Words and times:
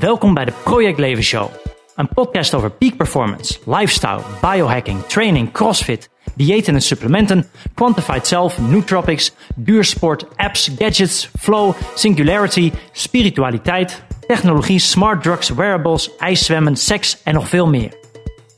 Welkom 0.00 0.34
bij 0.34 0.44
de 0.44 0.52
Project 0.64 0.98
Leven 0.98 1.22
Show. 1.22 1.48
Een 1.94 2.08
podcast 2.08 2.54
over 2.54 2.70
peak 2.70 2.96
performance, 2.96 3.58
lifestyle, 3.64 4.20
biohacking, 4.40 5.02
training, 5.02 5.52
crossfit, 5.52 6.10
diëten 6.34 6.74
en 6.74 6.82
supplementen, 6.82 7.50
quantified 7.74 8.26
self, 8.26 8.58
nootropics, 8.58 9.34
duursport, 9.54 10.26
apps, 10.36 10.70
gadgets, 10.78 11.30
flow, 11.38 11.74
singularity, 11.94 12.72
spiritualiteit, 12.92 14.02
technologie, 14.26 14.78
smart 14.78 15.22
drugs, 15.22 15.48
wearables, 15.48 16.16
ijszwemmen, 16.16 16.76
seks 16.76 17.22
en 17.22 17.34
nog 17.34 17.48
veel 17.48 17.68
meer. 17.68 17.98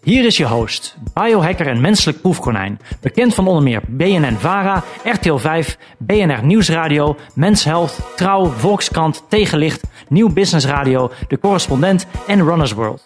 Hier 0.02 0.24
is 0.24 0.36
je 0.36 0.46
host, 0.46 0.96
biohacker 1.14 1.66
en 1.66 1.80
menselijk 1.80 2.20
proefkonijn. 2.20 2.80
Bekend 3.00 3.34
van 3.34 3.46
onder 3.46 3.62
meer 3.62 3.80
BNN-VARA, 3.88 4.84
RTL 5.04 5.36
5, 5.36 5.78
BNR 5.98 6.44
Nieuwsradio, 6.44 7.16
Mens 7.34 7.64
Health, 7.64 7.98
Trouw, 8.16 8.46
Volkskrant, 8.46 9.24
Tegenlicht, 9.28 9.82
Nieuw 10.10 10.32
Business 10.32 10.66
Radio, 10.66 11.12
De 11.28 11.38
Correspondent 11.38 12.06
en 12.26 12.44
Runners 12.44 12.72
World. 12.72 13.02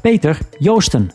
Peter 0.00 0.38
Joosten. 0.58 1.10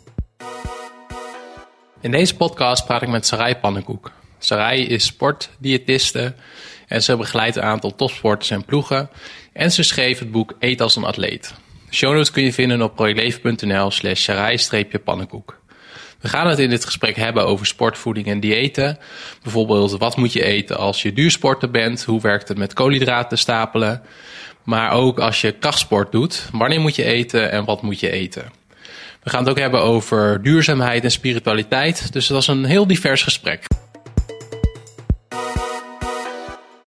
In 2.02 2.12
deze 2.12 2.36
podcast 2.36 2.86
praat 2.86 3.02
ik 3.02 3.08
met 3.08 3.26
Sarai 3.26 3.56
Pannenkoek. 3.56 4.12
Sarai 4.40 4.88
is 4.88 5.06
sportdiëtiste 5.06 6.36
en 6.88 7.04
ze 7.04 7.18
begeleidt 7.18 7.56
een 7.56 7.64
aantal 7.64 7.96
topsporters 7.96 8.50
en 8.50 8.66
ploegen. 8.66 9.10
En 9.54 9.72
ze 9.72 9.84
schreef 9.84 10.20
het 10.20 10.32
boek 10.32 10.54
Eet 10.60 10.82
als 10.82 10.96
een 10.96 11.04
atleet. 11.04 11.54
Show 11.90 12.26
kun 12.32 12.44
je 12.44 12.54
vinden 12.54 12.82
op 12.82 12.96
projectleven.nl 12.96 13.92
slash 13.92 14.22
sarai-pannenkoek. 14.22 15.62
We 16.20 16.28
gaan 16.28 16.48
het 16.48 16.60
in 16.60 16.70
dit 16.70 16.86
gesprek 16.86 17.16
hebben 17.16 17.46
over 17.46 17.66
sportvoeding 17.66 18.28
en 18.28 18.40
diëten. 18.40 18.98
Bijvoorbeeld, 19.44 19.98
wat 19.98 20.18
moet 20.18 20.34
je 20.34 20.44
eten 20.44 20.78
als 20.78 21.02
je 21.02 21.14
duursporter 21.14 21.72
bent? 21.72 22.04
Hoe 22.04 22.22
werkt 22.22 22.48
het 22.48 22.58
met 22.58 22.74
koolhydraten 22.74 23.38
stapelen? 23.38 24.02
Maar 24.68 24.92
ook 24.92 25.20
als 25.20 25.42
je 25.42 25.52
krachtsport 25.52 26.12
doet, 26.12 26.50
wanneer 26.52 26.80
moet 26.80 26.96
je 26.96 27.04
eten 27.04 27.52
en 27.52 27.66
wat 27.66 27.82
moet 27.82 28.00
je 28.00 28.12
eten? 28.12 28.52
We 29.24 29.30
gaan 29.30 29.40
het 29.40 29.50
ook 29.50 29.60
hebben 29.60 29.82
over 29.82 30.44
duurzaamheid 30.44 31.04
en 31.04 31.12
spiritualiteit. 31.12 32.14
Dus 32.14 32.28
dat 32.28 32.42
is 32.42 32.48
een 32.48 32.66
heel 32.66 32.88
divers 32.88 33.24
gesprek. 33.24 33.66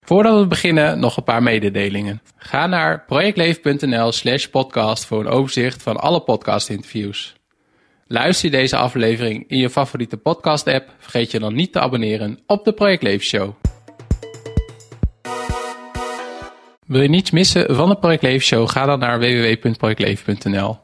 Voordat 0.00 0.38
we 0.40 0.46
beginnen, 0.46 0.98
nog 0.98 1.16
een 1.16 1.24
paar 1.24 1.42
mededelingen. 1.42 2.22
Ga 2.36 2.66
naar 2.66 3.04
projectleven.nl 3.06 4.12
slash 4.12 4.46
podcast 4.46 5.04
voor 5.04 5.20
een 5.20 5.32
overzicht 5.32 5.82
van 5.82 5.96
alle 5.96 6.20
podcastinterviews. 6.20 7.34
Luister 8.06 8.50
je 8.50 8.56
deze 8.56 8.76
aflevering 8.76 9.44
in 9.48 9.58
je 9.58 9.70
favoriete 9.70 10.16
podcast 10.16 10.66
app, 10.66 10.94
vergeet 10.98 11.30
je 11.30 11.38
dan 11.38 11.54
niet 11.54 11.72
te 11.72 11.80
abonneren 11.80 12.38
op 12.46 12.64
de 12.64 12.72
Project 12.72 13.22
Show. 13.22 13.54
Wil 16.90 17.02
je 17.02 17.08
niets 17.08 17.30
missen 17.30 17.74
van 17.74 17.88
de 17.88 17.96
Project 17.96 18.42
Show, 18.42 18.68
ga 18.68 18.86
dan 18.86 18.98
naar 18.98 19.18
www.projectleven.nl. 19.18 20.78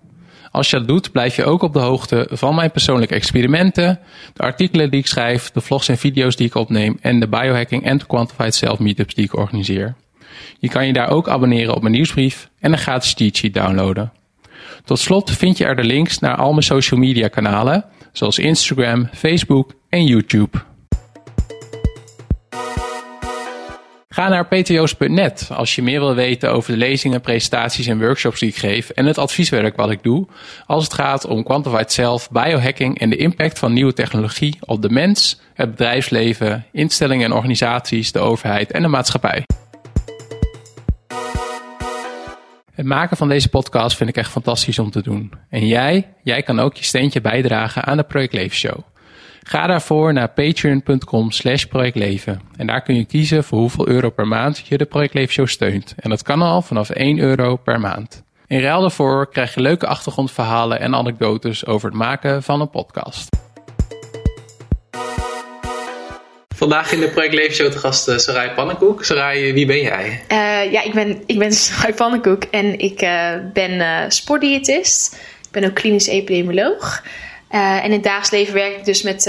Als 0.50 0.70
je 0.70 0.76
dat 0.76 0.88
doet, 0.88 1.12
blijf 1.12 1.36
je 1.36 1.44
ook 1.44 1.62
op 1.62 1.72
de 1.72 1.78
hoogte 1.78 2.28
van 2.30 2.54
mijn 2.54 2.70
persoonlijke 2.70 3.14
experimenten, 3.14 3.98
de 4.34 4.42
artikelen 4.42 4.90
die 4.90 5.00
ik 5.00 5.06
schrijf, 5.06 5.50
de 5.50 5.60
vlogs 5.60 5.88
en 5.88 5.98
video's 5.98 6.36
die 6.36 6.46
ik 6.46 6.54
opneem 6.54 6.98
en 7.00 7.20
de 7.20 7.28
biohacking 7.28 7.84
en 7.84 8.06
quantified 8.06 8.54
self 8.54 8.78
meetups 8.78 9.14
die 9.14 9.24
ik 9.24 9.36
organiseer. 9.36 9.94
Je 10.58 10.68
kan 10.68 10.86
je 10.86 10.92
daar 10.92 11.10
ook 11.10 11.28
abonneren 11.28 11.74
op 11.74 11.82
mijn 11.82 11.94
nieuwsbrief 11.94 12.50
en 12.60 12.72
een 12.72 12.78
gratis 12.78 13.14
cheat 13.16 13.36
sheet 13.36 13.54
downloaden. 13.54 14.12
Tot 14.84 14.98
slot 14.98 15.30
vind 15.30 15.58
je 15.58 15.64
er 15.64 15.76
de 15.76 15.84
links 15.84 16.18
naar 16.18 16.36
al 16.36 16.50
mijn 16.50 16.62
social 16.62 17.00
media 17.00 17.28
kanalen, 17.28 17.84
zoals 18.12 18.38
Instagram, 18.38 19.08
Facebook 19.12 19.72
en 19.88 20.04
YouTube. 20.04 20.58
Ga 24.16 24.28
naar 24.28 24.46
pto's.net 24.46 25.48
als 25.52 25.74
je 25.74 25.82
meer 25.82 26.00
wil 26.00 26.14
weten 26.14 26.52
over 26.52 26.72
de 26.72 26.78
lezingen, 26.78 27.20
presentaties 27.20 27.86
en 27.86 27.98
workshops 27.98 28.40
die 28.40 28.48
ik 28.48 28.56
geef 28.56 28.90
en 28.90 29.06
het 29.06 29.18
advieswerk 29.18 29.76
wat 29.76 29.90
ik 29.90 30.02
doe 30.02 30.26
als 30.66 30.84
het 30.84 30.94
gaat 30.94 31.26
om 31.26 31.42
quantified 31.42 31.92
self, 31.92 32.30
biohacking 32.30 32.98
en 32.98 33.10
de 33.10 33.16
impact 33.16 33.58
van 33.58 33.72
nieuwe 33.72 33.92
technologie 33.92 34.58
op 34.60 34.82
de 34.82 34.90
mens, 34.90 35.40
het 35.54 35.70
bedrijfsleven, 35.70 36.66
instellingen 36.72 37.24
en 37.24 37.32
organisaties, 37.32 38.12
de 38.12 38.18
overheid 38.18 38.72
en 38.72 38.82
de 38.82 38.88
maatschappij. 38.88 39.44
Het 42.72 42.86
maken 42.86 43.16
van 43.16 43.28
deze 43.28 43.48
podcast 43.48 43.96
vind 43.96 44.10
ik 44.10 44.16
echt 44.16 44.30
fantastisch 44.30 44.78
om 44.78 44.90
te 44.90 45.02
doen. 45.02 45.32
En 45.50 45.66
jij, 45.66 46.08
jij 46.22 46.42
kan 46.42 46.58
ook 46.58 46.76
je 46.76 46.84
steentje 46.84 47.20
bijdragen 47.20 47.84
aan 47.84 47.96
de 47.96 48.02
Project. 48.02 48.66
Ga 49.48 49.66
daarvoor 49.66 50.12
naar 50.12 50.28
patreon.com 50.28 51.30
slash 51.30 51.64
projectleven. 51.64 52.40
En 52.56 52.66
daar 52.66 52.82
kun 52.82 52.96
je 52.96 53.04
kiezen 53.04 53.44
voor 53.44 53.58
hoeveel 53.58 53.88
euro 53.88 54.10
per 54.10 54.26
maand 54.26 54.66
je 54.66 54.78
de 54.78 54.84
Project 54.84 55.30
Show 55.30 55.46
steunt. 55.46 55.94
En 55.96 56.10
dat 56.10 56.22
kan 56.22 56.42
al 56.42 56.62
vanaf 56.62 56.90
1 56.90 57.18
euro 57.18 57.56
per 57.56 57.80
maand. 57.80 58.22
In 58.46 58.60
ruil 58.60 58.80
daarvoor 58.80 59.28
krijg 59.30 59.54
je 59.54 59.60
leuke 59.60 59.86
achtergrondverhalen 59.86 60.80
en 60.80 60.94
anekdotes 60.94 61.66
over 61.66 61.88
het 61.88 61.98
maken 61.98 62.42
van 62.42 62.60
een 62.60 62.70
podcast. 62.70 63.28
Vandaag 66.54 66.92
in 66.92 67.00
de 67.00 67.08
Project 67.08 67.54
Show 67.54 67.70
te 67.70 67.78
gast 67.78 68.08
uh, 68.08 68.16
Sarai 68.16 68.50
Pannenkoek. 68.50 69.04
Sarai, 69.04 69.52
wie 69.52 69.66
ben 69.66 69.80
jij? 69.80 70.22
Uh, 70.32 70.72
ja, 70.72 70.82
ik 70.82 70.92
ben, 70.92 71.22
ik 71.26 71.38
ben 71.38 71.52
Sarai 71.62 71.94
Pannenkoek 71.94 72.42
en 72.42 72.78
ik 72.78 73.02
uh, 73.02 73.32
ben 73.52 74.12
sportdiëtist. 74.12 75.14
Ik 75.42 75.50
ben 75.50 75.64
ook 75.64 75.74
klinisch 75.74 76.06
epidemioloog. 76.06 77.02
En 77.48 77.84
in 77.84 77.92
het 77.92 78.02
dagelijks 78.02 78.30
leven 78.30 78.54
werk 78.54 78.76
ik 78.76 78.84
dus 78.84 79.02
met 79.02 79.24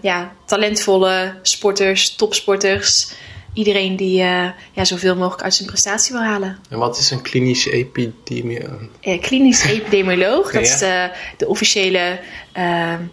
ja, 0.00 0.32
talentvolle 0.44 1.34
sporters, 1.42 2.14
topsporters 2.14 3.12
iedereen 3.52 3.96
die 3.96 4.20
uh, 4.20 4.48
ja, 4.72 4.84
zoveel 4.84 5.16
mogelijk 5.16 5.42
uit 5.42 5.54
zijn 5.54 5.68
prestatie 5.68 6.12
wil 6.12 6.22
halen. 6.22 6.58
En 6.68 6.78
wat 6.78 6.98
is 6.98 7.10
een 7.10 7.22
klinisch 7.22 7.66
epidemioloog? 7.66 8.80
Klinisch 9.20 9.64
epidemioloog, 9.64 10.50
dat 10.52 10.62
is 10.62 10.78
de, 10.78 11.10
de 11.36 11.48
officiële 11.48 12.20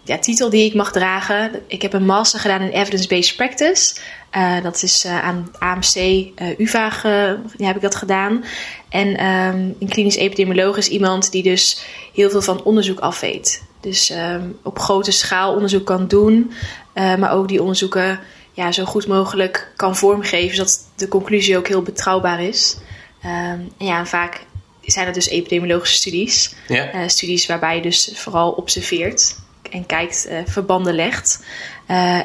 ja, 0.03 0.17
titel 0.21 0.49
die 0.49 0.65
ik 0.65 0.73
mag 0.73 0.91
dragen. 0.91 1.61
Ik 1.67 1.81
heb 1.81 1.93
een 1.93 2.05
master 2.05 2.39
gedaan 2.39 2.61
in 2.61 2.69
Evidence-Based 2.69 3.35
Practice. 3.35 3.95
dat 4.63 4.83
is 4.83 5.05
aan 5.05 5.51
AMC, 5.59 5.95
UvA 6.57 6.91
heb 7.57 7.75
ik 7.75 7.81
dat 7.81 7.95
gedaan. 7.95 8.43
En 8.89 9.25
um, 9.25 9.75
een 9.79 9.89
klinisch 9.89 10.15
epidemioloog 10.15 10.77
is 10.77 10.87
iemand 10.89 11.31
die 11.31 11.43
dus 11.43 11.81
heel 12.13 12.29
veel 12.29 12.41
van 12.41 12.63
onderzoek 12.63 12.99
af 12.99 13.19
weet. 13.19 13.65
Dus 13.87 14.09
um, 14.09 14.57
op 14.63 14.79
grote 14.79 15.11
schaal 15.11 15.53
onderzoek 15.53 15.85
kan 15.85 16.07
doen, 16.07 16.51
maar 16.93 17.31
ook 17.31 17.47
die 17.47 17.61
onderzoeken 17.61 18.19
ja, 18.53 18.71
zo 18.71 18.85
goed 18.85 19.07
mogelijk 19.07 19.71
kan 19.75 19.95
vormgeven, 19.95 20.55
zodat 20.55 20.79
de 20.95 21.07
conclusie 21.07 21.57
ook 21.57 21.67
heel 21.67 21.81
betrouwbaar 21.81 22.43
is. 22.43 22.77
Um, 23.25 23.29
en 23.77 23.85
ja, 23.85 24.05
vaak 24.05 24.45
zijn 24.81 25.05
het 25.05 25.15
dus 25.15 25.27
epidemiologische 25.27 25.95
studies. 25.95 26.55
Ja. 26.67 26.93
Uh, 26.93 27.07
studies 27.07 27.45
waarbij 27.45 27.75
je 27.75 27.81
dus 27.81 28.11
vooral 28.13 28.51
observeert 28.51 29.35
en 29.71 29.85
kijkt, 29.85 30.27
uh, 30.29 30.37
verbanden 30.45 30.95
legt. 30.95 31.43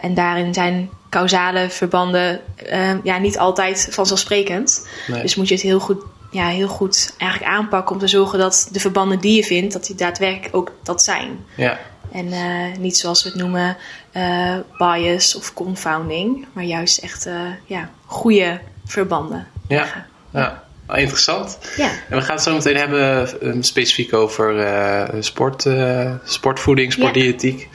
En 0.00 0.14
daarin 0.14 0.54
zijn 0.54 0.90
causale 1.10 1.70
verbanden 1.70 2.40
ehm, 2.56 2.98
ja, 3.02 3.18
niet 3.18 3.38
altijd 3.38 3.88
vanzelfsprekend. 3.90 4.88
Nee. 5.06 5.22
Dus 5.22 5.34
moet 5.34 5.48
je 5.48 5.54
het 5.54 5.62
heel 5.62 5.80
goed, 5.80 6.02
ja, 6.32 6.46
heel 6.46 6.68
goed 6.68 7.14
eigenlijk 7.18 7.52
aanpakken 7.52 7.94
om 7.94 8.00
te 8.00 8.06
zorgen 8.06 8.38
dat 8.38 8.68
de 8.72 8.80
verbanden 8.80 9.18
die 9.18 9.36
je 9.36 9.44
vindt, 9.44 9.72
dat 9.72 9.86
die 9.86 9.96
daadwerkelijk 9.96 10.56
ook 10.56 10.72
dat 10.82 11.02
zijn. 11.02 11.44
Ja. 11.56 11.78
En 12.12 12.26
uh, 12.26 12.76
niet 12.78 12.96
zoals 12.96 13.22
we 13.22 13.28
het 13.28 13.38
noemen 13.38 13.76
uh, 14.16 14.56
bias 14.78 15.34
of 15.34 15.54
confounding, 15.54 16.46
maar 16.52 16.64
juist 16.64 16.98
echt 16.98 17.26
uh, 17.26 17.34
ja, 17.66 17.90
goede 18.04 18.60
verbanden. 18.84 19.46
Ja, 19.68 20.06
ja. 20.30 20.64
Oh, 20.86 20.98
interessant. 20.98 21.58
Ja. 21.76 21.90
En 22.08 22.16
we 22.16 22.22
gaan 22.22 22.34
het 22.34 22.44
zo 22.44 22.54
meteen 22.54 22.76
hebben 22.76 23.64
specifiek 23.64 24.14
over 24.14 24.66
sport, 25.20 25.66
sportvoeding, 26.24 26.92
sportdiëtiek. 26.92 27.68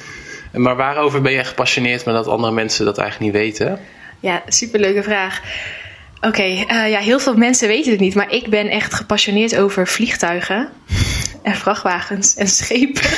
Ja. 0.51 0.59
Maar 0.59 0.75
waarover 0.75 1.21
ben 1.21 1.31
je 1.31 1.43
gepassioneerd, 1.43 2.05
maar 2.05 2.13
dat 2.13 2.27
andere 2.27 2.53
mensen 2.53 2.85
dat 2.85 2.97
eigenlijk 2.97 3.33
niet 3.33 3.41
weten? 3.41 3.79
Ja, 4.19 4.41
superleuke 4.47 5.03
vraag. 5.03 5.41
Oké, 6.17 6.27
okay, 6.27 6.51
uh, 6.51 6.91
ja, 6.91 6.99
heel 6.99 7.19
veel 7.19 7.35
mensen 7.35 7.67
weten 7.67 7.91
het 7.91 7.99
niet, 7.99 8.15
maar 8.15 8.31
ik 8.31 8.49
ben 8.49 8.69
echt 8.69 8.93
gepassioneerd 8.93 9.57
over 9.57 9.87
vliegtuigen 9.87 10.69
en 11.43 11.55
vrachtwagens 11.55 12.35
en 12.35 12.47
schepen. 12.47 13.09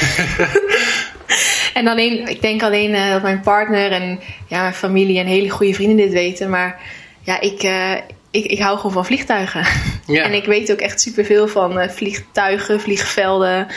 en 1.80 1.88
alleen, 1.88 2.28
ik 2.28 2.42
denk 2.42 2.64
alleen 2.64 2.92
uh, 2.92 3.12
dat 3.12 3.22
mijn 3.22 3.42
partner 3.42 3.92
en 3.92 4.20
ja, 4.48 4.62
mijn 4.62 4.74
familie 4.74 5.20
en 5.20 5.26
hele 5.26 5.50
goede 5.50 5.74
vrienden 5.74 5.98
dit 5.98 6.14
weten, 6.14 6.50
maar 6.50 6.82
ja, 7.22 7.40
ik, 7.40 7.64
uh, 7.64 7.94
ik, 8.32 8.46
ik 8.46 8.60
hou 8.60 8.76
gewoon 8.76 8.92
van 8.92 9.06
vliegtuigen. 9.06 9.66
Ja. 10.06 10.24
en 10.24 10.34
ik 10.34 10.46
weet 10.46 10.72
ook 10.72 10.80
echt 10.80 11.02
superveel 11.02 11.48
van 11.48 11.90
vliegtuigen, 11.90 12.82
vliegvelden. 12.82 13.68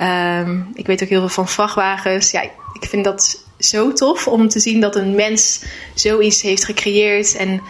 Um, 0.00 0.70
ik 0.74 0.86
weet 0.86 1.02
ook 1.02 1.08
heel 1.08 1.20
veel 1.20 1.28
van 1.28 1.48
vrachtwagens. 1.48 2.30
Ja, 2.30 2.42
ik 2.80 2.88
vind 2.88 3.04
dat 3.04 3.44
zo 3.58 3.92
tof 3.92 4.28
om 4.28 4.48
te 4.48 4.60
zien 4.60 4.80
dat 4.80 4.96
een 4.96 5.14
mens 5.14 5.64
zoiets 5.94 6.42
heeft 6.42 6.64
gecreëerd 6.64 7.36
en 7.36 7.62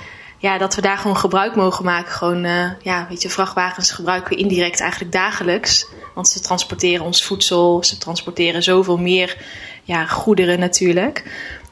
ja, 0.45 0.59
dat 0.59 0.75
we 0.75 0.81
daar 0.81 0.99
gewoon 0.99 1.17
gebruik 1.17 1.55
mogen 1.57 1.85
maken. 1.85 2.13
Gewoon, 2.13 2.45
uh, 2.45 2.71
ja, 2.83 3.07
weet 3.09 3.23
je, 3.23 3.31
vrachtwagens 3.31 3.91
gebruiken 3.91 4.31
we 4.31 4.43
indirect 4.43 4.81
eigenlijk 4.81 5.13
dagelijks. 5.13 5.87
Want 6.15 6.29
ze 6.29 6.41
transporteren 6.41 7.05
ons 7.05 7.25
voedsel, 7.25 7.85
ze 7.85 7.99
transporteren 7.99 8.63
zoveel 8.63 8.97
meer 8.97 9.37
ja, 9.83 10.07
goederen 10.07 10.59
natuurlijk. 10.59 11.25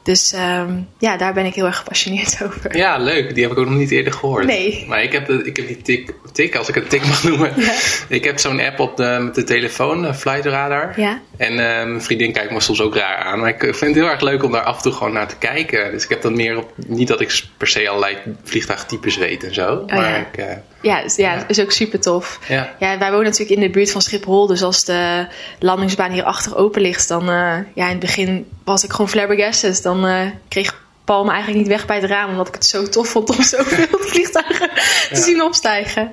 Dus 0.03 0.33
ehm, 0.33 0.79
ja, 0.97 1.17
daar 1.17 1.33
ben 1.33 1.45
ik 1.45 1.53
heel 1.53 1.65
erg 1.65 1.77
gepassioneerd 1.77 2.39
over. 2.45 2.77
Ja, 2.77 2.97
leuk. 2.97 3.33
Die 3.33 3.43
heb 3.43 3.51
ik 3.51 3.57
ook 3.57 3.69
nog 3.69 3.77
niet 3.77 3.91
eerder 3.91 4.13
gehoord. 4.13 4.45
Nee. 4.45 4.85
Maar 4.87 5.03
ik 5.03 5.11
heb, 5.11 5.25
de, 5.25 5.43
ik 5.43 5.57
heb 5.57 5.67
die 5.67 5.81
tik, 5.81 6.13
tik, 6.31 6.55
als 6.55 6.69
ik 6.69 6.75
het 6.75 6.89
tik 6.89 7.05
mag 7.05 7.23
noemen. 7.29 7.53
Ja. 7.55 7.73
Ik 8.07 8.23
heb 8.23 8.39
zo'n 8.39 8.59
app 8.59 8.79
op 8.79 8.97
de, 8.97 9.17
met 9.21 9.35
de 9.35 9.43
telefoon, 9.43 10.15
Flight 10.15 10.45
Radar. 10.45 10.99
Ja. 10.99 11.21
En 11.37 11.51
uh, 11.51 11.57
mijn 11.57 12.01
vriendin 12.01 12.33
kijkt 12.33 12.51
me 12.51 12.59
soms 12.59 12.81
ook 12.81 12.95
raar 12.95 13.17
aan. 13.17 13.39
Maar 13.39 13.49
ik 13.49 13.59
vind 13.59 13.79
het 13.79 13.95
heel 13.95 14.09
erg 14.09 14.21
leuk 14.21 14.43
om 14.43 14.51
daar 14.51 14.63
af 14.63 14.75
en 14.75 14.81
toe 14.81 14.91
gewoon 14.91 15.13
naar 15.13 15.27
te 15.27 15.37
kijken. 15.37 15.91
Dus 15.91 16.03
ik 16.03 16.09
heb 16.09 16.21
dan 16.21 16.35
meer 16.35 16.57
op... 16.57 16.71
Niet 16.87 17.07
dat 17.07 17.21
ik 17.21 17.43
per 17.57 17.67
se 17.67 17.89
allerlei 17.89 18.17
vliegtuigtypes 18.43 19.17
weet 19.17 19.43
en 19.43 19.53
zo. 19.53 19.75
Oh, 19.75 19.87
maar 19.87 20.09
ja. 20.09 20.15
ik... 20.15 20.37
Uh, 20.37 20.45
ja, 20.83 21.01
is, 21.01 21.15
ja, 21.15 21.47
is 21.47 21.59
ook 21.59 21.71
super 21.71 21.99
tof. 21.99 22.39
Ja. 22.47 22.75
ja, 22.79 22.97
wij 22.97 23.09
wonen 23.11 23.25
natuurlijk 23.25 23.59
in 23.59 23.61
de 23.61 23.69
buurt 23.69 23.91
van 23.91 24.01
Schiphol. 24.01 24.47
Dus 24.47 24.63
als 24.63 24.83
de 24.83 25.27
landingsbaan 25.59 26.11
hierachter 26.11 26.55
open 26.55 26.81
ligt, 26.81 27.07
dan... 27.07 27.29
Uh, 27.29 27.57
ja, 27.73 27.85
in 27.85 27.89
het 27.89 27.99
begin 27.99 28.45
was 28.63 28.83
ik 28.83 28.91
gewoon 28.91 29.09
flabbergasted. 29.09 29.83
Dan 29.83 30.05
uh, 30.05 30.21
kreeg 30.47 30.81
Paul 31.03 31.23
me 31.23 31.31
eigenlijk 31.31 31.59
niet 31.59 31.71
weg 31.71 31.85
bij 31.85 31.95
het 31.99 32.09
raam. 32.09 32.29
Omdat 32.29 32.47
ik 32.47 32.53
het 32.53 32.65
zo 32.65 32.89
tof 32.89 33.07
vond 33.07 33.29
om 33.29 33.43
zoveel 33.43 33.99
vliegtuigen 34.11 34.69
te 35.13 35.21
zien 35.21 35.43
opstijgen. 35.43 36.11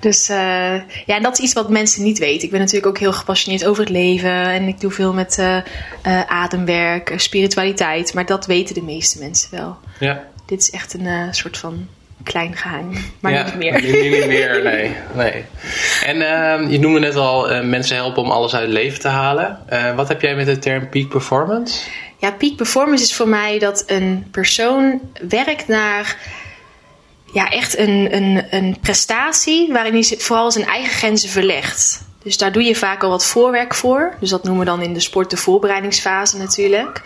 Dus 0.00 0.30
uh, 0.30 0.36
ja, 1.06 1.16
en 1.16 1.22
dat 1.22 1.38
is 1.38 1.44
iets 1.44 1.52
wat 1.52 1.68
mensen 1.68 2.02
niet 2.02 2.18
weten. 2.18 2.44
Ik 2.44 2.50
ben 2.50 2.60
natuurlijk 2.60 2.86
ook 2.86 2.98
heel 2.98 3.12
gepassioneerd 3.12 3.64
over 3.64 3.82
het 3.82 3.92
leven. 3.92 4.30
En 4.30 4.68
ik 4.68 4.80
doe 4.80 4.90
veel 4.90 5.12
met 5.12 5.42
ademwerk, 6.26 7.12
spiritualiteit. 7.16 8.14
Maar 8.14 8.26
dat 8.26 8.46
weten 8.46 8.74
de 8.74 8.82
meeste 8.82 9.18
mensen 9.18 9.48
wel. 9.50 9.76
Ja. 9.98 10.24
Dit 10.46 10.60
is 10.60 10.70
echt 10.70 10.94
een 10.94 11.34
soort 11.34 11.58
van 11.58 11.88
klein 12.22 12.56
geheim. 12.56 12.92
Maar 13.20 13.32
ja, 13.32 13.44
niet 13.44 13.54
meer. 13.54 13.82
Nu 13.82 14.08
niet 14.16 14.26
meer, 14.26 14.62
nee. 14.62 14.96
nee. 15.14 15.44
En 16.04 16.16
uh, 16.16 16.70
je 16.70 16.78
noemde 16.78 17.00
net 17.00 17.16
al 17.16 17.52
uh, 17.52 17.60
mensen 17.62 17.96
helpen 17.96 18.22
om 18.22 18.30
alles 18.30 18.54
uit 18.54 18.62
het 18.62 18.72
leven 18.72 19.00
te 19.00 19.08
halen. 19.08 19.58
Uh, 19.72 19.94
wat 19.94 20.08
heb 20.08 20.20
jij 20.20 20.34
met 20.34 20.46
de 20.46 20.58
term 20.58 20.88
peak 20.88 21.08
performance? 21.08 21.80
Ja, 22.18 22.30
peak 22.30 22.56
performance 22.56 23.04
is 23.04 23.14
voor 23.14 23.28
mij 23.28 23.58
dat 23.58 23.82
een 23.86 24.26
persoon 24.30 25.00
werkt 25.28 25.68
naar 25.68 26.16
ja, 27.32 27.50
echt 27.50 27.78
een, 27.78 28.16
een, 28.16 28.44
een 28.50 28.76
prestatie 28.80 29.72
waarin 29.72 29.92
hij 29.92 30.18
vooral 30.18 30.50
zijn 30.50 30.66
eigen 30.66 30.92
grenzen 30.92 31.28
verlegt. 31.28 32.04
Dus 32.24 32.36
daar 32.36 32.52
doe 32.52 32.62
je 32.62 32.76
vaak 32.76 33.02
al 33.02 33.10
wat 33.10 33.26
voorwerk 33.26 33.74
voor. 33.74 34.14
Dus 34.20 34.30
dat 34.30 34.42
noemen 34.44 34.64
we 34.64 34.70
dan 34.70 34.82
in 34.82 34.94
de 34.94 35.00
sport 35.00 35.30
de 35.30 35.36
voorbereidingsfase 35.36 36.36
natuurlijk. 36.36 37.02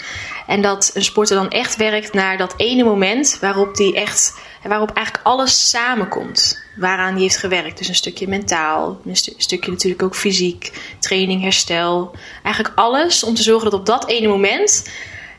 En 0.46 0.62
dat 0.62 0.90
een 0.94 1.04
sporter 1.04 1.36
dan 1.36 1.50
echt 1.50 1.76
werkt 1.76 2.12
naar 2.12 2.36
dat 2.36 2.54
ene 2.56 2.84
moment 2.84 3.38
waarop 3.40 3.76
die 3.76 3.94
echt, 3.94 4.40
waarop 4.62 4.90
eigenlijk 4.90 5.26
alles 5.26 5.70
samenkomt. 5.70 6.62
Waaraan 6.76 7.12
hij 7.12 7.22
heeft 7.22 7.36
gewerkt. 7.36 7.78
Dus 7.78 7.88
een 7.88 7.94
stukje 7.94 8.28
mentaal, 8.28 9.00
een 9.04 9.16
stu 9.16 9.32
stukje 9.36 9.70
natuurlijk 9.70 10.02
ook 10.02 10.14
fysiek, 10.14 10.72
training, 10.98 11.42
herstel. 11.42 12.16
Eigenlijk 12.42 12.78
alles 12.78 13.24
om 13.24 13.34
te 13.34 13.42
zorgen 13.42 13.70
dat 13.70 13.80
op 13.80 13.86
dat 13.86 14.08
ene 14.08 14.28
moment 14.28 14.90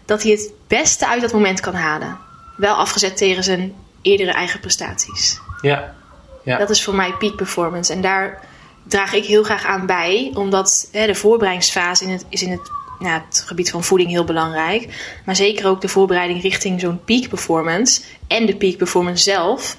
dat 0.05 0.23
hij 0.23 0.31
het 0.31 0.51
beste 0.67 1.07
uit 1.07 1.21
dat 1.21 1.33
moment 1.33 1.59
kan 1.59 1.73
halen. 1.73 2.17
Wel 2.55 2.75
afgezet 2.75 3.17
tegen 3.17 3.43
zijn 3.43 3.73
eerdere 4.01 4.31
eigen 4.31 4.59
prestaties. 4.59 5.39
Ja. 5.61 5.95
ja. 6.43 6.57
Dat 6.57 6.69
is 6.69 6.83
voor 6.83 6.95
mij 6.95 7.13
peak 7.19 7.35
performance. 7.35 7.93
En 7.93 8.01
daar 8.01 8.47
draag 8.89 9.13
ik 9.13 9.25
heel 9.25 9.43
graag 9.43 9.65
aan 9.65 9.85
bij, 9.85 10.31
omdat 10.33 10.89
hè, 10.91 11.05
de 11.05 11.15
voorbereidingsfase 11.15 12.03
in 12.03 12.09
het, 12.09 12.25
is 12.29 12.43
in 12.43 12.51
het, 12.51 12.71
nou, 12.99 13.21
het 13.27 13.43
gebied 13.45 13.71
van 13.71 13.83
voeding 13.83 14.09
heel 14.09 14.23
belangrijk. 14.23 14.87
Maar 15.25 15.35
zeker 15.35 15.67
ook 15.67 15.81
de 15.81 15.87
voorbereiding 15.87 16.41
richting 16.41 16.79
zo'n 16.79 17.03
peak 17.05 17.29
performance 17.29 18.01
en 18.27 18.45
de 18.45 18.55
peak 18.55 18.77
performance 18.77 19.23
zelf. 19.23 19.77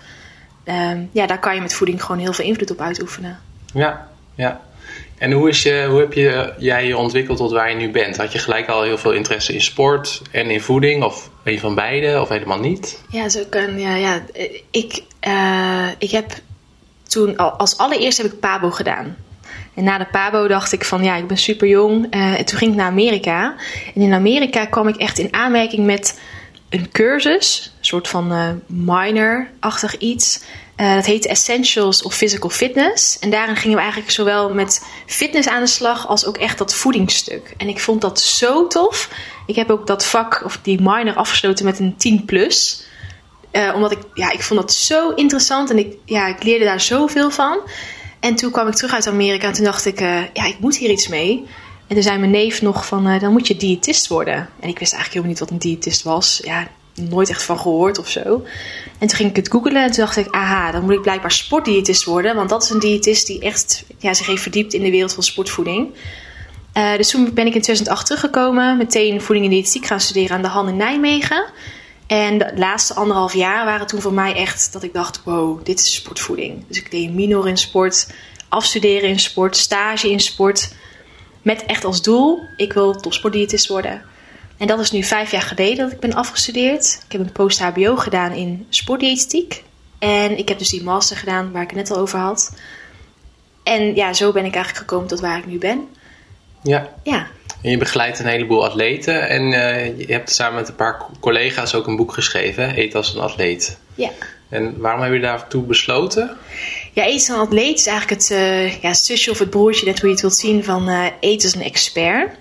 Um, 0.65 1.11
ja, 1.13 1.27
daar 1.27 1.39
kan 1.39 1.55
je 1.55 1.61
met 1.61 1.75
voeding 1.75 2.03
gewoon 2.03 2.21
heel 2.21 2.33
veel 2.33 2.45
invloed 2.45 2.71
op 2.71 2.81
uitoefenen. 2.81 3.39
Ja, 3.75 4.09
ja. 4.35 4.61
En 5.19 5.33
hoe, 5.33 5.49
is 5.49 5.63
je, 5.63 5.87
hoe 5.91 6.01
heb 6.01 6.13
je, 6.13 6.55
jij 6.59 6.87
je 6.87 6.97
ontwikkeld 6.97 7.39
tot 7.39 7.53
waar 7.53 7.71
je 7.71 7.77
nu 7.77 7.91
bent? 7.91 8.17
Had 8.17 8.33
je 8.33 8.39
gelijk 8.39 8.69
al 8.69 8.83
heel 8.83 8.99
veel 8.99 9.13
interesse 9.13 9.53
in 9.53 9.61
sport 9.61 10.23
en 10.31 10.51
in 10.51 10.61
voeding? 10.61 11.03
Of 11.03 11.31
een 11.45 11.59
van 11.59 11.75
beide? 11.75 12.21
Of 12.21 12.29
helemaal 12.29 12.59
niet? 12.59 13.03
Ja, 13.09 13.29
zo 13.29 13.45
kan, 13.49 13.79
ja, 13.79 13.95
ja. 13.95 14.23
Ik, 14.71 15.03
uh, 15.27 15.89
ik 15.99 16.11
heb 16.11 16.33
toen 17.11 17.37
als 17.37 17.77
allereerst 17.77 18.19
heb 18.19 18.33
ik 18.33 18.41
Pabo 18.41 18.71
gedaan. 18.71 19.17
En 19.75 19.85
na 19.85 19.99
de 19.99 20.07
Pabo 20.07 20.47
dacht 20.49 20.73
ik 20.73 20.85
van 20.85 21.05
ja, 21.05 21.17
ik 21.17 21.27
ben 21.27 21.37
super 21.37 21.69
jong. 21.69 22.15
Uh, 22.15 22.39
en 22.39 22.45
toen 22.45 22.59
ging 22.59 22.71
ik 22.71 22.77
naar 22.77 22.91
Amerika. 22.91 23.55
En 23.95 24.03
in 24.03 24.13
Amerika 24.13 24.65
kwam 24.65 24.89
ik 24.89 24.97
echt 24.97 25.19
in 25.19 25.35
aanmerking 25.35 25.87
met 25.87 26.21
een 26.69 26.91
cursus, 26.91 27.73
een 27.79 27.85
soort 27.85 28.09
van 28.09 28.33
uh, 28.33 28.49
minor-achtig 28.67 29.99
iets. 29.99 30.43
Uh, 30.77 30.95
dat 30.95 31.07
heet 31.07 31.27
Essentials 31.27 32.03
of 32.03 32.15
Physical 32.15 32.51
Fitness. 32.51 33.19
En 33.19 33.31
daarin 33.31 33.57
gingen 33.57 33.77
we 33.77 33.83
eigenlijk 33.83 34.13
zowel 34.13 34.55
met 34.55 34.87
fitness 35.07 35.49
aan 35.49 35.61
de 35.61 35.69
slag 35.69 36.09
als 36.09 36.27
ook 36.27 36.37
echt 36.37 36.59
dat 36.59 36.75
voedingsstuk. 36.75 37.55
En 37.57 37.69
ik 37.69 37.81
vond 37.81 38.01
dat 38.01 38.21
zo 38.21 38.67
tof. 38.67 39.09
Ik 39.47 39.55
heb 39.55 39.71
ook 39.71 39.87
dat 39.87 40.05
vak 40.05 40.43
of 40.45 40.59
die 40.63 40.81
minor 40.83 41.15
afgesloten 41.15 41.65
met 41.65 41.79
een 41.79 41.97
10 41.97 42.25
plus. 42.25 42.85
Uh, 43.53 43.73
omdat 43.75 43.93
ik, 43.93 43.99
ja, 44.15 44.33
ik 44.33 44.43
vond 44.43 44.61
dat 44.61 44.73
zo 44.73 45.11
interessant 45.11 45.71
en 45.71 45.79
ik, 45.79 45.97
ja, 46.05 46.27
ik 46.27 46.43
leerde 46.43 46.65
daar 46.65 46.81
zoveel 46.81 47.31
van. 47.31 47.59
En 48.21 48.35
toen 48.35 48.51
kwam 48.51 48.69
ik 48.69 48.75
terug 48.75 48.95
uit 48.95 49.07
Amerika 49.07 49.47
en 49.47 49.53
toen 49.53 49.65
dacht 49.65 49.87
ik, 49.87 50.01
uh, 50.01 50.23
ja, 50.33 50.45
ik 50.45 50.57
moet 50.59 50.77
hier 50.77 50.91
iets 50.91 51.09
mee. 51.09 51.47
En 51.87 51.95
toen 51.95 52.03
zei 52.03 52.19
mijn 52.19 52.31
neef 52.31 52.63
nog 52.63 52.87
van, 52.87 53.09
uh, 53.09 53.21
dan 53.21 53.33
moet 53.33 53.47
je 53.47 53.57
diëtist 53.57 54.09
worden. 54.09 54.49
En 54.61 54.69
ik 54.69 54.79
wist 54.79 54.93
eigenlijk 54.93 55.09
helemaal 55.13 55.29
niet 55.29 55.39
wat 55.39 55.51
een 55.51 55.59
diëtist 55.59 56.03
was. 56.03 56.41
Ja, 56.45 56.69
nooit 56.95 57.29
echt 57.29 57.43
van 57.43 57.59
gehoord 57.59 57.99
of 57.99 58.09
zo. 58.09 58.45
En 58.99 59.07
toen 59.07 59.17
ging 59.17 59.31
ik 59.31 59.37
het 59.37 59.51
googlen 59.51 59.83
en 59.83 59.91
toen 59.91 60.05
dacht 60.05 60.17
ik, 60.17 60.29
aha, 60.31 60.71
dan 60.71 60.83
moet 60.83 60.95
ik 60.95 61.03
blijkbaar 61.03 61.33
sportdiëtist 61.33 62.05
worden. 62.05 62.35
Want 62.35 62.49
dat 62.49 62.63
is 62.63 62.71
een 62.71 62.81
diëtist 62.81 63.27
die 63.27 63.41
echt 63.41 63.85
ja, 63.99 64.15
zich 64.15 64.27
heeft 64.27 64.43
verdiept 64.43 64.75
in 64.75 64.83
de 64.83 64.91
wereld 64.91 65.15
van 65.15 65.23
sportvoeding. 65.23 65.89
Dus 66.97 67.09
toen 67.09 67.35
ben 67.35 67.47
ik 67.47 67.55
in 67.55 67.61
2008 67.61 68.07
teruggekomen, 68.07 68.77
meteen 68.77 69.21
voeding 69.21 69.47
en 69.47 69.53
diëtiek 69.53 69.87
gaan 69.87 70.01
studeren 70.01 70.37
aan 70.37 70.43
de 70.43 70.49
Han 70.49 70.69
in 70.69 70.77
Nijmegen. 70.77 71.45
En 72.11 72.39
de 72.39 72.53
laatste 72.55 72.95
anderhalf 72.95 73.35
jaar 73.35 73.65
waren 73.65 73.87
toen 73.87 74.01
voor 74.01 74.13
mij 74.13 74.35
echt 74.35 74.73
dat 74.73 74.83
ik 74.83 74.93
dacht: 74.93 75.23
wow, 75.25 75.65
dit 75.65 75.81
is 75.81 75.95
sportvoeding. 75.95 76.65
Dus 76.69 76.79
ik 76.79 76.91
deed 76.91 77.15
minor 77.15 77.49
in 77.49 77.57
sport, 77.57 78.13
afstuderen 78.49 79.09
in 79.09 79.19
sport, 79.19 79.57
stage 79.57 80.11
in 80.11 80.21
sport. 80.21 80.75
Met 81.43 81.65
echt 81.67 81.85
als 81.85 82.03
doel: 82.03 82.39
ik 82.57 82.73
wil 82.73 83.01
topsportdiëtist 83.01 83.69
worden. 83.69 84.03
En 84.57 84.67
dat 84.67 84.81
is 84.81 84.91
nu 84.91 85.03
vijf 85.03 85.31
jaar 85.31 85.43
geleden 85.43 85.85
dat 85.85 85.93
ik 85.93 86.01
ben 86.01 86.15
afgestudeerd. 86.15 87.03
Ik 87.05 87.13
heb 87.13 87.21
een 87.21 87.33
post-HBO 87.33 87.97
gedaan 87.97 88.33
in 88.33 88.67
sportdiëtiek. 88.69 89.65
En 89.99 90.39
ik 90.39 90.49
heb 90.49 90.59
dus 90.59 90.71
die 90.71 90.83
master 90.83 91.17
gedaan 91.17 91.53
waar 91.53 91.63
ik 91.63 91.71
het 91.71 91.79
net 91.79 91.91
al 91.91 91.97
over 91.97 92.19
had. 92.19 92.57
En 93.63 93.95
ja, 93.95 94.13
zo 94.13 94.33
ben 94.33 94.45
ik 94.45 94.55
eigenlijk 94.55 94.89
gekomen 94.89 95.09
tot 95.09 95.21
waar 95.21 95.39
ik 95.39 95.47
nu 95.47 95.59
ben. 95.59 95.89
Ja. 96.63 96.89
Ja. 97.03 97.27
En 97.63 97.71
je 97.71 97.77
begeleidt 97.77 98.19
een 98.19 98.27
heleboel 98.27 98.65
atleten 98.65 99.29
en 99.29 99.43
uh, 99.43 99.99
je 99.99 100.13
hebt 100.13 100.33
samen 100.33 100.55
met 100.55 100.69
een 100.69 100.75
paar 100.75 101.07
collega's 101.21 101.75
ook 101.75 101.87
een 101.87 101.97
boek 101.97 102.13
geschreven, 102.13 102.79
Eet 102.79 102.95
als 102.95 103.15
een 103.15 103.21
atleet. 103.21 103.79
Ja. 103.95 104.11
En 104.49 104.81
waarom 104.81 105.03
heb 105.03 105.13
je 105.13 105.21
daartoe 105.21 105.63
besloten? 105.63 106.37
Ja, 106.93 107.07
Eet 107.07 107.13
als 107.13 107.29
een 107.29 107.35
atleet 107.35 107.79
is 107.79 107.87
eigenlijk 107.87 108.21
het, 108.21 108.31
uh, 108.31 108.81
ja, 108.81 108.95
zusje 108.95 109.31
of 109.31 109.39
het 109.39 109.51
broertje, 109.51 109.87
net 109.87 109.99
hoe 109.99 110.07
je 110.07 110.13
het 110.13 110.23
wilt 110.23 110.37
zien, 110.37 110.65
van 110.65 110.89
uh, 110.89 111.07
Eet 111.21 111.45
als 111.45 111.55
een 111.55 111.63
expert. 111.63 112.37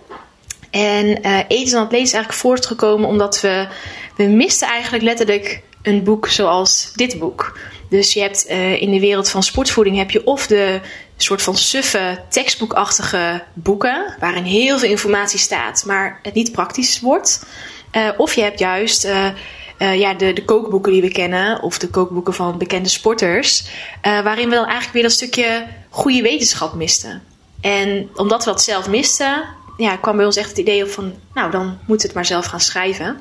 En 0.72 1.06
uh, 1.06 1.40
Eet 1.48 1.62
als 1.62 1.72
een 1.72 1.80
atleet 1.80 2.02
is 2.02 2.14
eigenlijk 2.14 2.42
voortgekomen 2.42 3.10
omdat 3.10 3.42
we, 3.42 3.68
we 4.16 4.24
misten 4.24 4.68
eigenlijk 4.68 5.04
letterlijk 5.04 5.62
een 5.82 6.04
boek 6.04 6.28
zoals 6.28 6.92
dit 6.96 7.20
boek. 7.20 7.58
Dus 7.90 8.14
je 8.14 8.22
hebt 8.22 8.50
uh, 8.50 8.82
in 8.82 8.92
de 8.92 9.00
wereld 9.00 9.30
van 9.30 9.44
sportvoeding 9.44 9.98
heb 9.98 10.12
je 10.12 10.26
of 10.26 10.48
de 10.48 10.80
soort 11.24 11.42
van 11.42 11.58
suffe 11.58 12.22
tekstboekachtige 12.30 13.44
boeken 13.54 14.16
waarin 14.20 14.44
heel 14.44 14.80
veel 14.80 14.90
informatie 14.90 15.40
staat, 15.40 15.84
maar 15.86 16.20
het 16.24 16.34
niet 16.34 16.52
praktisch 16.52 17.00
wordt. 17.00 17.46
Uh, 17.92 18.10
of 18.18 18.34
je 18.34 18.42
hebt 18.42 18.60
juist 18.60 19.06
uh, 19.06 19.30
ja, 19.78 20.14
de, 20.14 20.34
de 20.34 20.46
kookboeken 20.46 20.92
die 20.92 21.02
we 21.02 21.12
kennen, 21.12 21.62
of 21.62 21.78
de 21.78 21.88
kookboeken 21.88 22.34
van 22.34 22.58
bekende 22.58 22.90
sporters, 22.90 23.66
waarin 24.02 24.50
we 24.50 24.56
dan 24.56 24.66
eigenlijk 24.66 24.94
weer 24.94 25.04
dat 25.04 25.12
stukje 25.12 25.66
goede 25.90 26.22
wetenschap 26.22 26.74
misten. 26.74 27.24
En 27.62 28.10
omdat 28.16 28.44
we 28.44 28.50
dat 28.50 28.62
zelf 28.62 28.88
misten, 28.88 29.44
ja, 29.78 29.96
kwam 29.96 30.16
bij 30.16 30.26
ons 30.26 30.36
echt 30.36 30.50
het 30.50 30.58
idee 30.58 30.84
op 30.84 30.90
van, 30.90 31.14
nou 31.34 31.52
dan 31.52 31.78
moet 31.88 32.04
het 32.04 32.14
maar 32.14 32.26
zelf 32.26 32.46
gaan 32.46 32.60
schrijven. 32.60 33.20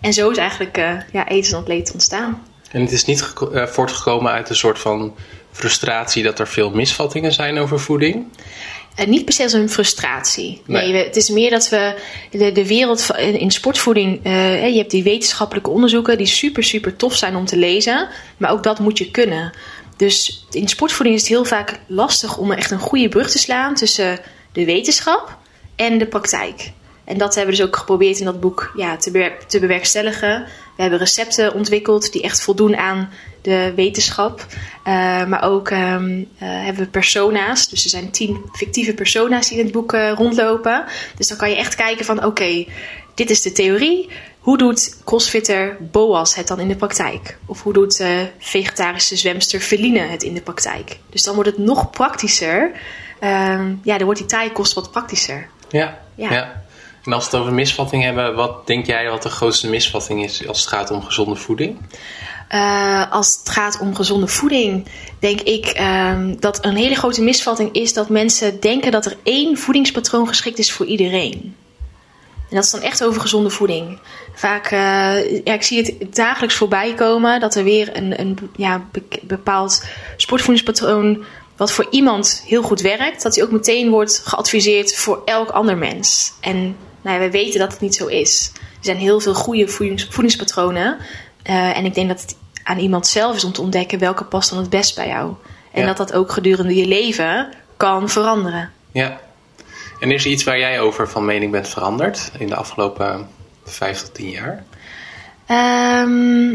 En 0.00 0.12
zo 0.12 0.30
is 0.30 0.36
eigenlijk 0.36 0.76
ja, 1.12 1.28
Eten 1.28 1.52
en 1.52 1.58
Atleet 1.58 1.92
ontstaan. 1.92 2.42
En 2.70 2.80
het 2.80 2.92
is 2.92 3.04
niet 3.04 3.32
voortgekomen 3.52 4.32
uit 4.32 4.48
een 4.48 4.56
soort 4.56 4.78
van 4.78 5.14
frustratie 5.54 6.22
dat 6.22 6.38
er 6.38 6.48
veel 6.48 6.70
misvattingen 6.70 7.32
zijn 7.32 7.58
over 7.58 7.80
voeding? 7.80 8.26
Uh, 9.00 9.06
niet 9.06 9.24
per 9.24 9.34
se 9.34 9.42
als 9.42 9.52
een 9.52 9.70
frustratie. 9.70 10.62
Nee, 10.66 10.94
het 10.94 11.16
is 11.16 11.28
meer 11.28 11.50
dat 11.50 11.68
we 11.68 11.94
de, 12.30 12.52
de 12.52 12.66
wereld 12.66 13.02
van, 13.02 13.16
in 13.16 13.50
sportvoeding. 13.50 14.26
Uh, 14.26 14.68
je 14.68 14.76
hebt 14.76 14.90
die 14.90 15.02
wetenschappelijke 15.02 15.70
onderzoeken 15.70 16.18
die 16.18 16.26
super, 16.26 16.64
super 16.64 16.96
tof 16.96 17.16
zijn 17.16 17.36
om 17.36 17.44
te 17.44 17.56
lezen. 17.56 18.08
Maar 18.36 18.50
ook 18.50 18.62
dat 18.62 18.78
moet 18.78 18.98
je 18.98 19.10
kunnen. 19.10 19.52
Dus 19.96 20.46
in 20.50 20.68
sportvoeding 20.68 21.16
is 21.16 21.22
het 21.22 21.30
heel 21.30 21.44
vaak 21.44 21.80
lastig 21.86 22.36
om 22.36 22.52
echt 22.52 22.70
een 22.70 22.78
goede 22.78 23.08
brug 23.08 23.30
te 23.30 23.38
slaan 23.38 23.74
tussen 23.74 24.18
de 24.52 24.64
wetenschap 24.64 25.38
en 25.76 25.98
de 25.98 26.06
praktijk. 26.06 26.72
En 27.04 27.18
dat 27.18 27.34
hebben 27.34 27.54
we 27.54 27.60
dus 27.60 27.68
ook 27.68 27.76
geprobeerd 27.76 28.18
in 28.18 28.24
dat 28.24 28.40
boek 28.40 28.72
ja, 28.76 28.96
te, 28.96 29.10
bewer 29.10 29.46
te 29.46 29.58
bewerkstelligen. 29.58 30.46
We 30.76 30.82
hebben 30.82 30.98
recepten 30.98 31.54
ontwikkeld 31.54 32.12
die 32.12 32.22
echt 32.22 32.42
voldoen 32.42 32.76
aan 32.76 33.10
de 33.42 33.72
wetenschap. 33.76 34.46
Uh, 34.86 35.26
maar 35.26 35.42
ook 35.42 35.70
um, 35.70 36.18
uh, 36.18 36.26
hebben 36.38 36.84
we 36.84 36.90
persona's. 36.90 37.68
Dus 37.68 37.84
er 37.84 37.90
zijn 37.90 38.10
tien 38.10 38.42
fictieve 38.52 38.94
persona's 38.94 39.48
die 39.48 39.58
in 39.58 39.64
het 39.64 39.72
boek 39.72 39.92
uh, 39.92 40.12
rondlopen. 40.12 40.84
Dus 41.16 41.28
dan 41.28 41.36
kan 41.36 41.50
je 41.50 41.56
echt 41.56 41.74
kijken 41.74 42.04
van 42.04 42.16
oké, 42.16 42.26
okay, 42.26 42.68
dit 43.14 43.30
is 43.30 43.42
de 43.42 43.52
theorie. 43.52 44.08
Hoe 44.38 44.58
doet 44.58 44.96
crossfitter 45.04 45.76
Boas 45.80 46.34
het 46.34 46.48
dan 46.48 46.60
in 46.60 46.68
de 46.68 46.76
praktijk? 46.76 47.38
Of 47.46 47.62
hoe 47.62 47.72
doet 47.72 48.04
vegetarische 48.38 49.16
zwemster 49.16 49.60
Feline 49.60 49.98
het 50.00 50.22
in 50.22 50.34
de 50.34 50.40
praktijk? 50.40 50.98
Dus 51.10 51.22
dan 51.22 51.34
wordt 51.34 51.50
het 51.50 51.58
nog 51.58 51.90
praktischer. 51.90 52.70
Ehm, 53.20 53.74
ja, 53.82 53.96
dan 53.96 54.04
wordt 54.04 54.20
die 54.20 54.28
taaienkost 54.28 54.74
wat 54.74 54.90
praktischer. 54.90 55.48
Ja, 55.68 55.98
Ja. 56.14 56.30
ja. 56.30 56.63
En 57.04 57.12
als 57.12 57.24
we 57.24 57.30
het 57.30 57.40
over 57.40 57.54
misvatting 57.54 58.02
hebben, 58.02 58.34
wat 58.34 58.66
denk 58.66 58.86
jij 58.86 59.10
wat 59.10 59.22
de 59.22 59.28
grootste 59.28 59.68
misvatting 59.68 60.24
is 60.24 60.46
als 60.48 60.60
het 60.60 60.68
gaat 60.68 60.90
om 60.90 61.02
gezonde 61.02 61.36
voeding? 61.36 61.78
Eh, 62.48 63.12
als 63.12 63.38
het 63.38 63.48
gaat 63.48 63.78
om 63.80 63.94
gezonde 63.94 64.28
voeding, 64.28 64.86
denk 65.18 65.40
ik 65.40 65.66
ehm, 65.66 66.34
dat 66.38 66.64
een 66.64 66.76
hele 66.76 66.94
grote 66.94 67.22
misvatting 67.22 67.72
is 67.72 67.92
dat 67.92 68.08
mensen 68.08 68.60
denken 68.60 68.92
dat 68.92 69.06
er 69.06 69.16
één 69.22 69.58
voedingspatroon 69.58 70.28
geschikt 70.28 70.58
is 70.58 70.72
voor 70.72 70.86
iedereen. 70.86 71.56
En 72.50 72.56
dat 72.56 72.64
is 72.64 72.70
dan 72.70 72.80
echt 72.80 73.04
over 73.04 73.20
gezonde 73.20 73.50
voeding. 73.50 73.98
Vaak, 74.34 74.64
eh, 74.64 75.44
ja, 75.44 75.52
ik 75.52 75.62
zie 75.62 75.82
het 75.82 76.14
dagelijks 76.14 76.54
voorbij 76.54 76.94
komen 76.94 77.40
dat 77.40 77.54
er 77.54 77.64
weer 77.64 77.96
een, 77.96 78.20
een 78.20 78.38
ja, 78.56 78.84
be- 78.92 79.20
bepaald 79.22 79.84
sportvoedingspatroon 80.16 81.24
wat 81.56 81.72
voor 81.72 81.86
iemand 81.90 82.42
heel 82.46 82.62
goed 82.62 82.80
werkt, 82.80 83.22
dat 83.22 83.34
die 83.34 83.42
ook 83.42 83.50
meteen 83.50 83.90
wordt 83.90 84.22
geadviseerd 84.24 84.96
voor 84.96 85.22
elk 85.24 85.50
ander 85.50 85.76
mens. 85.76 86.32
En 86.40 86.76
nou 87.04 87.14
ja, 87.14 87.18
wij 87.18 87.30
weten 87.30 87.60
dat 87.60 87.72
het 87.72 87.80
niet 87.80 87.94
zo 87.94 88.06
is. 88.06 88.52
Er 88.54 88.60
zijn 88.80 88.96
heel 88.96 89.20
veel 89.20 89.34
goede 89.34 89.68
voedings- 89.68 90.06
voedingspatronen. 90.10 90.96
eh, 91.42 91.76
en 91.76 91.84
ik 91.84 91.94
denk 91.94 92.08
dat 92.08 92.20
het 92.20 92.36
aan 92.62 92.78
iemand 92.78 93.06
zelf 93.06 93.36
is 93.36 93.44
om 93.44 93.52
te 93.52 93.60
ontdekken 93.60 93.98
welke 93.98 94.24
past 94.24 94.50
dan 94.50 94.58
het 94.58 94.70
best 94.70 94.94
bij 94.96 95.08
jou. 95.08 95.34
En 95.72 95.80
Ja. 95.80 95.86
dat 95.86 95.96
dat 95.96 96.12
ook 96.12 96.32
gedurende 96.32 96.74
je 96.74 96.86
leven 96.86 97.52
kan 97.76 98.08
veranderen. 98.08 98.70
Ja. 98.92 99.20
En 100.00 100.10
is 100.10 100.24
er 100.24 100.30
iets 100.30 100.44
waar 100.44 100.58
jij 100.58 100.80
over 100.80 101.08
van 101.08 101.24
mening 101.24 101.52
bent 101.52 101.68
veranderd 101.68 102.30
in 102.38 102.46
de 102.46 102.54
afgelopen 102.54 103.28
vijf 103.64 104.00
tot 104.00 104.14
tien 104.14 104.30
jaar? 104.30 104.64
Ehm, 105.46 106.46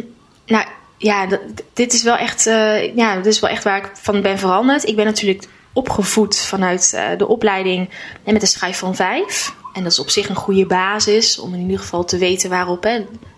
nou 0.45 0.65
ja, 0.97 1.27
dit 1.73 1.93
is 1.93 2.03
wel 2.03 2.17
echt, 2.17 2.47
eh, 2.47 2.95
ja, 2.95 3.15
dit 3.15 3.25
is 3.25 3.39
wel 3.39 3.49
echt 3.49 3.63
waar 3.63 3.77
ik 3.77 3.89
van 3.93 4.21
ben 4.21 4.37
veranderd. 4.39 4.87
Ik 4.87 4.95
ben 4.95 5.05
natuurlijk 5.05 5.47
opgevoed 5.73 6.37
vanuit 6.41 6.93
eh, 6.95 7.17
de 7.17 7.27
opleiding 7.27 7.89
en 8.23 8.31
met 8.33 8.41
de 8.41 8.47
schrijf 8.47 8.77
van 8.77 8.95
vijf. 8.95 9.53
En 9.73 9.83
dat 9.83 9.91
is 9.91 9.99
op 9.99 10.09
zich 10.09 10.29
een 10.29 10.35
goede 10.35 10.65
basis 10.65 11.39
om 11.39 11.53
in 11.53 11.59
ieder 11.59 11.79
geval 11.79 12.05
te 12.05 12.17
weten 12.17 12.49
waarop 12.49 12.85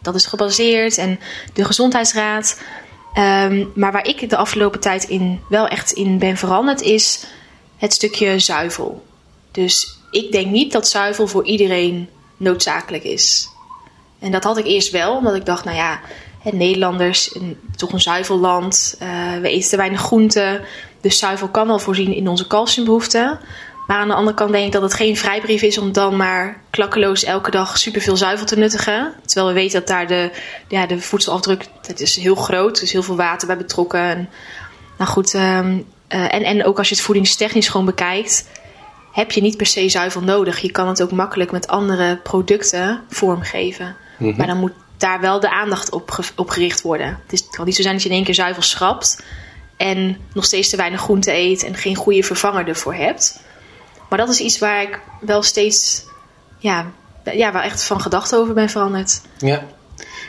dat 0.02 0.16
is 0.16 0.26
gebaseerd. 0.26 0.98
En 0.98 1.20
de 1.54 1.66
gezondheidsraad. 1.66 2.62
Ehm, 3.14 3.66
maar 3.76 3.92
waar 3.92 4.08
ik 4.08 4.30
de 4.30 4.38
afgelopen 4.38 4.80
tijd 4.80 5.04
in 5.04 5.42
wel 5.50 5.68
echt 5.68 5.92
in 5.92 6.20
ben 6.20 6.38
veranderd 6.38 6.82
is 6.82 7.26
het 7.78 7.94
stukje 7.94 8.40
zuivel. 8.40 9.04
Dus 9.52 9.98
ik 10.12 10.32
denk 10.32 10.52
niet 10.52 10.72
dat 10.72 10.88
zuivel 10.88 11.28
voor 11.28 11.46
iedereen 11.46 12.10
noodzakelijk 12.38 13.04
is. 13.04 13.50
En 14.20 14.32
dat 14.32 14.44
had 14.44 14.58
ik 14.58 14.66
eerst 14.66 14.92
wel, 14.92 15.16
omdat 15.16 15.36
ik 15.36 15.46
dacht, 15.46 15.64
nou 15.64 15.78
ja, 15.78 16.00
Nederlanders, 16.44 17.36
een, 17.36 17.58
toch 17.76 17.92
een 17.92 18.02
zuivelland. 18.02 18.96
eh, 19.00 19.38
we 19.42 19.50
eten 19.50 19.70
te 19.70 19.78
weinig 19.78 20.02
groenten. 20.02 20.62
Dus 21.02 21.18
zuivel 21.18 21.48
kan 21.48 21.68
wel 21.68 21.80
voorzien 21.80 22.14
in 22.14 22.28
onze 22.28 22.48
calciumbehoeften. 22.48 23.40
Maar 23.92 24.00
aan 24.00 24.08
de 24.08 24.14
andere 24.14 24.38
kant 24.38 24.52
denk 24.52 24.66
ik 24.66 24.72
dat 24.72 24.82
het 24.82 24.94
geen 24.94 25.18
vrijbrief 25.18 25.62
is 25.62 25.78
om 25.78 25.92
dan 25.92 26.16
maar 26.16 26.62
klakkeloos 26.70 27.24
elke 27.24 27.52
dag 27.52 27.78
superveel 27.78 28.18
zuivel 28.18 28.46
te 28.46 28.58
nuttigen. 28.58 29.14
Terwijl 29.26 29.48
we 29.48 29.54
weten 29.54 29.80
dat 29.80 29.88
daar 29.88 30.08
de, 30.08 30.32
ja, 30.68 30.86
de 30.86 31.00
voedselafdruk 31.00 31.66
dat 31.88 32.00
is 32.00 32.16
heel 32.16 32.36
groot. 32.36 32.78
Er 32.78 32.84
is 32.84 32.92
heel 32.92 33.04
veel 33.04 33.16
water 33.16 33.48
bij 33.48 33.58
betrokken. 33.58 34.00
En, 34.00 34.30
nou 34.98 35.10
goed, 35.10 35.34
ehm, 35.34 35.80
eh, 36.08 36.34
en, 36.34 36.44
en 36.44 36.66
ook 36.66 36.78
als 36.78 36.90
je 36.90 36.96
het 36.96 37.04
voedingstechnisch 37.04 37.68
gewoon 37.68 37.86
bekijkt, 37.86 38.48
heb 39.12 39.32
je 39.32 39.42
niet 39.42 39.58
per 39.58 39.66
se 39.66 39.90
zuivel 39.90 40.22
nodig. 40.22 40.60
Je 40.60 40.72
kan 40.72 40.88
het 40.88 41.02
ook 41.02 41.12
makkelijk 41.12 41.52
met 41.52 41.68
andere 41.68 42.18
producten 42.18 43.02
vormgeven. 43.10 43.96
Maar 44.18 44.48
dan 44.48 44.60
moet 44.60 44.74
daar 44.98 45.22
wel 45.22 45.40
de 45.40 45.52
aandacht 45.52 45.92
op, 45.92 46.20
op 46.36 46.50
gericht 46.50 46.82
worden. 46.82 47.08
Het, 47.08 47.34
is, 47.34 47.40
het 47.40 47.56
kan 47.56 47.66
niet 47.66 47.76
zo 47.76 47.82
zijn 47.82 47.94
dat 47.94 48.04
je 48.04 48.10
in 48.10 48.16
één 48.16 48.24
keer 48.24 48.36
zuivel 48.36 48.64
schrapt 48.64 49.24
en 49.78 50.18
nog 50.34 50.46
steeds 50.46 50.70
te 50.70 50.78
weinig 50.78 51.02
groente 51.02 51.34
eet 51.34 51.64
en 51.64 51.76
geen 51.76 51.96
goede 51.96 52.24
vervanger 52.24 52.68
ervoor 52.68 52.94
hebt. 52.94 53.50
Maar 54.12 54.20
dat 54.20 54.30
is 54.30 54.40
iets 54.40 54.60
waar 54.60 54.82
ik 54.82 55.00
wel 55.20 55.44
steeds, 55.44 56.04
ja, 56.58 56.92
ja 57.34 57.52
wel 57.52 57.62
echt 57.62 57.84
van 57.84 58.02
gedachten 58.02 58.38
over 58.38 58.54
ben 58.54 58.70
veranderd. 58.70 59.22
Ja. 59.38 59.66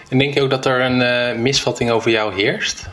En 0.09 0.19
denk 0.19 0.35
je 0.35 0.43
ook 0.43 0.51
dat 0.51 0.67
er 0.67 0.81
een 0.81 1.03
eh, 1.03 1.39
misvatting 1.39 1.91
over 1.91 2.11
jou 2.11 2.35
heerst? 2.35 2.89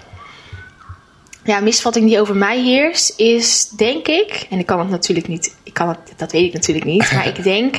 Ja, 1.44 1.58
een 1.58 1.64
misvatting 1.64 2.08
die 2.08 2.20
over 2.20 2.36
mij 2.36 2.62
heerst 2.62 3.20
is, 3.20 3.70
denk 3.70 4.08
ik, 4.08 4.48
en 4.50 4.60
ik 4.60 4.66
kan 4.66 4.80
het 4.80 4.90
natuurlijk 4.90 5.28
niet, 5.28 5.56
ik 5.64 5.74
kan 5.74 5.88
het, 5.88 5.98
dat 6.16 6.32
weet 6.32 6.46
ik 6.46 6.54
natuurlijk 6.54 6.86
niet, 6.86 7.12
maar 7.12 7.28
ik 7.28 7.44
denk, 7.54 7.76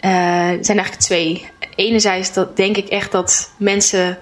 eh, 0.00 0.10
er 0.50 0.64
zijn 0.64 0.78
eigenlijk 0.78 1.00
twee. 1.00 1.46
Enerzijds 1.74 2.32
dat 2.32 2.56
denk 2.56 2.76
ik 2.76 2.88
echt 2.88 3.12
dat 3.12 3.50
mensen 3.56 4.18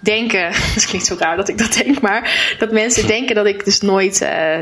denken, 0.00 0.46
het 0.74 0.86
klinkt 0.86 1.06
zo 1.06 1.16
raar 1.18 1.36
dat 1.36 1.48
ik 1.48 1.58
dat 1.58 1.72
denk, 1.72 2.00
maar 2.00 2.54
dat 2.58 2.72
mensen 2.72 3.06
denken 3.16 3.34
dat 3.34 3.46
ik 3.46 3.64
dus 3.64 3.80
nooit 3.80 4.20
eh, 4.20 4.60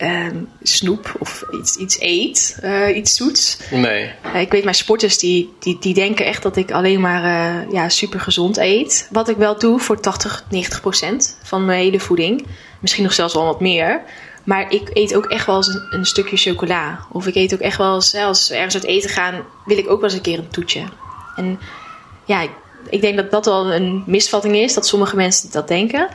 ehm, 0.00 0.36
snoep 0.62 1.14
of 1.18 1.44
iets, 1.50 1.76
iets 1.76 2.00
eet, 2.00 2.58
eh, 2.62 2.96
iets 2.96 3.14
zoets. 3.14 3.58
Nee. 3.70 4.12
Eh, 4.32 4.40
ik 4.40 4.50
weet, 4.50 4.64
mijn 4.64 4.76
sporters 4.76 5.18
die, 5.18 5.52
die, 5.58 5.76
die 5.80 5.94
denken 5.94 6.26
echt 6.26 6.42
dat 6.42 6.56
ik 6.56 6.70
alleen 6.70 7.00
maar 7.00 7.24
eh, 7.24 7.72
ja, 7.72 7.88
super 7.88 8.20
gezond 8.20 8.56
eet. 8.56 9.08
Wat 9.10 9.28
ik 9.28 9.36
wel 9.36 9.58
doe 9.58 9.80
voor 9.80 10.00
80, 10.00 10.44
90 10.50 10.80
procent 10.80 11.38
van 11.42 11.64
mijn 11.64 11.80
hele 11.80 12.00
voeding. 12.00 12.46
Misschien 12.80 13.04
nog 13.04 13.12
zelfs 13.12 13.34
wel 13.34 13.44
wat 13.44 13.60
meer. 13.60 14.02
Maar 14.44 14.72
ik 14.72 14.90
eet 14.92 15.14
ook 15.14 15.26
echt 15.26 15.46
wel 15.46 15.56
eens 15.56 15.68
een, 15.68 15.86
een 15.90 16.06
stukje 16.06 16.36
chocola. 16.36 17.06
Of 17.12 17.26
ik 17.26 17.34
eet 17.34 17.54
ook 17.54 17.60
echt 17.60 17.78
wel 17.78 17.94
eens, 17.94 18.14
als 18.14 18.48
we 18.48 18.54
ergens 18.54 18.74
uit 18.74 18.84
eten 18.84 19.10
gaan, 19.10 19.44
wil 19.64 19.78
ik 19.78 19.90
ook 19.90 20.00
wel 20.00 20.08
eens 20.08 20.18
een 20.18 20.24
keer 20.24 20.38
een 20.38 20.48
toetje. 20.48 20.82
En 21.36 21.58
ja, 22.24 22.46
ik- 22.88 23.00
denk 23.00 23.16
dat 23.16 23.30
dat 23.30 23.44
wel 23.44 23.72
een 23.72 24.02
misvatting 24.06 24.56
is, 24.56 24.74
dat 24.74 24.86
sommige 24.86 25.16
mensen 25.16 25.52
dat 25.52 25.68
denken. 25.68 26.08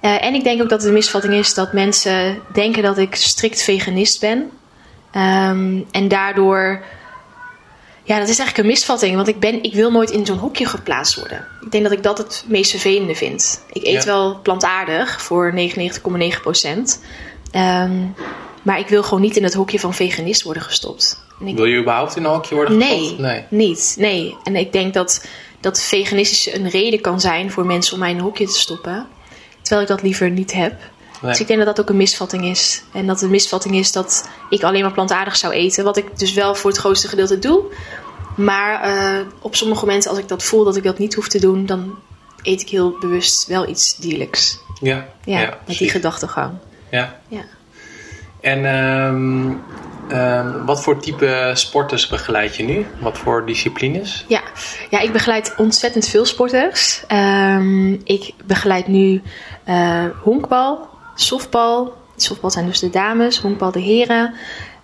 Eh, 0.00 0.24
en 0.24 0.34
ik 0.34 0.44
denk 0.44 0.62
ook 0.62 0.68
dat 0.68 0.78
het 0.78 0.88
een 0.88 0.94
misvatting 0.94 1.34
is 1.34 1.54
dat 1.54 1.72
mensen 1.72 2.38
denken 2.52 2.82
dat 2.82 2.98
ik 2.98 3.14
strikt 3.14 3.62
veganist 3.62 4.20
ben. 4.20 4.50
Ehm, 5.12 5.78
en 5.90 6.08
daardoor 6.08 6.82
ja, 8.04 8.18
dat 8.18 8.28
is 8.28 8.38
eigenlijk 8.38 8.58
een 8.68 8.74
misvatting, 8.74 9.14
want 9.14 9.28
ik, 9.28 9.40
ben, 9.40 9.62
ik 9.62 9.74
wil 9.74 9.90
nooit 9.90 10.10
in 10.10 10.26
zo'n 10.26 10.38
hokje 10.38 10.66
geplaatst 10.66 11.14
worden. 11.16 11.44
Ik 11.60 11.70
denk 11.70 11.82
dat 11.82 11.92
ik 11.92 12.02
dat 12.02 12.18
het 12.18 12.44
meest 12.46 12.70
vervelende 12.70 13.14
vind. 13.14 13.62
Ik 13.72 13.82
eet 13.84 13.92
Ja. 13.92 14.04
wel 14.04 14.40
plantaardig 14.42 15.22
voor 15.22 15.52
99,9 15.54 16.40
procent. 16.40 17.02
Ehm, 17.50 17.96
maar 18.62 18.78
ik 18.78 18.88
wil 18.88 19.02
gewoon 19.02 19.20
niet 19.20 19.36
in 19.36 19.42
het 19.44 19.54
hokje 19.54 19.80
van 19.80 19.94
veganist 19.94 20.42
worden 20.42 20.62
gestopt. 20.62 21.20
En 21.40 21.46
ik, 21.46 21.56
Wil 21.56 21.64
je 21.64 21.78
überhaupt 21.80 22.16
in 22.16 22.24
een 22.24 22.30
hokje 22.30 22.54
worden 22.54 22.76
nee, 22.78 22.98
gestopt? 22.98 23.20
Nee. 23.20 23.44
niet. 23.50 23.94
Nee. 23.98 24.36
En 24.44 24.56
ik 24.56 24.72
denk 24.72 24.94
dat, 24.94 25.26
dat 25.68 25.82
veganistisch 25.82 26.54
een 26.54 26.68
reden 26.68 27.00
kan 27.00 27.20
zijn 27.20 27.50
voor 27.50 27.66
mensen 27.66 27.92
om 27.92 27.98
mij 27.98 28.10
in 28.10 28.16
een 28.16 28.22
hokje 28.22 28.46
te 28.46 28.58
stoppen. 28.58 29.06
Terwijl 29.62 29.82
ik 29.82 29.88
dat 29.88 30.02
liever 30.02 30.30
niet 30.30 30.52
heb. 30.52 30.72
Nee. 31.20 31.30
Dus 31.30 31.40
ik 31.40 31.46
denk 31.46 31.58
dat 31.64 31.76
dat 31.76 31.80
ook 31.80 31.90
een 31.90 31.96
misvatting 31.96 32.44
is. 32.44 32.82
En 32.92 33.06
dat 33.06 33.22
een 33.22 33.30
misvatting 33.30 33.74
is 33.74 33.92
dat 33.92 34.28
ik 34.50 34.62
alleen 34.62 34.82
maar 34.82 34.92
plantaardig 34.92 35.36
zou 35.36 35.52
eten. 35.52 35.84
Wat 35.84 35.96
ik 35.96 36.18
dus 36.18 36.32
wel 36.32 36.54
voor 36.54 36.70
het 36.70 36.78
grootste 36.78 37.08
gedeelte 37.08 37.38
doe. 37.38 37.62
Maar 38.36 38.82
eh, 38.82 39.26
op 39.40 39.54
sommige 39.54 39.84
momenten, 39.84 40.10
als 40.10 40.18
ik 40.18 40.28
dat 40.28 40.42
voel 40.42 40.64
dat 40.64 40.76
ik 40.76 40.82
dat 40.82 40.98
niet 40.98 41.14
hoef 41.14 41.28
te 41.28 41.40
doen, 41.40 41.66
dan 41.66 41.98
eet 42.42 42.60
ik 42.60 42.68
heel 42.68 42.96
bewust 43.00 43.46
wel 43.46 43.68
iets 43.68 43.96
dierlijks. 43.96 44.58
Ja, 44.80 45.08
Ja, 45.24 45.58
met 45.66 45.78
die 45.78 45.90
gedachtegang. 45.90 46.52
Ja. 46.90 47.20
Ja. 47.28 47.44
En 48.40 48.64
ehm, 48.64 49.56
ehm, 50.08 50.64
wat 50.64 50.82
voor 50.82 51.00
type 51.00 51.50
sporters 51.54 52.08
begeleid 52.08 52.56
je 52.56 52.62
nu? 52.62 52.86
Wat 53.00 53.18
voor 53.18 53.46
disciplines? 53.46 54.24
Ja. 54.28 54.40
ja, 54.90 54.98
ik 54.98 55.12
begeleid 55.12 55.54
ontzettend 55.56 56.08
veel 56.08 56.24
sporters. 56.24 57.04
Ehm, 57.06 57.92
ik 57.92 58.32
begeleid 58.44 58.86
nu 58.86 59.22
eh, 59.64 60.04
honkbal, 60.22 60.88
softbal. 61.14 61.96
Softbal 62.16 62.50
zijn 62.50 62.66
dus 62.66 62.78
de 62.78 62.90
dames, 62.90 63.38
honkbal 63.38 63.72
de 63.72 63.80
heren. 63.80 64.34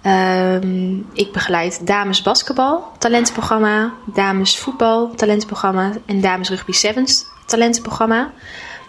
Ehm, 0.02 0.94
ik 1.12 1.32
begeleid 1.32 1.86
dames 1.86 2.22
basketbal, 2.22 2.92
talentenprogramma, 2.98 3.92
dames 4.06 4.58
voetbal, 4.58 5.14
talentenprogramma 5.14 5.92
en 6.06 6.20
dames 6.20 6.48
rugby 6.48 6.72
sevens, 6.72 7.24
talentenprogramma. 7.46 8.32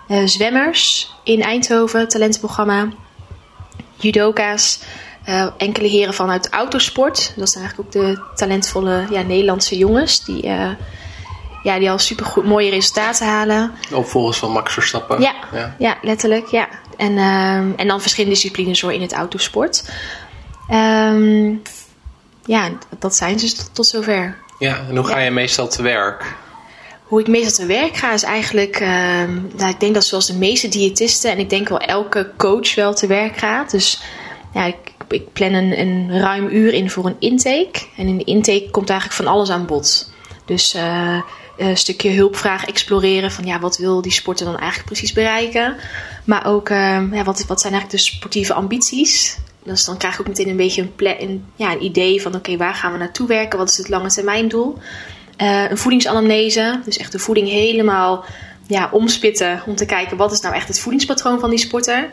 Eh, 0.07 0.25
zwemmers 0.25 1.13
in 1.23 1.41
Eindhoven, 1.41 2.07
talentenprogramma. 2.07 2.87
Judoka's, 3.95 4.79
eh, 5.25 5.47
enkele 5.57 5.87
heren 5.87 6.13
vanuit 6.13 6.49
autosport. 6.49 7.33
Dat 7.35 7.49
zijn 7.49 7.63
eigenlijk 7.63 7.95
ook 7.95 8.03
de 8.03 8.21
talentvolle 8.35 9.05
ja, 9.09 9.21
Nederlandse 9.21 9.77
jongens 9.77 10.25
die, 10.25 10.43
eh, 10.43 10.69
ja, 11.63 11.79
die 11.79 11.91
al 11.91 11.99
super 11.99 12.25
goed, 12.25 12.45
mooie 12.45 12.69
resultaten 12.69 13.27
halen. 13.27 13.71
Opvolgers 13.93 14.37
van 14.37 14.51
Max 14.51 14.73
Verstappen. 14.73 15.21
Ja, 15.21 15.33
ja. 15.53 15.75
ja. 15.79 15.97
letterlijk. 16.01 16.47
Ja. 16.47 16.67
En, 16.97 17.17
ehm, 17.17 17.71
en 17.75 17.87
dan 17.87 18.01
verschillende 18.01 18.35
disciplines 18.35 18.81
hoor 18.81 18.93
in 18.93 19.01
het 19.01 19.13
autosport. 19.13 19.89
Ehm, 20.67 21.53
ja, 22.45 22.69
dat 22.99 23.15
zijn 23.15 23.39
ze 23.39 23.55
tot, 23.55 23.69
tot 23.73 23.87
zover. 23.87 24.37
Ja, 24.59 24.85
en 24.89 24.95
hoe 24.95 25.05
ga 25.05 25.19
je 25.19 25.31
meestal 25.31 25.67
te 25.67 25.81
werk? 25.81 26.35
Hoe 27.03 27.19
ik 27.19 27.27
meestal 27.27 27.65
te 27.65 27.73
werk 27.73 27.95
ga 27.95 28.13
is 28.13 28.23
eigenlijk, 28.23 28.75
ehm, 28.75 29.33
nou, 29.55 29.69
ik 29.69 29.79
denk 29.79 29.93
dat 29.93 30.05
zoals 30.05 30.27
de 30.27 30.37
meeste 30.37 30.67
diëtisten 30.67 31.31
en 31.31 31.39
ik 31.39 31.49
denk 31.49 31.69
wel 31.69 31.79
elke 31.79 32.31
coach 32.37 32.75
wel 32.75 32.93
te 32.93 33.07
werk 33.07 33.37
gaat. 33.37 33.71
Dus 33.71 34.01
ja, 34.53 34.65
ik, 34.65 34.84
ik 35.07 35.33
plan 35.33 35.53
een, 35.53 36.19
ruim 36.19 36.47
uur 36.47 36.73
in 36.73 36.89
voor 36.89 37.05
een 37.05 37.15
intake. 37.19 37.85
En 37.97 38.07
in 38.07 38.17
de 38.17 38.23
intake 38.23 38.69
komt 38.71 38.89
eigenlijk 38.89 39.21
van 39.21 39.33
alles 39.33 39.49
aan 39.49 39.65
bod. 39.65 40.11
Dus 40.45 40.75
uh, 40.75 41.21
een 41.57 41.77
stukje 41.77 42.09
hulpvraag 42.09 42.65
exploreren 42.65 43.31
van 43.31 43.45
ja, 43.45 43.59
wat 43.59 43.77
wil 43.77 44.01
die 44.01 44.11
sporter 44.11 44.45
dan 44.45 44.57
eigenlijk 44.57 44.85
precies 44.85 45.13
bereiken. 45.13 45.75
Maar 46.23 46.45
ook 46.45 46.69
uh, 46.69 46.77
ja, 47.11 47.23
wat, 47.23 47.45
wat 47.45 47.61
zijn 47.61 47.73
eigenlijk 47.73 48.03
de 48.03 48.09
sportieve 48.11 48.53
ambities. 48.53 49.37
Dus 49.63 49.85
dan 49.85 49.97
krijg 49.97 50.13
ik 50.13 50.19
ook 50.19 50.27
meteen 50.27 50.49
een 50.49 50.55
beetje 50.55 50.89
een, 50.97 51.45
ja, 51.55 51.71
een 51.71 51.83
idee 51.83 52.21
van 52.21 52.35
oké, 52.35 52.57
waar 52.57 52.73
gaan 52.73 52.91
we 52.91 52.97
naartoe 52.97 53.27
werken? 53.27 53.59
Wat 53.59 53.69
is 53.69 53.77
het 53.77 53.89
lange 53.89 54.09
termijn 54.09 54.47
doel? 54.47 54.77
Uh, 55.41 55.69
een 55.69 55.77
voedingsanamnese, 55.77 56.81
dus 56.85 56.97
echt 56.97 57.11
de 57.11 57.19
voeding 57.19 57.49
helemaal 57.49 58.25
ja, 58.67 58.89
omspitten 58.91 59.61
om 59.65 59.75
te 59.75 59.85
kijken 59.85 60.17
wat 60.17 60.31
is 60.31 60.39
nou 60.39 60.55
echt 60.55 60.67
het 60.67 60.79
voedingspatroon 60.79 61.39
van 61.39 61.49
die 61.49 61.59
sporter. 61.59 62.09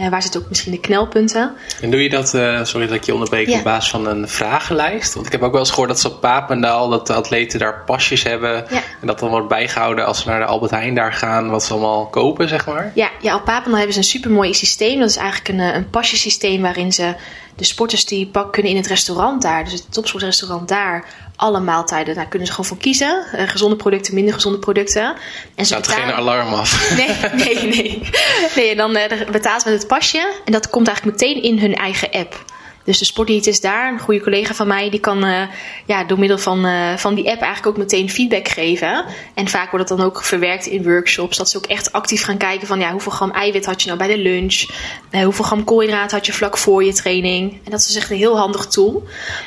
Uh, 0.00 0.08
waar 0.08 0.22
zitten 0.22 0.40
ook 0.40 0.48
misschien 0.48 0.72
de 0.72 0.80
knelpunten? 0.80 1.54
En 1.80 1.90
doe 1.90 2.02
je 2.02 2.08
dat, 2.08 2.34
uh, 2.34 2.64
sorry 2.64 2.86
dat 2.86 2.96
ik 2.96 3.04
je 3.04 3.12
onderbreek, 3.12 3.48
op 3.48 3.62
basis 3.62 3.90
van 3.90 4.06
een 4.06 4.28
vragenlijst? 4.28 5.14
Want 5.14 5.26
ik 5.26 5.32
heb 5.32 5.42
ook 5.42 5.50
wel 5.50 5.60
eens 5.60 5.70
gehoord 5.70 5.88
dat 5.88 6.00
ze 6.00 6.08
op 6.08 6.20
Papendaal, 6.20 6.88
dat 6.88 7.06
de 7.06 7.12
atleten 7.12 7.58
daar 7.58 7.82
pasjes 7.86 8.22
hebben. 8.22 8.64
Ja. 8.70 8.82
En 9.00 9.06
dat 9.06 9.18
dan 9.18 9.30
wordt 9.30 9.48
bijgehouden 9.48 10.06
als 10.06 10.22
ze 10.22 10.28
naar 10.28 10.38
de 10.38 10.44
Albert 10.44 10.70
Heijn 10.70 10.94
daar 10.94 11.12
gaan, 11.12 11.50
wat 11.50 11.64
ze 11.64 11.72
allemaal 11.72 12.06
kopen, 12.06 12.48
zeg 12.48 12.66
maar. 12.66 12.92
Ja, 12.94 13.10
ja 13.20 13.34
op 13.34 13.44
Papendaal 13.44 13.76
hebben 13.76 13.92
ze 13.92 13.98
een 13.98 14.04
supermooi 14.04 14.54
systeem. 14.54 14.98
Dat 14.98 15.08
is 15.08 15.16
eigenlijk 15.16 15.48
een, 15.48 15.60
eh, 15.60 15.74
een 15.74 15.90
pasjesysteem 15.90 16.62
waarin 16.62 16.92
ze 16.92 17.14
de 17.56 17.64
sporters 17.64 18.04
die 18.04 18.26
pak 18.26 18.52
kunnen 18.52 18.70
in 18.72 18.76
het 18.76 18.86
restaurant 18.86 19.42
daar, 19.42 19.64
dus 19.64 19.72
het 19.72 19.92
topsportrestaurant 19.92 20.68
daar, 20.68 21.04
alle 21.36 21.60
maaltijden. 21.60 22.14
Daar 22.14 22.28
kunnen 22.28 22.46
ze 22.48 22.54
gewoon 22.54 22.70
voor 22.70 22.78
kiezen. 22.78 23.24
Uh, 23.34 23.48
gezonde 23.48 23.76
producten, 23.76 24.14
minder 24.14 24.34
gezonde 24.34 24.58
producten. 24.58 25.14
En 25.54 25.66
ze 25.66 25.74
betalen... 25.74 26.04
geen 26.04 26.14
alarm 26.14 26.52
af. 26.52 26.72
Nee, 26.96 27.16
nee, 27.32 27.64
nee. 27.66 28.08
nee 28.56 28.70
en 28.70 28.76
dan 28.76 28.96
uh, 28.96 29.30
betalen 29.30 29.60
ze 29.60 29.68
met 29.68 29.78
het 29.78 29.86
pasje. 29.86 30.32
En 30.44 30.52
dat 30.52 30.70
komt 30.70 30.86
eigenlijk 30.86 31.18
meteen 31.20 31.42
in 31.42 31.58
hun 31.58 31.74
eigen 31.74 32.10
app. 32.10 32.44
Dus 32.84 32.98
de 32.98 33.04
sportdiëtist 33.04 33.62
daar, 33.62 33.92
een 33.92 33.98
goede 33.98 34.20
collega 34.20 34.54
van 34.54 34.66
mij, 34.66 34.90
die 34.90 35.00
kan 35.00 35.24
uh, 35.24 35.42
ja, 35.86 36.04
door 36.04 36.18
middel 36.18 36.38
van, 36.38 36.66
uh, 36.66 36.96
van 36.96 37.14
die 37.14 37.30
app 37.30 37.40
eigenlijk 37.40 37.66
ook 37.66 37.76
meteen 37.76 38.10
feedback 38.10 38.48
geven. 38.48 39.04
En 39.34 39.48
vaak 39.48 39.70
wordt 39.70 39.88
het 39.88 39.98
dan 39.98 40.06
ook 40.06 40.24
verwerkt 40.24 40.66
in 40.66 40.82
workshops. 40.82 41.36
Dat 41.36 41.50
ze 41.50 41.56
ook 41.56 41.66
echt 41.66 41.92
actief 41.92 42.24
gaan 42.24 42.36
kijken 42.36 42.66
van 42.66 42.80
ja, 42.80 42.90
hoeveel 42.90 43.12
gram 43.12 43.30
eiwit 43.30 43.66
had 43.66 43.82
je 43.82 43.86
nou 43.86 43.98
bij 43.98 44.08
de 44.16 44.18
lunch? 44.18 44.64
Uh, 45.10 45.22
hoeveel 45.22 45.44
gram 45.44 45.64
koolhydraat 45.64 46.10
had 46.10 46.26
je 46.26 46.32
vlak 46.32 46.58
voor 46.58 46.84
je 46.84 46.92
training? 46.92 47.52
En 47.64 47.70
dat 47.70 47.80
is 47.80 47.96
echt 47.96 48.10
een 48.10 48.16
heel 48.16 48.38
handig 48.38 48.66
tool. 48.66 49.02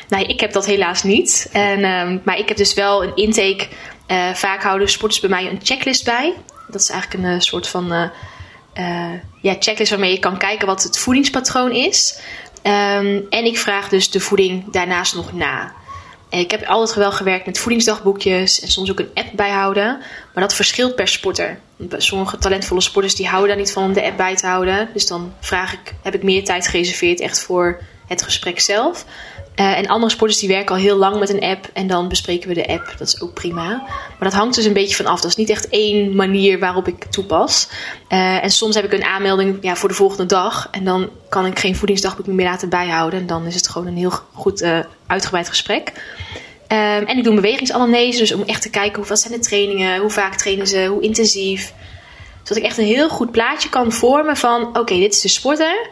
Nou, 0.08 0.24
ik 0.24 0.40
heb 0.40 0.52
dat 0.52 0.66
helaas 0.66 1.04
niet. 1.04 1.50
En, 1.52 1.86
um, 1.86 2.22
maar 2.24 2.38
ik 2.38 2.48
heb 2.48 2.58
dus 2.58 2.74
wel 2.74 3.04
een 3.04 3.16
intake. 3.16 3.68
vaak 4.34 4.64
houden 4.64 4.90
sporters 4.90 5.22
bij 5.22 5.30
mij 5.30 5.50
een 5.50 5.60
checklist 5.64 6.06
bij. 6.06 6.34
Dat 6.68 6.82
is 6.82 6.90
eigenlijk 6.90 7.24
een 7.24 7.42
soort 7.42 7.68
van 7.68 8.12
ja, 9.42 9.56
checklist 9.60 9.90
waarmee 9.90 10.12
je 10.12 10.20
kan 10.20 10.38
kijken 10.38 10.68
wat 10.68 10.84
het 10.84 11.00
voedingspatroon 11.00 11.72
is. 11.72 12.20
Um, 12.64 13.26
en 13.30 13.46
ik 13.46 13.58
vraag 13.58 13.90
dus 13.90 14.12
de 14.12 14.20
voeding 14.20 14.72
daarnaast 14.72 15.16
nog 15.16 15.34
na. 15.34 15.74
Ik 16.30 16.52
heb 16.52 16.64
altijd 16.64 16.98
wel 16.98 17.12
gewerkt 17.12 17.46
met 17.46 17.60
voedingsdagboekjes 17.60 18.60
en 18.60 18.68
soms 18.68 18.92
ook 18.92 19.00
een 19.00 19.12
app 19.14 19.30
bijhouden. 19.36 20.02
Maar 20.34 20.44
dat 20.44 20.56
verschilt 20.56 20.96
per 20.96 21.08
sporter. 21.08 21.60
Sommige 21.92 22.38
talentvolle 22.38 22.82
sporters 22.82 23.16
die 23.16 23.28
houden 23.28 23.50
daar 23.50 23.58
niet 23.58 23.72
van 23.72 23.84
om 23.84 23.94
de 23.94 24.04
app 24.04 24.18
bij 24.18 24.36
te 24.36 24.48
houden. 24.48 24.90
Dus 24.94 25.08
dan 25.08 25.34
vraag 25.40 25.74
ik, 25.74 25.94
heb 26.04 26.16
ik 26.16 26.24
meer 26.24 26.44
tijd 26.44 26.68
gereserveerd 26.68 27.20
echt 27.20 27.42
voor 27.42 27.80
het 28.08 28.22
gesprek 28.22 28.60
zelf. 28.60 29.06
Uh, 29.60 29.78
en 29.78 29.88
andere 29.88 30.12
sporters 30.12 30.40
die 30.40 30.50
werken 30.50 30.76
al 30.76 30.82
heel 30.82 30.98
lang 30.98 31.20
met 31.20 31.30
een 31.30 31.44
app 31.44 31.70
en 31.74 31.88
dan 31.88 32.08
bespreken 32.08 32.48
we 32.48 32.54
de 32.54 32.68
app. 32.68 32.96
Dat 32.98 33.08
is 33.08 33.22
ook 33.22 33.34
prima. 33.34 33.68
Maar 33.88 34.30
dat 34.30 34.34
hangt 34.34 34.56
dus 34.56 34.66
een 34.66 34.74
beetje 34.74 34.96
van 34.96 35.06
af. 35.06 35.22
Dat 35.22 35.30
is 35.30 35.36
niet 35.36 35.50
echt 35.50 35.70
één 35.70 36.16
manier 36.16 36.60
waarop 36.60 36.88
ik 36.88 37.04
toepas. 37.04 37.68
Uh, 38.10 38.44
en 38.44 38.52
soms 38.52 38.76
heb 38.76 38.86
ik 38.86 38.94
een 38.94 39.04
aanmelding 39.04 39.58
ja, 39.62 39.76
voor 39.76 39.90
de 39.90 39.96
volgende 39.96 40.26
dag. 40.26 40.68
En 40.72 40.84
dan 40.84 41.10
kan 41.30 41.46
ik 41.46 41.60
geen 41.60 41.76
voedingsdagboek 41.76 42.28
meer 42.28 42.46
laten 42.46 42.70
bijhouden. 42.70 43.20
En 43.20 43.28
dan 43.28 43.46
is 43.46 43.56
het 43.56 43.70
gewoon 43.70 43.88
een 43.88 43.98
heel 43.98 44.14
goed 44.34 44.62
uh, 44.62 44.80
uitgebreid 45.08 45.50
gesprek. 45.50 45.92
Um, 46.68 46.78
en 46.78 47.18
ik 47.18 47.24
doe 47.24 47.34
een 47.34 47.42
bewegingsanamnese. 47.42 48.20
Dus 48.20 48.34
om 48.34 48.44
echt 48.44 48.62
te 48.62 48.70
kijken 48.70 48.96
hoe, 48.96 49.08
wat 49.08 49.20
zijn 49.20 49.34
de 49.34 49.40
trainingen, 49.40 50.00
hoe 50.00 50.10
vaak 50.10 50.36
trainen 50.36 50.68
ze, 50.68 50.86
hoe 50.86 51.02
intensief. 51.02 51.74
Zodat 52.44 52.64
ik 52.64 52.70
echt 52.70 52.78
een 52.78 52.86
heel 52.86 53.10
goed 53.10 53.32
plaatje 53.32 53.70
kan 53.70 53.92
vormen 53.92 54.38
van 54.38 54.78
oké, 54.78 54.96
dit 54.96 55.14
is 55.14 55.22
de 55.22 55.28
sporter. 55.28 55.90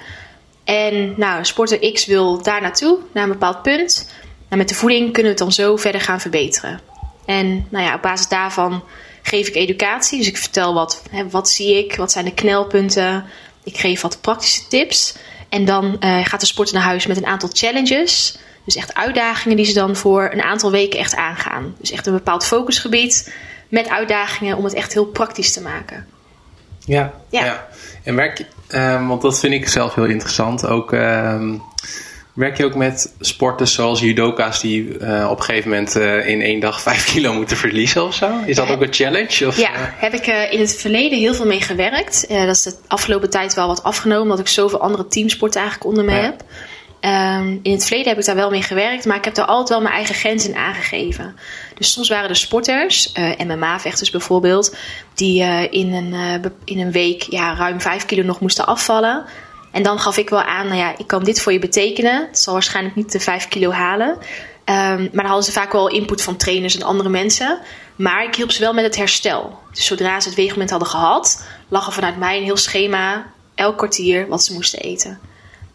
En 0.66 1.14
nou, 1.18 1.46
sporter 1.46 1.92
X 1.92 2.06
wil 2.06 2.42
daar 2.42 2.62
naartoe, 2.62 2.98
naar 3.14 3.24
een 3.24 3.30
bepaald 3.30 3.62
punt. 3.62 4.10
Nou, 4.50 4.58
met 4.58 4.70
de 4.70 4.76
voeding 4.76 5.04
kunnen 5.04 5.24
we 5.24 5.28
het 5.28 5.38
dan 5.38 5.52
zo 5.52 5.76
verder 5.76 6.02
gaan 6.02 6.22
verbeteren. 6.22 6.82
En 7.26 7.68
nou 7.70 7.86
ja, 7.86 7.96
op 7.96 8.02
basis 8.02 8.28
daarvan 8.28 8.84
geef 9.22 9.48
ik 9.48 9.56
educatie. 9.56 10.18
Dus 10.18 10.28
ik 10.28 10.38
vertel 10.38 10.74
wat, 10.74 11.04
hè, 11.12 11.30
wat 11.30 11.50
zie 11.50 11.78
ik, 11.78 11.96
wat 11.96 12.12
zijn 12.12 12.26
de 12.26 12.34
knelpunten. 12.34 13.26
Ik 13.64 13.78
geef 13.78 14.02
wat 14.02 14.22
praktische 14.22 14.68
tips. 14.68 15.16
En 15.50 15.66
dan 15.66 15.98
uh, 16.00 16.26
gaat 16.26 16.40
de 16.40 16.46
sporter 16.46 16.76
naar 16.76 16.84
huis 16.84 17.08
met 17.08 17.18
een 17.18 17.26
aantal 17.26 17.50
challenges. 17.54 18.38
Dus 18.66 18.76
echt 18.76 18.94
uitdagingen 18.94 19.58
die 19.58 19.66
ze 19.66 19.74
dan 19.74 19.96
voor 19.96 20.30
een 20.32 20.42
aantal 20.42 20.72
weken 20.72 21.00
echt 21.00 21.16
aangaan. 21.16 21.76
Dus 21.80 21.92
echt 21.92 22.08
een 22.08 22.14
bepaald 22.14 22.46
focusgebied 22.46 23.34
met 23.70 23.90
uitdagingen 23.90 24.58
om 24.58 24.64
het 24.64 24.74
echt 24.74 24.94
heel 24.94 25.06
praktisch 25.06 25.54
te 25.54 25.62
maken. 25.62 26.08
Ja, 26.86 27.14
ja. 27.30 27.46
ja. 27.46 27.68
En 28.06 28.16
merk, 28.16 28.46
um, 28.70 29.08
want 29.08 29.22
dat 29.22 29.40
vind 29.40 29.54
ik 29.54 29.68
zelf 29.68 29.96
heel 29.96 30.06
interessant. 30.06 30.68
Ook 30.68 30.92
um, 30.92 31.62
werk 32.34 32.58
je 32.58 32.66
ook 32.66 32.76
met 32.76 33.14
sporters 33.20 33.74
zoals 33.74 34.00
judoka's 34.00 34.62
die 34.62 35.00
uh, 35.00 35.28
op 35.30 35.38
een 35.38 35.44
gegeven 35.44 35.70
moment 35.70 35.96
uh, 35.96 36.28
in 36.28 36.42
één 36.42 36.60
dag 36.60 36.82
vijf 36.88 37.06
kilo 37.06 37.34
moeten 37.34 37.58
verliezen 37.58 38.04
of 38.04 38.14
zo? 38.14 38.30
Is 38.46 38.56
dat 38.56 38.70
ook 38.70 38.82
een 38.82 38.94
challenge? 38.94 39.48
Of, 39.48 39.58
ja, 39.58 39.72
uh... 39.74 39.80
heb 39.96 40.14
ik 40.14 40.28
in 40.52 40.60
het 40.60 40.76
verleden 40.76 41.20
heel 41.20 41.34
veel 41.34 41.46
mee 41.46 41.62
gewerkt. 41.62 42.26
dat 42.30 42.56
is 42.56 42.64
de 42.64 42.76
afgelopen 42.88 43.30
tijd 43.30 43.54
wel 43.54 43.68
wat 43.68 43.84
afgenomen, 43.84 44.24
omdat 44.24 44.40
ik 44.40 44.48
zoveel 44.48 44.80
andere 44.80 45.08
teamsporten 45.08 45.62
eigenlijk 45.62 45.90
onder 45.90 46.06
me 46.06 46.20
ja. 46.20 46.26
heb. 46.26 46.44
Um, 47.06 47.60
in 47.64 47.72
het 47.72 47.86
verleden 47.86 48.10
heb 48.10 48.20
ik 48.20 48.26
daar 48.26 48.36
wel 48.36 48.50
mee 48.50 48.62
gewerkt, 48.62 49.06
maar 49.06 49.18
ik 49.18 49.26
heb 49.26 49.36
daar 49.36 49.46
altijd 49.46 49.70
wel 49.70 49.82
mijn 49.82 49.94
eigen 49.94 50.16
grens 50.16 50.48
in 50.48 50.56
aangegeven. 50.56 51.36
Dus 51.76 51.92
soms 51.92 52.10
waren 52.10 52.30
er 52.30 52.36
sporters, 52.36 53.12
uh, 53.14 53.32
MMA-vechters 53.38 54.10
bijvoorbeeld, 54.10 54.76
die 55.14 55.42
uh, 55.42 55.74
in, 55.74 55.94
een, 55.94 56.14
uh, 56.14 56.52
in 56.64 56.80
een 56.80 56.92
week 56.92 57.22
ja, 57.22 57.56
ruim 57.56 57.82
5 57.82 58.06
kilo 58.06 58.24
nog 58.24 58.40
moesten 58.40 58.66
afvallen. 58.66 59.26
En 59.72 59.84
dan 59.84 60.00
gaf 60.00 60.18
ik 60.18 60.30
wel 60.30 60.42
aan, 60.42 60.68
nou 60.68 60.78
ja, 60.78 60.98
ik 60.98 61.08
kan 61.08 61.24
dit 61.24 61.42
voor 61.42 61.52
je 61.52 61.60
betekenen. 61.60 62.28
Het 62.28 62.40
zal 62.40 62.54
waarschijnlijk 62.54 62.96
niet 62.96 63.12
de 63.12 63.20
5 63.20 63.48
kilo 63.48 63.72
halen. 63.72 64.10
Um, 64.10 64.16
maar 64.66 65.10
dan 65.12 65.26
hadden 65.26 65.44
ze 65.44 65.52
vaak 65.52 65.72
wel 65.72 65.90
input 65.90 66.22
van 66.22 66.38
trainers 66.38 66.76
en 66.76 66.84
andere 66.84 67.10
mensen. 67.10 67.60
Maar 67.96 68.24
ik 68.24 68.36
hielp 68.36 68.52
ze 68.52 68.62
wel 68.62 68.74
met 68.74 68.84
het 68.84 68.96
herstel. 68.96 69.60
Dus 69.74 69.86
zodra 69.86 70.20
ze 70.20 70.28
het 70.28 70.38
weegmoment 70.38 70.70
hadden 70.70 70.88
gehad, 70.88 71.46
lag 71.68 71.86
er 71.86 71.94
vanuit 71.94 72.18
mij 72.18 72.38
een 72.38 72.44
heel 72.44 72.58
schema, 72.58 73.26
elk 73.56 73.78
kwartier, 73.78 74.28
wat 74.28 74.44
ze 74.44 74.54
moesten 74.54 74.80
eten. 74.80 75.20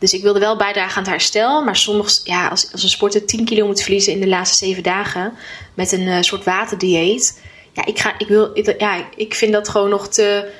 Dus 0.00 0.12
ik 0.12 0.22
wilde 0.22 0.38
wel 0.40 0.56
bijdragen 0.56 0.96
aan 0.96 1.02
het 1.02 1.12
herstel. 1.12 1.64
Maar 1.64 1.76
soms, 1.76 2.20
ja, 2.24 2.48
als, 2.48 2.72
als 2.72 2.82
een 2.82 2.88
sporter 2.88 3.26
10 3.26 3.44
kilo 3.44 3.66
moet 3.66 3.82
verliezen 3.82 4.12
in 4.12 4.20
de 4.20 4.28
laatste 4.28 4.64
7 4.64 4.82
dagen. 4.82 5.32
met 5.74 5.92
een 5.92 6.06
uh, 6.06 6.20
soort 6.20 6.44
waterdieet. 6.44 7.40
Ja, 7.72 7.86
ik, 7.86 7.98
ga, 7.98 8.14
ik, 8.18 8.28
wil, 8.28 8.50
ik, 8.52 8.80
ja, 8.80 9.08
ik 9.16 9.34
vind 9.34 9.52
dat 9.52 9.68
gewoon 9.68 9.88
nog 9.88 10.08
te, 10.08 10.50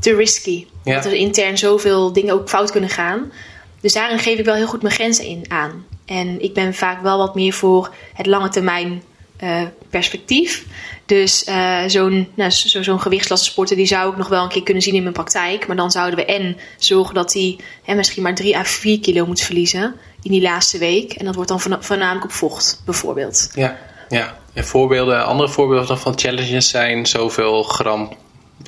te 0.00 0.14
risky. 0.14 0.66
Ja. 0.84 0.94
Dat 0.94 1.04
er 1.04 1.12
intern 1.12 1.58
zoveel 1.58 2.12
dingen 2.12 2.34
ook 2.34 2.48
fout 2.48 2.70
kunnen 2.70 2.90
gaan. 2.90 3.32
Dus 3.80 3.92
daarin 3.92 4.18
geef 4.18 4.38
ik 4.38 4.44
wel 4.44 4.54
heel 4.54 4.66
goed 4.66 4.82
mijn 4.82 4.94
grenzen 4.94 5.24
in 5.24 5.44
aan. 5.48 5.86
En 6.06 6.42
ik 6.42 6.54
ben 6.54 6.74
vaak 6.74 7.02
wel 7.02 7.18
wat 7.18 7.34
meer 7.34 7.52
voor 7.52 7.94
het 8.14 8.26
lange 8.26 8.48
termijn 8.48 9.02
uh, 9.42 9.62
perspectief. 9.90 10.64
Dus 11.06 11.48
uh, 11.48 11.82
zo'n 11.86 12.28
nou, 12.34 12.50
zo, 12.50 12.82
zo'n 12.82 13.00
sporter 13.36 13.76
die 13.76 13.86
zou 13.86 14.10
ik 14.10 14.16
nog 14.16 14.28
wel 14.28 14.42
een 14.42 14.48
keer 14.48 14.62
kunnen 14.62 14.82
zien 14.82 14.94
in 14.94 15.02
mijn 15.02 15.14
praktijk. 15.14 15.66
Maar 15.66 15.76
dan 15.76 15.90
zouden 15.90 16.16
we 16.18 16.24
en 16.24 16.56
zorgen 16.78 17.14
dat 17.14 17.32
hij 17.32 17.58
misschien 17.86 18.22
maar 18.22 18.34
3 18.34 18.56
à 18.56 18.64
4 18.64 19.00
kilo 19.00 19.26
moet 19.26 19.40
verliezen 19.40 19.94
in 20.22 20.30
die 20.30 20.42
laatste 20.42 20.78
week. 20.78 21.12
En 21.12 21.24
dat 21.24 21.34
wordt 21.34 21.48
dan 21.48 21.60
voornamelijk 21.60 22.24
op 22.24 22.32
vocht, 22.32 22.82
bijvoorbeeld. 22.84 23.50
Ja, 23.54 23.78
ja. 24.08 24.38
En 24.52 24.64
voorbeelden, 24.64 25.26
andere 25.26 25.48
voorbeelden 25.48 25.98
van 25.98 26.18
challenges 26.18 26.68
zijn 26.68 27.06
zoveel 27.06 27.62
gram 27.62 28.16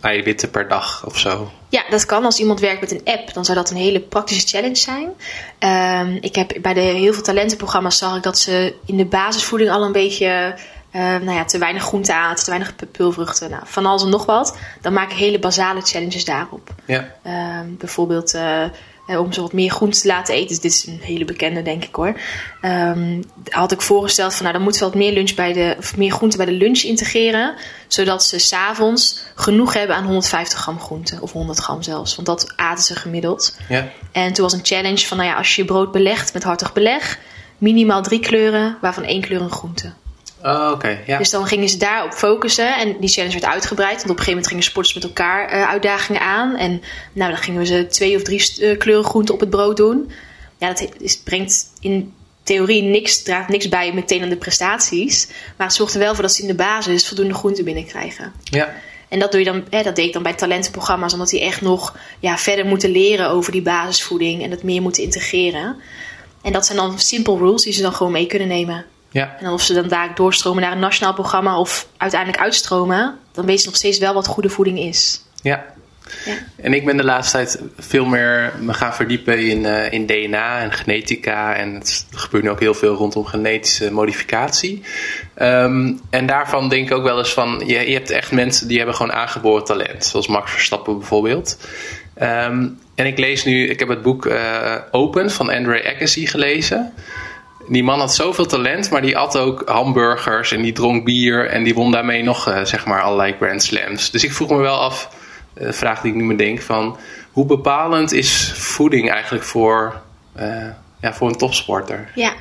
eiwitten 0.00 0.50
per 0.50 0.68
dag 0.68 1.06
of 1.06 1.18
zo? 1.18 1.50
Ja, 1.68 1.84
dat 1.90 2.06
kan. 2.06 2.24
Als 2.24 2.38
iemand 2.38 2.60
werkt 2.60 2.80
met 2.80 2.90
een 2.90 3.00
app, 3.04 3.34
dan 3.34 3.44
zou 3.44 3.58
dat 3.58 3.70
een 3.70 3.76
hele 3.76 4.00
praktische 4.00 4.46
challenge 4.46 4.76
zijn. 4.76 5.08
Um, 6.06 6.18
ik 6.20 6.34
heb 6.34 6.52
bij 6.62 6.74
de 6.74 6.80
heel 6.80 7.12
veel 7.12 7.22
talentenprogramma's 7.22 7.98
zag 7.98 8.16
ik 8.16 8.22
dat 8.22 8.38
ze 8.38 8.74
in 8.86 8.96
de 8.96 9.04
basisvoeding 9.04 9.70
al 9.70 9.82
een 9.82 9.92
beetje 9.92 10.54
uh, 10.92 11.02
nou 11.02 11.32
ja, 11.32 11.44
te 11.44 11.58
weinig 11.58 11.82
groente 11.82 12.14
aten, 12.14 12.44
te 12.44 12.50
weinig 12.50 12.74
pulvruchten, 12.92 13.50
nou, 13.50 13.62
van 13.66 13.86
alles 13.86 14.02
en 14.02 14.08
nog 14.08 14.26
wat. 14.26 14.56
Dan 14.80 14.92
maak 14.92 15.10
ik 15.10 15.16
hele 15.16 15.38
basale 15.38 15.80
challenges 15.80 16.24
daarop. 16.24 16.74
Ja. 16.84 17.14
Uh, 17.26 17.60
bijvoorbeeld 17.78 18.34
uh, 18.34 18.64
om 19.16 19.32
ze 19.32 19.40
wat 19.40 19.52
meer 19.52 19.70
groente 19.70 20.00
te 20.00 20.06
laten 20.06 20.34
eten. 20.34 20.48
Dus 20.48 20.60
dit 20.60 20.72
is 20.72 20.86
een 20.86 21.00
hele 21.02 21.24
bekende, 21.24 21.62
denk 21.62 21.84
ik 21.84 21.94
hoor. 21.94 22.20
Um, 22.62 23.24
had 23.48 23.72
ik 23.72 23.82
voorgesteld 23.82 24.34
van 24.34 24.42
nou, 24.42 24.54
dan 24.54 24.62
moeten 24.62 24.80
we 24.80 24.86
wat 24.86 24.96
meer, 24.96 25.12
lunch 25.12 25.34
bij 25.34 25.52
de, 25.52 25.74
of 25.78 25.96
meer 25.96 26.12
groente 26.12 26.36
bij 26.36 26.46
de 26.46 26.52
lunch 26.52 26.82
integreren. 26.82 27.54
Zodat 27.86 28.24
ze 28.24 28.38
s'avonds 28.38 29.24
genoeg 29.34 29.74
hebben 29.74 29.96
aan 29.96 30.04
150 30.04 30.58
gram 30.58 30.80
groente. 30.80 31.18
Of 31.20 31.32
100 31.32 31.58
gram 31.58 31.82
zelfs. 31.82 32.14
Want 32.14 32.26
dat 32.26 32.52
aten 32.56 32.84
ze 32.84 32.96
gemiddeld. 32.96 33.56
Ja. 33.68 33.88
En 34.12 34.32
toen 34.32 34.44
was 34.44 34.52
een 34.52 34.64
challenge 34.64 35.06
van 35.06 35.16
nou 35.16 35.28
ja, 35.28 35.36
als 35.36 35.54
je 35.54 35.62
je 35.62 35.68
brood 35.68 35.92
belegt 35.92 36.32
met 36.32 36.42
hartig 36.42 36.72
beleg. 36.72 37.18
Minimaal 37.58 38.02
drie 38.02 38.20
kleuren, 38.20 38.78
waarvan 38.80 39.04
één 39.04 39.20
kleur 39.20 39.40
een 39.40 39.50
groente. 39.50 39.92
Oh, 40.42 40.70
oké. 40.72 40.98
ja. 41.06 41.18
Dus 41.18 41.30
dan 41.30 41.46
gingen 41.46 41.68
ze 41.68 41.76
daarop 41.76 42.12
focussen. 42.12 42.76
En 42.76 42.96
die 43.00 43.08
challenge 43.08 43.40
werd 43.40 43.52
uitgebreid. 43.52 43.96
Want 43.96 44.02
op 44.02 44.08
een 44.08 44.24
gegeven 44.24 44.32
moment 44.32 44.48
gingen 44.48 44.64
sporters 44.64 44.94
met 44.94 45.04
elkaar 45.04 45.54
uh, 45.54 45.68
uitdagingen 45.68 46.20
aan. 46.20 46.56
En 46.56 46.82
nou, 47.12 47.30
dan 47.30 47.40
gingen 47.40 47.60
we 47.60 47.66
ze 47.66 47.86
twee 47.86 48.16
of 48.16 48.22
drie 48.22 48.52
uh, 48.60 48.78
kleuren 48.78 49.04
groenten 49.04 49.34
op 49.34 49.40
het 49.40 49.50
brood 49.50 49.76
doen. 49.76 50.10
Ja, 50.58 50.68
dat 50.68 50.88
is, 50.98 51.18
brengt 51.18 51.66
in 51.80 52.14
theorie 52.42 52.82
niks, 52.82 53.22
draagt 53.22 53.48
niks 53.48 53.68
bij 53.68 53.92
meteen 53.92 54.22
aan 54.22 54.28
de 54.28 54.36
prestaties. 54.36 55.28
Maar 55.56 55.66
het 55.66 55.76
zorgt 55.76 55.94
er 55.94 56.00
wel 56.00 56.14
voor 56.14 56.22
dat 56.22 56.32
ze 56.32 56.42
in 56.42 56.48
de 56.48 56.54
basis 56.54 57.06
voldoende 57.06 57.34
groente 57.34 57.62
binnenkrijgen. 57.62 58.32
Ja. 58.44 58.74
En 59.08 59.18
dat, 59.18 59.30
doe 59.30 59.40
je 59.40 59.46
dan, 59.46 59.64
hè, 59.70 59.82
dat 59.82 59.96
deed 59.96 60.06
ik 60.06 60.12
dan 60.12 60.22
bij 60.22 60.34
talentenprogramma's, 60.34 61.12
omdat 61.12 61.28
die 61.28 61.40
echt 61.40 61.60
nog 61.60 61.96
ja, 62.20 62.38
verder 62.38 62.66
moeten 62.66 62.90
leren 62.90 63.30
over 63.30 63.52
die 63.52 63.62
basisvoeding 63.62 64.42
en 64.42 64.50
dat 64.50 64.62
meer 64.62 64.82
moeten 64.82 65.02
integreren. 65.02 65.76
En 66.42 66.52
dat 66.52 66.66
zijn 66.66 66.78
dan 66.78 66.98
simple 66.98 67.36
rules 67.36 67.62
die 67.62 67.72
ze 67.72 67.82
dan 67.82 67.92
gewoon 67.92 68.12
mee 68.12 68.26
kunnen 68.26 68.48
nemen. 68.48 68.84
Ja. 69.10 69.36
En 69.38 69.48
of 69.48 69.62
ze 69.62 69.74
dan 69.74 69.88
daar 69.88 70.14
doorstromen 70.14 70.62
naar 70.62 70.72
een 70.72 70.78
nationaal 70.78 71.14
programma 71.14 71.58
of 71.58 71.88
uiteindelijk 71.96 72.42
uitstromen, 72.42 73.18
dan 73.32 73.44
weten 73.44 73.60
ze 73.60 73.66
nog 73.66 73.76
steeds 73.76 73.98
wel 73.98 74.14
wat 74.14 74.26
goede 74.26 74.48
voeding 74.48 74.78
is. 74.78 75.22
Ja. 75.42 75.64
Ja. 76.24 76.34
En 76.56 76.74
ik 76.74 76.84
ben 76.84 76.96
de 76.96 77.04
laatste 77.04 77.36
tijd 77.36 77.60
veel 77.78 78.04
meer 78.04 78.52
me 78.60 78.74
gaan 78.74 78.94
verdiepen 78.94 79.38
in, 79.38 79.64
eh, 79.64 79.92
in 79.92 80.06
DNA 80.06 80.60
en 80.60 80.72
genetica. 80.72 81.54
En 81.54 81.74
het 81.74 82.06
er 82.12 82.18
gebeurt 82.18 82.44
nu 82.44 82.50
ook 82.50 82.60
heel 82.60 82.74
veel 82.74 82.94
rondom 82.94 83.24
genetische 83.24 83.92
modificatie. 83.92 84.82
Ehm, 85.34 85.92
en 86.10 86.26
daarvan 86.26 86.68
denk 86.68 86.90
ik 86.90 86.96
ook 86.96 87.02
wel 87.02 87.18
eens 87.18 87.32
van, 87.32 87.62
je, 87.66 87.88
je 87.88 87.94
hebt 87.94 88.10
echt 88.10 88.32
mensen 88.32 88.68
die 88.68 88.76
hebben 88.76 88.94
gewoon 88.94 89.12
aangeboren 89.12 89.64
talent. 89.64 90.04
Zoals 90.04 90.26
Max 90.26 90.50
Verstappen 90.50 90.98
bijvoorbeeld. 90.98 91.58
Ehm, 92.14 92.68
en 92.94 93.06
ik 93.06 93.18
lees 93.18 93.44
nu, 93.44 93.68
ik 93.68 93.78
heb 93.78 93.88
het 93.88 94.02
boek 94.02 94.26
eh, 94.26 94.74
Open 94.90 95.30
van 95.30 95.50
Andre 95.50 95.94
Agassi 95.94 96.26
gelezen. 96.26 96.92
Die 97.68 97.84
man 97.84 97.98
had 97.98 98.14
zoveel 98.14 98.46
talent, 98.46 98.90
maar 98.90 99.02
die 99.02 99.18
at 99.18 99.36
ook 99.36 99.62
hamburgers 99.66 100.52
en 100.52 100.62
die 100.62 100.72
dronk 100.72 101.04
bier. 101.04 101.48
En 101.48 101.64
die 101.64 101.74
won 101.74 101.92
daarmee 101.92 102.22
nog, 102.22 102.48
eh, 102.48 102.64
zeg 102.64 102.86
maar, 102.86 103.02
allerlei 103.02 103.34
Grand 103.40 103.62
Slams. 103.62 104.10
Dus 104.10 104.24
ik 104.24 104.32
vroeg 104.32 104.50
me 104.50 104.56
wel 104.56 104.78
af, 104.78 105.08
de 105.54 105.64
eh, 105.64 105.72
vraag 105.72 106.00
die 106.00 106.10
ik 106.10 106.16
nu 106.16 106.24
me 106.24 106.36
denk, 106.36 106.62
van 106.62 106.96
hoe 107.32 107.46
bepalend 107.46 108.12
is 108.12 108.52
voeding 108.54 109.10
eigenlijk 109.10 109.44
voor, 109.44 110.00
eh, 110.34 110.66
ja, 111.00 111.14
voor 111.14 111.28
een 111.28 111.36
topsporter? 111.36 112.10
Ja, 112.14 112.32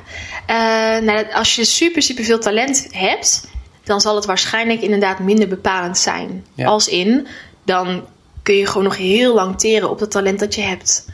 nou, 1.00 1.32
als 1.32 1.56
je 1.56 1.64
super, 1.64 2.02
super 2.02 2.24
veel 2.24 2.38
talent 2.38 2.88
hebt, 2.90 3.48
dan 3.84 4.00
zal 4.00 4.14
het 4.14 4.26
waarschijnlijk 4.26 4.80
inderdaad 4.80 5.18
minder 5.18 5.48
bepalend 5.48 5.98
zijn. 5.98 6.44
Ja. 6.54 6.66
Als 6.66 6.88
in, 6.88 7.26
dan 7.64 8.06
kun 8.42 8.54
je 8.54 8.66
gewoon 8.66 8.82
nog 8.82 8.96
heel 8.96 9.34
lang 9.34 9.58
teren 9.58 9.90
op 9.90 10.00
het 10.00 10.10
talent 10.10 10.38
dat 10.38 10.54
je 10.54 10.60
hebt. 10.60 11.08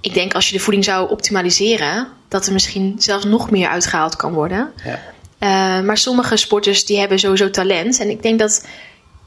Ik 0.00 0.14
denk 0.14 0.34
als 0.34 0.48
je 0.48 0.56
de 0.56 0.62
voeding 0.62 0.84
zou 0.84 1.10
optimaliseren, 1.10 2.08
dat 2.28 2.46
er 2.46 2.52
misschien 2.52 2.94
zelfs 2.98 3.24
nog 3.24 3.50
meer 3.50 3.68
uitgehaald 3.68 4.16
kan 4.16 4.32
worden. 4.32 4.72
Ja. 4.84 5.00
Eh, 5.38 5.84
maar 5.84 5.98
sommige 5.98 6.36
sporters 6.36 6.84
die 6.84 6.98
hebben 6.98 7.18
sowieso 7.18 7.50
talent. 7.50 8.00
En 8.00 8.10
ik 8.10 8.22
denk 8.22 8.38
dat 8.38 8.66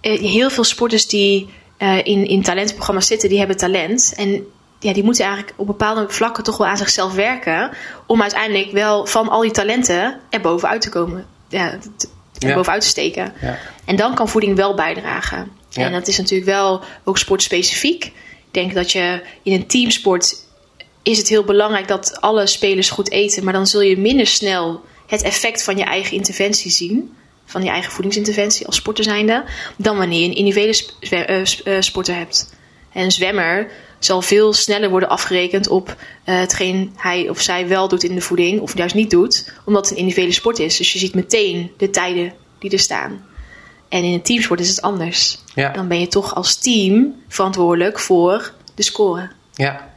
eh, 0.02 0.20
heel 0.20 0.50
veel 0.50 0.64
sporters 0.64 1.08
die 1.08 1.50
eh, 1.78 1.98
in, 1.98 2.28
in 2.28 2.42
talentprogramma's 2.42 3.08
zitten, 3.08 3.30
die 3.30 3.38
hebben 3.38 3.58
talent. 3.58 4.14
En 4.18 4.46
ja, 4.80 4.94
die 4.94 5.04
moeten 5.04 5.26
eigenlijk 5.26 5.54
op 5.58 5.68
bepaalde 5.68 6.06
vlakken 6.10 6.44
toch 6.44 6.58
wel 6.58 6.68
aan 6.68 6.78
zichzelf 6.78 7.14
werken. 7.14 7.70
Om 8.06 8.22
uiteindelijk 8.22 8.72
wel 8.72 9.06
van 9.06 9.30
al 9.30 9.42
die 9.42 9.52
talenten 9.52 10.20
er 10.30 10.42
bovenuit 10.42 10.82
te 10.82 10.90
komen. 10.90 11.26
Ja, 11.50 11.72
er 12.40 12.48
Ja. 12.48 12.54
bovenuit 12.56 12.82
te 12.82 12.88
steken. 12.88 13.34
Ja. 13.42 13.58
En 13.86 13.96
dan 13.96 14.16
kan 14.16 14.30
voeding 14.30 14.56
wel 14.56 14.74
bijdragen. 14.76 15.52
Ja. 15.70 15.86
En 15.86 15.92
dat 15.92 16.08
is 16.08 16.18
natuurlijk 16.18 16.50
wel 16.50 16.82
ook 17.04 17.18
sportspecifiek. 17.18 18.06
Ik 18.06 18.14
denk 18.52 18.74
dat 18.74 18.92
je 18.92 19.22
in 19.44 19.54
een 19.54 19.68
teamsport 19.68 20.36
is 21.04 21.18
het 21.18 21.28
heel 21.28 21.44
belangrijk 21.44 21.88
dat 21.88 22.22
alle 22.22 22.48
spelers 22.48 22.90
goed 22.90 23.12
eten. 23.12 23.44
Maar 23.44 23.54
dan 23.54 23.68
zul 23.68 23.82
je 23.82 23.98
minder 23.98 24.28
snel 24.28 24.82
het 25.08 25.22
effect 25.22 25.64
van 25.64 25.78
je 25.78 25.84
eigen 25.84 26.16
interventie 26.18 26.72
zien. 26.72 27.16
Van 27.46 27.64
je 27.64 27.70
eigen 27.70 27.92
voedingsinterventie 27.92 28.66
als 28.66 28.76
sporter 28.76 29.04
zijnde. 29.04 29.44
Dan 29.78 29.98
wanneer 29.98 30.20
je 30.20 30.28
een 30.28 30.36
individuele 30.36 30.74
sp- 30.74 30.94
eh, 31.12 31.42
eh, 31.42 31.82
sporter 31.82 32.16
hebt. 32.16 32.54
En 32.92 33.04
een 33.04 33.12
zwemmer 33.12 33.72
zal 34.00 34.22
veel 34.22 34.54
sneller 34.54 34.90
worden 34.90 35.10
afgerekend 35.10 35.68
op 35.68 35.96
eh, 36.24 36.36
hetgeen 36.40 36.94
hij 36.96 37.30
of 37.30 37.42
zij 37.42 37.68
wel 37.68 37.88
doet 37.88 38.04
in 38.04 38.16
de 38.16 38.22
voeding. 38.22 38.62
Of 38.62 38.78
juist 38.78 38.96
niet 38.96 39.10
doet. 39.10 39.54
Omdat 39.66 39.84
het 39.84 39.92
een 39.92 40.00
individuele 40.00 40.34
sport 40.34 40.60
is. 40.60 40.78
Dus 40.78 40.94
je 40.94 41.00
ziet 41.00 41.16
meteen 41.16 41.72
de 41.78 41.90
tijden 41.90 42.34
die 42.60 42.72
er 42.72 42.80
staan. 42.80 43.26
En 43.90 44.04
in 44.04 44.14
een 44.14 44.22
teamsport 44.22 44.60
is 44.60 44.70
het 44.70 44.82
anders. 44.82 45.38
Ja. 45.56 45.72
Dan 45.72 45.88
ben 45.88 46.00
je 46.00 46.08
toch 46.08 46.36
als 46.36 46.56
team 46.56 47.16
verantwoordelijk 47.28 48.00
voor 48.00 48.54
de 48.76 48.84
score. 48.84 49.30
Ja, 49.54 49.90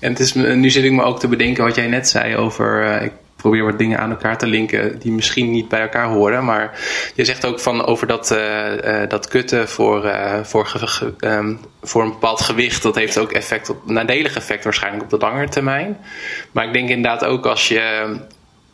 en 0.00 0.10
het 0.10 0.18
is, 0.18 0.34
nu 0.34 0.70
zit 0.70 0.84
ik 0.84 0.92
me 0.92 1.02
ook 1.02 1.20
te 1.20 1.28
bedenken 1.28 1.64
wat 1.64 1.74
jij 1.74 1.86
net 1.86 2.08
zei 2.08 2.36
over. 2.36 2.82
eh, 2.82 3.04
ik 3.04 3.12
probeer 3.36 3.64
wat 3.64 3.78
dingen 3.78 3.98
aan 3.98 4.10
elkaar 4.10 4.38
te 4.38 4.46
linken 4.46 4.98
die 4.98 5.12
misschien 5.12 5.50
niet 5.50 5.68
bij 5.68 5.80
elkaar 5.80 6.06
horen. 6.06 6.44
Maar 6.44 6.78
je 7.14 7.24
zegt 7.24 7.46
ook 7.46 7.60
van 7.60 7.84
over 7.86 8.06
dat, 8.06 8.30
eh, 8.30 9.08
dat 9.08 9.28
kutten 9.28 9.68
voor, 9.68 10.12
voor, 10.42 10.80
ehm, 11.18 11.54
voor 11.82 12.02
een 12.02 12.10
bepaald 12.10 12.40
gewicht. 12.40 12.82
Dat 12.82 12.94
heeft 12.94 13.18
ook 13.18 13.32
effect 13.32 13.70
op, 13.70 13.90
nadelig 13.90 14.36
effect 14.36 14.64
waarschijnlijk 14.64 15.02
op 15.02 15.10
de 15.10 15.26
langere 15.26 15.48
termijn. 15.48 15.98
Maar 16.52 16.66
ik 16.66 16.72
denk 16.72 16.88
inderdaad 16.88 17.24
ook 17.24 17.46
als 17.46 17.68
je 17.68 18.16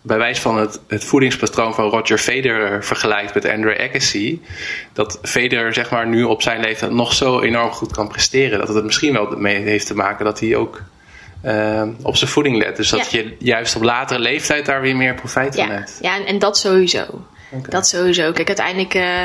bij 0.07 0.19
wijze 0.19 0.41
van 0.41 0.59
het, 0.59 0.81
het 0.87 1.05
voedingspatroon 1.05 1.75
van 1.75 1.91
Roger 1.91 2.19
Federer 2.19 2.85
vergelijkt 2.85 3.35
met 3.35 3.49
Andre 3.49 3.79
Agassi, 3.79 4.43
dat 4.93 5.19
Federer 5.23 5.75
zeg 5.75 5.91
maar 5.91 6.07
nu 6.07 6.23
op 6.23 6.43
zijn 6.43 6.61
leeftijd 6.61 6.91
nog 6.91 7.13
zo 7.13 7.41
enorm 7.41 7.71
goed 7.71 7.93
kan 7.93 8.09
presteren, 8.09 8.59
dat 8.59 8.69
het 8.69 8.85
misschien 8.85 9.13
wel 9.13 9.37
mee 9.37 9.57
heeft 9.57 9.87
te 9.87 9.95
maken 9.95 10.25
dat 10.25 10.41
hij 10.41 10.57
ook 10.57 10.83
eh, 11.41 11.83
op 12.03 12.17
zijn 12.17 12.31
voeding 12.31 12.57
let. 12.57 12.77
Dus 12.77 12.89
dat 12.89 13.11
Ja. 13.11 13.19
je 13.19 13.37
juist 13.39 13.77
op 13.77 13.83
latere 13.83 14.21
leeftijd 14.21 14.67
daar 14.67 14.81
weer 14.81 14.97
meer 14.97 15.15
profijt 15.15 15.55
van 15.55 15.67
Ja, 15.67 15.73
hebt. 15.73 15.99
ja 16.01 16.17
en, 16.17 16.27
en 16.27 16.39
dat 16.39 16.59
sowieso. 16.59 17.05
Dat 17.69 17.89
sowieso. 17.89 18.33
Kijk, 18.33 18.47
uiteindelijk, 18.47 18.95
eh, 18.95 19.23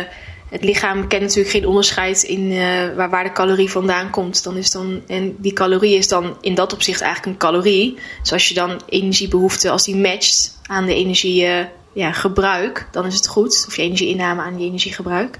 het 0.49 0.63
lichaam 0.63 1.07
kent 1.07 1.21
natuurlijk 1.21 1.49
geen 1.49 1.67
onderscheid 1.67 2.23
in 2.23 2.51
eh, 2.51 2.95
waar, 2.95 3.09
waar 3.09 3.23
de 3.23 3.31
calorie 3.31 3.69
vandaan 3.69 4.09
komt. 4.09 4.43
Dan 4.43 4.57
is 4.57 4.71
dan, 4.71 5.01
en 5.07 5.35
die 5.37 5.53
calorie 5.53 5.95
is 5.97 6.07
dan 6.07 6.37
in 6.41 6.55
dat 6.55 6.73
opzicht 6.73 7.01
eigenlijk 7.01 7.33
een 7.33 7.47
calorie. 7.49 7.97
Dus 8.21 8.33
als 8.33 8.47
je 8.47 8.53
dan 8.53 8.81
energiebehoefte, 8.89 9.69
als 9.69 9.83
die 9.83 9.95
matcht 9.95 10.59
aan 10.65 10.85
de 10.85 10.95
energiegebruik, 10.95 11.69
ja, 11.93 12.11
gebruik, 12.11 12.87
dan 12.91 13.05
is 13.05 13.15
het 13.15 13.27
goed. 13.27 13.65
Of 13.67 13.75
je 13.75 13.81
energieinname 13.81 14.41
aan 14.41 14.55
die 14.55 14.67
energiegebruik. 14.67 15.39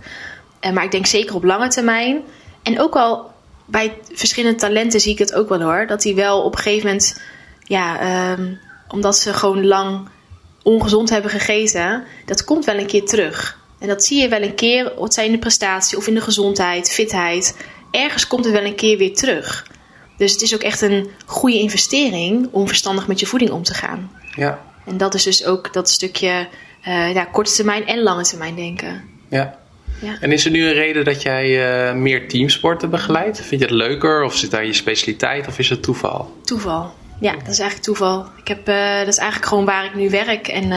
Maar 0.74 0.84
ik 0.84 0.92
denk 0.92 1.06
zeker 1.06 1.36
op 1.36 1.44
lange 1.44 1.68
termijn. 1.68 2.22
En 2.64 2.80
ook 2.82 2.96
al 2.96 3.31
bij 3.72 3.98
verschillende 4.12 4.58
talenten 4.60 5.00
zie 5.00 5.12
ik 5.12 5.20
het 5.20 5.34
ook 5.34 5.50
wel 5.50 5.62
hoor. 5.62 5.88
Dat 5.88 6.02
die 6.02 6.16
wel 6.16 6.42
op 6.42 6.56
een 6.56 6.62
gegeven 6.62 6.86
moment, 6.88 7.22
ja, 7.64 8.00
ehm, 8.00 8.54
omdat 8.88 9.18
ze 9.18 9.34
gewoon 9.34 9.66
lang 9.66 10.10
ongezond 10.64 11.10
hebben 11.10 11.32
gegeten, 11.32 12.04
dat 12.26 12.44
komt 12.44 12.66
wel 12.66 12.76
een 12.78 12.86
keer 12.86 13.06
terug. 13.06 13.60
En 13.80 13.88
dat 13.88 14.04
zie 14.06 14.22
je 14.22 14.28
wel 14.28 14.42
een 14.42 14.56
keer, 14.56 14.94
wat 14.98 15.14
zij 15.14 15.26
in 15.26 15.32
de 15.32 15.38
prestatie 15.38 15.98
of 15.98 16.08
in 16.08 16.14
de 16.14 16.22
gezondheid, 16.22 16.92
fitheid. 16.92 17.58
Ergens 17.92 18.28
komt 18.28 18.46
het 18.46 18.54
wel 18.54 18.64
een 18.64 18.76
keer 18.76 18.98
weer 18.98 19.14
terug. 19.16 19.68
Dus 20.18 20.32
het 20.32 20.42
is 20.42 20.54
ook 20.54 20.62
echt 20.62 20.82
een 20.82 21.10
goede 21.26 21.60
investering 21.60 22.48
om 22.52 22.68
verstandig 22.68 23.08
met 23.08 23.20
je 23.20 23.26
voeding 23.26 23.52
om 23.52 23.64
te 23.64 23.74
gaan. 23.74 24.12
Ja, 24.36 24.60
En 24.86 24.98
dat 24.98 25.14
is 25.14 25.24
dus 25.24 25.46
ook 25.46 25.74
dat 25.74 25.90
stukje 25.90 26.48
eh, 26.82 27.14
ja, 27.14 27.26
korte 27.26 27.52
termijn 27.54 27.88
en 27.88 28.04
lange 28.04 28.24
termijn 28.24 28.56
denken. 28.56 29.04
ja. 29.30 29.60
Ja. 30.00 30.18
En 30.20 30.32
is 30.32 30.46
er 30.46 30.52
nu 30.52 30.66
een 30.66 30.74
reden 30.74 31.06
dat 31.06 31.22
jij 31.22 31.66
eh, 31.90 31.96
meer 31.96 32.28
teamsporten 32.28 32.90
begeleidt? 32.90 33.42
Vind 33.42 33.62
je 33.62 33.68
het 33.68 33.76
leuker 33.76 34.24
of 34.24 34.36
zit 34.36 34.52
daar 34.52 34.66
je 34.66 34.74
specialiteit 34.74 35.48
of 35.48 35.60
is 35.60 35.70
het 35.70 35.84
toeval? 35.84 36.34
Toeval. 36.44 36.94
Ja, 37.20 37.32
dat 37.32 37.48
is 37.48 37.60
eigenlijk 37.60 37.82
toeval. 37.82 38.26
Ik 38.38 38.48
heb, 38.48 38.68
eh, 38.68 38.98
dat 38.98 39.08
is 39.08 39.18
eigenlijk 39.18 39.50
gewoon 39.50 39.66
waar 39.66 39.86
ik 39.86 39.96
nu 39.96 40.10
werk. 40.10 40.48
En 40.48 40.72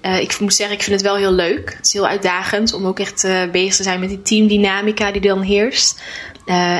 eh, 0.00 0.20
ik 0.20 0.40
moet 0.40 0.54
zeggen, 0.54 0.76
ik 0.76 0.82
vind 0.82 0.96
het 0.96 1.04
wel 1.04 1.16
heel 1.16 1.32
leuk. 1.32 1.74
Het 1.76 1.86
is 1.86 1.92
heel 1.92 2.06
uitdagend 2.06 2.72
om 2.72 2.86
ook 2.86 2.98
echt 2.98 3.26
bezig 3.52 3.74
te 3.74 3.82
zijn 3.82 4.00
met 4.00 4.08
die 4.08 4.22
teamdynamica 4.22 5.12
die 5.12 5.20
dan 5.20 5.40
heerst. 5.40 6.02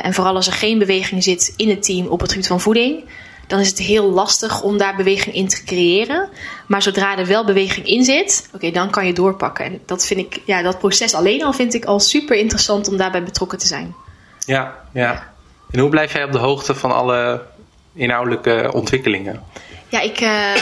En 0.03 0.13
vooral 0.13 0.35
als 0.35 0.47
er 0.47 0.53
geen 0.53 0.77
beweging 0.77 1.23
zit 1.23 1.53
in 1.57 1.69
het 1.69 1.83
team 1.83 2.07
op 2.07 2.19
het 2.19 2.31
gebied 2.31 2.47
van 2.47 2.61
voeding, 2.61 3.03
dan 3.47 3.59
is 3.59 3.67
het 3.67 3.77
heel 3.77 4.09
lastig 4.09 4.61
om 4.61 4.77
daar 4.77 4.95
beweging 4.95 5.35
in 5.35 5.47
te 5.47 5.63
creëren. 5.63 6.29
Maar 6.67 6.81
zodra 6.81 7.17
er 7.17 7.25
wel 7.25 7.45
beweging 7.45 7.87
in 7.87 8.03
zit, 8.03 8.49
oké, 8.53 8.71
dan 8.71 8.89
kan 8.89 9.05
je 9.05 9.13
doorpakken. 9.13 9.65
En 9.65 9.79
dat 9.85 10.05
vind 10.05 10.19
ik, 10.19 10.41
ja, 10.45 10.61
dat 10.61 10.79
proces 10.79 11.13
alleen 11.13 11.43
al 11.43 11.53
vind 11.53 11.73
ik 11.73 11.85
al 11.85 11.99
super 11.99 12.37
interessant 12.37 12.87
om 12.87 12.97
daarbij 12.97 13.23
betrokken 13.23 13.57
te 13.57 13.67
zijn. 13.67 13.95
Ja, 14.45 14.79
ja. 14.93 15.31
En 15.71 15.79
hoe 15.79 15.89
blijf 15.89 16.13
jij 16.13 16.23
op 16.23 16.31
de 16.31 16.37
hoogte 16.37 16.75
van 16.75 16.91
alle 16.91 17.41
inhoudelijke 17.93 18.69
ontwikkelingen? 18.73 19.43
Ja, 19.93 19.99
ik, 19.99 20.19
eh, 20.19 20.55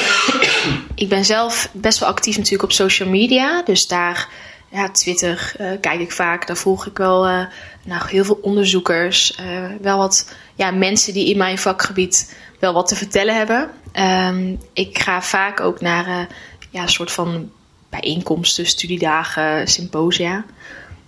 ik 0.96 1.10
ben 1.10 1.26
zelf 1.26 1.70
best 1.72 2.00
wel 2.00 2.10
actief 2.10 2.36
natuurlijk 2.36 2.64
op 2.64 2.72
social 2.72 3.10
media. 3.10 3.62
Dus 3.62 3.88
daar, 3.88 4.28
ja, 4.70 4.90
Twitter 4.90 5.54
eh, 5.58 5.68
kijk 5.82 6.00
ik 6.00 6.12
vaak. 6.12 6.48
Daar 6.48 6.58
volg 6.58 6.86
ik 6.86 6.98
wel 6.98 7.28
eh, 7.28 7.46
nou, 7.84 8.08
heel 8.08 8.26
veel 8.26 8.40
onderzoekers. 8.42 9.36
eh, 9.36 9.46
wel 9.82 9.98
wat 9.98 10.34
ja, 10.56 10.72
mensen 10.72 11.14
die 11.14 11.30
in 11.30 11.38
mijn 11.38 11.58
vakgebied 11.58 12.36
wel 12.60 12.74
wat 12.74 12.88
te 12.88 12.96
vertellen 12.96 13.36
hebben. 13.36 13.70
Ehm, 13.92 14.56
ik 14.74 15.00
ga 15.00 15.22
vaak 15.22 15.60
ook 15.60 15.82
naar 15.82 16.08
eh, 16.08 16.26
ja, 16.70 16.82
een 16.82 16.90
soort 16.90 17.12
van 17.12 17.52
bijeenkomsten, 17.90 18.66
studiedagen, 18.66 19.68
symposia. 19.68 20.46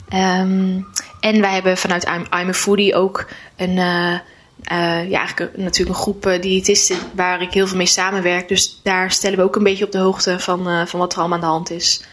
Ehm, 0.10 0.82
en 1.20 1.42
wij 1.42 1.54
hebben 1.54 1.78
vanuit 1.78 2.04
I'm, 2.04 2.50
a 2.50 2.54
Foodie 2.54 2.96
ook 2.96 3.28
een, 3.56 3.78
eh, 3.78 5.10
ja, 5.10 5.20
eigenlijk 5.20 5.58
natuurlijk 5.58 5.98
een 5.98 6.04
groep 6.04 6.26
eh, 6.26 6.42
diëtisten 6.42 6.98
waar 7.16 7.42
ik 7.42 7.54
heel 7.54 7.68
veel 7.68 7.78
mee 7.78 7.86
samenwerk. 7.86 8.48
Dus 8.48 8.80
daar 8.84 9.12
stellen 9.12 9.38
we 9.38 9.44
ook 9.44 9.56
een 9.56 9.64
beetje 9.64 9.86
op 9.86 9.92
de 9.92 9.98
hoogte 9.98 10.40
van, 10.40 10.88
van 10.88 11.00
wat 11.00 11.14
er 11.14 11.20
allemaal 11.20 11.38
aan 11.38 11.44
de 11.44 11.52
hand 11.52 11.72
is. 11.72 12.04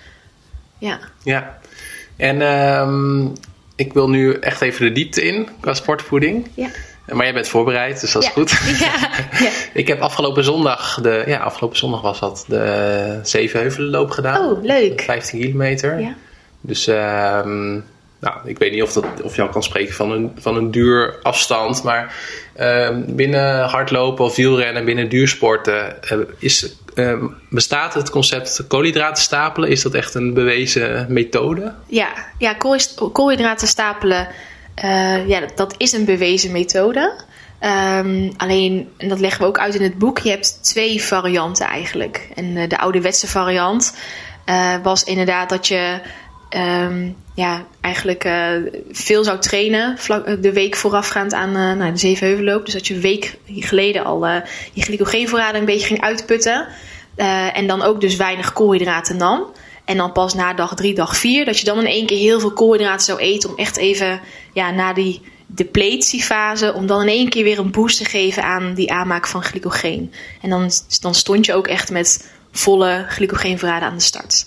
Ja, 0.79 0.99
Ja. 1.23 1.59
En 2.17 2.43
ehm, 2.43 3.27
ik 3.81 3.93
wil 3.93 4.09
nu 4.09 4.33
echt 4.35 4.61
even 4.61 4.85
de 4.87 4.93
diepte 4.93 5.23
in 5.23 5.49
qua 5.61 5.75
sportvoeding. 5.75 6.49
ja. 6.55 6.69
Maar 7.13 7.25
jij 7.25 7.35
bent 7.35 7.49
voorbereid, 7.49 8.01
dus 8.01 8.13
dat 8.13 8.23
is 8.23 8.29
Ja. 8.29 8.35
goed. 8.35 8.51
Ja, 8.81 9.09
ja. 9.45 9.51
Ik 9.73 9.89
heb 9.89 10.01
afgelopen 10.01 10.45
zondag, 10.45 11.01
de, 11.03 11.23
ja, 11.27 11.39
afgelopen 11.39 11.77
zondag 11.79 12.01
was 12.01 12.21
dat, 12.21 12.45
de 12.49 13.19
Zevenheuvelenloop 13.23 14.11
gedaan. 14.11 14.45
Oh, 14.51 14.63
leuk. 14.65 15.01
15 15.01 15.41
kilometer. 15.41 16.01
Ja. 16.01 16.15
Dus 16.61 16.87
ehm, 16.87 17.71
nou, 18.21 18.37
ik 18.45 18.59
weet 18.59 18.73
niet 18.73 18.83
of, 18.83 18.93
dat, 18.93 19.05
of 19.23 19.37
je 19.37 19.43
al 19.43 19.49
kan 19.49 19.63
spreken 19.63 19.95
van 19.95 20.11
een, 20.13 20.33
van 20.39 20.57
een 20.57 20.71
duur 20.71 21.19
afstand. 21.23 21.83
Maar 21.83 22.15
ehm, 22.55 23.03
binnen 23.07 23.65
hardlopen 23.65 24.25
of 24.25 24.37
wielrennen, 24.37 24.85
binnen 24.85 25.09
duursporten, 25.09 26.03
eh, 26.03 26.19
is, 26.39 26.75
ehm, 27.07 27.27
bestaat 27.49 27.95
het 27.95 28.11
concept 28.11 28.65
koolhydraten 28.69 29.23
stapelen? 29.23 29.69
Is 29.69 29.83
dat 29.83 29.95
echt 29.95 30.15
een 30.15 30.35
bewezen 30.35 31.07
methode? 31.09 31.75
Ja, 31.87 32.09
ja 32.39 32.55
koolhydraten 33.13 33.69
stapelen, 33.69 34.29
eh, 34.75 35.29
ja, 35.29 35.43
dat, 35.55 35.75
is 35.77 35.93
een 35.93 36.05
bewezen 36.05 36.53
methode. 36.53 37.23
Ehm, 37.59 38.31
alleen, 38.37 38.89
en 38.97 39.09
dat 39.09 39.21
leggen 39.21 39.41
we 39.41 39.47
ook 39.47 39.59
uit 39.59 39.75
in 39.75 39.83
het 39.83 39.99
boek, 39.99 40.19
je 40.19 40.31
hebt 40.31 40.65
twee 40.65 41.03
varianten 41.03 41.67
eigenlijk. 41.67 42.29
En 42.35 42.57
eh, 42.57 42.69
de 42.69 42.79
ouderwetse 42.79 43.29
variant 43.29 43.97
eh, 44.45 44.75
was 44.83 45.05
inderdaad 45.05 45.49
dat 45.49 45.69
je 45.69 46.01
ehm, 46.51 47.11
ja, 47.35 47.67
eigenlijk 47.81 48.25
eh, 48.25 48.51
veel 48.91 49.25
zou 49.25 49.39
trainen 49.39 49.97
eh, 50.09 50.35
de 50.41 50.53
week 50.53 50.77
voorafgaand 50.77 51.35
aan 51.35 51.49
eh, 51.49 51.79
nou, 51.79 51.93
de 51.93 51.99
Zevenheuvelloop. 51.99 52.65
Dus 52.65 52.75
dat 52.75 52.87
je 52.87 52.95
een 52.95 53.01
week 53.01 53.39
geleden 53.47 54.05
al 54.05 54.27
je 54.73 54.83
glycogeenvoorraden 54.83 55.61
een 55.61 55.67
beetje 55.67 55.87
ging 55.87 56.01
uitputten. 56.01 56.67
En 57.53 57.67
dan 57.67 57.83
ook 57.83 58.01
dus 58.01 58.17
weinig 58.17 58.53
koolhydraten 58.53 59.17
nam. 59.17 59.47
En 59.85 59.97
dan 59.97 60.13
pas 60.13 60.35
na 60.35 60.55
dag 60.55 60.75
drie, 60.75 60.95
dag 60.95 61.17
vier, 61.17 61.45
dat 61.45 61.59
je 61.59 61.65
dan 61.65 61.79
in 61.79 61.87
één 61.87 62.07
keer 62.07 62.19
heel 62.19 62.41
veel 62.41 62.53
koolhydraten 62.53 63.05
zou 63.05 63.19
eten. 63.19 63.51
Om 63.51 63.57
echt 63.57 63.77
even 63.77 64.21
ja, 64.53 64.71
na 64.71 64.93
die 64.93 65.21
depletiefase, 65.47 66.73
om 66.75 66.87
dan 66.87 67.03
in 67.03 67.09
één 67.09 67.29
keer 67.29 67.45
weer 67.45 67.59
een 67.59 67.71
boost 67.71 67.99
te 67.99 68.05
geven 68.05 68.43
aan 68.43 68.75
die 68.75 68.93
aanmaak 68.93 69.27
van 69.27 69.43
glycogeen. 69.43 70.13
En 70.41 70.51
dan, 70.51 70.71
dan 71.01 71.15
stond 71.15 71.47
je 71.47 71.55
ook 71.55 71.67
echt 71.67 71.91
met 71.91 72.31
volle 72.53 73.05
glycogeenvoorraden 73.09 73.89
aan 73.89 73.97
de 73.97 74.03
start. 74.03 74.47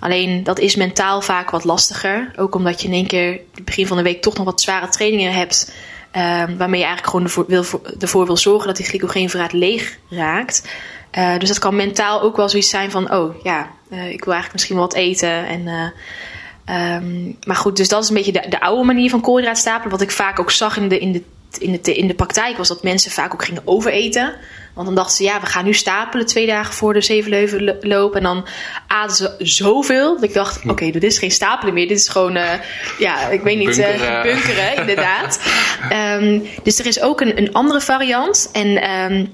Alleen 0.00 0.44
dat 0.44 0.58
is 0.58 0.76
mentaal 0.76 1.20
vaak 1.22 1.50
wat 1.50 1.64
lastiger. 1.64 2.32
Ook 2.36 2.54
omdat 2.54 2.80
je 2.80 2.88
in 2.88 2.94
één 2.94 3.06
keer 3.06 3.40
begin 3.64 3.86
van 3.86 3.96
de 3.96 4.02
week 4.02 4.22
toch 4.22 4.36
nog 4.36 4.44
wat 4.44 4.60
zware 4.60 4.88
trainingen 4.88 5.32
hebt. 5.32 5.72
ehm, 6.10 6.56
waarmee 6.56 6.80
je 6.80 6.86
eigenlijk 6.86 7.06
gewoon 7.06 7.24
ervoor 7.24 7.44
wil, 7.48 7.64
voor- 7.64 7.80
ervoor 7.98 8.26
wil 8.26 8.36
zorgen 8.36 8.66
dat 8.66 8.76
die 8.76 8.86
glycogeenvoorraad 8.86 9.52
leeg 9.52 9.98
raakt. 10.08 10.68
Eh, 11.10 11.38
dus 11.38 11.48
dat 11.48 11.58
kan 11.58 11.76
mentaal 11.76 12.20
ook 12.22 12.36
wel 12.36 12.48
zoiets 12.48 12.68
zijn 12.68 12.90
van: 12.90 13.12
oh 13.14 13.34
ja, 13.42 13.70
eh, 13.90 14.10
ik 14.10 14.24
wil 14.24 14.32
eigenlijk 14.32 14.52
misschien 14.52 14.76
wel 14.76 14.84
wat 14.84 14.94
eten. 14.94 15.46
En, 15.46 15.68
eh, 15.68 16.94
ehm, 16.94 17.24
maar 17.46 17.56
goed, 17.56 17.76
dus 17.76 17.88
dat 17.88 18.02
is 18.02 18.08
een 18.08 18.14
beetje 18.14 18.32
de, 18.32 18.46
de 18.48 18.60
oude 18.60 18.84
manier 18.84 19.10
van 19.10 19.20
koolhydraat 19.20 19.58
stapelen. 19.58 19.90
Wat 19.90 20.00
ik 20.00 20.10
vaak 20.10 20.40
ook 20.40 20.50
zag 20.50 20.76
in 20.76 20.88
de, 20.88 20.98
in, 20.98 21.12
de, 21.12 21.22
in, 21.58 21.78
de, 21.82 21.94
in 21.94 22.06
de 22.06 22.14
praktijk 22.14 22.56
was 22.56 22.68
dat 22.68 22.82
mensen 22.82 23.10
vaak 23.10 23.32
ook 23.32 23.44
gingen 23.44 23.62
overeten. 23.64 24.34
Want 24.74 24.86
dan 24.86 24.94
dachten 24.94 25.16
ze, 25.16 25.22
ja, 25.22 25.40
we 25.40 25.46
gaan 25.46 25.64
nu 25.64 25.74
stapelen 25.74 26.26
twee 26.26 26.46
dagen 26.46 26.74
voor 26.74 26.92
de 26.92 27.00
Zevenleuvenloop. 27.00 28.14
En 28.14 28.22
dan 28.22 28.46
aten 28.86 29.16
ze 29.16 29.34
zoveel 29.38 30.14
dat 30.14 30.22
ik 30.22 30.34
dacht, 30.34 30.60
oké, 30.66 30.90
dit 30.90 31.02
is 31.02 31.18
geen 31.18 31.30
stapelen 31.30 31.74
meer. 31.74 31.88
Dit 31.88 31.98
is 31.98 32.08
gewoon, 32.08 32.36
eh, 32.36 32.52
ja, 32.98 33.28
ik 33.28 33.40
weet 33.40 33.58
niet, 33.58 33.78
eh, 33.78 33.86
Bunkeren. 33.86 34.22
bunkeren, 34.32 34.76
inderdaad. 34.76 35.40
Ehm, 35.90 36.40
dus 36.62 36.78
er 36.78 36.86
is 36.86 37.00
ook 37.00 37.20
een, 37.20 37.38
een 37.38 37.52
andere 37.52 37.80
variant. 37.80 38.48
En 38.52 38.82
ehm, 38.82 39.26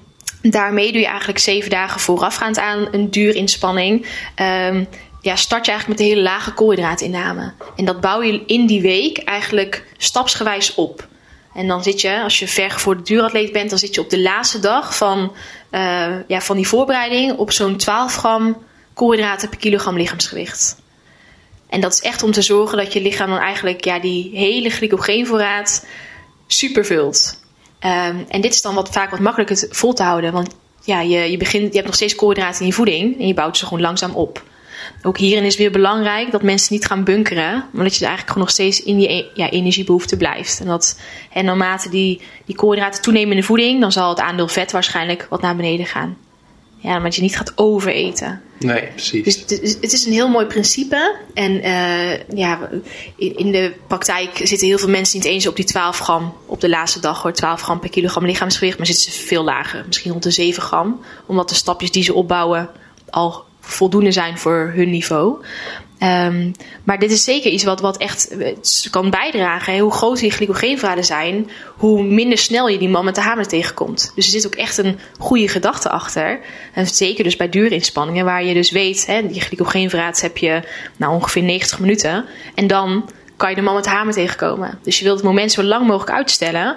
daarmee 0.42 0.92
doe 0.92 1.00
je 1.00 1.06
eigenlijk 1.06 1.38
zeven 1.38 1.70
dagen 1.70 2.00
voorafgaand 2.00 2.58
aan 2.58 2.88
een 2.90 3.10
duurinspanning. 3.10 4.06
Ehm, 4.34 4.84
ja, 5.20 5.36
start 5.36 5.66
je 5.66 5.70
eigenlijk 5.72 6.00
met 6.00 6.08
een 6.08 6.14
hele 6.14 6.28
lage 6.28 6.52
koolhydraatinname. 6.52 7.52
En 7.76 7.84
dat 7.84 8.00
bouw 8.00 8.22
je 8.22 8.42
in 8.46 8.66
die 8.66 8.80
week 8.80 9.18
eigenlijk 9.18 9.84
stapsgewijs 9.96 10.74
op. 10.74 11.06
En 11.56 11.66
dan 11.66 11.82
zit 11.82 12.00
je, 12.00 12.22
als 12.22 12.38
je 12.38 12.48
vergevorderd 12.48 13.06
duuratleet 13.06 13.52
bent, 13.52 13.70
dan 13.70 13.78
zit 13.78 13.94
je 13.94 14.00
op 14.00 14.10
de 14.10 14.20
laatste 14.20 14.58
dag 14.58 14.96
van, 14.96 15.32
eh, 15.70 16.28
ja, 16.28 16.40
van 16.40 16.56
die 16.56 16.68
voorbereiding 16.68 17.36
op 17.38 17.52
zo'n 17.52 17.76
12 17.76 18.16
gram 18.16 18.56
koolhydraten 18.94 19.48
per 19.48 19.58
kilogram 19.58 19.96
lichaamsgewicht. 19.96 20.76
En 21.68 21.80
dat 21.80 21.92
is 21.92 22.00
echt 22.00 22.22
om 22.22 22.32
te 22.32 22.42
zorgen 22.42 22.78
dat 22.78 22.92
je 22.92 23.00
lichaam 23.00 23.30
dan 23.30 23.38
eigenlijk 23.38 23.84
ja, 23.84 23.98
die 23.98 24.30
hele 24.32 24.70
glycogeenvoorraad 24.70 25.86
supervult. 26.46 27.40
Ehm, 27.78 28.16
en 28.28 28.40
dit 28.40 28.52
is 28.52 28.62
dan 28.62 28.74
wat, 28.74 28.88
vaak 28.88 29.10
wat 29.10 29.20
makkelijker 29.20 29.66
vol 29.70 29.92
te 29.92 30.02
houden. 30.02 30.32
Want 30.32 30.56
ja, 30.84 31.00
je, 31.00 31.30
je, 31.30 31.36
begint, 31.36 31.66
je 31.66 31.74
hebt 31.74 31.86
nog 31.86 31.94
steeds 31.94 32.14
koolhydraten 32.14 32.60
in 32.60 32.66
je 32.66 32.72
voeding 32.72 33.20
en 33.20 33.26
je 33.26 33.34
bouwt 33.34 33.56
ze 33.56 33.64
gewoon 33.64 33.80
langzaam 33.80 34.14
op. 34.14 34.42
Ook 35.02 35.18
hierin 35.18 35.44
is 35.44 35.56
weer 35.56 35.70
belangrijk 35.70 36.30
dat 36.30 36.42
mensen 36.42 36.72
niet 36.74 36.86
gaan 36.86 37.04
bunkeren, 37.04 37.64
maar 37.70 37.84
dat 37.84 37.96
je 37.96 38.04
eigenlijk 38.04 38.28
gewoon 38.28 38.44
nog 38.44 38.50
steeds 38.50 38.82
in 38.82 39.00
je 39.00 39.12
e- 39.12 39.26
ja, 39.34 39.50
energiebehoefte 39.50 40.16
blijft. 40.16 40.60
En 40.60 40.66
dat 40.66 41.00
en 41.32 41.44
naarmate 41.44 41.88
die, 41.88 42.20
die 42.44 42.56
koolhydraten 42.56 43.02
toenemen 43.02 43.30
in 43.30 43.40
de 43.40 43.46
voeding, 43.46 43.80
dan 43.80 43.92
zal 43.92 44.08
het 44.08 44.20
aandeel 44.20 44.48
vet 44.48 44.72
waarschijnlijk 44.72 45.26
wat 45.30 45.40
naar 45.40 45.56
beneden 45.56 45.86
gaan. 45.86 46.16
Ja, 46.78 46.92
maar 46.92 47.02
dat 47.02 47.14
je 47.14 47.22
niet 47.22 47.36
gaat 47.36 47.52
overeten. 47.54 48.42
Nee, 48.58 48.86
precies. 48.86 49.24
Dus 49.24 49.40
het 49.40 49.62
is, 49.62 49.74
het 49.74 49.92
is 49.92 50.06
een 50.06 50.12
heel 50.12 50.28
mooi 50.28 50.46
principe. 50.46 51.16
En 51.34 51.62
eh, 51.62 52.36
ja, 52.36 52.68
in, 53.16 53.36
in 53.36 53.52
de 53.52 53.72
praktijk 53.86 54.40
zitten 54.42 54.68
heel 54.68 54.78
veel 54.78 54.88
mensen 54.88 55.18
niet 55.18 55.26
eens 55.26 55.46
op 55.46 55.56
die 55.56 55.64
12 55.64 55.98
gram 55.98 56.34
op 56.46 56.60
de 56.60 56.68
laatste 56.68 57.00
dag 57.00 57.22
hoor. 57.22 57.32
12 57.32 57.62
gram 57.62 57.80
per 57.80 57.90
kilogram 57.90 58.26
lichaamsgewicht, 58.26 58.78
maar 58.78 58.86
zitten 58.86 59.12
ze 59.12 59.20
veel 59.20 59.44
lager. 59.44 59.84
Misschien 59.86 60.10
rond 60.10 60.22
de 60.22 60.30
7 60.30 60.62
gram. 60.62 61.00
Omdat 61.26 61.48
de 61.48 61.54
stapjes 61.54 61.90
die 61.90 62.02
ze 62.02 62.14
opbouwen 62.14 62.70
al 63.10 63.44
voldoende 63.66 64.12
zijn 64.12 64.38
voor 64.38 64.72
hun 64.74 64.90
niveau. 64.90 65.44
Ehm, 65.98 66.50
maar 66.84 66.98
dit 66.98 67.10
is 67.10 67.24
zeker 67.24 67.50
iets 67.50 67.64
wat, 67.64 67.80
wat 67.80 67.96
echt 67.96 68.28
eh, 68.28 68.56
kan 68.90 69.10
bijdragen. 69.10 69.78
Hoe 69.78 69.92
groter 69.92 70.22
die 70.22 70.30
glycogeenvoorraden 70.30 71.04
zijn, 71.04 71.50
hoe 71.76 72.02
minder 72.02 72.38
snel 72.38 72.68
je 72.68 72.78
die 72.78 72.88
man 72.88 73.04
met 73.04 73.14
de 73.14 73.20
hamer 73.20 73.46
tegenkomt. 73.46 74.12
Dus 74.14 74.24
er 74.24 74.30
zit 74.30 74.46
ook 74.46 74.54
echt 74.54 74.78
een 74.78 74.98
goede 75.18 75.48
gedachte 75.48 75.90
achter. 75.90 76.40
En 76.72 76.86
zeker 76.86 77.24
dus 77.24 77.36
bij 77.36 77.48
duurinspanningen, 77.48 78.24
waar 78.24 78.44
je 78.44 78.54
dus 78.54 78.70
weet, 78.70 79.06
hè, 79.06 79.26
die 79.26 79.40
glycogeenvoorraad 79.40 80.20
heb 80.20 80.36
je 80.36 80.62
nou, 80.96 81.14
ongeveer 81.14 81.42
90 81.42 81.78
minuten. 81.78 82.24
En 82.54 82.66
dan 82.66 83.10
kan 83.36 83.50
je 83.50 83.56
de 83.56 83.62
man 83.62 83.74
met 83.74 83.84
de 83.84 83.90
hamer 83.90 84.14
tegenkomen. 84.14 84.78
Dus 84.82 84.98
je 84.98 85.04
wilt 85.04 85.16
het 85.16 85.26
moment 85.26 85.52
zo 85.52 85.62
lang 85.62 85.86
mogelijk 85.86 86.16
uitstellen. 86.16 86.76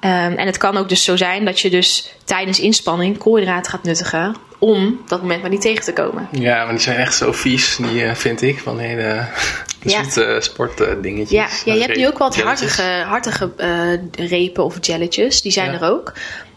Ehm, 0.00 0.32
en 0.32 0.46
het 0.46 0.56
kan 0.56 0.76
ook 0.76 0.88
dus 0.88 1.04
zo 1.04 1.16
zijn 1.16 1.44
dat 1.44 1.60
je 1.60 1.70
dus 1.70 2.14
tijdens 2.24 2.60
inspanning 2.60 3.18
koolhydraten 3.18 3.70
gaat 3.70 3.82
nuttigen 3.82 4.36
om 4.64 5.00
dat 5.06 5.20
moment 5.20 5.40
maar 5.40 5.50
niet 5.50 5.60
tegen 5.60 5.84
te 5.84 5.92
komen. 5.92 6.28
Ja, 6.30 6.64
maar 6.64 6.72
die 6.74 6.82
zijn 6.82 6.96
echt 6.96 7.14
zo 7.14 7.32
vies, 7.32 7.76
die 7.76 8.04
eh, 8.04 8.14
vind 8.14 8.42
ik, 8.42 8.58
van 8.58 8.78
hele 8.78 9.26
Ja. 9.82 10.02
zoete 10.02 10.36
sportdingetjes. 10.40 11.30
Ja, 11.30 11.48
ja, 11.64 11.74
je 11.74 11.80
hebt 11.86 11.96
nu 11.96 12.06
ook 12.06 12.18
wat 12.18 12.34
Jelletjes. 12.34 12.76
hartige, 12.76 13.04
hartige 13.08 13.50
eh, 13.56 14.28
repen 14.30 14.64
of 14.64 14.76
jelletjes. 14.86 15.42
Die 15.42 15.52
zijn 15.52 15.72
Ja. 15.72 15.80
er 15.80 15.90
ook. 15.90 16.12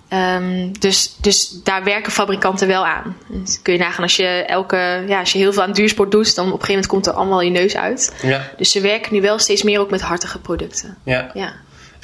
Ehm, 0.10 0.72
dus, 0.80 1.16
dus 1.22 1.50
daar 1.64 1.84
werken 1.84 2.12
fabrikanten 2.12 2.68
wel 2.68 2.86
aan. 2.86 3.18
Dus 3.28 3.62
kun 3.62 3.74
je 3.74 3.80
nagaan 3.80 4.04
als 4.04 4.16
je, 4.16 4.26
elke, 4.28 5.04
ja, 5.08 5.20
als 5.20 5.32
je 5.32 5.38
heel 5.38 5.54
veel 5.54 5.64
aan 5.64 5.72
duursport 5.72 6.12
doet, 6.12 6.36
dan 6.36 6.46
op 6.46 6.52
een 6.60 6.60
gegeven 6.66 6.74
moment 6.74 6.92
komt 6.92 7.08
er 7.08 7.14
allemaal 7.14 7.42
je 7.42 7.50
neus 7.50 7.76
uit. 7.76 8.14
Ja, 8.22 8.52
Dus 8.58 8.72
ze 8.72 8.82
werken 8.82 9.14
nu 9.14 9.22
wel 9.22 9.40
steeds 9.40 9.64
meer 9.64 9.80
ook 9.80 9.90
met 9.90 10.02
hartige 10.02 10.40
producten. 10.40 10.98
ja. 11.04 11.32
Ja. 11.34 11.54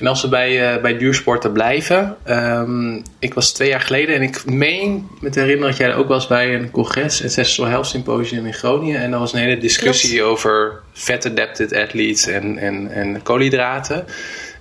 En 0.04 0.10
als 0.10 0.22
we 0.22 0.28
bij, 0.28 0.74
eh, 0.74 0.82
bij 0.82 0.98
duursporten 0.98 1.52
blijven. 1.52 2.16
ehm, 2.24 3.02
ik 3.20 3.34
was 3.34 3.54
twee 3.54 3.70
jaar 3.70 3.82
geleden 3.82 4.16
en 4.16 4.22
ik 4.22 4.46
meen 4.46 5.08
me 5.20 5.30
te 5.30 5.40
herinneren 5.40 5.70
dat 5.70 5.80
jij 5.80 5.90
er 5.90 5.96
ook 5.96 6.08
was 6.08 6.28
bij 6.28 6.56
een 6.56 6.72
congres, 6.72 7.24
Ancestral 7.24 7.68
Health 7.68 7.88
Symposium 7.88 8.46
in 8.46 8.54
Groningen. 8.54 9.02
En 9.02 9.12
daar 9.12 9.20
was 9.20 9.34
een 9.34 9.40
hele 9.40 9.58
discussie 9.58 10.24
over 10.24 10.82
fat-adapted 10.94 11.74
athletes 11.74 12.28
en, 12.28 12.58
en, 12.58 12.92
en 12.92 13.22
koolhydraten. 13.22 14.06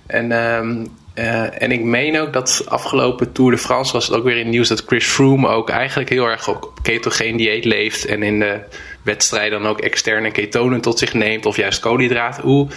En, 0.05 0.31
ehm, 0.31 0.85
eh, 1.13 1.61
en 1.61 1.71
ik 1.71 1.83
meen 1.83 2.19
ook 2.19 2.33
dat 2.33 2.63
afgelopen 2.67 3.31
Tour 3.31 3.51
de 3.51 3.57
France 3.57 3.93
was 3.93 4.07
het 4.07 4.15
ook 4.15 4.23
weer 4.23 4.37
in 4.37 4.43
het 4.43 4.53
nieuws 4.53 4.67
dat 4.67 4.83
Chris 4.85 5.05
Froome 5.05 5.47
ook 5.47 5.69
eigenlijk 5.69 6.09
heel 6.09 6.25
erg 6.25 6.47
op 6.47 6.71
ketogeen 6.81 7.37
dieet 7.37 7.65
leeft. 7.65 8.05
En 8.05 8.23
in 8.23 8.39
de 8.39 8.59
wedstrijden 9.03 9.61
dan 9.61 9.69
ook 9.69 9.79
externe 9.79 10.31
ketonen 10.31 10.81
tot 10.81 10.99
zich 10.99 11.13
neemt 11.13 11.45
of 11.45 11.57
juist 11.57 11.79
koolhydraten. 11.79 12.43
Hoe, 12.43 12.67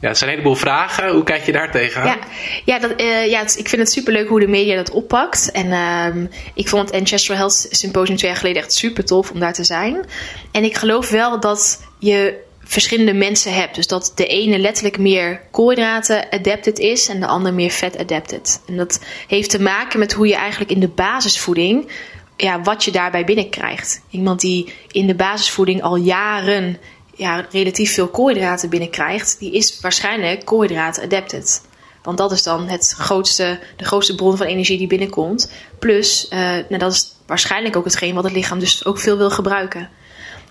ja, 0.00 0.08
het 0.08 0.18
zijn 0.18 0.30
een 0.30 0.36
heleboel 0.36 0.58
vragen. 0.58 1.12
Hoe 1.12 1.24
kijk 1.24 1.46
je 1.46 1.52
daar 1.52 1.70
tegenaan? 1.70 2.06
Ja, 2.06 2.18
ja, 2.64 2.78
dat, 2.78 2.94
eh, 2.96 3.30
ja 3.30 3.40
ik 3.40 3.68
vind 3.68 3.82
het 3.82 3.92
superleuk 3.92 4.28
hoe 4.28 4.40
de 4.40 4.48
media 4.48 4.76
dat 4.76 4.90
oppakt. 4.90 5.50
En 5.50 5.72
ehm, 5.72 6.26
ik 6.54 6.68
vond 6.68 6.90
het 6.90 7.00
Ancestral 7.00 7.36
Health 7.36 7.66
Symposium 7.70 8.16
twee 8.16 8.30
jaar 8.30 8.40
geleden 8.40 8.62
echt 8.62 8.72
super 8.72 9.04
tof 9.04 9.30
om 9.30 9.40
daar 9.40 9.52
te 9.52 9.64
zijn. 9.64 10.06
En 10.52 10.64
ik 10.64 10.76
geloof 10.76 11.10
wel 11.10 11.40
dat 11.40 11.82
je 11.98 12.48
verschillende 12.70 13.14
mensen 13.14 13.54
hebt. 13.54 13.74
Dus 13.74 13.86
dat 13.86 14.12
de 14.14 14.26
ene 14.26 14.58
letterlijk 14.58 14.98
meer 14.98 15.40
koolhydraten 15.50 16.30
adapted 16.30 16.78
is 16.78 17.08
en 17.08 17.20
de 17.20 17.26
ander 17.26 17.54
meer 17.54 17.70
vet 17.70 17.98
adapted. 17.98 18.60
En 18.66 18.76
dat 18.76 19.00
heeft 19.26 19.50
te 19.50 19.62
maken 19.62 19.98
met 19.98 20.12
hoe 20.12 20.26
je 20.26 20.34
eigenlijk 20.34 20.70
in 20.70 20.80
de 20.80 20.88
basisvoeding, 20.88 21.88
ja, 22.40 22.62
wat 22.62 22.84
je 22.84 22.90
daarbij 22.90 23.24
binnenkrijgt. 23.24 24.02
Iemand 24.10 24.40
die 24.40 24.72
in 24.90 25.06
de 25.06 25.14
basisvoeding 25.14 25.82
al 25.82 25.96
jaren 25.96 26.78
ja, 27.14 27.46
relatief 27.50 27.94
veel 27.94 28.08
koolhydraten 28.08 28.70
binnenkrijgt, 28.70 29.38
die 29.38 29.52
is 29.52 29.80
waarschijnlijk 29.80 30.44
koolhydraten 30.44 31.02
adapted. 31.02 31.62
Want 32.02 32.18
dat 32.18 32.32
is 32.32 32.42
dan 32.42 32.68
het 32.68 32.94
grootste, 32.98 33.58
de 33.76 33.84
grootste 33.84 34.14
bron 34.14 34.36
van 34.36 34.46
energie 34.46 34.78
die 34.78 34.86
binnenkomt. 34.86 35.52
Plus, 35.78 36.28
eh, 36.28 36.38
nou, 36.40 36.78
dat 36.78 36.92
is 36.92 37.14
waarschijnlijk 37.26 37.76
ook 37.76 37.84
hetgeen 37.84 38.14
wat 38.14 38.24
het 38.24 38.32
lichaam 38.32 38.58
dus 38.58 38.84
ook 38.84 38.98
veel 38.98 39.16
wil 39.16 39.30
gebruiken. 39.30 39.88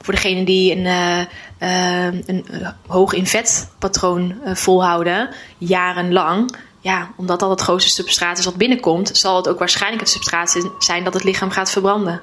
Voor 0.01 0.13
degenen 0.13 0.45
die 0.45 0.75
een, 0.75 0.85
eh, 0.85 1.19
eh, 1.57 2.13
een 2.25 2.45
hoog 2.87 3.13
in 3.13 3.25
vet 3.25 3.69
patroon 3.79 4.35
volhouden, 4.45 5.29
jarenlang, 5.57 6.55
ja, 6.79 7.11
omdat 7.15 7.39
dat 7.39 7.49
het 7.49 7.61
grootste 7.61 7.91
substraat 7.91 8.37
is 8.37 8.45
wat 8.45 8.55
binnenkomt, 8.55 9.17
zal 9.17 9.35
het 9.35 9.49
ook 9.49 9.59
waarschijnlijk 9.59 10.01
het 10.01 10.11
substraat 10.11 10.69
zijn 10.79 11.03
dat 11.03 11.13
het 11.13 11.23
lichaam 11.23 11.49
gaat 11.49 11.71
verbranden. 11.71 12.21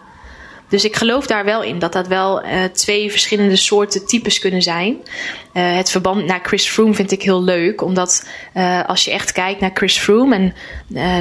Dus 0.68 0.84
ik 0.84 0.96
geloof 0.96 1.26
daar 1.26 1.44
wel 1.44 1.62
in 1.62 1.78
dat 1.78 1.92
dat 1.92 2.06
wel 2.06 2.44
uh, 2.44 2.64
twee 2.64 3.10
verschillende 3.10 3.56
soorten 3.56 4.06
types 4.06 4.38
kunnen 4.38 4.62
zijn. 4.62 4.96
Uh, 5.52 5.76
het 5.76 5.90
verband 5.90 6.24
naar 6.24 6.40
Chris 6.42 6.68
Froome 6.68 6.94
vind 6.94 7.12
ik 7.12 7.22
heel 7.22 7.42
leuk, 7.42 7.82
omdat 7.82 8.28
uh, 8.54 8.84
als 8.84 9.04
je 9.04 9.10
echt 9.10 9.32
kijkt 9.32 9.60
naar 9.60 9.70
Chris 9.74 9.98
Froome, 9.98 10.34
en 10.34 10.54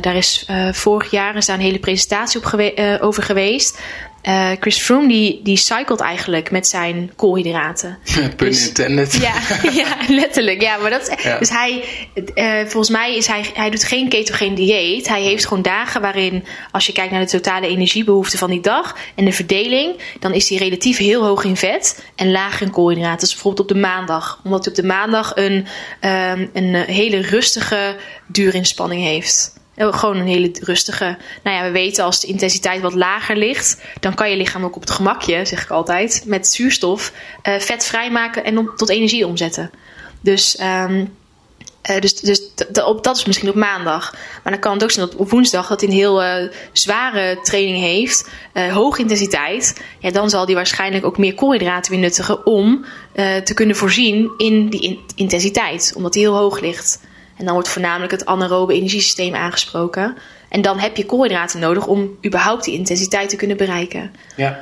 daar 0.01 0.15
is 0.15 0.49
vorig 0.71 1.11
jaar 1.11 1.35
is 1.35 1.45
daar 1.45 1.55
een 1.55 1.61
hele 1.61 1.79
presentatie 1.79 2.39
op 2.39 2.71
over 3.01 3.23
geweest. 3.23 3.79
Uh, 4.27 4.51
Chris 4.59 4.77
Froome 4.77 5.07
die, 5.07 5.39
die 5.43 5.57
cycelt 5.57 5.99
eigenlijk 5.99 6.51
met 6.51 6.67
zijn 6.67 7.11
koolhydraten. 7.15 7.97
Pun 8.38 8.47
dus, 8.47 8.67
intended. 8.67 9.13
Ja, 9.13 9.33
ja, 9.83 9.97
letterlijk. 10.07 10.61
Ja, 10.61 10.77
maar 10.77 10.89
dat, 10.89 11.15
ja. 11.23 11.38
Dus 11.39 11.49
hij, 11.49 11.83
uh, 12.35 12.59
volgens 12.59 12.89
mij 12.89 13.15
is 13.15 13.27
hij, 13.27 13.45
hij 13.53 13.69
doet 13.69 13.83
geen 13.83 14.09
ketogeen 14.09 14.55
dieet. 14.55 15.07
Hij 15.07 15.21
heeft 15.21 15.45
gewoon 15.47 15.63
dagen 15.63 16.01
waarin, 16.01 16.43
als 16.71 16.85
je 16.85 16.91
kijkt 16.91 17.11
naar 17.11 17.21
de 17.21 17.31
totale 17.31 17.67
energiebehoefte 17.67 18.38
van 18.38 18.49
die 18.49 18.61
dag 18.61 18.95
en 19.15 19.25
de 19.25 19.31
verdeling, 19.31 19.95
dan 20.19 20.33
is 20.33 20.49
hij 20.49 20.57
relatief 20.57 20.97
heel 20.97 21.23
hoog 21.23 21.43
in 21.43 21.57
vet 21.57 22.03
en 22.15 22.31
laag 22.31 22.61
in 22.61 22.71
koolhydraten. 22.71 23.19
Dus 23.19 23.31
bijvoorbeeld 23.33 23.69
op 23.69 23.75
de 23.75 23.81
maandag. 23.81 24.39
Omdat 24.43 24.65
hij 24.65 24.73
op 24.73 24.79
de 24.79 24.88
maandag 24.88 25.31
een, 25.35 25.67
um, 26.01 26.49
een 26.53 26.75
hele 26.75 27.21
rustige 27.21 27.95
duurinspanning 28.27 29.01
heeft. 29.01 29.53
Gewoon 29.77 30.17
een 30.17 30.27
hele 30.27 30.51
rustige. 30.61 31.17
Nou 31.43 31.57
ja, 31.57 31.63
we 31.63 31.71
weten 31.71 32.03
als 32.03 32.19
de 32.19 32.27
intensiteit 32.27 32.81
wat 32.81 32.93
lager 32.93 33.38
ligt, 33.38 33.81
dan 33.99 34.13
kan 34.13 34.29
je 34.29 34.38
lichaam 34.38 34.63
ook 34.63 34.75
op 34.75 34.81
het 34.81 34.91
gemakje, 34.91 35.45
zeg 35.45 35.63
ik 35.63 35.69
altijd, 35.69 36.23
met 36.25 36.47
zuurstof 36.47 37.11
uh, 37.43 37.59
vet 37.59 37.85
vrijmaken 37.85 38.43
en 38.43 38.69
tot 38.75 38.89
energie 38.89 39.27
omzetten. 39.27 39.71
Dus, 40.21 40.59
um, 40.61 41.15
uh, 41.89 41.99
dus, 41.99 42.13
dus 42.13 42.41
op, 42.85 43.03
dat 43.03 43.17
is 43.17 43.25
misschien 43.25 43.49
op 43.49 43.55
maandag. 43.55 44.11
Maar 44.43 44.51
dan 44.51 44.61
kan 44.61 44.73
het 44.73 44.83
ook 44.83 44.91
zijn 44.91 45.05
dat 45.05 45.15
op 45.15 45.29
woensdag 45.29 45.67
dat 45.67 45.81
hij 45.81 45.89
een 45.89 45.95
heel 45.95 46.49
zware 46.71 47.39
training 47.43 47.79
heeft, 47.79 48.29
hoge 48.53 49.01
intensiteit. 49.01 49.81
Ja, 49.99 50.11
dan 50.11 50.29
zal 50.29 50.45
hij 50.45 50.55
waarschijnlijk 50.55 51.05
ook 51.05 51.17
meer 51.17 51.33
koolhydraten 51.33 51.91
weer 51.91 52.01
nuttigen 52.01 52.45
om 52.45 52.85
te 53.43 53.53
kunnen 53.53 53.75
voorzien 53.75 54.31
in 54.38 54.69
die 54.69 54.81
in 54.81 54.99
intensiteit, 55.15 55.93
omdat 55.95 56.13
hij 56.13 56.23
heel 56.23 56.35
hoog 56.35 56.59
ligt. 56.59 56.99
En 57.37 57.45
dan 57.45 57.53
wordt 57.53 57.69
voornamelijk 57.69 58.11
het 58.11 58.25
anaerobe 58.25 58.73
energiesysteem 58.73 59.35
aangesproken. 59.35 60.17
En 60.49 60.61
dan 60.61 60.79
heb 60.79 60.97
je 60.97 61.05
koolhydraten 61.05 61.59
nodig 61.59 61.87
om 61.87 62.17
überhaupt 62.25 62.63
die 62.63 62.73
intensiteit 62.73 63.29
te 63.29 63.35
kunnen 63.35 63.57
bereiken. 63.57 64.13
Ja. 64.35 64.59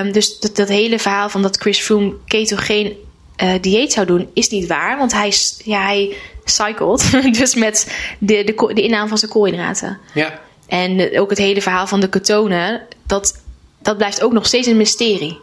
Um, 0.00 0.12
dus 0.12 0.40
dat, 0.40 0.56
dat, 0.56 0.68
hele 0.68 0.98
verhaal 0.98 1.28
van 1.28 1.42
dat 1.42 1.56
Chris 1.56 1.78
Froome 1.78 2.14
ketogeen 2.26 2.96
uh, 3.42 3.52
dieet 3.60 3.92
zou 3.92 4.06
doen, 4.06 4.30
is 4.34 4.48
niet 4.48 4.66
waar. 4.66 4.98
Want 4.98 5.12
hij, 5.12 5.32
ja, 5.64 5.82
hij 5.82 6.16
cycelt 6.44 7.10
dus 7.38 7.54
met 7.54 7.94
de, 8.18 8.44
de, 8.44 8.72
de 8.74 8.82
inname 8.82 9.08
van 9.08 9.18
zijn 9.18 9.30
koolhydraten. 9.30 9.98
Ja. 10.14 10.40
En 10.66 11.18
ook 11.18 11.30
het 11.30 11.38
hele 11.38 11.62
verhaal 11.62 11.86
van 11.86 12.00
de 12.00 12.08
ketonen, 12.08 12.82
dat, 13.06 13.42
dat 13.78 13.96
blijft 13.96 14.22
ook 14.22 14.32
nog 14.32 14.46
steeds 14.46 14.66
een 14.66 14.76
mysterie. 14.76 15.38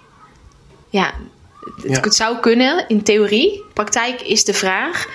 Ja, 0.89 1.13
het, 1.75 1.91
ja. 1.91 1.99
het 1.99 2.15
zou 2.15 2.37
kunnen 2.37 2.85
in 2.87 3.03
theorie. 3.03 3.63
Praktijk 3.73 4.21
is 4.21 4.43
de 4.45 4.53
vraag 4.53 5.07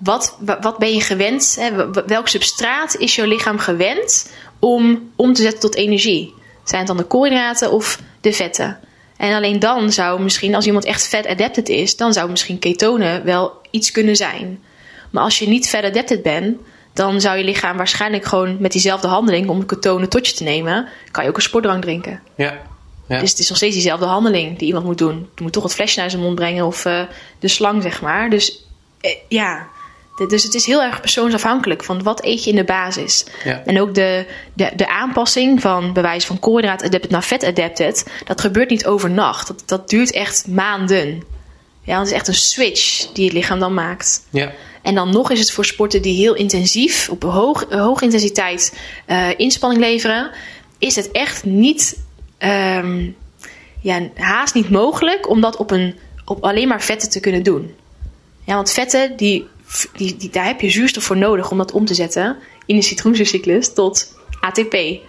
wat, 0.00 0.36
wat 0.60 0.78
ben 0.78 0.94
je 0.94 1.00
gewend? 1.00 1.56
Hè? 1.60 1.90
Welk 2.06 2.28
substraat 2.28 2.96
is 2.96 3.14
jouw 3.14 3.26
lichaam 3.26 3.58
gewend 3.58 4.30
om 4.58 5.10
om 5.16 5.32
te 5.32 5.42
zetten 5.42 5.60
tot 5.60 5.74
energie? 5.74 6.34
Zijn 6.64 6.78
het 6.78 6.88
dan 6.88 6.96
de 6.96 7.04
koolhydraten 7.04 7.72
of 7.72 8.00
de 8.20 8.32
vetten? 8.32 8.78
En 9.16 9.34
alleen 9.34 9.58
dan 9.58 9.92
zou 9.92 10.22
misschien, 10.22 10.54
als 10.54 10.66
iemand 10.66 10.84
echt 10.84 11.08
vet 11.08 11.26
adapted 11.26 11.68
is, 11.68 11.96
dan 11.96 12.12
zou 12.12 12.30
misschien 12.30 12.58
ketonen 12.58 13.24
wel 13.24 13.52
iets 13.70 13.90
kunnen 13.90 14.16
zijn. 14.16 14.62
Maar 15.10 15.22
als 15.22 15.38
je 15.38 15.48
niet 15.48 15.68
vet 15.68 15.84
adapted 15.84 16.22
bent, 16.22 16.58
dan 16.92 17.20
zou 17.20 17.38
je 17.38 17.44
lichaam 17.44 17.76
waarschijnlijk 17.76 18.24
gewoon 18.24 18.56
met 18.60 18.72
diezelfde 18.72 19.08
handeling 19.08 19.48
om 19.48 19.66
ketonen 19.66 20.08
tot 20.08 20.28
je 20.28 20.34
te 20.34 20.42
nemen, 20.42 20.88
kan 21.10 21.22
je 21.22 21.30
ook 21.30 21.36
een 21.36 21.42
sportdrank 21.42 21.82
drinken. 21.82 22.20
Ja. 22.34 22.58
Ja. 23.08 23.20
Dus 23.20 23.30
het 23.30 23.38
is 23.38 23.48
nog 23.48 23.56
steeds 23.56 23.74
diezelfde 23.74 24.06
handeling 24.06 24.58
die 24.58 24.66
iemand 24.66 24.84
moet 24.84 24.98
doen. 24.98 25.28
Je 25.34 25.42
moet 25.42 25.52
toch 25.52 25.62
het 25.62 25.74
flesje 25.74 26.00
naar 26.00 26.10
zijn 26.10 26.22
mond 26.22 26.34
brengen 26.34 26.66
of 26.66 26.84
uh, 26.84 27.02
de 27.38 27.48
slang, 27.48 27.82
zeg 27.82 28.02
maar. 28.02 28.30
Dus 28.30 28.64
eh, 29.00 29.16
ja, 29.28 29.68
dus 30.28 30.42
het 30.42 30.54
is 30.54 30.66
heel 30.66 30.82
erg 30.82 31.00
persoonsafhankelijk 31.00 31.84
van 31.84 32.02
wat 32.02 32.24
eet 32.24 32.44
je 32.44 32.50
in 32.50 32.56
de 32.56 32.64
basis. 32.64 33.24
Ja. 33.44 33.62
En 33.64 33.80
ook 33.80 33.94
de, 33.94 34.26
de, 34.52 34.72
de 34.76 34.88
aanpassing 34.88 35.60
van 35.60 35.92
bewijs 35.92 36.26
van 36.26 36.38
koolhydraat 36.38 36.82
adapted 36.82 37.10
naar 37.10 37.24
vet 37.24 37.44
adapted, 37.44 38.06
dat 38.24 38.40
gebeurt 38.40 38.70
niet 38.70 38.86
overnacht. 38.86 39.46
Dat, 39.46 39.62
dat 39.66 39.88
duurt 39.88 40.12
echt 40.12 40.46
maanden. 40.48 41.22
Ja, 41.82 41.98
het 41.98 42.06
is 42.06 42.12
echt 42.12 42.28
een 42.28 42.34
switch 42.34 43.12
die 43.12 43.24
het 43.24 43.32
lichaam 43.32 43.58
dan 43.58 43.74
maakt. 43.74 44.26
Ja. 44.30 44.52
En 44.82 44.94
dan 44.94 45.10
nog 45.10 45.30
is 45.30 45.38
het 45.38 45.50
voor 45.50 45.64
sporten 45.64 46.02
die 46.02 46.16
heel 46.16 46.34
intensief, 46.34 47.08
op 47.08 47.22
hoog, 47.22 47.66
hoge 47.70 48.04
intensiteit 48.04 48.78
uh, 49.06 49.28
inspanning 49.36 49.82
leveren, 49.82 50.30
is 50.78 50.96
het 50.96 51.10
echt 51.10 51.44
niet, 51.44 51.98
um, 52.38 53.16
ja, 53.80 54.08
haast 54.14 54.54
niet 54.54 54.70
mogelijk 54.70 55.28
om 55.28 55.40
dat 55.40 55.56
op, 55.56 55.70
een, 55.70 55.98
op 56.24 56.44
alleen 56.44 56.68
maar 56.68 56.82
vetten 56.82 57.10
te 57.10 57.20
kunnen 57.20 57.42
doen. 57.42 57.74
Ja, 58.44 58.54
want 58.54 58.70
vetten 58.72 59.16
die 59.16 59.48
die, 59.96 60.16
die, 60.16 60.30
daar 60.30 60.46
heb 60.46 60.60
je 60.60 60.70
zuurstof 60.70 61.04
voor 61.04 61.16
nodig 61.16 61.50
om 61.50 61.58
dat 61.58 61.72
om 61.72 61.84
te 61.84 61.94
zetten 61.94 62.36
in 62.66 62.76
de 62.76 62.82
citroenzuurcyclus 62.82 63.72
tot 63.72 64.14
ATP. 64.40 64.74
Uh, 64.74 65.00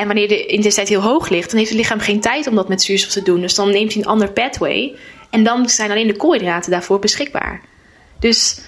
en 0.00 0.06
wanneer 0.06 0.28
de 0.28 0.46
intensiteit 0.46 0.88
heel 0.88 1.00
hoog 1.00 1.28
ligt, 1.28 1.48
dan 1.50 1.58
heeft 1.58 1.70
het 1.70 1.78
lichaam 1.78 2.00
geen 2.00 2.20
tijd 2.20 2.46
om 2.46 2.54
dat 2.54 2.68
met 2.68 2.82
zuurstof 2.82 3.12
te 3.12 3.22
doen. 3.22 3.40
Dus 3.40 3.54
dan 3.54 3.70
neemt 3.70 3.92
hij 3.92 4.02
een 4.02 4.08
ander 4.08 4.30
pathway. 4.30 4.94
En 5.30 5.44
dan 5.44 5.68
zijn 5.68 5.90
alleen 5.90 6.06
de 6.06 6.16
koolhydraten 6.16 6.70
daarvoor 6.70 6.98
beschikbaar. 6.98 7.60
Dus 8.18 8.60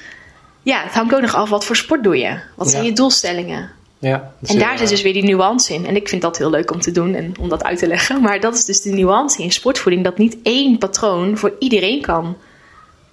ja, 0.63 0.83
het 0.83 0.93
hangt 0.93 1.15
ook 1.15 1.21
nog 1.21 1.35
af 1.35 1.51
wat 1.51 1.65
voor 1.65 1.77
sport 1.77 2.03
doe 2.03 2.17
je. 2.17 2.39
Wat 2.57 2.71
zijn 2.71 2.85
je 2.85 2.93
doelstellingen? 2.93 3.71
Ja, 3.99 4.35
en 4.43 4.59
daar 4.59 4.79
zit 4.79 4.89
dus 4.89 5.03
weer 5.03 5.13
die 5.13 5.25
nuance 5.25 5.75
in. 5.75 5.87
En 5.87 5.97
ik 5.97 6.09
vind 6.09 6.23
dat 6.23 6.39
heel 6.39 6.51
leuk 6.51 6.71
om 6.71 6.81
te 6.81 6.93
doen 6.93 7.15
en 7.15 7.35
om 7.41 7.49
dat 7.49 7.65
uit 7.65 7.79
te 7.79 7.87
leggen. 7.87 8.23
Maar 8.23 8.41
dat 8.41 8.55
is 8.55 8.65
dus 8.65 8.81
de 8.81 8.91
nuance 8.91 9.43
in 9.43 9.53
sportvoeding. 9.53 10.05
Dat 10.05 10.19
niet 10.19 10.37
één 10.43 10.79
patroon 10.79 11.39
voor 11.39 11.57
iedereen 11.59 12.01
kan. 12.01 12.37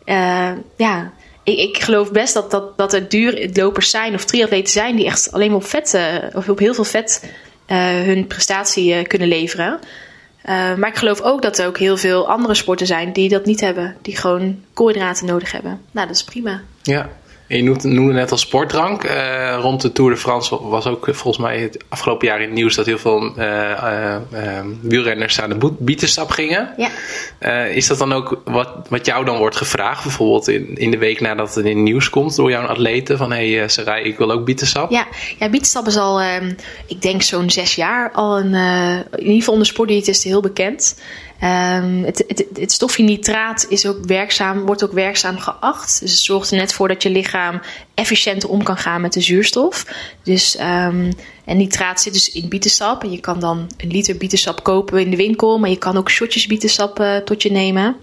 Uh, 0.05 0.51
ja, 0.77 1.11
ik, 1.43 1.57
ik, 1.57 1.81
geloof 1.81 2.11
best 2.11 2.33
dat, 2.33 2.51
dat, 2.51 2.77
dat 2.77 2.93
er 2.93 3.09
duurlopers 3.09 3.89
zijn 3.89 4.13
of 4.13 4.25
triatleten 4.25 4.71
zijn 4.71 4.95
die 4.95 5.05
echt 5.05 5.31
alleen 5.31 5.47
maar 5.47 5.57
op 5.57 5.65
vet, 5.65 5.93
uh, 5.93 6.15
of 6.33 6.49
op 6.49 6.59
heel 6.59 6.73
veel 6.73 6.83
vet 6.83 7.31
uh, 7.67 7.77
hun 7.87 8.27
prestatie 8.27 8.93
uh, 8.93 9.03
kunnen 9.03 9.27
leveren. 9.27 9.79
maar 10.77 10.87
ik 10.87 10.95
geloof 10.95 11.21
ook 11.21 11.41
dat 11.41 11.57
er 11.57 11.67
ook 11.67 11.77
heel 11.77 11.97
veel 11.97 12.29
andere 12.29 12.53
sporten 12.53 12.87
zijn 12.87 13.13
die 13.13 13.29
dat 13.29 13.45
niet 13.45 13.59
hebben, 13.59 13.95
die 14.01 14.17
gewoon 14.17 14.63
koolhydraten 14.73 15.25
nodig 15.25 15.51
hebben. 15.51 15.81
Nou, 15.91 16.07
dat 16.07 16.15
is 16.15 16.23
prima. 16.23 16.61
Ja, 16.81 17.09
je 17.57 17.63
noemde 17.63 18.13
net 18.13 18.31
al 18.31 18.37
sportdrank. 18.37 19.03
Uh, 19.03 19.57
rond 19.61 19.81
de 19.81 19.91
Tour 19.91 20.11
de 20.11 20.17
France 20.17 20.67
was 20.67 20.87
ook 20.87 21.05
volgens 21.11 21.37
mij 21.37 21.59
het 21.59 21.83
afgelopen 21.89 22.27
jaar 22.27 22.41
in 22.41 22.45
het 22.45 22.53
nieuws 22.53 22.75
dat 22.75 22.85
heel 22.85 22.97
veel 22.97 23.33
uh, 23.37 24.15
uh, 24.33 24.59
wielrenners 24.81 25.41
aan 25.41 25.49
de 25.49 25.71
bietenstap 25.79 26.31
gingen. 26.31 26.73
Ja. 26.77 27.63
is 27.63 27.87
dat 27.87 27.97
dan 27.97 28.13
ook 28.13 28.41
wat, 28.45 28.69
wat 28.89 29.05
jou 29.05 29.25
dan 29.25 29.37
wordt 29.37 29.55
gevraagd, 29.55 30.03
bijvoorbeeld 30.03 30.47
in, 30.47 30.75
in 30.75 30.91
de 30.91 30.97
week 30.97 31.21
nadat 31.21 31.55
het 31.55 31.65
in 31.65 31.75
het 31.75 31.83
nieuws 31.85 32.09
komt 32.09 32.35
door 32.35 32.49
jouw 32.49 32.65
atleten? 32.65 33.17
Van 33.17 33.31
hé, 33.31 33.53
hey, 33.53 33.67
Sarai, 33.67 34.03
ik 34.03 34.17
wil 34.17 34.31
ook 34.31 34.45
bietensap. 34.45 34.91
Ja, 34.91 35.07
ja 35.39 35.49
bietenstap 35.49 35.87
is 35.87 35.97
al, 35.97 36.19
ehm, 36.19 36.53
ik 36.85 37.01
denk 37.01 37.21
zo'n 37.21 37.49
zes 37.49 37.75
jaar 37.75 38.11
al 38.11 38.39
een, 38.39 38.53
in 39.11 39.19
ieder 39.19 39.35
geval 39.35 39.53
onder 39.53 39.67
sportdiëtisten 39.67 40.29
heel 40.29 40.41
bekend. 40.41 40.95
Um, 41.43 42.03
het, 42.03 42.45
het, 42.53 42.71
stofje 42.71 43.03
nitraat 43.03 43.65
is 43.69 43.85
ook 43.85 44.05
werkzaam, 44.05 44.65
wordt 44.65 44.83
ook 44.83 44.91
werkzaam 44.91 45.37
geacht. 45.37 45.99
Dus 45.99 46.11
het 46.11 46.21
zorgt 46.21 46.51
er 46.51 46.57
net 46.57 46.73
voor 46.73 46.87
dat 46.87 47.03
je 47.03 47.09
lichaam 47.09 47.61
efficiënter 47.93 48.49
om 48.49 48.63
kan 48.63 48.77
gaan 48.77 49.01
met 49.01 49.13
de 49.13 49.21
zuurstof. 49.21 49.85
Dus, 50.23 50.59
um, 50.59 51.13
en 51.45 51.57
nitraat 51.57 52.01
zit 52.01 52.13
dus 52.13 52.31
in 52.31 52.49
bietensap. 52.49 53.03
En 53.03 53.11
je 53.11 53.19
kan 53.19 53.39
dan 53.39 53.71
een 53.77 53.91
liter 53.91 54.17
bietensap 54.17 54.63
kopen 54.63 54.99
in 54.99 55.09
de 55.09 55.17
winkel. 55.17 55.59
Maar 55.59 55.69
je 55.69 55.77
kan 55.77 55.97
ook 55.97 56.09
shotjes 56.09 56.47
bietensap 56.47 56.99
uh, 56.99 57.17
tot 57.17 57.41
je 57.41 57.51
nemen. 57.51 57.95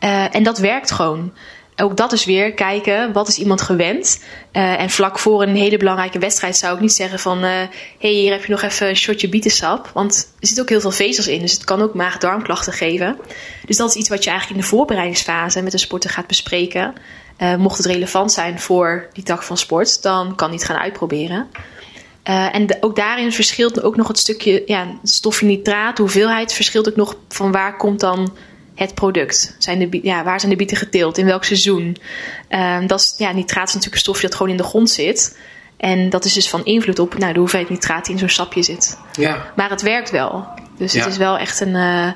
Uh, 0.00 0.34
en 0.34 0.42
dat 0.42 0.58
werkt 0.58 0.90
gewoon 0.90 1.32
ook 1.76 1.96
dat 1.96 2.12
is 2.12 2.24
weer 2.24 2.52
kijken, 2.52 3.12
wat 3.12 3.28
is 3.28 3.38
iemand 3.38 3.62
gewend? 3.62 4.20
Uh, 4.52 4.80
en 4.80 4.90
vlak 4.90 5.18
voor 5.18 5.42
een 5.42 5.56
hele 5.56 5.76
belangrijke 5.76 6.18
wedstrijd 6.18 6.56
zou 6.56 6.74
ik 6.74 6.80
niet 6.80 6.92
zeggen 6.92 7.18
van... 7.18 7.42
hé, 7.42 7.62
uh, 7.62 7.68
hey, 7.98 8.10
hier 8.10 8.32
heb 8.32 8.44
je 8.44 8.52
nog 8.52 8.62
even 8.62 8.88
een 8.88 8.96
shotje 8.96 9.28
bietensap. 9.28 9.90
Want 9.94 10.28
er 10.40 10.46
zit 10.46 10.60
ook 10.60 10.68
heel 10.68 10.80
veel 10.80 10.90
vezels 10.90 11.28
in, 11.28 11.40
dus 11.40 11.52
het 11.52 11.64
kan 11.64 11.82
ook 11.82 11.94
maag-darmklachten 11.94 12.72
geven. 12.72 13.18
Dus 13.66 13.76
dat 13.76 13.88
is 13.88 13.94
iets 13.94 14.08
wat 14.08 14.24
je 14.24 14.30
eigenlijk 14.30 14.60
in 14.60 14.66
de 14.66 14.76
voorbereidingsfase 14.76 15.62
met 15.62 15.72
de 15.72 15.78
sporter 15.78 16.10
gaat 16.10 16.26
bespreken. 16.26 16.94
Uh, 17.38 17.56
mocht 17.56 17.76
het 17.76 17.86
relevant 17.86 18.32
zijn 18.32 18.60
voor 18.60 19.08
die 19.12 19.24
tak 19.24 19.42
van 19.42 19.56
sport, 19.56 20.02
dan 20.02 20.34
kan 20.34 20.48
hij 20.48 20.56
het 20.56 20.66
gaan 20.66 20.78
uitproberen. 20.78 21.48
en 22.22 22.76
ook 22.80 22.96
daarin 22.96 23.32
verschilt 23.32 23.82
ook 23.82 23.96
nog 23.96 24.08
het 24.08 24.18
stukje 24.18 24.62
ja, 24.66 24.86
stofje 25.02 25.46
nitraat, 25.46 25.98
hoeveelheid 25.98 26.52
verschilt 26.52 26.88
ook 26.88 26.96
nog 26.96 27.16
van 27.28 27.52
waar 27.52 27.76
komt 27.76 28.00
dan 28.00 28.32
het 28.74 28.94
product? 28.94 29.56
Zijn 29.58 29.78
de, 29.78 29.98
ja, 30.02 30.24
waar 30.24 30.40
zijn 30.40 30.52
de 30.52 30.58
bieten 30.58 30.76
geteeld? 30.76 31.18
In 31.18 31.26
welk 31.26 31.44
seizoen? 31.44 31.96
Uh, 32.50 32.86
dat 32.86 33.00
is, 33.00 33.14
ja, 33.18 33.32
nitraat 33.32 33.68
is 33.68 33.74
natuurlijk 33.74 33.94
een 33.94 34.00
stofje 34.12 34.26
dat 34.26 34.36
gewoon 34.36 34.52
in 34.52 34.58
de 34.58 34.64
grond 34.64 34.90
zit. 34.90 35.38
En 35.76 36.10
dat 36.10 36.24
is 36.24 36.32
dus 36.32 36.48
van 36.48 36.64
invloed 36.64 36.98
op 36.98 37.18
nou, 37.18 37.32
de 37.32 37.38
hoeveelheid 37.38 37.70
nitraat 37.70 38.04
die 38.04 38.14
in 38.14 38.20
zo'n 38.20 38.28
sapje 38.28 38.62
zit. 38.62 38.98
Ja. 39.12 39.52
Maar 39.56 39.70
het 39.70 39.82
werkt 39.82 40.10
wel. 40.10 40.46
Dus 40.76 40.92
het 40.92 41.06
is 41.06 41.16
wel 41.16 41.38
echt 41.38 41.60
een, 41.60 41.74
uh, 41.74 42.12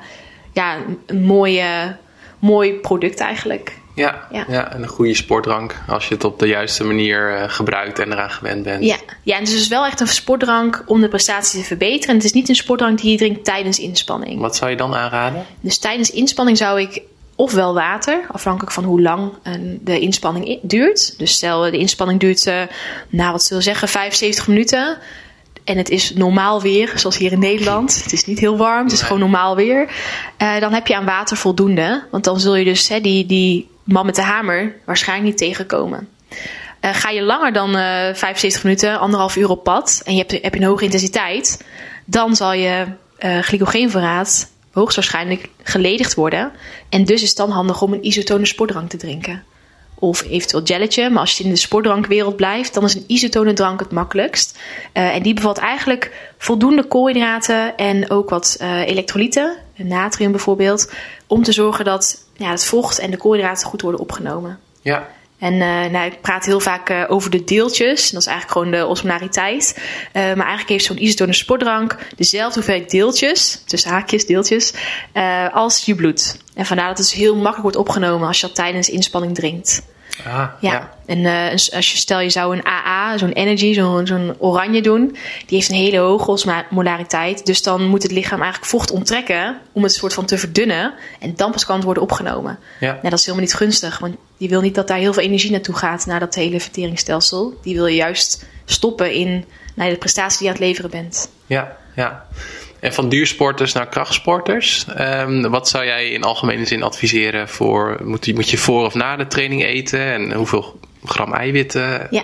ja, 0.52 0.76
een 1.06 1.22
mooie, 1.22 1.96
mooi 2.38 2.72
product 2.72 3.20
eigenlijk. 3.20 3.77
Ja, 3.98 4.26
ja. 4.30 4.44
ja, 4.48 4.72
en 4.72 4.82
een 4.82 4.88
goede 4.88 5.14
sportdrank 5.14 5.74
als 5.88 6.08
je 6.08 6.14
het 6.14 6.24
op 6.24 6.38
de 6.38 6.46
juiste 6.46 6.84
manier 6.84 7.32
uh, 7.32 7.44
gebruikt 7.46 7.98
en 7.98 8.12
eraan 8.12 8.30
gewend 8.30 8.62
bent. 8.62 8.84
Ja, 8.84 8.96
ja 9.22 9.34
en 9.34 9.40
het 9.40 9.48
is 9.48 9.58
dus 9.58 9.68
wel 9.68 9.86
echt 9.86 10.00
een 10.00 10.08
sportdrank 10.08 10.82
om 10.86 11.00
de 11.00 11.08
prestatie 11.08 11.60
te 11.60 11.66
verbeteren. 11.66 12.08
En 12.08 12.14
het 12.14 12.24
is 12.24 12.32
niet 12.32 12.48
een 12.48 12.54
sportdrank 12.54 13.00
die 13.00 13.10
je 13.10 13.16
drinkt 13.16 13.44
tijdens 13.44 13.78
inspanning. 13.78 14.40
Wat 14.40 14.56
zou 14.56 14.70
je 14.70 14.76
dan 14.76 14.94
aanraden? 14.94 15.46
Dus 15.60 15.78
tijdens 15.78 16.10
inspanning 16.10 16.56
zou 16.56 16.80
ik 16.80 17.02
ofwel 17.34 17.74
water, 17.74 18.26
afhankelijk 18.32 18.72
van 18.72 18.84
hoe 18.84 19.02
lang 19.02 19.32
de 19.80 20.00
inspanning 20.00 20.58
duurt. 20.62 21.18
Dus 21.18 21.32
stel 21.32 21.60
de 21.60 21.78
inspanning 21.78 22.20
duurt, 22.20 22.44
nou 23.08 23.32
wat 23.32 23.42
zullen 23.42 23.62
we 23.62 23.68
zeggen, 23.68 23.88
75 23.88 24.48
minuten 24.48 24.98
en 25.68 25.76
het 25.76 25.88
is 25.88 26.14
normaal 26.14 26.62
weer, 26.62 26.92
zoals 26.94 27.18
hier 27.18 27.32
in 27.32 27.38
Nederland. 27.38 28.02
Het 28.02 28.12
is 28.12 28.24
niet 28.24 28.38
heel 28.38 28.56
warm, 28.56 28.84
het 28.84 28.92
is 28.92 29.02
gewoon 29.02 29.18
normaal 29.18 29.56
weer. 29.56 29.90
Uh, 30.38 30.60
dan 30.60 30.72
heb 30.72 30.86
je 30.86 30.96
aan 30.96 31.04
water 31.04 31.36
voldoende. 31.36 32.04
Want 32.10 32.24
dan 32.24 32.40
zul 32.40 32.56
je 32.56 32.64
dus 32.64 32.88
hè, 32.88 33.00
die, 33.00 33.26
die 33.26 33.68
man 33.88 34.06
met 34.06 34.14
de 34.14 34.22
hamer 34.22 34.74
waarschijnlijk 34.84 35.28
niet 35.28 35.38
tegenkomen. 35.38 36.08
Uh, 36.80 36.94
ga 36.94 37.10
je 37.10 37.22
langer 37.22 37.52
dan 37.52 37.76
uh, 37.76 38.08
eh, 38.08 38.16
75 38.16 38.62
minuten, 38.62 38.98
anderhalf 38.98 39.36
uur 39.36 39.50
op 39.50 39.64
pad 39.64 40.02
en 40.04 40.12
je 40.12 40.18
hebt, 40.18 40.42
heb 40.42 40.54
je 40.54 40.60
een 40.60 40.66
hoge 40.66 40.84
intensiteit, 40.84 41.64
dan 42.04 42.36
zal 42.36 42.52
je 42.52 42.86
uh, 43.20 43.38
glycogeenverraad 43.38 44.50
hoogstwaarschijnlijk 44.72 45.48
geledigd 45.62 46.14
worden. 46.14 46.52
En 46.88 47.04
dus 47.04 47.22
is 47.22 47.28
het 47.28 47.36
dan 47.36 47.50
handig 47.50 47.82
om 47.82 47.92
een 47.92 48.04
isotone 48.04 48.46
sportdrank 48.46 48.90
te 48.90 48.96
drinken. 48.96 49.44
Of 49.94 50.22
eventueel 50.22 50.62
gelletje. 50.64 51.10
Maar 51.10 51.20
als 51.20 51.38
je 51.38 51.44
in 51.44 51.50
de 51.50 51.56
sportdrankwereld 51.56 52.36
blijft, 52.36 52.74
dan 52.74 52.84
is 52.84 52.94
een 52.94 53.04
isotone 53.06 53.52
drank 53.52 53.80
het 53.80 53.90
makkelijkst. 53.90 54.58
En 54.92 55.22
die 55.22 55.34
bevat 55.34 55.58
eigenlijk 55.58 56.32
voldoende 56.38 56.84
koolhydraten 56.84 57.76
en 57.76 58.10
ook 58.10 58.30
wat 58.30 58.56
elektrolyten, 58.60 59.56
natrium 59.76 60.30
bijvoorbeeld, 60.30 60.92
om 61.26 61.42
te 61.42 61.52
zorgen 61.52 61.84
dat 61.84 62.27
ja, 62.38 62.50
het 62.50 62.64
vocht 62.64 62.98
en 62.98 63.10
de 63.10 63.16
koolhydraten 63.16 63.66
goed 63.66 63.82
worden 63.82 64.00
opgenomen. 64.00 64.58
Ja. 64.80 65.08
En 65.38 65.52
uh, 65.52 65.84
nou, 65.84 66.06
ik 66.06 66.20
praat 66.20 66.44
heel 66.44 66.60
vaak 66.60 66.90
uh, 66.90 67.04
over 67.08 67.30
de 67.30 67.44
deeltjes. 67.44 68.10
Dat 68.10 68.20
is 68.20 68.26
eigenlijk 68.26 68.58
gewoon 68.58 68.70
de 68.80 68.86
osmolariteit. 68.86 69.74
Uh, 69.76 69.82
maar 70.12 70.22
eigenlijk 70.22 70.68
heeft 70.68 70.84
zo'n 70.84 71.02
isotone 71.02 71.32
sportdrank 71.32 71.96
dezelfde 72.16 72.54
hoeveelheid 72.54 72.90
deeltjes, 72.90 73.62
tussen 73.66 73.90
haakjes 73.90 74.26
deeltjes, 74.26 74.74
als 75.52 75.84
je 75.84 75.94
bloed. 75.94 76.40
En 76.54 76.66
vandaar 76.66 76.88
dat 76.88 76.98
het 76.98 77.06
dus 77.10 77.16
heel 77.16 77.34
makkelijk 77.34 77.62
wordt 77.62 77.76
opgenomen 77.76 78.28
als 78.28 78.40
je 78.40 78.46
dat 78.46 78.56
tijdens 78.56 78.88
inspanning 78.88 79.34
drinkt. 79.34 79.82
Ah, 80.24 80.48
ja. 80.60 80.90
En 81.06 81.18
uh, 81.18 81.50
als 81.50 81.92
je 81.92 81.96
stel 81.96 82.20
je 82.20 82.30
zou 82.30 82.56
een 82.56 82.66
AA, 82.66 83.18
zo'n 83.18 83.32
energy, 83.32 83.74
zo'n 83.74 84.06
zo'n 84.06 84.34
oranje 84.38 84.80
doen, 84.80 85.16
die 85.46 85.56
heeft 85.56 85.68
een 85.68 85.74
hele 85.74 85.98
hoge 85.98 86.30
osmolariteit. 86.30 87.46
Dus 87.46 87.62
dan 87.62 87.82
moet 87.82 88.02
het 88.02 88.12
lichaam 88.12 88.40
eigenlijk 88.40 88.70
vocht 88.70 88.90
onttrekken 88.90 89.58
om 89.72 89.82
het 89.82 89.92
soort 89.92 90.14
van 90.14 90.26
te 90.26 90.38
verdunnen. 90.38 90.94
En 91.18 91.32
dan 91.36 91.50
pas 91.50 91.66
kan 91.66 91.76
het 91.76 91.84
worden 91.84 92.02
opgenomen. 92.02 92.58
Ja. 92.80 92.90
Nou, 92.90 93.02
dat 93.02 93.18
is 93.18 93.24
helemaal 93.24 93.46
niet 93.46 93.54
gunstig, 93.54 93.98
want 93.98 94.16
je 94.36 94.48
wil 94.48 94.60
niet 94.60 94.74
dat 94.74 94.88
daar 94.88 94.98
heel 94.98 95.12
veel 95.12 95.22
energie 95.22 95.50
naartoe 95.50 95.74
gaat, 95.74 96.06
naar 96.06 96.20
dat 96.20 96.34
hele 96.34 96.60
verteringsstelsel. 96.60 97.58
Die 97.62 97.74
wil 97.74 97.86
je 97.86 97.96
juist 97.96 98.44
stoppen 98.64 99.12
in 99.12 99.44
naar 99.74 99.90
de 99.90 99.96
prestatie 99.96 100.38
die 100.38 100.46
je 100.46 100.52
aan 100.52 100.58
het 100.60 100.68
leveren 100.68 100.90
bent. 100.90 101.30
Ja, 101.46 101.76
ja. 101.94 102.26
En 102.80 102.92
van 102.92 103.08
duursporters 103.08 103.72
naar 103.72 103.88
krachtsporters. 103.88 104.86
Um, 104.98 105.50
wat 105.50 105.68
zou 105.68 105.84
jij 105.84 106.08
in 106.08 106.22
algemene 106.22 106.64
zin 106.64 106.82
adviseren 106.82 107.48
voor. 107.48 108.00
Moet 108.04 108.26
je, 108.26 108.34
moet 108.34 108.50
je 108.50 108.58
voor 108.58 108.84
of 108.84 108.94
na 108.94 109.16
de 109.16 109.26
training 109.26 109.64
eten? 109.64 110.00
En 110.00 110.32
hoeveel 110.32 110.78
gram 111.04 111.34
eiwitten? 111.34 112.06
Ja, 112.10 112.22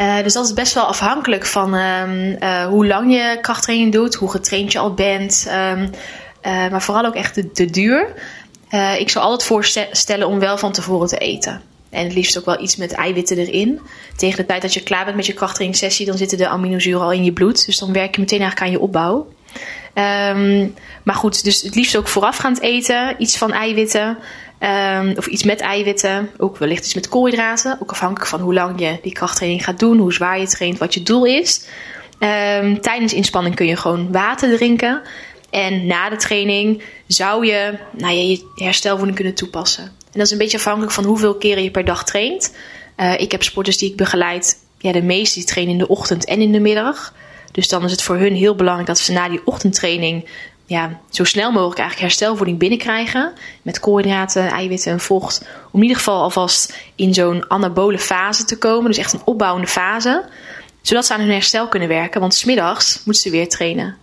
uh, 0.00 0.22
dus 0.22 0.32
dat 0.32 0.44
is 0.44 0.52
best 0.52 0.74
wel 0.74 0.84
afhankelijk 0.84 1.46
van 1.46 1.74
um, 1.74 2.36
uh, 2.40 2.66
hoe 2.66 2.86
lang 2.86 3.12
je 3.12 3.38
krachttraining 3.40 3.92
doet, 3.92 4.14
hoe 4.14 4.30
getraind 4.30 4.72
je 4.72 4.78
al 4.78 4.94
bent. 4.94 5.46
Um, 5.72 5.80
uh, 5.82 5.90
maar 6.70 6.82
vooral 6.82 7.04
ook 7.04 7.14
echt 7.14 7.56
de, 7.56 7.70
duur. 7.70 8.14
ik 8.98 9.10
zou 9.10 9.24
altijd 9.24 9.44
voorstellen 9.44 10.28
om 10.28 10.38
wel 10.38 10.58
van 10.58 10.72
tevoren 10.72 11.08
te 11.08 11.18
eten. 11.18 11.62
En 11.90 12.04
het 12.04 12.14
liefst 12.14 12.38
ook 12.38 12.44
wel 12.44 12.62
iets 12.62 12.76
met 12.76 12.92
eiwitten 12.92 13.38
erin. 13.38 13.80
Tegen 14.16 14.36
de 14.36 14.46
tijd 14.46 14.62
dat 14.62 14.74
je 14.74 14.82
klaar 14.82 15.04
bent 15.04 15.16
met 15.16 15.26
je 15.26 15.32
krachttrainingssessie, 15.32 16.06
dan 16.06 16.16
zitten 16.16 16.38
de 16.38 16.48
aminozuren 16.48 17.00
al 17.00 17.12
in 17.12 17.24
je 17.24 17.32
bloed. 17.32 17.66
Dus 17.66 17.78
dan 17.78 17.92
werk 17.92 18.14
je 18.14 18.20
meteen 18.20 18.40
eigenlijk 18.40 18.70
aan 18.70 18.78
je 18.78 18.84
opbouw. 18.84 19.26
Um, 19.94 20.74
maar 21.02 21.14
goed, 21.14 21.44
dus 21.44 21.62
het 21.62 21.74
liefst 21.74 21.96
ook 21.96 22.08
voorafgaand 22.08 22.60
eten. 22.60 23.14
Iets 23.18 23.38
van 23.38 23.52
eiwitten. 23.52 24.18
Um, 24.98 25.14
of 25.16 25.26
iets 25.26 25.42
met 25.42 25.60
eiwitten. 25.60 26.30
Ook 26.38 26.56
wellicht 26.56 26.84
iets 26.84 26.94
met 26.94 27.08
koolhydraten. 27.08 27.78
Ook 27.80 27.90
afhankelijk 27.90 28.30
van 28.30 28.40
hoe 28.40 28.54
lang 28.54 28.80
je 28.80 28.98
die 29.02 29.12
krachttraining 29.12 29.64
gaat 29.64 29.78
doen. 29.78 29.98
Hoe 29.98 30.12
zwaar 30.12 30.40
je 30.40 30.46
traint. 30.46 30.78
Wat 30.78 30.94
je 30.94 31.02
doel 31.02 31.24
is. 31.24 31.66
Um, 32.18 32.80
tijdens 32.80 33.12
inspanning 33.12 33.54
kun 33.54 33.66
je 33.66 33.76
gewoon 33.76 34.12
water 34.12 34.56
drinken. 34.56 35.02
En 35.50 35.86
na 35.86 36.08
de 36.08 36.16
training 36.16 36.82
zou 37.06 37.46
je 37.46 37.78
nou, 37.92 38.14
je, 38.14 38.44
herstelvoeding 38.54 39.16
kunnen 39.16 39.34
toepassen. 39.34 39.84
En 39.84 40.20
dat 40.20 40.22
is 40.22 40.30
een 40.30 40.38
beetje 40.38 40.56
afhankelijk 40.56 40.92
van 40.92 41.04
hoeveel 41.04 41.34
keren 41.34 41.62
je 41.62 41.70
per 41.70 41.84
dag 41.84 42.04
traint. 42.04 42.54
Uh, 42.96 43.20
ik 43.20 43.32
heb 43.32 43.42
sporters 43.42 43.78
die 43.78 43.90
ik 43.90 43.96
begeleid. 43.96 44.58
Ja, 44.78 44.92
de 44.92 45.02
meeste 45.02 45.38
die 45.38 45.48
trainen 45.48 45.72
in 45.72 45.78
de 45.78 45.88
ochtend 45.88 46.24
en 46.24 46.40
in 46.40 46.52
de 46.52 46.60
middag. 46.60 47.14
Dus 47.54 47.68
dan 47.68 47.84
is 47.84 47.90
het 47.90 48.02
voor 48.02 48.16
hun 48.16 48.34
heel 48.34 48.54
belangrijk 48.54 48.88
dat 48.88 48.98
ze 48.98 49.12
na 49.12 49.28
die 49.28 49.40
ochtendtraining 49.44 50.28
ja, 50.66 51.00
zo 51.10 51.24
snel 51.24 51.52
mogelijk 51.52 51.78
eigenlijk 51.78 52.10
herstelvoeding 52.10 52.58
binnenkrijgen. 52.58 53.32
Met 53.62 53.80
koolhydraten, 53.80 54.46
eiwitten 54.46 54.92
en 54.92 55.00
vocht. 55.00 55.46
Om 55.70 55.80
in 55.80 55.82
ieder 55.82 55.96
geval 55.96 56.22
alvast 56.22 56.74
in 56.94 57.14
zo'n 57.14 57.50
anabole 57.50 57.98
fase 57.98 58.44
te 58.44 58.58
komen. 58.58 58.86
Dus 58.86 58.98
echt 58.98 59.12
een 59.12 59.22
opbouwende 59.24 59.68
fase. 59.68 60.24
Zodat 60.80 61.06
ze 61.06 61.14
aan 61.14 61.20
hun 61.20 61.30
herstel 61.30 61.68
kunnen 61.68 61.88
werken. 61.88 62.20
Want 62.20 62.34
smiddags 62.34 63.00
moeten 63.04 63.22
ze 63.22 63.30
weer 63.30 63.48
trainen. 63.48 63.96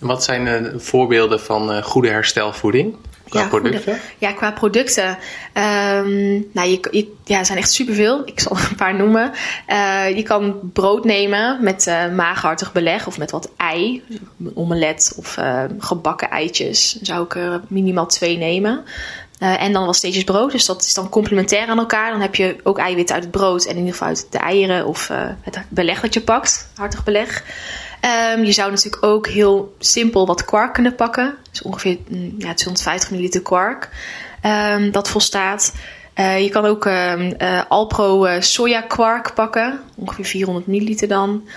En 0.00 0.06
wat 0.06 0.24
zijn 0.24 0.46
uh, 0.46 0.80
voorbeelden 0.80 1.40
van 1.40 1.72
uh, 1.72 1.82
goede 1.82 2.08
herstelvoeding? 2.08 2.96
Qua 3.28 3.40
ja, 3.40 3.46
producten? 3.46 4.00
ja, 4.18 4.32
qua 4.32 4.52
producten. 4.52 5.08
Um, 5.08 6.46
nou, 6.52 6.68
je, 6.68 6.88
je, 6.90 7.12
ja, 7.24 7.38
er 7.38 7.46
zijn 7.46 7.58
echt 7.58 7.72
superveel. 7.72 8.22
Ik 8.24 8.40
zal 8.40 8.56
er 8.56 8.66
een 8.70 8.76
paar 8.76 8.94
noemen. 8.94 9.32
Uh, 9.68 10.16
je 10.16 10.22
kan 10.22 10.70
brood 10.72 11.04
nemen 11.04 11.62
met 11.62 11.86
uh, 11.86 12.08
maaghartig 12.14 12.72
beleg 12.72 13.06
of 13.06 13.18
met 13.18 13.30
wat 13.30 13.50
ei. 13.56 14.02
Een 14.38 14.52
omelet 14.54 15.14
of 15.16 15.36
uh, 15.36 15.62
gebakken 15.78 16.30
eitjes. 16.30 16.92
Dan 16.92 17.04
zou 17.04 17.24
ik 17.24 17.34
er 17.34 17.60
minimaal 17.68 18.06
twee 18.06 18.38
nemen. 18.38 18.84
en 19.38 19.72
dan 19.72 19.86
wat 19.86 19.96
steeds 19.96 20.24
brood. 20.24 20.52
Dus 20.52 20.66
dat 20.66 20.82
is 20.82 20.94
dan 20.94 21.08
complementair 21.08 21.68
aan 21.68 21.78
elkaar. 21.78 22.10
Dan 22.10 22.20
heb 22.20 22.34
je 22.34 22.56
ook 22.62 22.78
eiwitten 22.78 23.14
uit 23.14 23.24
het 23.24 23.32
brood 23.32 23.64
en 23.64 23.70
in 23.70 23.76
ieder 23.76 23.92
geval 23.92 24.08
uit 24.08 24.26
de 24.30 24.38
eieren 24.38 24.86
of 24.86 25.08
het 25.40 25.58
beleg 25.68 26.00
dat 26.00 26.14
je 26.14 26.20
pakt. 26.20 26.68
Hartig 26.74 27.04
beleg. 27.04 27.44
Um, 28.06 28.44
je 28.44 28.52
zou 28.52 28.70
natuurlijk 28.70 29.04
ook 29.04 29.26
heel 29.28 29.74
simpel 29.78 30.26
wat 30.26 30.44
kwark 30.44 30.74
kunnen 30.74 30.94
pakken. 30.94 31.34
Dus 31.50 31.62
ongeveer 31.62 31.98
mm, 32.08 32.34
ja, 32.38 32.54
250 32.54 33.10
milliliter 33.10 33.42
kwark. 33.42 33.88
Dat 34.90 35.08
volstaat. 35.08 35.74
Uh, 36.14 36.42
je 36.42 36.48
kan 36.48 36.64
ook 36.64 36.84
um, 36.84 37.34
uh, 37.38 37.62
Alpro 37.68 38.26
uh, 38.26 38.40
soja 38.40 38.80
kwark 38.80 39.34
pakken. 39.34 39.80
Ongeveer 39.94 40.24
400 40.24 40.66
milliliter 40.66 41.08
dan. 41.08 41.48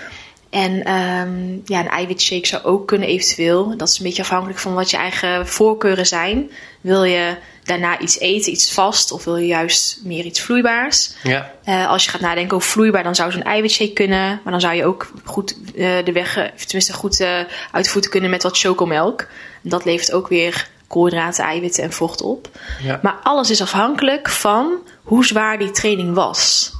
En 0.50 0.72
um, 0.72 1.62
ja, 1.64 1.80
een 1.80 1.88
eiwitshake 1.88 2.46
zou 2.46 2.62
ook 2.62 2.86
kunnen 2.86 3.08
eventueel. 3.08 3.76
Dat 3.76 3.88
is 3.88 3.98
een 3.98 4.04
beetje 4.04 4.22
afhankelijk 4.22 4.58
van 4.58 4.74
wat 4.74 4.90
je 4.90 4.96
eigen 4.96 5.46
voorkeuren 5.46 6.06
zijn. 6.06 6.50
Wil 6.80 7.04
je 7.04 7.36
daarna 7.70 7.98
iets 7.98 8.18
eten, 8.18 8.52
iets 8.52 8.72
vast, 8.72 9.12
of 9.12 9.24
wil 9.24 9.36
je 9.36 9.46
juist 9.46 10.00
meer 10.04 10.24
iets 10.24 10.40
vloeibaars? 10.40 11.12
Ja. 11.22 11.52
Uh, 11.68 11.88
als 11.88 12.04
je 12.04 12.10
gaat 12.10 12.20
nadenken 12.20 12.56
over 12.56 12.68
vloeibaar, 12.68 13.02
dan 13.02 13.14
zou 13.14 13.32
zo'n 13.32 13.42
eiwitshake 13.42 13.92
kunnen. 13.92 14.40
Maar 14.42 14.52
dan 14.52 14.60
zou 14.60 14.74
je 14.74 14.84
ook 14.84 15.12
goed 15.24 15.56
uh, 15.74 16.04
de 16.04 16.12
weg, 16.12 16.32
tenminste 16.56 16.92
goed 16.92 17.20
uh, 17.20 17.38
uitvoeren 17.72 18.10
kunnen 18.10 18.30
met 18.30 18.42
wat 18.42 18.58
chocomelk. 18.58 19.26
Dat 19.62 19.84
levert 19.84 20.12
ook 20.12 20.28
weer 20.28 20.68
koolhydraten, 20.86 21.44
eiwitten 21.44 21.84
en 21.84 21.92
vocht 21.92 22.22
op. 22.22 22.48
Ja. 22.82 22.98
Maar 23.02 23.18
alles 23.22 23.50
is 23.50 23.60
afhankelijk 23.60 24.28
van 24.28 24.72
hoe 25.02 25.24
zwaar 25.24 25.58
die 25.58 25.70
training 25.70 26.14
was. 26.14 26.72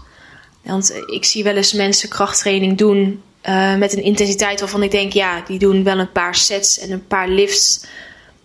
Want 0.63 0.93
ik 1.07 1.25
zie 1.25 1.45
wel 1.45 1.57
eens 1.57 1.73
mensen 1.73 2.09
krachttraining 2.09 2.79
doen 2.79 3.23
uh, 3.49 3.75
met 3.77 3.93
een 3.93 4.03
intensiteit 4.03 4.61
waarvan 4.61 4.83
ik 4.83 4.91
denk, 4.91 5.13
ja, 5.13 5.43
die 5.47 5.59
doen 5.59 5.85
wel 5.85 5.99
een 5.99 6.13
paar 6.13 6.35
sets 6.35 6.79
en 6.79 6.91
een 6.91 7.07
paar 7.07 7.29
lifts. 7.29 7.85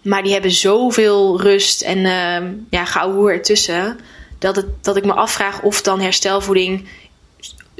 Maar 0.06 0.24
die 0.24 0.32
hebben 0.32 0.52
zoveel 0.52 1.42
rust 1.42 1.82
en 1.82 1.98
uh, 1.98 2.52
ja, 2.70 2.86
geouwehoer 2.86 3.32
ertussen. 3.32 4.00
Dat, 4.40 4.56
het, 4.56 4.66
dat 4.82 4.98
ik 4.98 5.06
me 5.06 5.14
afvraag 5.14 5.62
of 5.62 5.82
dan 5.82 6.00
herstelvoeding 6.00 6.88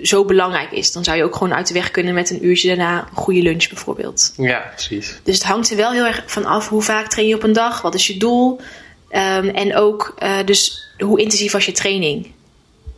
zo 0.02 0.26
belangrijk 0.26 0.72
is. 0.72 0.92
Dan 0.92 1.04
zou 1.04 1.18
je 1.18 1.24
ook 1.24 1.36
gewoon 1.36 1.54
uit 1.54 1.68
de 1.68 1.74
weg 1.74 1.92
kunnen 1.92 2.14
met 2.14 2.30
een 2.30 2.46
uurtje 2.46 2.68
daarna 2.68 3.00
een 3.00 3.16
goede 3.16 3.42
lunch 3.42 3.68
bijvoorbeeld. 3.68 4.34
Ja, 4.38 4.72
precies. 4.74 5.20
Dus 5.24 5.34
het 5.34 5.44
hangt 5.44 5.70
er 5.70 5.78
wel 5.78 5.92
heel 5.92 6.06
erg 6.06 6.24
van 6.26 6.46
af 6.46 6.70
hoe 6.70 6.82
vaak 6.82 7.08
train 7.08 7.28
je 7.28 7.36
op 7.36 7.44
een 7.44 7.54
dag, 7.54 7.82
wat 7.82 7.96
is 7.96 8.08
je 8.08 8.18
doel. 8.18 8.60
Um, 9.10 9.50
en 9.50 9.76
ook 9.76 10.16
uh, 10.24 10.38
dus 10.46 10.90
hoe 10.98 11.20
intensief 11.20 11.52
was 11.52 11.66
je 11.66 11.72
training. 11.72 12.32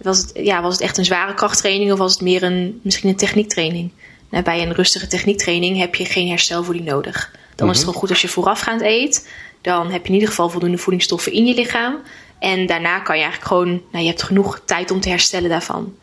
Was 0.01 0.17
het, 0.17 0.31
ja, 0.33 0.61
was 0.61 0.73
het 0.73 0.81
echt 0.81 0.97
een 0.97 1.05
zware 1.05 1.33
krachttraining 1.33 1.91
of 1.91 1.97
was 1.97 2.11
het 2.11 2.21
meer 2.21 2.43
een, 2.43 2.79
misschien 2.83 3.09
een 3.09 3.15
techniektraining? 3.15 3.91
Nou, 4.29 4.43
bij 4.43 4.61
een 4.61 4.73
rustige 4.73 5.07
techniektraining 5.07 5.77
heb 5.77 5.95
je 5.95 6.05
geen 6.05 6.27
herstelvoeding 6.27 6.85
nodig. 6.85 7.31
Dan 7.57 7.69
is 7.69 7.75
het 7.75 7.85
wel 7.85 7.93
goed 7.93 8.09
als 8.09 8.21
je 8.21 8.27
voorafgaand 8.27 8.81
eet. 8.81 9.29
Dan 9.61 9.91
heb 9.91 10.01
je 10.01 10.07
in 10.07 10.13
ieder 10.13 10.29
geval 10.29 10.49
voldoende 10.49 10.77
voedingsstoffen 10.77 11.31
in 11.31 11.45
je 11.45 11.53
lichaam. 11.53 11.97
En 12.39 12.65
daarna 12.65 12.99
kan 12.99 13.15
je 13.15 13.21
eigenlijk 13.21 13.51
gewoon, 13.51 13.69
nou, 13.69 14.03
je 14.03 14.09
hebt 14.09 14.23
genoeg 14.23 14.61
tijd 14.65 14.91
om 14.91 14.99
te 14.99 15.09
herstellen 15.09 15.49
daarvan. 15.49 15.95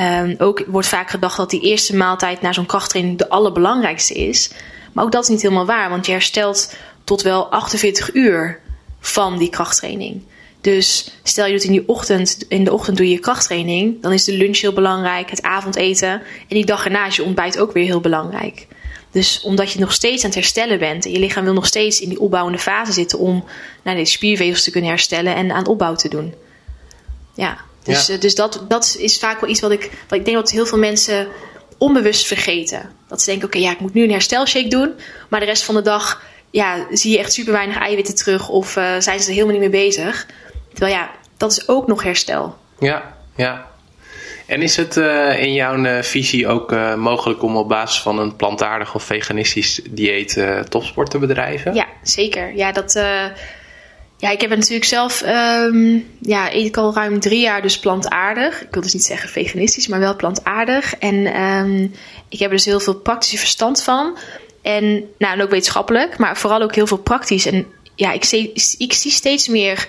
Um, 0.00 0.34
ook 0.38 0.64
wordt 0.66 0.88
vaak 0.88 1.10
gedacht 1.10 1.36
dat 1.36 1.50
die 1.50 1.60
eerste 1.60 1.96
maaltijd 1.96 2.40
na 2.40 2.52
zo'n 2.52 2.66
krachttraining 2.66 3.18
de 3.18 3.28
allerbelangrijkste 3.28 4.14
is. 4.14 4.50
Maar 4.92 5.04
ook 5.04 5.12
dat 5.12 5.22
is 5.22 5.28
niet 5.28 5.42
helemaal 5.42 5.66
waar, 5.66 5.90
want 5.90 6.06
je 6.06 6.12
herstelt 6.12 6.74
tot 7.04 7.22
wel 7.22 7.46
48 7.50 8.14
uur 8.14 8.60
van 9.00 9.38
die 9.38 9.48
krachttraining. 9.48 10.22
Dus 10.60 11.10
stel 11.22 11.46
je 11.46 11.52
doet 11.52 11.64
in, 11.64 11.72
die 11.72 11.88
ochtend, 11.88 12.44
in 12.48 12.64
de 12.64 12.72
ochtend 12.72 12.96
doe 12.96 13.08
je 13.08 13.18
krachttraining, 13.18 14.02
dan 14.02 14.12
is 14.12 14.24
de 14.24 14.36
lunch 14.36 14.60
heel 14.60 14.72
belangrijk, 14.72 15.30
het 15.30 15.42
avondeten. 15.42 16.10
En 16.10 16.22
die 16.48 16.64
dag 16.64 16.84
erna 16.84 17.06
is 17.06 17.16
je 17.16 17.24
ontbijt 17.24 17.58
ook 17.58 17.72
weer 17.72 17.84
heel 17.84 18.00
belangrijk. 18.00 18.66
Dus 19.16 19.40
omdat 19.40 19.72
je 19.72 19.78
nog 19.78 19.92
steeds 19.92 20.22
aan 20.22 20.30
het 20.30 20.38
herstellen 20.38 20.78
bent 20.78 21.04
en 21.04 21.12
je 21.12 21.18
lichaam 21.18 21.44
wil 21.44 21.52
nog 21.52 21.66
steeds 21.66 22.00
in 22.00 22.08
die 22.08 22.20
opbouwende 22.20 22.58
fase 22.58 22.92
zitten 22.92 23.18
om 23.18 23.44
naar 23.82 23.94
de 23.94 24.04
spiervezels 24.04 24.62
te 24.62 24.70
kunnen 24.70 24.90
herstellen 24.90 25.34
en 25.34 25.52
aan 25.52 25.66
opbouw 25.66 25.94
te 25.94 26.08
doen. 26.08 26.34
Ja, 27.34 27.58
dus, 27.82 28.06
dus 28.06 28.34
dat, 28.34 28.64
dat 28.68 28.96
is 28.98 29.18
vaak 29.18 29.40
wel 29.40 29.50
iets 29.50 29.60
wat 29.60 29.70
ik, 29.70 29.90
wat 30.08 30.18
ik 30.18 30.24
denk 30.24 30.36
dat 30.36 30.50
heel 30.50 30.66
veel 30.66 30.78
mensen 30.78 31.28
onbewust 31.78 32.26
vergeten. 32.26 32.90
Dat 33.08 33.22
ze 33.22 33.30
denken, 33.30 33.46
oké, 33.46 33.58
ja, 33.58 33.70
ik 33.70 33.80
moet 33.80 33.94
nu 33.94 34.02
een 34.02 34.10
herstelshake 34.10 34.68
doen, 34.68 34.94
maar 35.28 35.40
de 35.40 35.46
rest 35.46 35.62
van 35.62 35.74
de 35.74 35.82
dag 35.82 36.22
ja, 36.50 36.86
zie 36.90 37.12
je 37.12 37.18
echt 37.18 37.32
super 37.32 37.52
weinig 37.52 37.78
eiwitten 37.78 38.14
terug 38.14 38.48
of 38.48 38.76
uh, 38.76 38.84
zijn 38.98 39.20
ze 39.20 39.26
er 39.26 39.34
helemaal 39.34 39.52
niet 39.52 39.70
mee 39.70 39.84
bezig. 39.84 40.26
Terwijl 40.72 40.94
ja, 40.94 41.10
dat 41.36 41.52
is 41.52 41.68
ook 41.68 41.86
nog 41.86 42.02
herstel. 42.02 42.56
Ja, 42.78 43.16
ja. 43.36 43.70
En 44.46 44.62
is 44.62 44.76
het 44.76 44.96
uh, 44.96 45.42
in 45.42 45.52
jouw 45.52 45.76
uh, 45.76 46.02
visie 46.02 46.48
ook 46.48 46.72
uh, 46.72 46.94
mogelijk 46.94 47.42
om 47.42 47.56
op 47.56 47.68
basis 47.68 48.02
van 48.02 48.18
een 48.18 48.36
plantaardig 48.36 48.94
of 48.94 49.02
veganistisch 49.02 49.80
dieet 49.90 50.46
topsport 50.68 51.10
te 51.10 51.18
bedrijven? 51.18 51.74
Ja, 51.74 51.86
zeker. 52.02 52.56
Ja, 52.56 52.72
dat, 52.72 52.92
ja 54.18 54.30
ik 54.30 54.40
heb 54.40 54.50
natuurlijk 54.50 54.84
zelf, 54.84 55.22
um, 55.26 56.06
ja, 56.20 56.52
eet 56.52 56.66
ik 56.66 56.76
al 56.76 56.94
ruim 56.94 57.20
drie 57.20 57.40
jaar 57.40 57.62
dus 57.62 57.78
plantaardig. 57.78 58.62
Ik 58.62 58.68
wil 58.70 58.82
dus 58.82 58.92
niet 58.92 59.04
zeggen 59.04 59.28
veganistisch, 59.28 59.86
maar 59.86 60.00
wel 60.00 60.16
plantaardig. 60.16 60.96
En 60.96 61.42
um, 61.42 61.94
ik 62.28 62.38
heb 62.38 62.50
er 62.50 62.56
dus 62.56 62.64
heel 62.64 62.80
veel 62.80 62.94
praktische 62.94 63.38
verstand 63.38 63.82
van. 63.82 64.18
En, 64.62 65.04
nou, 65.18 65.42
ook 65.42 65.50
wetenschappelijk, 65.50 66.18
maar 66.18 66.36
vooral 66.36 66.62
ook 66.62 66.74
heel 66.74 66.86
veel 66.86 66.98
praktisch. 66.98 67.46
En 67.46 67.66
ja, 67.94 68.12
ik 68.12 68.24
zie, 68.24 68.52
ik 68.78 68.92
zie 68.92 69.10
steeds 69.10 69.48
meer 69.48 69.88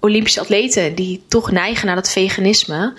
Olympische 0.00 0.40
atleten 0.40 0.94
die 0.94 1.22
toch 1.28 1.50
neigen 1.50 1.86
naar 1.86 1.94
dat 1.94 2.10
veganisme. 2.10 2.92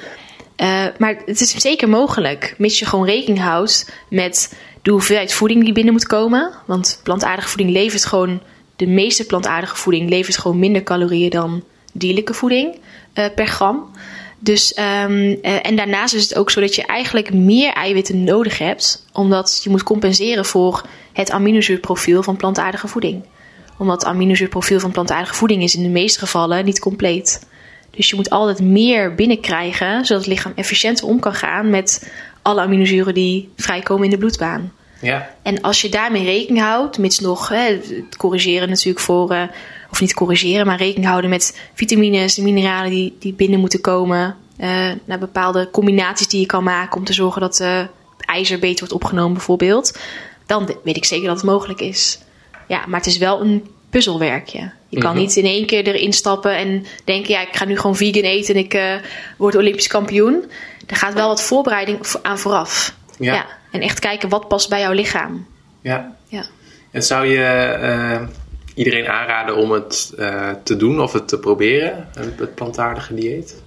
Uh, 0.57 0.85
maar 0.97 1.15
het 1.25 1.41
is 1.41 1.55
zeker 1.55 1.89
mogelijk, 1.89 2.55
mits 2.57 2.79
je 2.79 2.85
gewoon 2.85 3.05
rekening 3.05 3.39
houdt 3.39 3.91
met 4.09 4.57
de 4.81 4.91
hoeveelheid 4.91 5.33
voeding 5.33 5.63
die 5.63 5.73
binnen 5.73 5.93
moet 5.93 6.07
komen. 6.07 6.51
Want 6.65 6.99
plantaardige 7.03 7.47
voeding 7.47 7.71
levert 7.71 8.05
gewoon, 8.05 8.41
de 8.75 8.87
meeste 8.87 9.25
plantaardige 9.25 9.75
voeding 9.75 10.09
levert 10.09 10.37
gewoon 10.37 10.59
minder 10.59 10.83
calorieën 10.83 11.29
dan 11.29 11.63
dierlijke 11.93 12.33
voeding 12.33 12.79
uh, 13.13 13.25
per 13.35 13.47
gram. 13.47 13.89
Dus, 14.39 14.77
um, 14.77 15.21
uh, 15.21 15.65
en 15.65 15.75
daarnaast 15.75 16.13
is 16.13 16.23
het 16.23 16.35
ook 16.35 16.51
zo 16.51 16.61
dat 16.61 16.75
je 16.75 16.85
eigenlijk 16.85 17.33
meer 17.33 17.73
eiwitten 17.73 18.23
nodig 18.23 18.57
hebt, 18.57 19.05
omdat 19.13 19.59
je 19.63 19.69
moet 19.69 19.83
compenseren 19.83 20.45
voor 20.45 20.85
het 21.13 21.31
aminozuurprofiel 21.31 22.23
van 22.23 22.35
plantaardige 22.35 22.87
voeding. 22.87 23.23
Omdat 23.77 24.01
het 24.01 24.09
aminozuurprofiel 24.09 24.79
van 24.79 24.91
plantaardige 24.91 25.35
voeding 25.35 25.63
is 25.63 25.75
in 25.75 25.83
de 25.83 25.89
meeste 25.89 26.19
gevallen 26.19 26.65
niet 26.65 26.79
compleet. 26.79 27.47
Dus 27.95 28.09
je 28.09 28.15
moet 28.15 28.29
altijd 28.29 28.61
meer 28.61 29.15
binnenkrijgen, 29.15 30.05
zodat 30.05 30.23
het 30.23 30.33
lichaam 30.33 30.53
efficiënter 30.55 31.05
om 31.05 31.19
kan 31.19 31.33
gaan 31.33 31.69
met 31.69 32.11
alle 32.41 32.61
aminozuren 32.61 33.13
die 33.13 33.49
vrijkomen 33.55 34.03
in 34.03 34.09
de 34.09 34.17
bloedbaan. 34.17 34.71
Ja. 35.01 35.29
En 35.41 35.61
als 35.61 35.81
je 35.81 35.89
daarmee 35.89 36.23
rekening 36.23 36.63
houdt, 36.63 36.97
mits 36.97 37.19
nog 37.19 37.49
hè, 37.49 37.79
corrigeren 38.17 38.69
natuurlijk 38.69 38.99
voor, 38.99 39.33
uh, 39.33 39.43
of 39.91 40.01
niet 40.01 40.13
corrigeren, 40.13 40.65
maar 40.65 40.77
rekening 40.77 41.07
houden 41.07 41.29
met 41.29 41.59
vitamines, 41.73 42.37
mineralen 42.37 42.89
die, 42.89 43.15
die 43.19 43.33
binnen 43.33 43.59
moeten 43.59 43.81
komen, 43.81 44.35
uh, 44.59 44.91
naar 45.05 45.19
bepaalde 45.19 45.69
combinaties 45.71 46.27
die 46.27 46.39
je 46.39 46.45
kan 46.45 46.63
maken 46.63 46.97
om 46.97 47.03
te 47.03 47.13
zorgen 47.13 47.41
dat 47.41 47.59
uh, 47.59 47.79
ijzer 48.19 48.59
beter 48.59 48.79
wordt 48.79 48.93
opgenomen 48.93 49.33
bijvoorbeeld, 49.33 49.97
dan 50.45 50.75
weet 50.83 50.97
ik 50.97 51.05
zeker 51.05 51.27
dat 51.27 51.35
het 51.35 51.45
mogelijk 51.45 51.79
is. 51.79 52.19
Ja, 52.67 52.83
maar 52.87 52.99
het 52.99 53.09
is 53.09 53.17
wel 53.17 53.41
een 53.41 53.67
puzzelwerkje. 53.89 54.71
Je 54.95 55.01
kan 55.01 55.11
mhm. 55.11 55.19
niet 55.19 55.35
in 55.35 55.45
één 55.45 55.65
keer 55.65 55.87
erin 55.87 56.13
stappen 56.13 56.57
en 56.57 56.85
denken: 57.03 57.33
ja, 57.33 57.41
ik 57.41 57.55
ga 57.55 57.65
nu 57.65 57.77
gewoon 57.77 57.95
vegan 57.95 58.23
eten 58.23 58.55
en 58.55 58.59
ik 58.59 58.73
uh, 58.73 58.93
word 59.37 59.55
Olympisch 59.55 59.87
kampioen. 59.87 60.51
Er 60.87 60.95
gaat 60.95 61.13
wel 61.13 61.27
wat 61.27 61.41
voorbereiding 61.41 61.99
aan 62.21 62.39
vooraf. 62.39 62.95
Ja. 63.19 63.45
En 63.71 63.81
echt 63.81 63.99
kijken 63.99 64.29
wat 64.29 64.47
past 64.47 64.69
bij 64.69 64.79
jouw 64.79 64.91
lichaam. 64.91 65.47
Ja. 65.81 66.15
ja. 66.27 66.45
En 66.91 67.03
zou 67.03 67.25
je 67.25 67.77
uh, 67.81 68.27
iedereen 68.75 69.07
aanraden 69.07 69.55
om 69.55 69.71
het 69.71 70.13
uh, 70.17 70.51
te 70.63 70.77
doen 70.77 71.01
of 71.01 71.13
het 71.13 71.27
te 71.27 71.39
proberen, 71.39 72.09
het 72.13 72.55
plantaardige 72.55 73.13
dieet? 73.13 73.61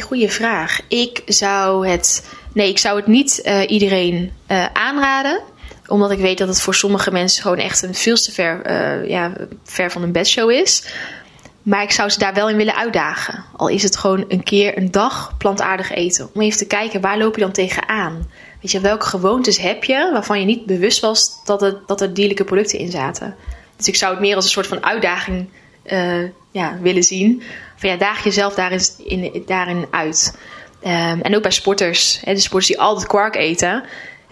goeie 0.00 0.30
vraag. 0.30 0.80
Ik 0.88 1.22
zou 1.26 1.88
het. 1.88 2.30
Nee, 2.52 2.68
ik 2.68 2.78
zou 2.78 2.96
het 2.96 3.06
niet 3.06 3.50
iedereen 3.66 4.32
aanraden 4.72 5.40
omdat 5.94 6.10
ik 6.10 6.18
weet 6.18 6.38
dat 6.38 6.48
het 6.48 6.60
voor 6.60 6.74
sommige 6.74 7.10
mensen 7.10 7.42
gewoon 7.42 7.58
echt 7.58 7.82
een 7.82 7.94
veel 7.94 8.16
te 8.16 8.32
ver, 8.32 8.70
uh, 8.70 9.08
ja, 9.08 9.32
ver 9.64 9.90
van 9.90 10.02
een 10.02 10.12
bedshow 10.12 10.50
is. 10.50 10.84
Maar 11.62 11.82
ik 11.82 11.90
zou 11.90 12.08
ze 12.08 12.18
daar 12.18 12.34
wel 12.34 12.48
in 12.48 12.56
willen 12.56 12.76
uitdagen. 12.76 13.44
Al 13.56 13.68
is 13.68 13.82
het 13.82 13.96
gewoon 13.96 14.24
een 14.28 14.42
keer 14.42 14.78
een 14.78 14.90
dag 14.90 15.36
plantaardig 15.38 15.90
eten. 15.90 16.30
Om 16.34 16.40
even 16.40 16.58
te 16.58 16.66
kijken, 16.66 17.00
waar 17.00 17.18
loop 17.18 17.34
je 17.34 17.40
dan 17.40 17.52
tegenaan? 17.52 18.28
Weet 18.60 18.70
je, 18.70 18.80
welke 18.80 19.06
gewoontes 19.06 19.58
heb 19.58 19.84
je 19.84 20.10
waarvan 20.12 20.40
je 20.40 20.46
niet 20.46 20.66
bewust 20.66 21.00
was 21.00 21.44
dat, 21.44 21.60
het, 21.60 21.76
dat 21.86 22.00
er 22.00 22.14
dierlijke 22.14 22.44
producten 22.44 22.78
in 22.78 22.90
zaten? 22.90 23.36
Dus 23.76 23.88
ik 23.88 23.96
zou 23.96 24.12
het 24.12 24.20
meer 24.20 24.34
als 24.34 24.44
een 24.44 24.50
soort 24.50 24.66
van 24.66 24.84
uitdaging 24.84 25.48
uh, 25.84 26.28
ja, 26.50 26.78
willen 26.80 27.02
zien. 27.02 27.42
Van 27.76 27.88
ja, 27.88 27.96
daag 27.96 28.24
jezelf 28.24 28.54
daarin, 28.54 28.80
in, 29.04 29.42
daarin 29.46 29.86
uit. 29.90 30.38
Um, 30.84 31.20
en 31.20 31.36
ook 31.36 31.42
bij 31.42 31.50
sporters. 31.50 32.20
Hè, 32.24 32.34
de 32.34 32.40
sporters 32.40 32.66
die 32.66 32.80
altijd 32.80 33.06
kwark 33.06 33.36
eten 33.36 33.84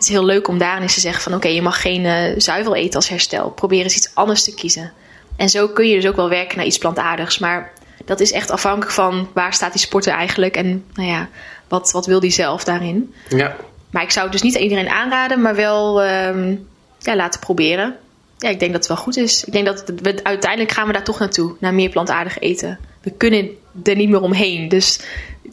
het 0.02 0.10
is 0.10 0.16
heel 0.16 0.26
leuk 0.26 0.48
om 0.48 0.58
daarin 0.58 0.82
eens 0.82 0.94
te 0.94 1.00
zeggen 1.00 1.22
van 1.22 1.34
oké, 1.34 1.48
je 1.48 1.62
mag 1.62 1.80
geen 1.80 2.04
uh, 2.04 2.34
zuivel 2.36 2.74
eten 2.74 2.94
als 2.94 3.08
herstel. 3.08 3.50
Probeer 3.50 3.82
eens 3.82 3.96
iets 3.96 4.14
anders 4.14 4.44
te 4.44 4.54
kiezen. 4.54 4.92
En 5.36 5.48
zo 5.48 5.68
kun 5.68 5.88
je 5.88 5.94
dus 5.94 6.06
ook 6.06 6.16
wel 6.16 6.28
werken 6.28 6.56
naar 6.56 6.66
iets 6.66 6.78
plantaardigs. 6.78 7.38
Maar 7.38 7.72
dat 8.04 8.20
is 8.20 8.32
echt 8.32 8.50
afhankelijk 8.50 8.92
van 8.92 9.28
waar 9.32 9.54
staat 9.54 9.72
die 9.72 9.80
sporter 9.80 10.12
eigenlijk 10.12 10.56
en 10.56 10.84
nou 10.94 11.08
ja, 11.08 11.28
wat, 11.68 11.92
wat 11.92 12.06
wil 12.06 12.20
die 12.20 12.30
zelf 12.30 12.64
daarin. 12.64 13.14
Ja. 13.28 13.56
Maar 13.90 14.02
ik 14.02 14.10
zou 14.10 14.24
het 14.24 14.32
dus 14.32 14.42
niet 14.42 14.54
iedereen 14.54 14.88
aanraden, 14.88 15.40
maar 15.40 15.54
wel 15.54 16.04
um, 16.04 16.68
ja, 16.98 17.16
laten 17.16 17.40
proberen. 17.40 17.96
Ja, 18.38 18.48
ik 18.48 18.58
denk 18.58 18.72
dat 18.72 18.80
het 18.80 18.88
wel 18.88 19.04
goed 19.04 19.16
is. 19.16 19.44
Ik 19.44 19.52
denk 19.52 19.66
dat 19.66 19.84
we, 20.02 20.20
uiteindelijk 20.22 20.72
gaan 20.72 20.86
we 20.86 20.92
daar 20.92 21.04
toch 21.04 21.18
naartoe, 21.18 21.54
naar 21.58 21.74
meer 21.74 21.90
plantaardig 21.90 22.38
eten. 22.38 22.78
We 23.00 23.10
kunnen 23.10 23.50
er 23.84 23.96
niet 23.96 24.08
meer 24.08 24.20
omheen. 24.20 24.68
Dus 24.68 25.00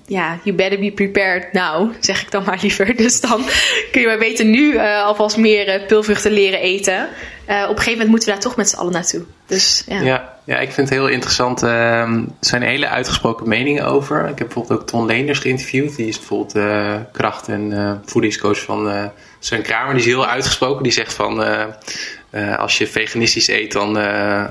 ja, 0.10 0.40
you 0.44 0.56
better 0.56 0.80
be 0.80 0.92
prepared 0.92 1.54
now, 1.54 1.92
zeg 2.00 2.22
ik 2.22 2.32
dan 2.32 2.44
maar 2.44 2.60
liever. 2.62 2.96
Dus 2.96 3.22
dan 3.22 3.44
kun 3.92 4.02
je 4.02 4.08
maar 4.08 4.18
beter 4.18 4.46
nu 4.46 4.74
uh, 4.74 5.04
alvast 5.04 5.38
meer 5.38 5.82
uh, 5.82 5.88
pulvruchten 5.88 6.32
leren 6.32 6.60
eten. 6.60 7.08
Uh, 7.50 7.62
op 7.64 7.70
een 7.70 7.78
gegeven 7.78 7.92
moment 7.92 8.10
moeten 8.10 8.28
we 8.28 8.34
daar 8.34 8.44
toch 8.44 8.56
met 8.56 8.70
z'n 8.70 8.76
allen 8.76 8.92
naartoe. 8.92 9.24
Dus, 9.46 9.84
ja. 9.88 10.00
ja. 10.00 10.38
Ja, 10.44 10.60
ik 10.60 10.72
vind 10.72 10.90
het 10.90 10.98
heel 10.98 11.08
interessant. 11.08 11.64
Ehm, 11.64 12.18
er 12.18 12.26
zijn 12.40 12.62
hele 12.62 12.88
uitgesproken 12.88 13.48
meningen 13.48 13.86
over. 13.86 14.22
Ik 14.22 14.38
heb 14.38 14.48
bijvoorbeeld 14.48 14.80
ook 14.80 14.88
Ton 14.88 15.06
Leenders 15.06 15.40
geïnterviewd. 15.40 15.96
Die 15.96 16.08
is 16.08 16.18
bijvoorbeeld 16.18 16.68
kracht- 17.12 17.48
en 17.48 18.02
voedingscoach 18.06 18.60
van 18.60 19.12
Sven 19.40 19.62
Kramer. 19.62 19.94
Die 19.94 20.04
is 20.04 20.08
heel 20.08 20.26
uitgesproken. 20.26 20.84
Die 20.84 20.92
zegt 20.92 21.14
van 21.14 21.44
uh, 22.32 22.58
als 22.58 22.78
je 22.78 22.88
veganistisch 22.88 23.48
eet, 23.48 23.72
dan 23.72 23.98
uh, 23.98 24.46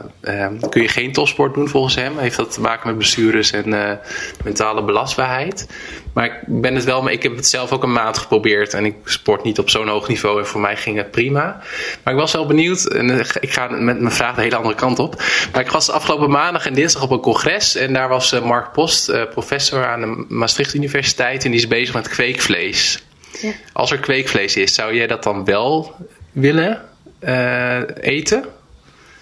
kun 0.68 0.82
je 0.82 0.88
geen 0.88 1.12
topsport 1.12 1.54
doen 1.54 1.68
volgens 1.68 1.94
hem. 1.94 2.18
Heeft 2.18 2.36
dat 2.36 2.52
te 2.52 2.60
maken 2.60 2.86
met 2.86 2.96
blessures 2.96 3.50
en 3.50 3.98
mentale 4.44 4.84
belastbaarheid. 4.84 5.68
Maar 6.12 6.24
ik 6.24 6.32
ben 6.46 6.74
het 6.74 6.84
wel, 6.84 7.10
ik 7.10 7.22
heb 7.22 7.36
het 7.36 7.46
zelf 7.46 7.72
ook 7.72 7.82
een 7.82 7.92
maand 7.92 8.18
geprobeerd 8.18 8.74
en 8.74 8.84
ik 8.84 8.94
sport 9.04 9.44
niet 9.44 9.58
op 9.58 9.70
zo'n 9.70 9.88
hoog 9.88 10.08
niveau 10.08 10.38
en 10.38 10.46
voor 10.46 10.60
mij 10.60 10.76
ging 10.76 10.96
het 10.96 11.10
prima. 11.10 11.62
Maar 12.02 12.14
ik 12.14 12.20
was 12.20 12.32
wel 12.32 12.46
benieuwd, 12.46 12.84
en 12.84 13.20
ik 13.40 13.52
ga 13.52 13.68
met 13.68 14.00
mijn 14.00 14.14
vraag 14.14 14.34
de 14.34 14.42
hele 14.42 14.56
andere 14.56 14.74
kant 14.74 14.98
op. 14.98 15.22
Maar 15.52 15.62
ik 15.62 15.70
was 15.70 15.90
afgelopen 15.90 16.30
maandag 16.30 16.66
en 16.66 16.74
dinsdag 16.74 17.02
op 17.02 17.10
een 17.10 17.20
congres 17.20 17.74
en 17.74 17.92
daar 17.92 18.08
was 18.08 18.40
Mark 18.40 18.72
Post, 18.72 19.28
professor 19.30 19.86
aan 19.86 20.00
de 20.00 20.24
Maastricht 20.28 20.74
Universiteit 20.74 21.44
en 21.44 21.50
die 21.50 21.60
is 21.60 21.68
bezig 21.68 21.94
met 21.94 22.08
kweekvlees. 22.08 23.02
Ja. 23.40 23.52
Als 23.72 23.90
er 23.90 23.98
kweekvlees 23.98 24.56
is, 24.56 24.74
zou 24.74 24.94
jij 24.94 25.06
dat 25.06 25.22
dan 25.22 25.44
wel 25.44 25.94
willen? 26.32 26.88
uh, 27.20 27.80
eten? 28.00 28.44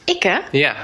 Ik 0.05 0.23
hè? 0.23 0.39
Ja. 0.51 0.77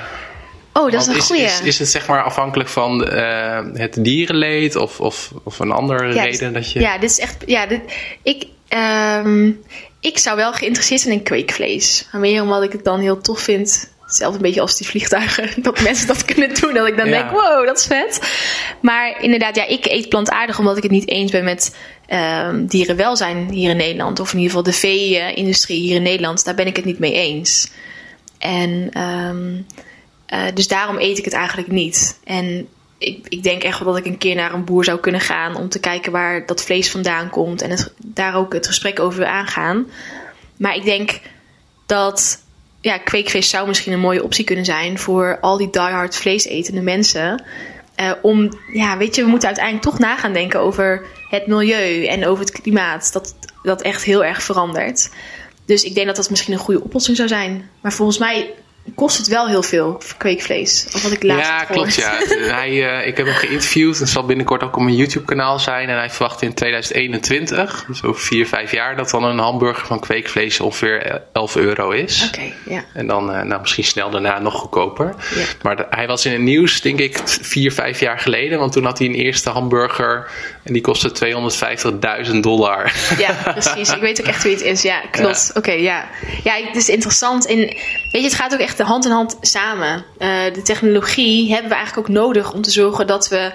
Oh, 0.72 0.91
dat 0.91 1.01
is 1.01 1.07
een 1.07 1.20
goede. 1.20 1.43
Is, 1.43 1.61
is, 1.61 1.78
het 1.78 1.89
zeg 1.89 2.07
maar 2.07 2.22
afhankelijk 2.22 2.68
van 2.68 3.14
uh, 3.14 3.61
het 3.74 4.05
dierenleed 4.05 4.76
of, 4.76 5.01
of, 5.01 5.33
of 5.43 5.59
een 5.59 5.70
andere 5.70 6.14
ja, 6.14 6.22
reden 6.22 6.53
dat 6.53 6.72
je... 6.72 6.80
Ja, 6.80 6.99
dit 6.99 7.11
is 7.11 7.18
echt... 7.18 7.43
Ja, 7.47 7.66
dit, 7.66 7.80
ik, 8.22 8.47
um, 9.24 9.62
ik 10.01 10.18
zou 10.18 10.37
wel 10.37 10.53
geïnteresseerd 10.53 11.01
zijn 11.01 11.14
in 11.14 11.22
kweekvlees. 11.22 12.09
Maar 12.12 12.20
meer 12.20 12.43
omdat 12.43 12.62
ik 12.62 12.72
het 12.72 12.85
dan 12.85 13.01
heel 13.01 13.20
tof 13.20 13.41
vind 13.41 13.91
zelf 14.16 14.34
een 14.34 14.40
beetje 14.40 14.60
als 14.60 14.76
die 14.76 14.86
vliegtuigen, 14.86 15.50
dat 15.62 15.80
mensen 15.80 16.06
dat 16.06 16.24
kunnen 16.24 16.54
doen. 16.54 16.74
Dat 16.74 16.86
ik 16.86 16.96
dan 16.96 17.08
denk, 17.08 17.30
wow, 17.30 17.66
dat 17.66 17.78
is 17.78 17.86
vet. 17.86 18.20
Maar 18.80 19.22
inderdaad, 19.22 19.56
ja, 19.56 19.66
ik 19.66 19.86
eet 19.86 20.08
plantaardig 20.08 20.58
omdat 20.58 20.76
ik 20.76 20.82
het 20.82 20.92
niet 20.92 21.08
eens 21.08 21.30
ben 21.30 21.44
met 21.44 21.76
um, 22.48 22.66
dierenwelzijn 22.66 23.50
hier 23.50 23.70
in 23.70 23.76
Nederland. 23.76 24.20
Of 24.20 24.32
in 24.32 24.38
ieder 24.38 24.56
geval 24.56 24.72
de 24.72 24.78
vee-industrie 24.78 25.80
hier 25.80 25.96
in 25.96 26.02
Nederland. 26.02 26.44
Daar 26.44 26.54
ben 26.54 26.66
ik 26.66 26.76
het 26.76 26.84
niet 26.84 26.98
mee 26.98 27.12
eens. 27.12 27.70
En 28.38 29.00
um, 29.02 29.66
uh, 30.32 30.44
dus 30.54 30.68
daarom 30.68 30.98
eet 30.98 31.18
ik 31.18 31.24
het 31.24 31.34
eigenlijk 31.34 31.68
niet. 31.68 32.18
En 32.24 32.68
ik, 32.98 33.26
ik, 33.28 33.42
denk 33.42 33.62
echt 33.62 33.78
wel 33.78 33.92
dat 33.92 34.06
ik 34.06 34.12
een 34.12 34.18
keer 34.18 34.34
naar 34.34 34.54
een 34.54 34.64
boer 34.64 34.84
zou 34.84 35.00
kunnen 35.00 35.20
gaan 35.20 35.56
om 35.56 35.68
te 35.68 35.80
kijken 35.80 36.12
waar 36.12 36.46
dat 36.46 36.64
vlees 36.64 36.90
vandaan 36.90 37.30
komt 37.30 37.62
en 37.62 37.70
het, 37.70 37.92
daar 38.04 38.34
ook 38.34 38.52
het 38.52 38.66
gesprek 38.66 39.00
over 39.00 39.26
aangaan. 39.26 39.86
Maar 40.56 40.76
ik 40.76 40.84
denk 40.84 41.20
dat 41.86 42.42
ja, 42.83 42.99
kweekvis 42.99 43.51
zou 43.51 43.68
misschien 43.68 43.93
een 43.93 44.01
mooie 44.01 44.22
optie 44.22 44.45
kunnen 44.45 44.64
zijn 44.64 44.99
voor 44.99 45.39
al 45.41 45.57
die 45.57 45.70
diehard 45.70 46.16
vleesetende 46.16 46.83
mensen. 46.83 47.45
Uh, 48.01 48.12
om, 48.22 48.49
ja, 48.72 48.97
weet 48.97 49.14
je, 49.14 49.22
we 49.22 49.28
moeten 49.28 49.49
uiteindelijk 49.49 49.87
toch 49.87 49.99
na 49.99 50.16
gaan 50.16 50.33
denken 50.33 50.61
over 50.61 51.07
het 51.28 51.47
milieu 51.47 52.07
en 52.07 52.26
over 52.26 52.45
het 52.45 52.61
klimaat. 52.61 53.12
Dat, 53.12 53.35
dat 53.62 53.83
echt 53.83 54.05
heel 54.05 54.24
erg 54.24 54.43
verandert. 54.43 55.11
Dus 55.64 55.85
ik 55.85 55.95
denk 55.95 56.07
dat 56.07 56.16
dat 56.16 56.30
misschien 56.30 56.53
een 56.53 56.59
goede 56.59 56.83
oplossing 56.83 57.16
zou 57.16 57.28
zijn. 57.28 57.70
Maar 57.80 57.93
volgens 57.93 58.18
mij 58.18 58.55
kost 58.95 59.18
het 59.18 59.26
wel 59.26 59.49
heel 59.49 59.62
veel 59.62 60.01
kweekvlees. 60.16 60.87
Of 60.95 61.03
wat 61.03 61.12
ik 61.12 61.22
laatst 61.22 61.49
Ja, 61.49 61.64
klopt. 61.64 61.95
Ja. 61.95 62.18
hij, 62.59 62.70
uh, 62.70 63.07
ik 63.07 63.16
heb 63.16 63.26
hem 63.26 63.35
geïnterviewd. 63.35 63.99
Het 63.99 64.09
zal 64.09 64.26
binnenkort 64.26 64.62
ook 64.62 64.76
op 64.76 64.83
mijn 64.83 64.97
YouTube-kanaal 64.97 65.59
zijn. 65.59 65.89
En 65.89 65.97
hij 65.97 66.11
verwacht 66.11 66.43
in 66.43 66.55
2021, 66.55 67.85
dus 67.89 68.03
over 68.03 68.22
4, 68.22 68.47
5 68.47 68.72
jaar, 68.72 68.97
dat 68.97 69.11
dan 69.11 69.24
een 69.24 69.39
hamburger 69.39 69.87
van 69.87 70.01
kweekvlees 70.01 70.61
ongeveer 70.61 71.22
11 71.33 71.57
euro 71.57 71.91
is. 71.91 72.24
Oké, 72.26 72.39
okay, 72.39 72.55
ja. 72.64 72.85
En 72.95 73.07
dan 73.07 73.30
uh, 73.30 73.43
nou, 73.43 73.61
misschien 73.61 73.85
snel 73.85 74.11
daarna 74.11 74.39
nog 74.39 74.55
goedkoper. 74.55 75.14
Ja. 75.35 75.45
Maar 75.62 75.76
de, 75.76 75.87
hij 75.91 76.07
was 76.07 76.26
in 76.26 76.33
het 76.33 76.41
nieuws, 76.41 76.80
denk 76.80 76.99
ik, 76.99 77.20
4, 77.24 77.72
5 77.72 78.01
jaar 78.01 78.18
geleden. 78.18 78.59
Want 78.59 78.72
toen 78.72 78.85
had 78.85 78.99
hij 78.99 79.07
een 79.07 79.14
eerste 79.14 79.51
hamburger 79.51 80.30
en 80.62 80.72
die 80.72 80.83
kostte 80.83 81.12
250.000 82.26 82.37
dollar. 82.41 82.93
Ja, 83.18 83.53
precies. 83.53 83.91
Ik 83.95 84.01
weet 84.01 84.20
ook 84.20 84.26
echt 84.26 84.43
wie 84.43 84.53
het 84.53 84.62
is. 84.62 84.83
Ja, 84.83 85.01
klopt. 85.11 85.43
Ja. 85.47 85.49
Oké, 85.49 85.59
okay, 85.59 85.83
ja. 85.83 86.09
Ja, 86.45 86.55
het 86.55 86.76
is 86.76 86.89
interessant. 86.89 87.47
En 87.47 87.57
weet 87.57 87.76
je, 88.11 88.22
het 88.22 88.35
gaat 88.35 88.53
ook 88.53 88.61
echt 88.61 88.72
echt 88.79 88.89
hand 88.89 89.05
in 89.05 89.11
hand 89.11 89.37
samen. 89.41 90.05
Uh, 90.18 90.29
de 90.53 90.62
technologie 90.62 91.53
hebben 91.53 91.68
we 91.68 91.77
eigenlijk 91.77 92.09
ook 92.09 92.14
nodig 92.14 92.53
om 92.53 92.62
te 92.62 92.70
zorgen 92.70 93.07
dat 93.07 93.29
we, 93.29 93.53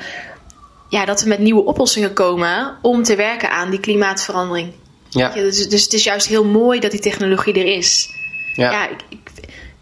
ja, 0.89 1.05
dat 1.05 1.22
we 1.22 1.30
met 1.30 1.39
nieuwe 1.39 1.63
oplossingen 1.63 2.13
komen 2.13 2.78
om 2.82 3.03
te 3.03 3.15
werken 3.15 3.51
aan 3.51 3.70
die 3.70 3.80
klimaatverandering. 3.80 4.74
Ja. 5.09 5.32
ja 5.36 5.41
dus, 5.41 5.70
dus, 5.70 5.84
het 5.84 5.93
is 5.93 6.03
juist 6.03 6.28
heel 6.28 6.45
mooi 6.45 6.80
dat 6.80 6.91
die 6.91 6.99
technologie 6.99 7.53
er 7.53 7.78
is. 7.78 8.09
Ja, 8.53 8.72
ja 8.72 8.89
ik, 8.89 9.01
ik 9.09 9.30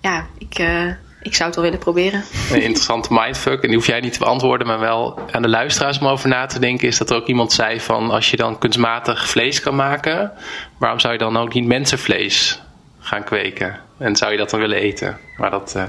ja, 0.02 0.28
ik, 0.38 0.60
uh, 0.60 0.88
ik 1.22 1.36
zou 1.36 1.46
het 1.46 1.56
wel 1.56 1.64
willen 1.64 1.80
proberen. 1.80 2.24
Een 2.52 2.62
interessante 2.62 3.14
mindfuck. 3.14 3.62
En 3.62 3.68
die 3.68 3.78
hoef 3.78 3.88
jij 3.88 4.00
niet 4.00 4.14
te 4.14 4.20
beantwoorden, 4.20 4.68
maar 4.68 4.80
wel 4.80 5.20
aan 5.32 5.42
de 5.42 5.50
luisteraars 5.50 6.00
om 6.00 6.08
over 6.08 6.30
na 6.30 6.46
te 6.46 6.60
denken. 6.60 6.88
Is 6.88 6.98
dat 6.98 7.10
er 7.10 7.16
ook 7.16 7.28
iemand 7.28 7.54
zei 7.54 7.80
van 7.80 8.12
als 8.12 8.32
je 8.32 8.38
dan 8.38 8.58
kunstmatig 8.58 9.30
vlees 9.30 9.60
kan 9.60 9.76
maken, 9.76 10.32
waarom 10.78 11.00
zou 11.00 11.14
je 11.14 11.20
dan 11.20 11.38
ook 11.38 11.54
niet 11.54 11.66
mensenvlees 11.66 12.62
gaan 13.00 13.24
kweken? 13.24 13.85
En 13.98 14.16
zou 14.16 14.32
je 14.32 14.38
dat 14.38 14.50
dan 14.50 14.60
willen 14.60 14.78
eten? 14.78 15.18
Maar 15.38 15.52
dat. 15.52 15.74
Uh, 15.78 15.84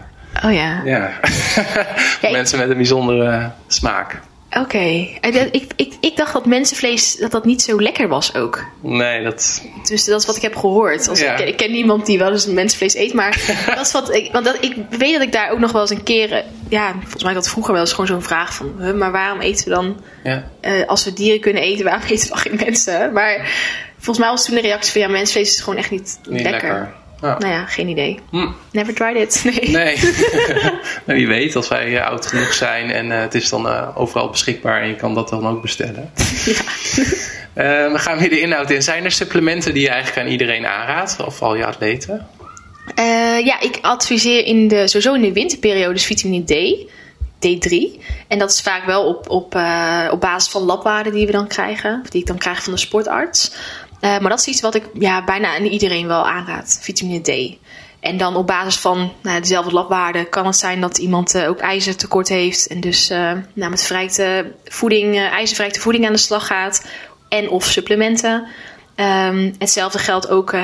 oh 0.44 0.52
ja. 0.52 0.82
Ja. 0.84 1.10
Mensen 2.32 2.58
met 2.58 2.70
een 2.70 2.76
bijzondere 2.76 3.50
smaak. 3.66 4.20
Oké. 4.50 4.60
Okay. 4.60 5.18
Ik, 5.50 5.72
ik, 5.76 5.92
ik 6.00 6.16
dacht 6.16 6.32
dat 6.32 6.46
mensenvlees 6.46 7.16
dat 7.16 7.30
dat 7.30 7.44
niet 7.44 7.62
zo 7.62 7.80
lekker 7.80 8.08
was 8.08 8.34
ook. 8.34 8.64
Nee, 8.80 9.22
dat... 9.22 9.62
Dus 9.88 10.04
dat 10.04 10.20
is 10.20 10.26
wat 10.26 10.36
ik 10.36 10.42
heb 10.42 10.56
gehoord. 10.56 11.08
Als 11.08 11.20
ik, 11.20 11.38
ik, 11.38 11.56
ken 11.56 11.70
niemand 11.70 12.06
die 12.06 12.18
wel 12.18 12.32
eens 12.32 12.46
mensenvlees 12.46 12.94
eet, 12.94 13.12
maar 13.12 13.40
dat 13.76 13.86
is 13.86 13.92
wat 13.92 14.14
ik... 14.14 14.32
Want 14.32 14.44
dat, 14.44 14.56
ik 14.60 14.76
weet 14.90 15.12
dat 15.12 15.22
ik 15.22 15.32
daar 15.32 15.50
ook 15.50 15.58
nog 15.58 15.72
wel 15.72 15.80
eens 15.80 15.90
een 15.90 16.02
keer... 16.02 16.32
Eh, 16.32 16.42
ja, 16.68 16.92
volgens 16.92 17.22
mij 17.22 17.32
had 17.32 17.42
dat 17.42 17.52
vroeger 17.52 17.72
wel 17.72 17.82
eens 17.82 17.90
gewoon 17.90 18.06
zo'n 18.06 18.22
vraag 18.22 18.54
van... 18.54 18.74
Huh, 18.78 18.94
maar 18.94 19.12
waarom 19.12 19.40
eten 19.40 19.64
we 19.64 19.70
dan... 19.70 20.00
Ja. 20.24 20.50
Uh, 20.62 20.86
als 20.86 21.04
we 21.04 21.12
dieren 21.12 21.40
kunnen 21.40 21.62
eten, 21.62 21.84
waarom 21.84 22.02
eten 22.08 22.22
we 22.22 22.28
dan 22.28 22.38
geen 22.38 22.60
mensen? 22.64 23.12
Maar 23.12 23.50
volgens 23.96 24.18
mij 24.18 24.28
was 24.28 24.44
toen 24.44 24.54
de 24.54 24.60
reactie 24.60 24.92
van... 24.92 25.00
Ja, 25.00 25.08
mensenvlees 25.08 25.48
is 25.48 25.60
gewoon 25.60 25.78
echt 25.78 25.90
niet, 25.90 26.18
niet 26.28 26.42
lekker. 26.42 26.68
lekker. 26.68 26.94
Nou 27.20 27.48
ja, 27.48 27.66
geen 27.66 27.88
idee. 27.88 28.18
Hm. 28.30 28.48
Never 28.70 28.94
tried 28.94 29.16
it. 29.16 29.44
Nee. 29.44 29.70
nee. 29.70 29.96
Nou, 31.06 31.18
wie 31.18 31.26
weet, 31.26 31.56
als 31.56 31.68
wij 31.68 31.88
uh, 31.88 32.06
oud 32.06 32.26
genoeg 32.26 32.54
zijn 32.54 32.90
en 32.90 33.06
uh, 33.06 33.20
het 33.20 33.34
is 33.34 33.48
dan 33.48 33.66
uh, 33.66 33.88
overal 33.94 34.30
beschikbaar 34.30 34.82
en 34.82 34.88
je 34.88 34.94
kan 34.94 35.14
dat 35.14 35.28
dan 35.28 35.46
ook 35.46 35.62
bestellen. 35.62 36.10
ja. 36.44 36.60
we 37.92 37.98
gaan 37.98 38.18
weer 38.18 38.28
de 38.28 38.40
inhoud 38.40 38.70
in. 38.70 38.82
Zijn 38.82 39.04
er 39.04 39.12
supplementen 39.12 39.74
die 39.74 39.82
je 39.82 39.88
eigenlijk 39.88 40.26
aan 40.26 40.32
iedereen 40.32 40.66
aanraadt, 40.66 41.16
of 41.26 41.42
al 41.42 41.56
je 41.56 41.66
atleten? 41.66 42.26
ja, 43.44 43.60
ik 43.60 43.78
adviseer 43.80 44.44
in 44.44 44.68
de, 44.68 44.88
sowieso 44.88 45.14
in 45.14 45.22
de 45.22 45.32
winterperiode 45.32 45.98
vitamine 45.98 46.44
D. 46.44 46.86
D3. 47.36 48.00
En 48.28 48.38
dat 48.38 48.50
is 48.50 48.60
vaak 48.60 48.84
wel 48.84 49.06
op, 49.06 49.30
op, 49.30 49.54
op 50.10 50.20
basis 50.20 50.52
van 50.52 50.62
labwaarden 50.62 51.12
die 51.12 51.26
we 51.26 51.32
dan 51.32 51.46
krijgen. 51.46 52.00
Of 52.02 52.10
die 52.10 52.20
ik 52.20 52.26
dan 52.26 52.38
krijg 52.38 52.62
van 52.62 52.72
de 52.72 52.78
sportarts. 52.78 53.52
Uh, 54.00 54.18
maar 54.18 54.30
dat 54.30 54.38
is 54.38 54.46
iets 54.46 54.60
wat 54.60 54.74
ik 54.74 54.84
ja, 54.98 55.24
bijna 55.24 55.54
aan 55.54 55.64
iedereen 55.64 56.06
wel 56.06 56.26
aanraad, 56.26 56.78
vitamine 56.80 57.20
D. 57.20 57.56
En 58.00 58.16
dan 58.16 58.36
op 58.36 58.46
basis 58.46 58.76
van 58.76 59.12
nou, 59.22 59.40
dezelfde 59.40 59.72
labwaarden 59.72 60.28
kan 60.28 60.46
het 60.46 60.56
zijn 60.56 60.80
dat 60.80 60.98
iemand 60.98 61.34
uh, 61.34 61.48
ook 61.48 61.58
ijzertekort 61.58 62.28
heeft. 62.28 62.66
En 62.66 62.80
dus 62.80 63.10
uh, 63.10 63.32
nou, 63.52 63.70
met 63.70 63.82
verrijkte 63.82 64.52
voeding, 64.64 65.18
ijzerverrijkte 65.18 65.80
voeding 65.80 66.06
aan 66.06 66.12
de 66.12 66.18
slag 66.18 66.46
gaat. 66.46 66.86
En 67.28 67.50
of 67.50 67.64
supplementen. 67.64 68.46
Um, 68.96 69.54
hetzelfde 69.58 69.98
geldt 69.98 70.28
ook 70.28 70.56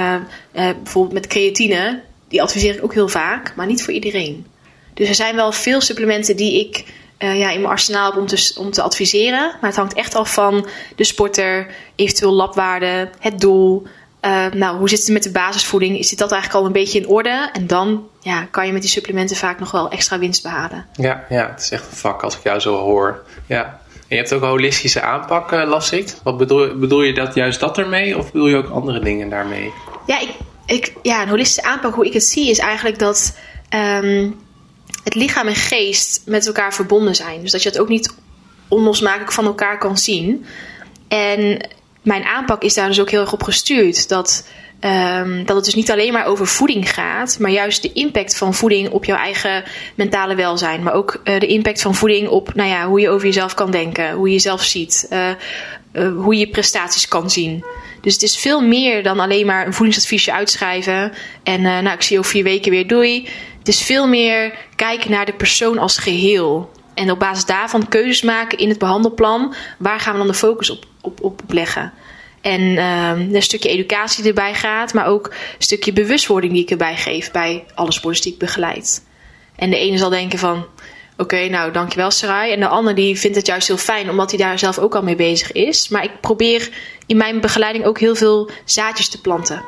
bijvoorbeeld 0.53 1.13
met 1.13 1.27
creatine. 1.27 2.03
Die 2.29 2.43
adviseer 2.43 2.75
ik 2.75 2.85
ook 2.85 2.95
heel 2.95 3.09
vaak, 3.09 3.53
maar 3.57 3.67
niet 3.67 3.83
voor 3.83 3.93
iedereen. 3.93 4.47
Dus 4.95 5.09
er 5.09 5.15
zijn 5.15 5.35
wel 5.35 5.53
veel 5.53 5.81
supplementen 5.81 6.37
die 6.37 6.61
ik 6.61 6.85
uh, 7.23 7.39
ja, 7.39 7.51
in 7.51 7.61
mijn 7.61 7.73
arsenaal 7.73 8.13
om 8.13 8.27
te, 8.27 8.55
om 8.59 8.71
te 8.71 8.83
adviseren. 8.83 9.57
Maar 9.61 9.71
het 9.71 9.77
hangt 9.77 9.95
echt 9.95 10.15
af 10.15 10.33
van 10.33 10.67
de 10.97 11.05
sporter, 11.05 11.67
eventueel 11.95 12.33
labwaarde, 12.33 13.11
het 13.19 13.41
doel. 13.41 13.87
Uh, 14.23 14.47
nou, 14.47 14.79
hoe 14.79 14.89
zit 14.89 14.99
het 14.99 15.09
met 15.09 15.23
de 15.23 15.31
basisvoeding? 15.31 15.99
Is 15.99 16.09
dit 16.09 16.19
dat 16.19 16.33
eigenlijk 16.33 16.61
al 16.61 16.67
een 16.67 16.73
beetje 16.73 16.99
in 16.99 17.09
orde? 17.09 17.51
En 17.53 17.67
dan 17.67 18.07
ja, 18.21 18.47
kan 18.51 18.67
je 18.67 18.73
met 18.73 18.83
die 18.83 18.91
supplementen 18.91 19.37
vaak 19.37 19.59
nog 19.59 19.71
wel 19.71 19.91
extra 19.91 20.19
winst 20.19 20.43
behalen. 20.43 20.87
Ja, 20.93 21.25
ja 21.29 21.51
het 21.51 21.61
is 21.61 21.71
echt 21.71 21.87
een 21.91 21.97
vak 21.97 22.23
als 22.23 22.37
ik 22.37 22.43
jou 22.43 22.61
zo 22.61 22.77
hoor. 22.77 23.23
Ja. 23.47 23.81
En 23.93 24.17
je 24.17 24.17
hebt 24.17 24.33
ook 24.33 24.43
een 24.43 24.49
holistische 24.49 25.01
aanpak, 25.01 25.53
uh, 25.53 25.69
las 25.69 25.93
ik. 25.93 26.15
Wat 26.23 26.37
bedoel, 26.37 26.79
bedoel 26.79 27.03
je 27.03 27.15
dat 27.15 27.35
juist 27.35 27.61
dat 27.61 27.79
ermee? 27.79 28.19
Of 28.19 28.33
bedoel 28.33 28.49
je 28.49 28.57
ook 28.57 28.71
andere 28.71 29.01
dingen 29.01 29.31
daarmee? 29.31 29.73
Ja, 30.07 30.21
ik, 30.21 30.31
ik, 30.67 30.93
ja 31.03 31.23
een 31.23 31.29
holistische 31.29 31.69
aanpak, 31.69 31.95
hoe 31.95 32.07
ik 32.07 32.13
het 32.13 32.25
zie, 32.25 32.51
is 32.51 32.59
eigenlijk 32.59 32.99
dat... 32.99 33.37
Um, 33.75 34.42
het 35.05 35.15
lichaam 35.15 35.47
en 35.47 35.55
geest 35.55 36.23
met 36.27 36.47
elkaar 36.47 36.75
verbonden 36.75 37.15
zijn. 37.15 37.41
Dus 37.43 37.51
dat 37.51 37.63
je 37.63 37.69
het 37.69 37.79
ook 37.79 37.89
niet 37.89 38.15
onlosmakelijk 38.69 39.33
van 39.33 39.45
elkaar 39.45 39.79
kan 39.79 39.99
zien. 39.99 40.47
En 41.09 41.69
mijn 42.03 42.25
aanpak 42.25 42.63
is 42.63 42.75
daar 42.75 42.89
dus 42.89 43.01
ook 43.01 43.11
heel 43.11 43.21
erg 43.21 43.33
op 43.33 43.43
gestuurd. 43.43 44.09
Dat, 44.09 44.47
um, 44.81 45.45
dat 45.45 45.57
het 45.57 45.65
dus 45.65 45.75
niet 45.75 45.91
alleen 45.91 46.13
maar 46.13 46.27
over 46.27 46.47
voeding 46.47 46.91
gaat, 46.91 47.39
maar 47.39 47.51
juist 47.51 47.83
de 47.83 47.93
impact 47.93 48.37
van 48.37 48.55
voeding 48.55 48.91
op 48.91 49.05
jouw 49.05 49.17
eigen 49.17 49.65
mentale 49.95 50.35
welzijn. 50.35 50.83
Maar 50.83 50.93
ook 50.93 51.21
uh, 51.25 51.39
de 51.39 51.47
impact 51.47 51.83
van 51.83 51.95
voeding 51.95 52.29
op 52.29 52.55
nou 52.55 52.69
ja, 52.69 52.87
hoe 52.87 53.01
je 53.01 53.09
over 53.09 53.27
jezelf 53.27 53.55
kan 53.55 53.71
denken, 53.71 54.13
hoe 54.13 54.27
je 54.27 54.33
jezelf 54.33 54.63
ziet, 54.63 55.07
uh, 55.11 55.29
uh, 55.93 56.17
hoe 56.17 56.37
je 56.37 56.49
prestaties 56.49 57.09
kan 57.09 57.31
zien. 57.31 57.65
Dus 58.01 58.13
het 58.13 58.23
is 58.23 58.39
veel 58.39 58.61
meer 58.61 59.03
dan 59.03 59.21
alleen 59.21 59.47
maar 59.47 59.67
een 59.67 59.75
voedingsadviesje 59.75 60.33
uitschrijven. 60.33 61.13
En 61.43 61.61
nou, 61.61 61.91
ik 61.91 62.03
zie 62.03 62.13
je 62.13 62.19
over 62.19 62.31
vier 62.31 62.45
weken 62.45 62.71
weer, 62.71 62.87
doei. 62.87 63.29
Het 63.63 63.71
is 63.71 63.83
veel 63.83 64.09
meer 64.09 64.55
kijken 64.77 65.11
naar 65.11 65.25
de 65.25 65.33
persoon 65.33 65.79
als 65.79 65.99
geheel. 65.99 66.71
En 66.95 67.11
op 67.11 67.19
basis 67.19 67.45
daarvan 67.45 67.89
keuzes 67.89 68.23
maken 68.23 68.59
in 68.59 68.69
het 68.69 68.79
behandelplan. 68.79 69.55
Waar 69.79 70.01
gaan 70.01 70.13
we 70.13 70.19
dan 70.19 70.27
de 70.27 70.35
focus 70.35 70.71
op, 70.71 70.85
op, 71.01 71.23
op 71.23 71.43
leggen? 71.49 71.93
En 72.41 72.61
uh, 72.61 73.11
een 73.33 73.43
stukje 73.43 73.69
educatie 73.69 74.25
erbij 74.25 74.55
gaat, 74.55 74.95
maar 74.95 75.07
ook 75.07 75.27
een 75.27 75.63
stukje 75.63 75.93
bewustwording 75.93 76.53
die 76.53 76.63
ik 76.63 76.71
erbij 76.71 76.97
geef 76.97 77.31
bij 77.31 77.65
alle 77.75 77.93
sporters 77.93 78.23
die 78.23 78.33
ik 78.33 78.39
begeleid. 78.39 79.05
En 79.57 79.71
de 79.71 79.77
ene 79.77 79.99
zal 79.99 80.11
denken 80.11 80.39
van, 80.39 80.67
oké, 81.17 81.49
nou 81.49 81.73
dankjewel 81.73 82.11
Sarai. 82.11 82.53
En 82.53 82.61
de 82.61 82.69
ander 82.69 82.95
die 82.95 83.19
vindt 83.19 83.37
het 83.37 83.47
juist 83.47 83.67
heel 83.67 83.77
fijn, 83.77 84.11
omdat 84.11 84.31
hij 84.31 84.39
daar 84.39 84.59
zelf 84.59 84.79
ook 84.79 84.95
al 84.95 85.03
mee 85.03 85.17
bezig 85.17 85.53
is. 85.53 85.89
Maar 85.89 86.05
ik 86.05 86.21
probeer 86.21 86.71
in 87.07 87.17
mijn 87.17 87.41
begeleiding 87.41 87.85
ook 87.85 87.99
heel 87.99 88.15
veel 88.15 88.51
zaadjes 88.65 89.09
te 89.09 89.21
planten. 89.21 89.65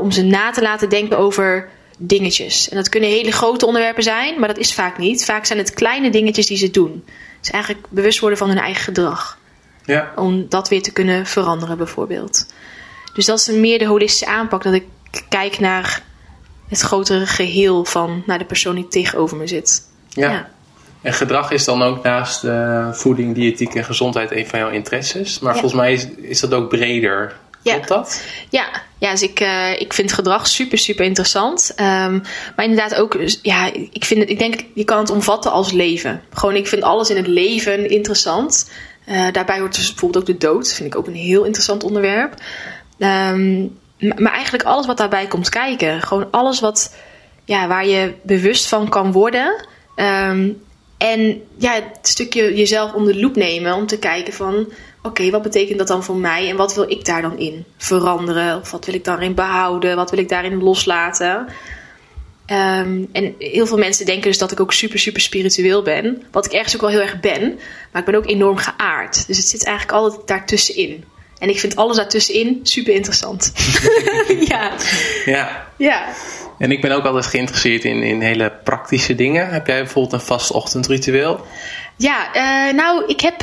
om 0.00 0.10
ze 0.10 0.22
na 0.22 0.50
te 0.50 0.62
laten 0.62 0.88
denken 0.88 1.18
over 1.18 1.68
dingetjes. 2.02 2.68
En 2.68 2.76
dat 2.76 2.88
kunnen 2.88 3.10
hele 3.10 3.32
grote 3.32 3.66
onderwerpen 3.66 4.02
zijn, 4.02 4.38
maar 4.38 4.48
dat 4.48 4.58
is 4.58 4.74
vaak 4.74 4.98
niet. 4.98 5.24
Vaak 5.24 5.44
zijn 5.44 5.58
het 5.58 5.74
kleine 5.74 6.10
dingetjes 6.10 6.46
die 6.46 6.56
ze 6.56 6.70
doen. 6.70 7.04
Dus 7.40 7.50
eigenlijk 7.50 7.86
bewust 7.88 8.18
worden 8.18 8.38
van 8.38 8.48
hun 8.48 8.58
eigen 8.58 8.82
gedrag. 8.82 9.38
Ja. 9.84 10.12
Om 10.16 10.46
dat 10.48 10.68
weer 10.68 10.82
te 10.82 10.92
kunnen 10.92 11.26
veranderen, 11.26 11.76
bijvoorbeeld. 11.76 12.46
Dus 13.14 13.24
dat 13.26 13.38
is 13.38 13.48
meer 13.48 13.78
de 13.78 13.86
holistische 13.86 14.26
aanpak. 14.26 14.62
Dat 14.62 14.74
ik 14.74 14.84
kijk 15.28 15.58
naar 15.58 16.02
het 16.68 16.80
grotere 16.80 17.26
geheel 17.26 17.84
van 17.84 18.22
naar 18.26 18.38
de 18.38 18.44
persoon 18.44 18.74
die 18.74 18.88
tegenover 18.88 19.36
me 19.36 19.46
zit. 19.46 19.82
Ja. 20.08 20.30
ja. 20.30 20.48
En 21.02 21.12
gedrag 21.12 21.50
is 21.50 21.64
dan 21.64 21.82
ook 21.82 22.02
naast 22.02 22.44
uh, 22.44 22.92
voeding, 22.92 23.34
diëtiek 23.34 23.74
en 23.74 23.84
gezondheid 23.84 24.30
een 24.30 24.46
van 24.46 24.58
jouw 24.58 24.70
interesses. 24.70 25.38
Maar 25.38 25.52
volgens 25.52 25.74
mij 25.74 25.92
is, 25.92 26.08
is 26.08 26.40
dat 26.40 26.54
ook 26.54 26.68
breder 26.68 27.36
ja. 27.62 27.72
Klopt 27.72 27.88
dat? 27.88 28.22
Ja, 28.50 28.82
ja 28.98 29.10
dus 29.10 29.22
ik, 29.22 29.40
uh, 29.40 29.80
ik 29.80 29.92
vind 29.92 30.12
gedrag 30.12 30.46
super, 30.46 30.78
super 30.78 31.04
interessant. 31.04 31.72
Um, 31.76 32.22
maar 32.56 32.64
inderdaad 32.64 32.94
ook, 32.94 33.12
dus, 33.12 33.38
ja, 33.42 33.70
ik, 33.90 34.04
vind 34.04 34.20
het, 34.20 34.30
ik 34.30 34.38
denk, 34.38 34.64
je 34.74 34.84
kan 34.84 34.98
het 34.98 35.10
omvatten 35.10 35.52
als 35.52 35.72
leven. 35.72 36.22
Gewoon, 36.30 36.56
ik 36.56 36.66
vind 36.66 36.82
alles 36.82 37.10
in 37.10 37.16
het 37.16 37.26
leven 37.26 37.90
interessant. 37.90 38.70
Uh, 39.06 39.32
daarbij 39.32 39.58
hoort 39.58 39.74
dus 39.74 39.88
bijvoorbeeld 39.90 40.22
ook 40.22 40.38
de 40.38 40.46
dood. 40.46 40.64
Dat 40.64 40.74
vind 40.74 40.92
ik 40.92 40.98
ook 40.98 41.06
een 41.06 41.14
heel 41.14 41.44
interessant 41.44 41.84
onderwerp. 41.84 42.34
Um, 42.98 43.78
maar 43.98 44.32
eigenlijk 44.32 44.64
alles 44.64 44.86
wat 44.86 44.96
daarbij 44.96 45.26
komt 45.26 45.48
kijken. 45.48 46.02
Gewoon 46.02 46.30
alles 46.30 46.60
wat, 46.60 46.94
ja, 47.44 47.68
waar 47.68 47.86
je 47.86 48.14
bewust 48.22 48.66
van 48.66 48.88
kan 48.88 49.12
worden. 49.12 49.66
Um, 49.96 50.62
en 50.98 51.42
ja, 51.56 51.72
het 51.72 52.08
stukje 52.08 52.54
jezelf 52.54 52.92
onder 52.92 53.12
de 53.12 53.20
loep 53.20 53.36
nemen 53.36 53.74
om 53.74 53.86
te 53.86 53.98
kijken 53.98 54.32
van 54.32 54.72
oké, 55.02 55.30
wat 55.30 55.42
betekent 55.42 55.78
dat 55.78 55.88
dan 55.88 56.04
voor 56.04 56.16
mij 56.16 56.48
en 56.48 56.56
wat 56.56 56.74
wil 56.74 56.90
ik 56.90 57.04
daar 57.04 57.22
dan 57.22 57.38
in 57.38 57.64
veranderen? 57.76 58.60
Of 58.60 58.70
wat 58.70 58.86
wil 58.86 58.94
ik 58.94 59.04
daarin 59.04 59.34
behouden? 59.34 59.96
Wat 59.96 60.10
wil 60.10 60.18
ik 60.18 60.28
daarin 60.28 60.62
loslaten? 60.62 61.46
Ehm, 62.46 63.04
en 63.12 63.34
heel 63.38 63.66
veel 63.66 63.78
mensen 63.78 64.06
denken 64.06 64.28
dus 64.28 64.38
dat 64.38 64.52
ik 64.52 64.60
ook 64.60 64.72
super, 64.72 64.98
super 64.98 65.20
spiritueel 65.20 65.82
ben. 65.82 66.22
Wat 66.30 66.46
ik 66.46 66.52
ergens 66.52 66.74
ook 66.74 66.80
wel 66.80 66.90
heel 66.90 67.00
erg 67.00 67.20
ben. 67.20 67.58
Maar 67.92 68.00
ik 68.00 68.06
ben 68.06 68.14
ook 68.14 68.28
enorm 68.28 68.56
geaard. 68.56 69.26
Dus 69.26 69.36
het 69.36 69.48
zit 69.48 69.64
eigenlijk 69.64 69.96
altijd 69.96 70.28
daartussenin. 70.28 71.04
En 71.38 71.48
ik 71.48 71.60
vind 71.60 71.76
alles 71.76 71.96
daartussenin 71.96 72.60
super 72.62 72.94
interessant. 72.94 73.52
ja. 74.50 74.72
ja. 75.24 75.68
Ja. 75.76 76.08
En 76.58 76.70
ik 76.70 76.80
ben 76.80 76.92
ook 76.92 77.04
altijd 77.04 77.26
geïnteresseerd 77.26 77.84
in, 77.84 78.02
in 78.02 78.20
hele 78.20 78.52
praktische 78.64 79.14
dingen. 79.14 79.48
Heb 79.48 79.66
jij 79.66 79.82
bijvoorbeeld 79.82 80.12
een 80.12 80.26
vast 80.26 80.50
ochtendritueel? 80.50 81.40
Ja, 82.00 82.34
uh, 82.34 82.74
nou, 82.74 83.04
ik 83.06 83.20
heb, 83.20 83.42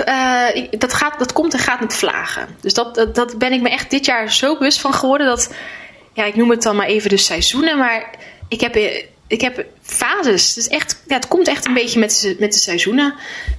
ik, 0.53 0.79
dat, 0.79 0.93
gaat, 0.93 1.19
dat 1.19 1.33
komt 1.33 1.53
en 1.53 1.59
gaat 1.59 1.79
met 1.79 1.93
vlagen. 1.93 2.47
Dus 2.61 2.73
dat, 2.73 3.09
dat, 3.13 3.37
ben 3.37 3.51
ik 3.51 3.61
me 3.61 3.69
echt 3.69 3.89
dit 3.89 4.05
jaar 4.05 4.31
zo 4.31 4.57
bewust 4.57 4.79
van 4.79 4.93
geworden 4.93 5.27
dat, 5.27 5.53
ja, 6.13 6.23
ik 6.23 6.35
noem 6.35 6.49
het 6.49 6.61
dan 6.61 6.75
maar 6.75 6.87
even 6.87 7.09
de 7.09 7.17
seizoenen, 7.17 7.77
maar 7.77 8.09
ik 8.47 8.61
heb, 8.61 8.75
ik 9.27 9.41
heb 9.41 9.65
fases. 9.81 10.53
Dus 10.53 10.67
echt, 10.67 11.01
ja, 11.07 11.15
het 11.15 11.27
komt 11.27 11.47
echt 11.47 11.65
een 11.65 11.73
beetje 11.73 11.99
met, 11.99 12.35
met 12.39 12.53
de 12.53 12.59
seizoenen. 12.59 13.13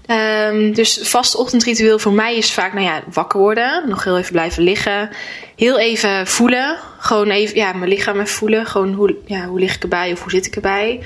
Um, 0.07 0.75
dus 0.75 0.99
vast 1.03 1.37
ochtendritueel 1.37 1.99
voor 1.99 2.13
mij 2.13 2.37
is 2.37 2.53
vaak, 2.53 2.73
nou 2.73 2.87
ja, 2.87 3.03
wakker 3.13 3.41
worden, 3.41 3.89
nog 3.89 4.05
heel 4.05 4.19
even 4.19 4.33
blijven 4.33 4.63
liggen, 4.63 5.11
heel 5.57 5.79
even 5.79 6.27
voelen, 6.27 6.79
gewoon 6.99 7.31
even, 7.31 7.57
ja, 7.57 7.73
mijn 7.73 7.91
lichaam 7.91 8.15
even 8.15 8.29
voelen, 8.29 8.67
gewoon 8.67 8.95
hoe, 8.95 9.17
ja, 9.27 9.47
hoe 9.47 9.59
lig 9.59 9.75
ik 9.75 9.83
erbij 9.83 10.13
of 10.13 10.23
hoe 10.23 10.31
zit 10.31 10.47
ik 10.47 10.55
erbij. 10.55 11.01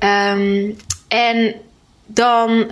Um, 0.00 0.76
en 1.08 1.54
dan 2.14 2.50
uh, 2.50 2.66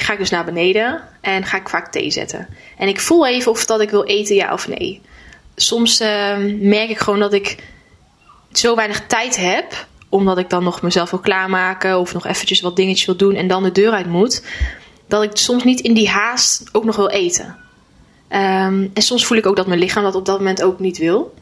ga 0.00 0.12
ik 0.12 0.18
dus 0.18 0.30
naar 0.30 0.44
beneden 0.44 1.00
en 1.20 1.44
ga 1.44 1.56
ik 1.56 1.68
vaak 1.68 1.92
thee 1.92 2.10
zetten. 2.10 2.48
En 2.76 2.88
ik 2.88 3.00
voel 3.00 3.26
even 3.26 3.52
of 3.52 3.66
dat 3.66 3.80
ik 3.80 3.90
wil 3.90 4.04
eten, 4.04 4.34
ja 4.34 4.52
of 4.52 4.68
nee. 4.68 5.00
Soms 5.56 6.00
uh, 6.00 6.36
merk 6.60 6.90
ik 6.90 6.98
gewoon 6.98 7.20
dat 7.20 7.32
ik 7.32 7.64
zo 8.52 8.76
weinig 8.76 9.06
tijd 9.06 9.36
heb, 9.36 9.86
omdat 10.08 10.38
ik 10.38 10.50
dan 10.50 10.64
nog 10.64 10.82
mezelf 10.82 11.10
wil 11.10 11.20
klaarmaken 11.20 11.98
of 11.98 12.12
nog 12.12 12.26
eventjes 12.26 12.60
wat 12.60 12.76
dingetjes 12.76 13.06
wil 13.06 13.16
doen 13.16 13.34
en 13.34 13.48
dan 13.48 13.62
de 13.62 13.72
deur 13.72 13.92
uit 13.92 14.06
moet, 14.06 14.42
dat 15.08 15.22
ik 15.22 15.30
soms 15.36 15.64
niet 15.64 15.80
in 15.80 15.94
die 15.94 16.08
haast 16.08 16.68
ook 16.72 16.84
nog 16.84 16.96
wil 16.96 17.08
eten. 17.08 17.56
Um, 18.32 18.90
en 18.94 19.02
soms 19.02 19.26
voel 19.26 19.38
ik 19.38 19.46
ook 19.46 19.56
dat 19.56 19.66
mijn 19.66 19.80
lichaam 19.80 20.02
dat 20.02 20.14
op 20.14 20.26
dat 20.26 20.38
moment 20.38 20.62
ook 20.62 20.78
niet 20.78 20.98
wil. 20.98 21.34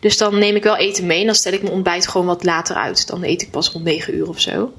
Dus 0.00 0.18
dan 0.18 0.38
neem 0.38 0.56
ik 0.56 0.62
wel 0.62 0.76
eten 0.76 1.06
mee 1.06 1.20
en 1.20 1.26
dan 1.26 1.34
stel 1.34 1.52
ik 1.52 1.62
mijn 1.62 1.74
ontbijt 1.74 2.08
gewoon 2.08 2.26
wat 2.26 2.44
later 2.44 2.76
uit. 2.76 3.06
Dan 3.06 3.24
eet 3.24 3.42
ik 3.42 3.50
pas 3.50 3.70
rond 3.70 3.84
9 3.84 4.14
uur 4.14 4.28
of 4.28 4.40
zo. 4.40 4.72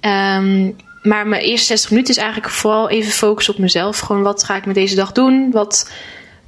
Um, 0.00 0.76
maar 1.06 1.26
mijn 1.26 1.42
eerste 1.42 1.66
60 1.66 1.90
minuten 1.90 2.14
is 2.14 2.20
eigenlijk 2.20 2.50
vooral 2.52 2.88
even 2.88 3.12
focussen 3.12 3.54
op 3.54 3.60
mezelf. 3.60 3.98
Gewoon 3.98 4.22
wat 4.22 4.44
ga 4.44 4.56
ik 4.56 4.66
met 4.66 4.74
deze 4.74 4.94
dag 4.94 5.12
doen? 5.12 5.50
Wat, 5.50 5.90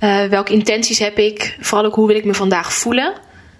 uh, 0.01 0.25
welke 0.25 0.53
intenties 0.53 0.99
heb 0.99 1.19
ik? 1.19 1.57
Vooral 1.61 1.87
ook 1.87 1.95
hoe 1.95 2.07
wil 2.07 2.17
ik 2.17 2.25
me 2.25 2.35
vandaag 2.35 2.73
voelen? 2.73 3.13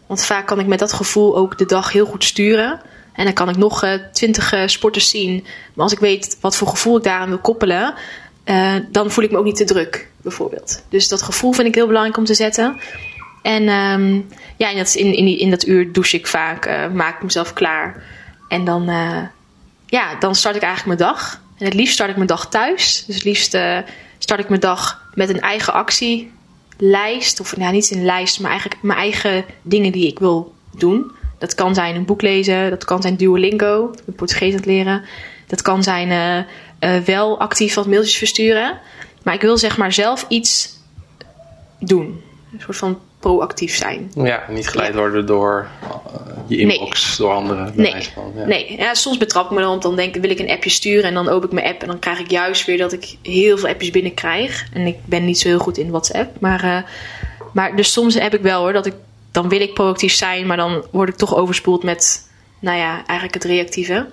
Want 0.07 0.25
vaak 0.25 0.47
kan 0.47 0.61
ik 0.61 0.67
met 0.67 0.79
dat 0.79 0.93
gevoel 0.93 1.37
ook 1.37 1.59
de 1.59 1.67
dag 1.67 1.93
heel 1.93 2.07
goed 2.07 2.25
sturen. 2.25 2.81
En 3.13 3.25
dan 3.25 3.35
kan 3.35 3.49
ik 3.49 3.57
nog 3.57 3.85
uh, 3.85 3.93
20 4.13 4.55
uh, 4.55 4.67
sporters 4.67 5.09
zien. 5.09 5.47
Maar 5.75 5.85
als 5.85 5.93
ik 5.93 5.99
weet 5.99 6.39
wat 6.41 6.57
voor 6.57 6.69
gevoel 6.69 6.97
ik 6.97 7.03
daaraan 7.03 7.29
wil 7.29 7.39
koppelen, 7.39 7.95
dan 8.91 9.11
voel 9.11 9.25
ik 9.25 9.31
me 9.31 9.39
ook 9.39 9.45
niet 9.45 9.57
te 9.57 9.65
druk, 9.65 10.09
bijvoorbeeld. 10.23 10.83
Dus 10.89 11.09
dat 11.09 11.23
gevoel 11.23 11.53
vind 11.53 11.69
ik 11.69 11.75
heel 11.75 11.87
belangrijk 11.87 12.19
om 12.19 12.25
te 12.25 12.35
zetten. 12.35 12.81
En 13.43 13.69
um, 13.69 14.29
ja, 14.57 14.75
dat, 14.75 14.95
in, 14.95 15.15
in, 15.15 15.39
in 15.39 15.51
dat 15.51 15.67
uur 15.67 15.93
douche 15.93 16.17
ik 16.17 16.27
vaak, 16.27 16.91
maak 16.93 17.17
ik 17.17 17.23
mezelf 17.23 17.53
klaar. 17.53 18.03
En 18.49 18.65
dan 18.65 18.91
ja, 19.91 20.15
dan 20.15 20.35
start 20.35 20.57
ik 20.57 20.63
eigenlijk 20.63 20.99
mijn 20.99 21.11
dag. 21.11 21.41
En 21.59 21.65
het 21.65 21.75
liefst 21.75 21.95
start 21.95 22.11
ik 22.11 22.17
mijn 22.17 22.29
dag 22.29 22.49
thuis. 22.49 23.05
Dus 23.07 23.15
het 23.15 23.25
liefst 23.25 23.55
uh, 23.55 23.79
start 24.19 24.41
ik 24.41 24.49
mijn 24.49 24.61
dag 24.61 25.03
met 25.15 25.29
een 25.29 25.41
eigen 25.41 25.73
actielijst. 25.73 27.41
Of 27.41 27.57
nou, 27.57 27.73
niet 27.73 27.91
een 27.91 28.05
lijst, 28.05 28.41
maar 28.41 28.51
eigenlijk 28.51 28.83
mijn 28.83 28.99
eigen 28.99 29.45
dingen 29.63 29.93
die 29.93 30.07
ik 30.07 30.19
wil 30.19 30.55
doen. 30.77 31.13
Dat 31.39 31.55
kan 31.55 31.75
zijn 31.75 31.95
een 31.95 32.05
boek 32.05 32.23
lezen. 32.23 32.71
Dat 32.71 32.85
kan 32.85 33.03
zijn 33.03 33.17
Duolingo. 33.17 33.95
Ik 34.07 34.17
Portugees 34.17 34.51
aan 34.51 34.57
het 34.57 34.67
leren. 34.67 35.05
Dat 35.47 35.63
kan 35.63 35.83
zijn 35.83 36.11
uh, 36.11 36.97
uh, 36.97 37.03
wel 37.03 37.41
actief 37.41 37.75
wat 37.75 37.87
mailtjes 37.87 38.17
versturen. 38.17 38.81
Maar 39.23 39.35
ik 39.35 39.41
wil 39.41 39.59
zeg 39.59 39.77
maar 39.77 39.93
zelf 39.93 40.25
iets 40.29 40.77
doen. 41.79 42.23
Een 42.53 42.61
soort 42.61 42.77
van 42.77 42.99
proactief 43.19 43.77
zijn. 43.77 44.11
Ja, 44.15 44.45
niet 44.49 44.69
geleid 44.69 44.95
worden 44.95 45.27
door 45.27 45.69
uh, 45.83 45.91
je 46.47 46.57
inbox, 46.57 47.19
nee. 47.19 47.27
door 47.27 47.37
anderen. 47.37 47.73
Nee, 47.75 47.95
ja. 48.37 48.45
nee. 48.47 48.77
Ja, 48.77 48.95
soms 48.95 49.17
betrap 49.17 49.45
ik 49.45 49.51
me 49.51 49.61
dan, 49.61 49.81
dan 49.81 49.97
denk 49.97 50.15
ik, 50.15 50.21
wil 50.21 50.31
ik 50.31 50.39
een 50.39 50.51
appje 50.51 50.71
sturen 50.71 51.05
en 51.05 51.15
dan 51.15 51.29
open 51.29 51.49
ik 51.49 51.55
mijn 51.55 51.67
app 51.67 51.83
en 51.83 51.87
dan 51.87 51.99
krijg 51.99 52.19
ik 52.19 52.31
juist 52.31 52.65
weer 52.65 52.79
dat 52.79 52.93
ik 52.93 53.17
heel 53.23 53.59
veel 53.59 53.69
appjes 53.69 53.91
binnenkrijg. 53.91 54.67
En 54.73 54.87
ik 54.87 54.97
ben 55.05 55.25
niet 55.25 55.39
zo 55.39 55.49
heel 55.49 55.59
goed 55.59 55.79
in 55.79 55.91
WhatsApp, 55.91 56.41
maar, 56.41 56.65
uh, 56.65 56.79
maar 57.53 57.77
dus 57.77 57.93
soms 57.93 58.15
heb 58.15 58.35
ik 58.35 58.41
wel 58.41 58.61
hoor, 58.61 58.73
dat 58.73 58.87
ik, 58.87 58.95
dan 59.33 59.49
wil 59.49 59.61
ik 59.61 59.75
proactief 59.75 60.15
zijn, 60.15 60.47
maar 60.47 60.57
dan 60.57 60.85
word 60.91 61.09
ik 61.09 61.17
toch 61.17 61.37
overspoeld 61.37 61.83
met, 61.83 62.31
nou 62.59 62.79
ja, 62.79 62.95
eigenlijk 62.95 63.35
het 63.35 63.45
reactieve. 63.45 64.07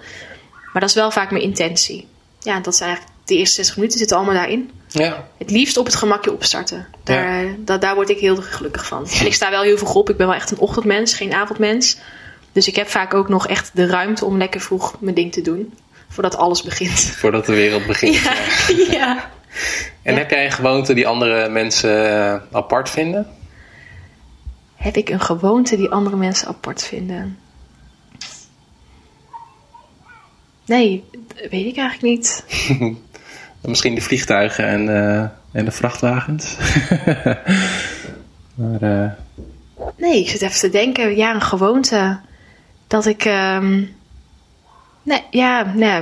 Maar 0.73 0.81
dat 0.81 0.89
is 0.89 0.95
wel 0.95 1.11
vaak 1.11 1.31
mijn 1.31 1.43
intentie. 1.43 2.07
Ja, 2.39 2.59
dat 2.59 2.75
zijn 2.75 2.89
eigenlijk 2.89 3.14
de 3.25 3.35
eerste 3.35 3.55
60 3.55 3.75
minuten 3.75 3.97
zitten 3.97 4.17
allemaal 4.17 4.35
daarin. 4.35 4.71
Ja. 4.87 5.27
Het 5.37 5.51
liefst 5.51 5.77
op 5.77 5.85
het 5.85 5.95
gemakje 5.95 6.33
opstarten. 6.33 6.87
Daar, 7.03 7.45
ja. 7.45 7.51
da, 7.57 7.77
daar 7.77 7.95
word 7.95 8.09
ik 8.09 8.19
heel 8.19 8.35
gelukkig 8.35 8.85
van. 8.85 9.07
En 9.19 9.25
ik 9.25 9.33
sta 9.33 9.49
wel 9.49 9.61
heel 9.61 9.77
vroeg 9.77 9.95
op. 9.95 10.09
Ik 10.09 10.17
ben 10.17 10.27
wel 10.27 10.35
echt 10.35 10.51
een 10.51 10.59
ochtendmens, 10.59 11.13
geen 11.13 11.33
avondmens. 11.33 11.97
Dus 12.51 12.67
ik 12.67 12.75
heb 12.75 12.87
vaak 12.87 13.13
ook 13.13 13.29
nog 13.29 13.47
echt 13.47 13.71
de 13.73 13.85
ruimte 13.87 14.25
om 14.25 14.37
lekker 14.37 14.61
vroeg 14.61 14.95
mijn 14.99 15.15
ding 15.15 15.31
te 15.31 15.41
doen. 15.41 15.73
Voordat 16.07 16.37
alles 16.37 16.63
begint. 16.63 16.99
Voordat 16.99 17.45
de 17.45 17.53
wereld 17.53 17.85
begint. 17.85 18.15
Ja. 18.23 18.33
ja. 18.91 19.29
En 20.01 20.17
heb 20.17 20.29
jij 20.29 20.45
een 20.45 20.51
gewoonte 20.51 20.93
die 20.93 21.07
andere 21.07 21.49
mensen 21.49 22.05
uh, 22.05 22.35
apart 22.51 22.89
vinden? 22.89 23.27
Heb 24.75 24.97
ik 24.97 25.09
een 25.09 25.21
gewoonte 25.21 25.75
die 25.75 25.89
andere 25.89 26.15
mensen 26.15 26.47
apart 26.47 26.83
vinden? 26.83 27.37
Nee, 30.65 31.03
weet 31.35 31.65
ik 31.65 31.77
eigenlijk 31.77 32.01
niet. 32.01 32.45
Misschien 33.67 33.95
de 33.95 34.01
vliegtuigen 34.01 34.67
en, 34.67 34.87
uh, 34.87 35.19
en 35.51 35.65
de 35.65 35.71
vrachtwagens. 35.71 36.55
maar, 38.55 38.81
uh... 38.81 39.09
Nee, 39.97 40.19
ik 40.19 40.29
zit 40.29 40.41
even 40.41 40.59
te 40.59 40.69
denken. 40.69 41.15
Ja, 41.15 41.33
een 41.33 41.41
gewoonte. 41.41 42.19
Dat 42.87 43.05
ik. 43.05 43.25
Um... 43.25 43.95
Nee, 45.03 45.23
ja, 45.29 45.71
nee. 45.75 46.01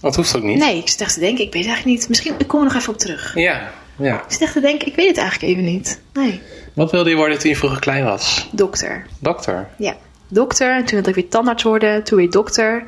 Dat 0.00 0.16
hoeft 0.16 0.36
ook 0.36 0.42
niet. 0.42 0.58
Nee, 0.58 0.78
ik 0.78 0.88
zit 0.88 1.00
echt 1.00 1.14
te 1.14 1.20
denken. 1.20 1.44
Ik 1.44 1.52
weet 1.52 1.62
het 1.62 1.72
eigenlijk 1.72 1.98
niet. 1.98 2.08
Misschien 2.08 2.34
ik 2.38 2.46
kom 2.46 2.60
er 2.60 2.66
nog 2.66 2.74
even 2.74 2.92
op 2.92 2.98
terug. 2.98 3.34
Ja, 3.34 3.70
ja. 3.96 4.14
Ik 4.14 4.24
zit 4.28 4.40
echt 4.40 4.52
te 4.52 4.60
denken. 4.60 4.86
Ik 4.86 4.94
weet 4.94 5.08
het 5.08 5.18
eigenlijk 5.18 5.52
even 5.52 5.64
niet. 5.64 6.00
Nee. 6.12 6.40
Wat 6.74 6.90
wilde 6.90 7.10
je 7.10 7.16
worden 7.16 7.38
toen 7.38 7.50
je 7.50 7.56
vroeger 7.56 7.80
klein 7.80 8.04
was? 8.04 8.48
Dokter. 8.52 9.06
Dokter? 9.18 9.68
Ja, 9.78 9.96
dokter. 10.28 10.74
En 10.74 10.84
toen 10.84 10.94
wilde 10.94 11.08
ik 11.08 11.14
weer 11.14 11.28
tandarts 11.28 11.62
worden. 11.62 12.04
Toen 12.04 12.18
weer 12.18 12.30
dokter. 12.30 12.84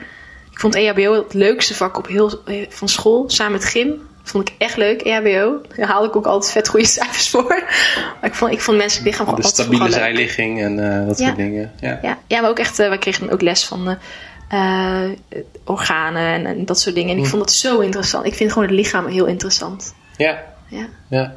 Ik 0.59 0.65
vond 0.65 0.75
EHBO 0.75 1.15
het 1.15 1.35
leukste 1.35 1.75
vak 1.75 1.99
op 1.99 2.07
heel, 2.07 2.43
van 2.69 2.89
school, 2.89 3.25
samen 3.31 3.53
met 3.53 3.65
gym. 3.65 4.09
Vond 4.23 4.49
ik 4.49 4.55
echt 4.59 4.77
leuk, 4.77 5.03
EHBO. 5.03 5.61
Daar 5.77 5.87
haalde 5.87 6.09
ik 6.09 6.17
ook 6.17 6.27
altijd 6.27 6.53
vet 6.53 6.69
goede 6.69 6.87
cijfers 6.99 7.29
voor. 7.31 7.65
Maar 8.21 8.31
ik 8.31 8.35
vond, 8.35 8.53
ik 8.53 8.61
vond 8.61 8.77
menselijk 8.77 9.07
lichaam 9.07 9.27
gewoon 9.27 9.41
De 9.41 9.49
stabiele 9.49 9.91
zijligging 9.91 10.63
en 10.63 10.79
uh, 10.79 11.07
dat 11.07 11.19
ja. 11.19 11.27
soort 11.27 11.37
dingen. 11.37 11.73
Ja. 11.81 11.99
Ja. 12.03 12.19
ja, 12.27 12.41
maar 12.41 12.51
ook 12.51 12.59
echt, 12.59 12.81
uh, 12.81 12.89
wij 12.89 12.99
kregen 12.99 13.25
dan 13.25 13.35
ook 13.35 13.41
les 13.41 13.65
van 13.65 13.97
uh, 14.53 15.05
organen 15.65 16.33
en, 16.33 16.47
en, 16.47 16.65
dat 16.65 16.81
soort 16.81 16.95
dingen. 16.95 17.11
En 17.11 17.19
ik 17.19 17.25
hm. 17.25 17.31
vond 17.31 17.43
dat 17.43 17.53
zo 17.53 17.79
interessant. 17.79 18.27
Ik 18.27 18.35
vind 18.35 18.53
gewoon 18.53 18.69
het 18.69 18.77
lichaam 18.77 19.07
heel 19.07 19.27
interessant. 19.27 19.95
Ja. 20.17 20.45
Ja. 20.69 20.89
ja. 21.09 21.35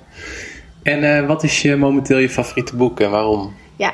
En 0.84 1.28
wat 1.28 1.43
is 1.43 1.61
je 1.61 1.76
momenteel 1.76 2.17
je 2.17 2.30
favoriete 2.30 2.76
boek 2.76 2.99
en 2.99 3.09
waarom? 3.09 3.55
Ja, 3.76 3.93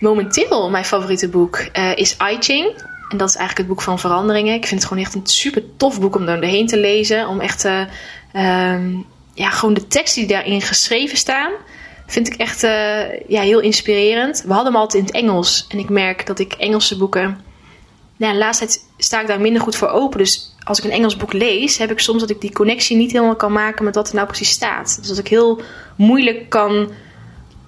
momenteel 0.00 0.70
mijn 0.70 0.84
favoriete 0.84 1.28
boek 1.28 1.58
is 1.94 2.16
I 2.32 2.36
Ching. 2.40 2.90
En 3.12 3.18
dat 3.18 3.28
is 3.28 3.36
eigenlijk 3.36 3.68
het 3.68 3.76
boek 3.76 3.86
van 3.86 3.98
veranderingen. 3.98 4.54
Ik 4.54 4.66
vind 4.66 4.80
het 4.80 4.88
gewoon 4.88 5.04
echt 5.04 5.14
een 5.14 5.26
super 5.26 5.62
tof 5.76 6.00
boek 6.00 6.16
om 6.16 6.26
doorheen 6.26 6.66
te 6.66 6.78
lezen. 6.78 7.28
Om 7.28 7.40
echt, 7.40 7.64
uh, 7.64 7.80
um, 8.72 9.06
ja, 9.34 9.50
gewoon 9.50 9.74
de 9.74 9.86
teksten 9.86 10.26
die 10.26 10.30
daarin 10.30 10.60
geschreven 10.60 11.16
staan. 11.16 11.52
Vind 12.06 12.26
ik 12.26 12.34
echt 12.34 12.62
uh, 12.62 13.28
ja, 13.28 13.40
heel 13.40 13.60
inspirerend. 13.60 14.42
We 14.42 14.52
hadden 14.52 14.72
hem 14.72 14.80
altijd 14.80 15.02
in 15.02 15.08
het 15.08 15.14
Engels. 15.24 15.66
En 15.68 15.78
ik 15.78 15.88
merk 15.88 16.26
dat 16.26 16.38
ik 16.38 16.52
Engelse 16.52 16.96
boeken. 16.96 17.40
Nou, 18.16 18.32
de 18.32 18.38
laatste 18.38 18.64
tijd 18.64 18.84
sta 18.96 19.20
ik 19.20 19.26
daar 19.26 19.40
minder 19.40 19.62
goed 19.62 19.76
voor 19.76 19.88
open. 19.88 20.18
Dus 20.18 20.54
als 20.64 20.78
ik 20.78 20.84
een 20.84 20.90
Engels 20.90 21.16
boek 21.16 21.32
lees, 21.32 21.78
heb 21.78 21.90
ik 21.90 21.98
soms 21.98 22.20
dat 22.20 22.30
ik 22.30 22.40
die 22.40 22.52
connectie 22.52 22.96
niet 22.96 23.12
helemaal 23.12 23.36
kan 23.36 23.52
maken 23.52 23.84
met 23.84 23.94
wat 23.94 24.08
er 24.08 24.14
nou 24.14 24.26
precies 24.26 24.50
staat. 24.50 24.96
Dus 24.98 25.08
dat 25.08 25.18
ik 25.18 25.28
heel 25.28 25.60
moeilijk 25.96 26.48
kan 26.48 26.90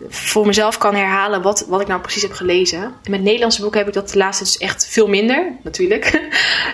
voor 0.09 0.47
mezelf 0.47 0.79
kan 0.79 0.95
herhalen 0.95 1.43
wat, 1.43 1.65
wat 1.69 1.81
ik 1.81 1.87
nou 1.87 2.01
precies 2.01 2.23
heb 2.23 2.33
gelezen. 2.33 2.83
En 2.83 3.11
met 3.11 3.23
Nederlandse 3.23 3.61
boeken 3.61 3.79
heb 3.79 3.89
ik 3.89 3.95
dat 3.95 4.11
de 4.11 4.19
laatste 4.19 4.45
dus 4.45 4.59
echt 4.59 4.87
veel 4.89 5.07
minder, 5.07 5.53
natuurlijk. 5.63 6.29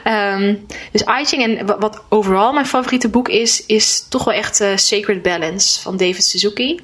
um, 0.04 0.66
dus 0.92 1.02
I 1.02 1.24
Ching 1.24 1.58
en 1.58 1.80
wat, 1.80 2.02
overal 2.08 2.52
mijn 2.52 2.66
favoriete 2.66 3.08
boek 3.08 3.28
is, 3.28 3.66
is 3.66 4.06
toch 4.08 4.24
wel 4.24 4.34
echt 4.34 4.60
uh, 4.60 4.76
Sacred 4.76 5.22
Balance 5.22 5.80
van 5.80 5.96
David 5.96 6.24
Suzuki. 6.24 6.80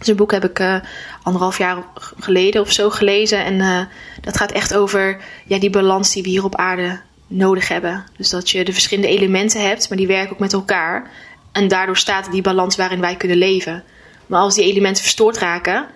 Zijn 0.00 0.16
boek 0.16 0.30
heb 0.30 0.44
ik 0.44 0.58
uh, 0.58 0.76
anderhalf 1.22 1.58
jaar 1.58 1.84
geleden 2.18 2.60
of 2.60 2.72
zo 2.72 2.90
gelezen. 2.90 3.44
En 3.44 3.54
uh, 3.54 3.80
dat 4.20 4.36
gaat 4.36 4.52
echt 4.52 4.74
over 4.74 5.20
ja, 5.46 5.58
die 5.58 5.70
balans 5.70 6.12
die 6.12 6.22
we 6.22 6.28
hier 6.28 6.44
op 6.44 6.56
aarde 6.56 7.00
nodig 7.26 7.68
hebben. 7.68 8.04
Dus 8.16 8.28
dat 8.28 8.50
je 8.50 8.64
de 8.64 8.72
verschillende 8.72 9.10
elementen 9.10 9.68
hebt, 9.68 9.88
maar 9.88 9.98
die 9.98 10.06
werken 10.06 10.32
ook 10.32 10.38
met 10.38 10.52
elkaar. 10.52 11.10
En 11.52 11.68
daardoor 11.68 11.96
staat 11.96 12.30
die 12.32 12.42
balans 12.42 12.76
waarin 12.76 13.00
wij 13.00 13.16
kunnen 13.16 13.36
leven. 13.36 13.84
Maar 14.26 14.40
als 14.40 14.54
die 14.54 14.64
elementen 14.64 15.02
verstoord 15.02 15.38
raken, 15.38 15.86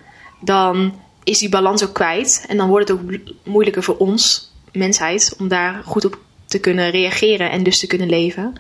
dan 0.41 1.01
is 1.25 1.39
die 1.39 1.49
balans 1.49 1.85
ook 1.85 1.95
kwijt. 1.95 2.45
En 2.49 2.57
dan 2.57 2.69
wordt 2.69 2.89
het 2.89 2.99
ook 2.99 3.11
moeilijker 3.43 3.83
voor 3.83 3.97
ons 3.97 4.53
mensheid. 4.73 5.37
Om 5.39 5.49
daar 5.49 5.83
goed 5.85 6.05
op 6.05 6.19
te 6.47 6.59
kunnen 6.59 6.91
reageren 6.91 7.51
en 7.51 7.63
dus 7.63 7.79
te 7.79 7.87
kunnen 7.87 8.09
leven. 8.09 8.53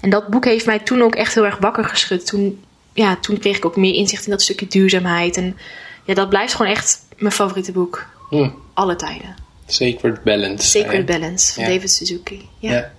En 0.00 0.10
dat 0.10 0.28
boek 0.28 0.44
heeft 0.44 0.66
mij 0.66 0.78
toen 0.78 1.02
ook 1.02 1.14
echt 1.14 1.34
heel 1.34 1.44
erg 1.44 1.58
wakker 1.58 1.84
geschud. 1.84 2.26
Toen, 2.26 2.60
ja, 2.92 3.16
toen 3.16 3.38
kreeg 3.38 3.56
ik 3.56 3.64
ook 3.64 3.76
meer 3.76 3.94
inzicht 3.94 4.24
in 4.24 4.30
dat 4.30 4.42
stukje 4.42 4.66
duurzaamheid. 4.66 5.36
En 5.36 5.56
ja, 6.04 6.14
dat 6.14 6.28
blijft 6.28 6.54
gewoon 6.54 6.72
echt 6.72 7.06
mijn 7.16 7.32
favoriete 7.32 7.72
boek. 7.72 8.06
Hm. 8.28 8.50
Alle 8.74 8.96
tijden. 8.96 9.34
Sacred 9.66 10.22
Balance. 10.22 10.66
Sacred? 10.66 11.06
Balance 11.06 11.54
van 11.54 11.64
Ja. 11.64 11.70
David 11.70 11.90
Suzuki. 11.90 12.48
Ja. 12.58 12.72
Ja. 12.72 12.92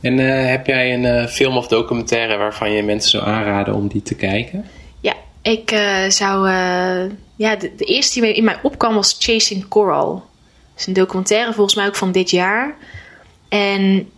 En 0.00 0.18
eh, 0.18 0.50
heb 0.50 0.66
jij 0.66 0.94
een 0.94 1.04
eh, 1.04 1.26
film 1.26 1.56
of 1.56 1.66
documentaire 1.66 2.36
waarvan 2.36 2.72
je 2.72 2.82
mensen 2.82 3.10
zou 3.10 3.24
aanraden 3.24 3.74
om 3.74 3.88
die 3.88 4.02
te 4.02 4.14
kijken? 4.14 4.64
Ik 5.42 5.70
eh, 5.70 6.10
zou. 6.10 6.48
eh, 6.48 7.10
ja, 7.36 7.56
de, 7.56 7.76
eerste 7.76 8.20
die 8.20 8.34
in 8.34 8.44
mij 8.44 8.58
opkwam 8.62 8.94
was 8.94 9.16
Chasing 9.18 9.68
Coral. 9.68 10.14
Dat 10.14 10.80
is 10.80 10.86
een 10.86 10.92
documentaire, 10.92 11.52
volgens 11.52 11.74
mij 11.74 11.86
ook 11.86 11.96
van 11.96 12.12
dit 12.12 12.30
jaar. 12.30 12.76
En 13.48 14.10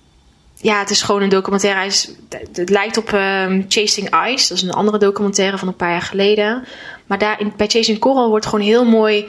ja, 0.57 0.79
het 0.79 0.91
is 0.91 1.03
gewoon 1.03 1.23
een 1.23 1.29
documentaire. 1.29 1.79
Hij 1.79 1.89
is, 1.89 2.11
het, 2.53 2.71
lijkt 2.71 2.97
op 2.97 3.13
ehm, 3.13 3.63
Chasing 3.69 4.27
Ice. 4.27 4.49
Dat 4.49 4.57
is 4.57 4.63
een 4.63 4.71
andere 4.71 4.99
documentaire 4.99 5.59
van 5.59 5.69
een 5.69 5.77
paar 5.77 5.91
jaar 5.91 6.03
geleden. 6.03 6.65
Maar 7.07 7.19
daar 7.19 7.41
in, 7.41 7.53
bij 7.57 7.67
Chasing 7.67 7.99
Coral 7.99 8.29
wordt 8.29 8.47
gewoon 8.47 8.65
heel 8.65 8.85
mooi 8.85 9.27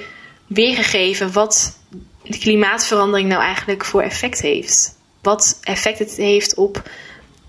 weergegeven 0.48 1.32
wat 1.32 1.80
de 2.24 2.38
klimaatverandering 2.38 3.30
nou 3.30 3.42
eigenlijk 3.42 3.86
voor 3.86 4.02
effect 4.02 4.42
heeft. 4.42 4.98
Wat 5.22 5.60
effect 5.62 6.00
het 6.00 6.16
heeft 6.16 6.56
op, 6.56 6.90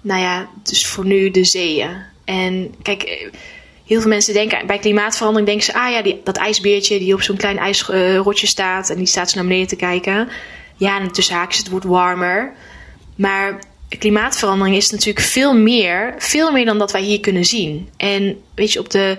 nou 0.00 0.20
ja, 0.20 0.48
dus 0.62 0.86
voor 0.86 1.04
nu 1.04 1.30
de 1.30 1.44
zeeën. 1.44 1.96
En 2.24 2.74
kijk, 2.82 3.30
heel 3.86 4.00
veel 4.00 4.10
mensen 4.10 4.34
denken 4.34 4.66
bij 4.66 4.78
klimaatverandering 4.78 5.48
denken 5.48 5.66
ze, 5.66 5.74
ah 5.74 5.90
ja, 5.90 6.02
die, 6.02 6.20
dat 6.24 6.36
ijsbeertje 6.36 6.98
die 6.98 7.14
op 7.14 7.22
zo'n 7.22 7.36
klein 7.36 7.58
ijsrotje 7.58 8.46
staat 8.46 8.90
en 8.90 8.96
die 8.96 9.06
staat 9.06 9.30
zo 9.30 9.36
naar 9.36 9.46
beneden 9.46 9.68
te 9.68 9.76
kijken. 9.76 10.28
Ja, 10.76 11.00
en 11.00 11.12
tussen 11.12 11.34
haakjes, 11.34 11.58
het 11.58 11.68
wordt 11.68 11.86
warmer. 11.86 12.52
Maar 13.16 13.58
klimaatverandering 13.98 14.76
is 14.76 14.90
natuurlijk 14.90 15.26
veel 15.26 15.54
meer, 15.54 16.14
veel 16.18 16.52
meer 16.52 16.64
dan 16.64 16.78
dat 16.78 16.92
wij 16.92 17.02
hier 17.02 17.20
kunnen 17.20 17.44
zien. 17.44 17.88
En 17.96 18.38
weet 18.54 18.72
je, 18.72 18.78
op 18.78 18.90
de, 18.90 19.16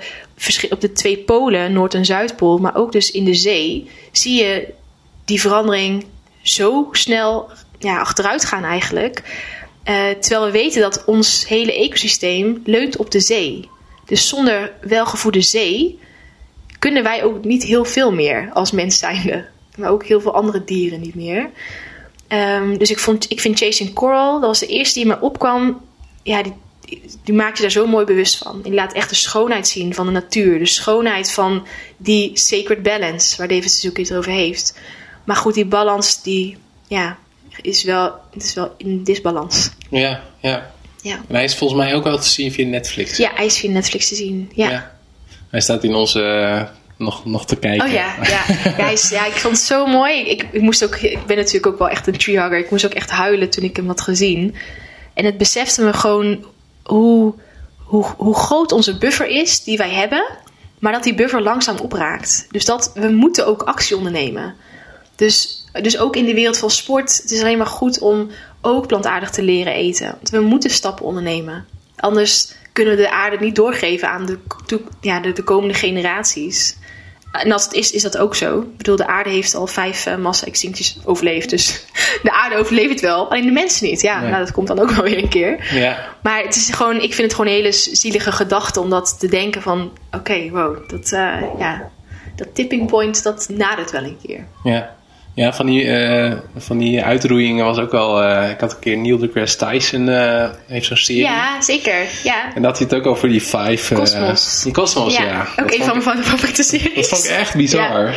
op 0.69 0.81
de 0.81 0.91
twee 0.91 1.17
polen, 1.17 1.73
Noord- 1.73 1.93
en 1.93 2.05
Zuidpool, 2.05 2.57
maar 2.57 2.75
ook 2.75 2.91
dus 2.91 3.11
in 3.11 3.25
de 3.25 3.35
zee, 3.35 3.89
zie 4.11 4.43
je 4.43 4.67
die 5.25 5.41
verandering 5.41 6.05
zo 6.41 6.87
snel 6.91 7.49
ja, 7.79 7.99
achteruit 7.99 8.45
gaan 8.45 8.63
eigenlijk. 8.63 9.21
Eh, 9.83 10.09
terwijl 10.19 10.45
we 10.45 10.51
weten 10.51 10.81
dat 10.81 11.03
ons 11.05 11.47
hele 11.47 11.73
ecosysteem 11.73 12.61
leunt 12.65 12.97
op 12.97 13.11
de 13.11 13.19
zee. 13.19 13.69
Dus 14.07 14.27
zonder 14.27 14.73
welgevoede 14.81 15.41
zee 15.41 15.99
kunnen 16.79 17.03
wij 17.03 17.23
ook 17.23 17.43
niet 17.43 17.63
heel 17.63 17.85
veel 17.85 18.11
meer 18.11 18.49
als 18.53 18.71
mens 18.71 18.97
zijnde. 18.97 19.45
Maar 19.75 19.89
ook 19.89 20.05
heel 20.05 20.21
veel 20.21 20.33
andere 20.33 20.63
dieren 20.63 21.01
niet 21.01 21.15
meer. 21.15 21.49
Ehm, 22.27 22.77
dus 22.77 22.91
ik, 22.91 22.99
vond, 22.99 23.31
ik 23.31 23.41
vind 23.41 23.59
Chasing 23.59 23.93
Coral, 23.93 24.39
dat 24.39 24.49
was 24.49 24.59
de 24.59 24.67
eerste 24.67 24.99
die 24.99 25.07
me 25.07 25.21
opkwam. 25.21 25.81
Ja, 26.23 26.43
die, 26.43 26.53
die, 27.23 27.33
maakt 27.33 27.55
je 27.55 27.61
daar 27.61 27.71
zo 27.71 27.87
mooi 27.87 28.05
bewust 28.05 28.37
van. 28.37 28.61
Die 28.61 28.73
laat 28.73 28.93
echt 28.93 29.09
de 29.09 29.15
schoonheid 29.15 29.67
zien 29.67 29.93
van 29.93 30.05
de 30.05 30.11
natuur. 30.11 30.59
De 30.59 30.65
schoonheid 30.65 31.31
van 31.31 31.67
die 31.97 32.31
sacred 32.33 32.83
balance, 32.83 33.37
waar 33.37 33.47
David 33.47 33.71
Suzuki 33.71 34.01
het 34.01 34.13
over 34.13 34.31
heeft. 34.31 34.79
Maar 35.23 35.35
goed, 35.35 35.53
die 35.53 35.65
balans, 35.65 36.21
die 36.21 36.57
ja, 36.87 37.17
is, 37.61 37.83
wel, 37.83 38.13
het 38.33 38.43
is 38.43 38.53
wel 38.53 38.73
in 38.77 39.03
disbalans. 39.03 39.69
Ja, 39.89 40.23
ja. 40.39 40.71
Ja. 41.07 41.15
En 41.27 41.35
hij 41.35 41.43
is 41.43 41.55
volgens 41.55 41.79
mij 41.79 41.95
ook 41.95 42.03
wel 42.03 42.17
te 42.17 42.27
zien 42.27 42.51
via 42.51 42.65
Netflix. 42.65 43.17
ja, 43.17 43.31
hij 43.35 43.45
is 43.45 43.57
via 43.57 43.71
Netflix 43.71 44.07
te 44.07 44.15
zien. 44.15 44.51
Ja. 44.53 44.91
Hij 45.49 45.61
staat 45.61 45.83
in 45.83 45.95
onze 45.95 46.21
eh, 46.21 46.61
nog, 46.97 47.25
nog 47.25 47.45
te 47.45 47.55
kijken. 47.55 47.87
Oh 47.87 47.93
ja, 47.93 48.15
ja. 48.21 48.43
Ja, 48.63 48.71
hij 48.83 48.93
is, 48.93 49.09
ja, 49.09 49.25
ik 49.25 49.33
vond 49.33 49.57
het 49.57 49.65
zo 49.65 49.85
mooi. 49.85 50.29
Ik, 50.29 50.47
ik, 50.51 50.61
moest 50.61 50.83
ook, 50.83 50.95
ik 50.95 51.25
ben 51.25 51.37
natuurlijk 51.37 51.67
ook 51.67 51.77
wel 51.77 51.89
echt 51.89 52.07
een 52.07 52.17
treehugger. 52.17 52.57
Ik 52.57 52.71
moest 52.71 52.85
ook 52.85 52.93
echt 52.93 53.09
huilen 53.09 53.49
toen 53.49 53.63
ik 53.63 53.75
hem 53.75 53.87
had 53.87 54.01
gezien. 54.01 54.55
En 55.13 55.25
het 55.25 55.37
besefte 55.37 55.83
me 55.83 55.93
gewoon 55.93 56.45
hoe, 56.83 57.33
hoe, 57.77 58.05
hoe 58.17 58.35
groot 58.35 58.71
onze 58.71 58.97
buffer 58.97 59.27
is 59.27 59.63
die 59.63 59.77
wij 59.77 59.91
hebben. 59.91 60.25
Maar 60.79 60.91
dat 60.91 61.03
die 61.03 61.15
buffer 61.15 61.41
langzaam 61.41 61.77
opraakt. 61.77 62.47
Dus 62.51 62.65
dat 62.65 62.91
we 62.93 63.07
moeten 63.07 63.47
ook 63.47 63.61
actie 63.61 63.97
ondernemen. 63.97 64.55
Dus, 65.15 65.65
dus 65.81 65.97
ook 65.97 66.15
in 66.15 66.25
de 66.25 66.33
wereld 66.33 66.57
van 66.57 66.69
sport. 66.69 67.17
Het 67.21 67.31
is 67.31 67.41
alleen 67.41 67.57
maar 67.57 67.67
goed 67.67 67.99
om 67.99 68.29
ook 68.61 68.87
plantaardig 68.87 69.29
te 69.29 69.41
leren 69.43 69.73
eten. 69.73 70.05
Want 70.05 70.29
we 70.29 70.39
moeten 70.39 70.69
stappen 70.69 71.05
ondernemen. 71.05 71.65
Anders 71.95 72.53
kunnen 72.71 72.95
we 72.95 73.01
de 73.01 73.11
aarde 73.11 73.37
niet 73.39 73.55
doorgeven 73.55 74.09
aan 74.09 74.25
de, 74.25 74.39
ja, 75.01 75.19
de, 75.19 75.31
de 75.31 75.43
komende 75.43 75.73
generaties. 75.73 76.77
En 77.31 77.51
als 77.51 77.63
het 77.63 77.73
is, 77.73 77.91
is 77.91 78.01
dat 78.01 78.17
ook 78.17 78.35
zo. 78.35 78.59
Ik 78.59 78.77
bedoel, 78.77 78.95
de 78.95 79.07
aarde 79.07 79.29
heeft 79.29 79.55
al 79.55 79.67
vijf 79.67 80.05
eh, 80.05 80.15
massa-extincties 80.17 80.97
overleefd. 81.05 81.49
Dus 81.49 81.85
de 82.23 82.31
aarde 82.31 82.55
overleeft 82.55 82.89
het 82.89 82.99
wel. 83.01 83.29
Alleen 83.29 83.45
de 83.45 83.51
mensen 83.51 83.87
niet. 83.87 84.01
Ja, 84.01 84.19
Nee. 84.19 84.29
nou, 84.29 84.43
dat 84.43 84.51
komt 84.53 84.67
dan 84.67 84.79
ook 84.79 84.89
wel 84.91 85.03
weer 85.03 85.17
een 85.17 85.29
keer. 85.29 85.73
Ja, 85.73 86.15
Maar 86.23 86.43
het 86.43 86.55
is 86.55 86.69
gewoon, 86.69 86.95
ik 86.95 87.13
vind 87.13 87.17
het 87.17 87.31
gewoon 87.33 87.47
een 87.47 87.57
hele 87.57 87.71
zielige 87.71 88.31
gedachte 88.31 88.79
om 88.79 88.89
dat 88.89 89.19
te 89.19 89.27
denken 89.27 89.61
van... 89.61 89.91
Oké, 90.11 90.49
wow, 90.49 90.89
dat, 90.89 91.11
eh, 91.11 91.41
ja, 91.59 91.89
dat 92.35 92.55
tipping 92.55 92.89
point, 92.89 93.23
dat 93.23 93.47
nadert 93.51 93.91
wel 93.91 94.03
een 94.03 94.17
keer. 94.25 94.45
ja. 94.63 94.95
Ja, 95.37 95.53
van 95.53 95.65
die, 95.65 95.83
eh, 95.91 96.33
van 96.57 96.77
die 96.77 97.03
uitroeiingen 97.03 97.65
was 97.65 97.77
ook 97.77 97.91
wel... 97.91 98.23
eh, 98.23 98.49
ik 98.49 98.59
had 98.59 98.71
een 98.71 98.79
keer 98.79 98.97
Neil 98.97 99.17
deGrasse 99.17 99.57
Tyson, 99.57 100.09
eh, 100.09 100.49
heeft 100.67 100.85
zo'n 100.87 100.97
serie. 100.97 101.21
Ja, 101.23 101.61
zeker. 101.61 101.95
Ja, 102.23 102.53
En 102.55 102.61
dat 102.61 102.77
hij 102.77 102.87
het 102.89 102.95
ook 102.97 103.05
over 103.05 103.29
die 103.29 103.43
vijf... 103.43 103.91
Cosmos. 103.93 104.61
die 104.63 104.73
Cosmos, 104.73 105.17
ja. 105.17 105.23
ja. 105.23 105.47
Ook 105.63 105.71
een 105.73 105.83
van 105.83 105.97
mijn 106.03 106.23
favoriete 106.23 106.63
series. 106.63 106.93
Dat 106.95 107.07
vond 107.07 107.25
ik 107.25 107.31
echt 107.31 107.55
bizar. 107.55 108.13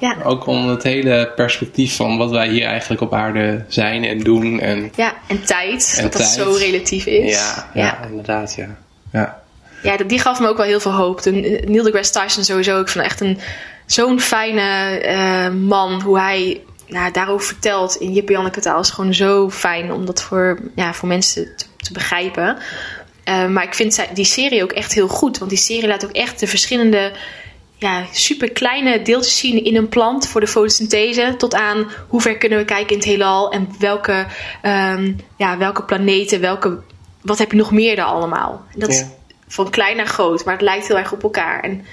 Ja, 0.00 0.16
Ook 0.24 0.46
om 0.46 0.68
het 0.68 0.82
hele 0.82 1.32
perspectief 1.36 1.96
van 1.96 2.18
wat 2.18 2.30
wij 2.30 2.48
hier 2.48 2.64
eigenlijk 2.66 3.00
op 3.00 3.14
aarde 3.14 3.64
zijn 3.68 4.04
en 4.04 4.18
doen. 4.18 4.60
En, 4.60 4.92
ja, 4.96 5.14
en 5.28 5.44
tijd, 5.44 5.94
En 5.96 6.02
dat 6.02 6.12
dat 6.12 6.26
zo 6.26 6.52
relatief 6.58 7.06
is. 7.06 7.32
ja, 7.34 7.70
ja, 7.74 7.98
inderdaad, 8.10 8.54
ja. 8.54 8.66
ja. 9.12 9.38
Ja, 9.82 9.96
dat- 9.96 10.08
die 10.08 10.18
gaf 10.18 10.40
me 10.40 10.48
ook 10.48 10.56
wel 10.56 10.66
heel 10.66 10.80
veel 10.80 10.92
hoop. 10.92 11.20
Toen, 11.20 11.44
eh, 11.44 11.66
Neil 11.66 11.82
deGrasse 11.82 12.12
Tyson 12.12 12.44
sowieso. 12.44 12.80
Ik 12.80 12.88
vond 12.88 13.04
echt 13.04 13.20
een, 13.20 13.38
zo'n 13.92 14.20
fijne 14.20 14.98
eh, 14.98 15.50
man. 15.50 16.02
Hoe 16.02 16.18
hij 16.18 16.62
nou, 16.86 17.12
daarover 17.12 17.46
vertelt 17.46 17.94
in 17.94 18.12
Jip 18.12 18.28
Janneke 18.28 18.60
taal. 18.60 18.80
is 18.80 18.90
gewoon 18.90 19.14
zo 19.14 19.50
fijn 19.50 19.92
om 19.92 20.06
dat 20.06 20.22
voor, 20.22 20.58
ja, 20.74 20.94
voor 20.94 21.08
mensen 21.08 21.56
te, 21.56 21.64
te 21.76 21.92
begrijpen. 21.92 22.58
Eh, 23.24 23.46
maar 23.46 23.64
ik 23.64 23.74
vind 23.74 24.06
die 24.14 24.24
serie 24.24 24.62
ook 24.62 24.72
echt 24.72 24.94
heel 24.94 25.08
goed. 25.08 25.38
Want 25.38 25.50
die 25.50 25.60
serie 25.60 25.88
laat 25.88 26.04
ook 26.04 26.12
echt 26.12 26.40
de 26.40 26.46
verschillende 26.46 27.12
ja, 27.76 28.04
super 28.12 28.50
kleine 28.50 29.02
deeltjes 29.02 29.38
zien 29.38 29.64
in 29.64 29.76
een 29.76 29.88
plant 29.88 30.28
voor 30.28 30.40
de 30.40 30.46
fotosynthese. 30.46 31.34
Tot 31.38 31.54
aan 31.54 31.90
hoe 32.08 32.20
ver 32.20 32.38
kunnen 32.38 32.58
we 32.58 32.64
kijken 32.64 32.90
in 32.90 32.96
het 32.96 33.06
heelal. 33.06 33.52
En 33.52 33.68
welke, 33.78 34.26
ehm, 34.62 35.12
ja, 35.36 35.58
welke 35.58 35.82
planeten, 35.82 36.40
welke, 36.40 36.78
wat 37.20 37.38
heb 37.38 37.50
je 37.50 37.56
nog 37.56 37.70
meer 37.70 37.96
daar 37.96 38.06
allemaal. 38.06 38.64
En 38.74 38.80
dat 38.80 38.88
is 38.88 39.04
van 39.48 39.70
klein 39.70 39.96
naar 39.96 40.06
groot, 40.06 40.44
maar 40.44 40.54
het 40.54 40.62
lijkt 40.62 40.88
heel 40.88 40.98
erg 40.98 41.12
op 41.12 41.22
elkaar. 41.22 41.60
En 41.60 41.84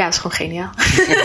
ja, 0.00 0.06
dat 0.06 0.14
is 0.14 0.20
gewoon 0.20 0.36
geniaal. 0.36 0.70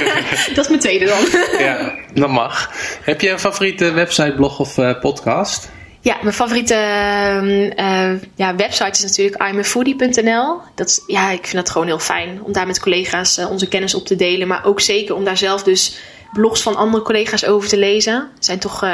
dat 0.55 0.63
is 0.63 0.67
mijn 0.67 0.79
tweede 0.79 1.05
dan. 1.05 1.41
ja, 1.59 1.93
dat 2.13 2.29
mag. 2.29 2.71
Heb 3.01 3.21
je 3.21 3.29
een 3.29 3.39
favoriete 3.39 3.91
website, 3.91 4.33
blog 4.35 4.59
of 4.59 4.77
eh, 4.77 4.99
podcast? 4.99 5.69
Ja, 6.01 6.17
mijn 6.21 6.33
favoriete 6.33 6.73
ehm, 6.73 7.71
eh, 7.75 8.21
ja, 8.35 8.55
website 8.55 8.91
is 8.91 9.01
natuurlijk 9.01 9.49
imafoodie.nl. 9.49 10.59
Dat 10.75 11.03
ja, 11.07 11.31
ik 11.31 11.43
vind 11.43 11.55
dat 11.55 11.69
gewoon 11.69 11.87
heel 11.87 11.99
fijn 11.99 12.43
om 12.43 12.51
daar 12.51 12.67
met 12.67 12.79
collega's 12.79 13.37
eh, 13.37 13.51
onze 13.51 13.67
kennis 13.67 13.95
op 13.95 14.05
te 14.05 14.15
delen. 14.15 14.47
Maar 14.47 14.65
ook 14.65 14.81
zeker 14.81 15.15
om 15.15 15.23
daar 15.23 15.37
zelf 15.37 15.63
dus 15.63 15.97
blogs 16.33 16.61
van 16.61 16.75
andere 16.75 17.03
collega's 17.03 17.45
over 17.45 17.69
te 17.69 17.77
lezen. 17.77 18.29
Het 18.35 18.45
zijn 18.45 18.59
toch 18.59 18.85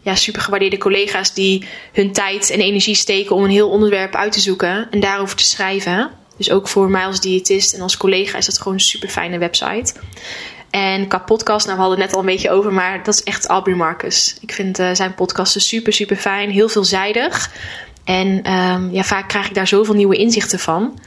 ja, 0.00 0.14
super 0.14 0.42
gewaardeerde 0.42 0.78
collega's 0.78 1.34
die 1.34 1.64
hun 1.92 2.12
tijd 2.12 2.50
en 2.50 2.60
energie 2.60 2.94
steken 2.94 3.36
om 3.36 3.44
een 3.44 3.50
heel 3.50 3.70
onderwerp 3.70 4.14
uit 4.14 4.32
te 4.32 4.40
zoeken 4.40 4.90
en 4.90 5.00
daarover 5.00 5.36
te 5.36 5.44
schrijven. 5.44 6.10
Dus 6.40 6.50
ook 6.50 6.68
voor 6.68 6.90
mij 6.90 7.06
als 7.06 7.20
diëtist 7.20 7.74
en 7.74 7.80
als 7.80 7.96
collega 7.96 8.38
is 8.38 8.46
dat 8.46 8.58
gewoon 8.58 8.72
een 8.72 8.80
super 8.80 9.08
fijne 9.08 9.38
website. 9.38 9.92
En 10.70 11.08
qua 11.08 11.18
podcast, 11.18 11.66
nou 11.66 11.76
we 11.78 11.82
hadden 11.82 12.00
het 12.00 12.08
net 12.08 12.16
al 12.16 12.20
een 12.20 12.32
beetje 12.34 12.50
over, 12.50 12.72
maar 12.72 13.02
dat 13.02 13.14
is 13.14 13.22
echt 13.22 13.46
Aubrey 13.46 13.74
Marcus. 13.76 14.36
Ik 14.40 14.52
vind 14.52 14.78
eh, 14.78 14.90
zijn 14.92 15.14
podcasten 15.14 15.60
super, 15.60 15.92
super 15.92 16.16
fijn, 16.16 16.50
heel 16.50 16.68
veelzijdig. 16.68 17.50
En 18.04 18.42
ehm, 18.42 18.90
ja, 18.90 19.02
vaak 19.02 19.28
krijg 19.28 19.46
ik 19.46 19.54
daar 19.54 19.66
zoveel 19.66 19.94
nieuwe 19.94 20.16
inzichten 20.16 20.58
van. 20.58 20.98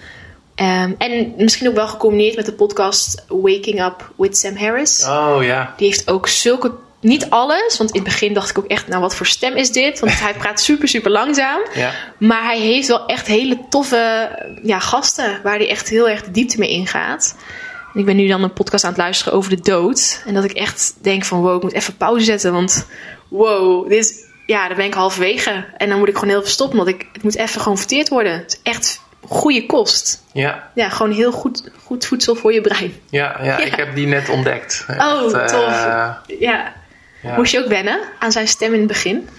Ehm, 0.56 0.92
en 0.98 1.34
misschien 1.38 1.68
ook 1.68 1.76
wel 1.76 1.88
gecombineerd 1.88 2.36
met 2.36 2.46
de 2.46 2.54
podcast 2.54 3.26
Waking 3.28 3.84
Up 3.84 4.12
with 4.18 4.38
Sam 4.38 4.56
Harris. 4.56 5.06
Oh 5.08 5.38
ja. 5.42 5.74
Die 5.78 5.88
heeft 5.88 6.10
ook 6.10 6.28
zulke. 6.28 6.72
Niet 7.04 7.30
alles, 7.30 7.78
want 7.78 7.90
in 7.90 7.96
het 7.96 8.04
begin 8.10 8.34
dacht 8.34 8.50
ik 8.50 8.58
ook 8.58 8.68
echt, 8.68 8.88
nou 8.88 9.02
wat 9.02 9.16
voor 9.16 9.26
stem 9.26 9.56
is 9.56 9.72
dit? 9.72 10.00
Want 10.00 10.20
hij 10.20 10.34
praat 10.34 10.62
super, 10.70 10.88
super 10.88 11.12
langzaam. 11.12 11.60
Ja. 11.74 11.92
Maar 12.18 12.44
hij 12.44 12.60
heeft 12.60 12.88
wel 12.88 13.06
echt 13.06 13.28
hele 13.28 13.58
toffe 13.70 14.30
ja, 14.64 14.80
gasten 14.80 15.40
waar 15.44 15.56
hij 15.58 15.70
echt 15.70 15.90
heel 15.90 16.10
erg 16.10 16.24
de 16.24 16.32
diepte 16.32 16.60
mee 16.60 16.70
ingaat. 16.70 17.36
En 17.94 18.00
ik 18.00 18.06
ben 18.06 18.16
nu 18.16 18.28
dan 18.28 18.44
een 18.44 18.54
podcast 18.54 18.84
aan 18.84 18.90
het 18.90 19.00
luisteren 19.00 19.34
over 19.34 19.50
de 19.50 19.62
dood. 19.62 20.22
En 20.26 20.34
dat 20.34 20.44
ik 20.44 20.52
echt 20.52 20.94
denk 21.02 21.26
van 21.26 21.42
wow, 21.42 21.56
ik 21.56 21.62
moet 21.64 21.74
even 21.74 21.98
pauze 21.98 22.26
zetten. 22.26 22.52
Want 22.54 22.88
wow, 23.28 23.90
dit 23.90 23.98
is, 24.06 24.14
ja, 24.46 24.68
dan 24.68 24.78
ben 24.78 24.86
ik 24.86 24.94
halverwege. 24.94 25.66
En 25.78 25.90
dan 25.90 25.98
moet 26.00 26.08
ik 26.08 26.14
gewoon 26.14 26.30
heel 26.30 26.42
veel 26.42 26.50
stoppen, 26.52 26.78
want 26.78 26.90
ik, 26.90 27.06
het 27.14 27.24
moet 27.24 27.36
even 27.38 27.62
gewoon 27.62 27.78
verteerd 27.78 28.10
worden. 28.10 28.32
Het 28.34 28.52
is 28.52 28.72
echt 28.72 29.02
goede 29.28 29.66
kost. 29.66 30.24
Ja, 30.34 30.72
Ja, 30.76 30.90
gewoon 30.90 31.12
heel 31.12 31.32
goed, 31.32 31.64
goed 31.84 32.06
voedsel 32.06 32.36
voor 32.36 32.54
je 32.54 32.62
brein. 32.62 32.94
ja, 33.10 33.36
ja, 33.40 33.46
Ja. 33.46 33.58
ik 33.58 33.76
heb 33.76 33.96
die 33.96 34.08
net 34.08 34.30
ontdekt. 34.30 34.86
Oh, 35.00 35.34
Echt, 35.42 35.54
tof. 35.54 35.66
eh, 35.68 36.10
Ja, 36.40 36.74
Ja. 37.24 37.36
Moest 37.36 37.52
je 37.52 37.60
ook 37.60 37.68
wennen 37.68 38.00
aan 38.20 38.32
zijn 38.32 38.48
stem 38.48 38.74
in 38.74 38.80
het 38.80 38.88
begin? 38.88 39.30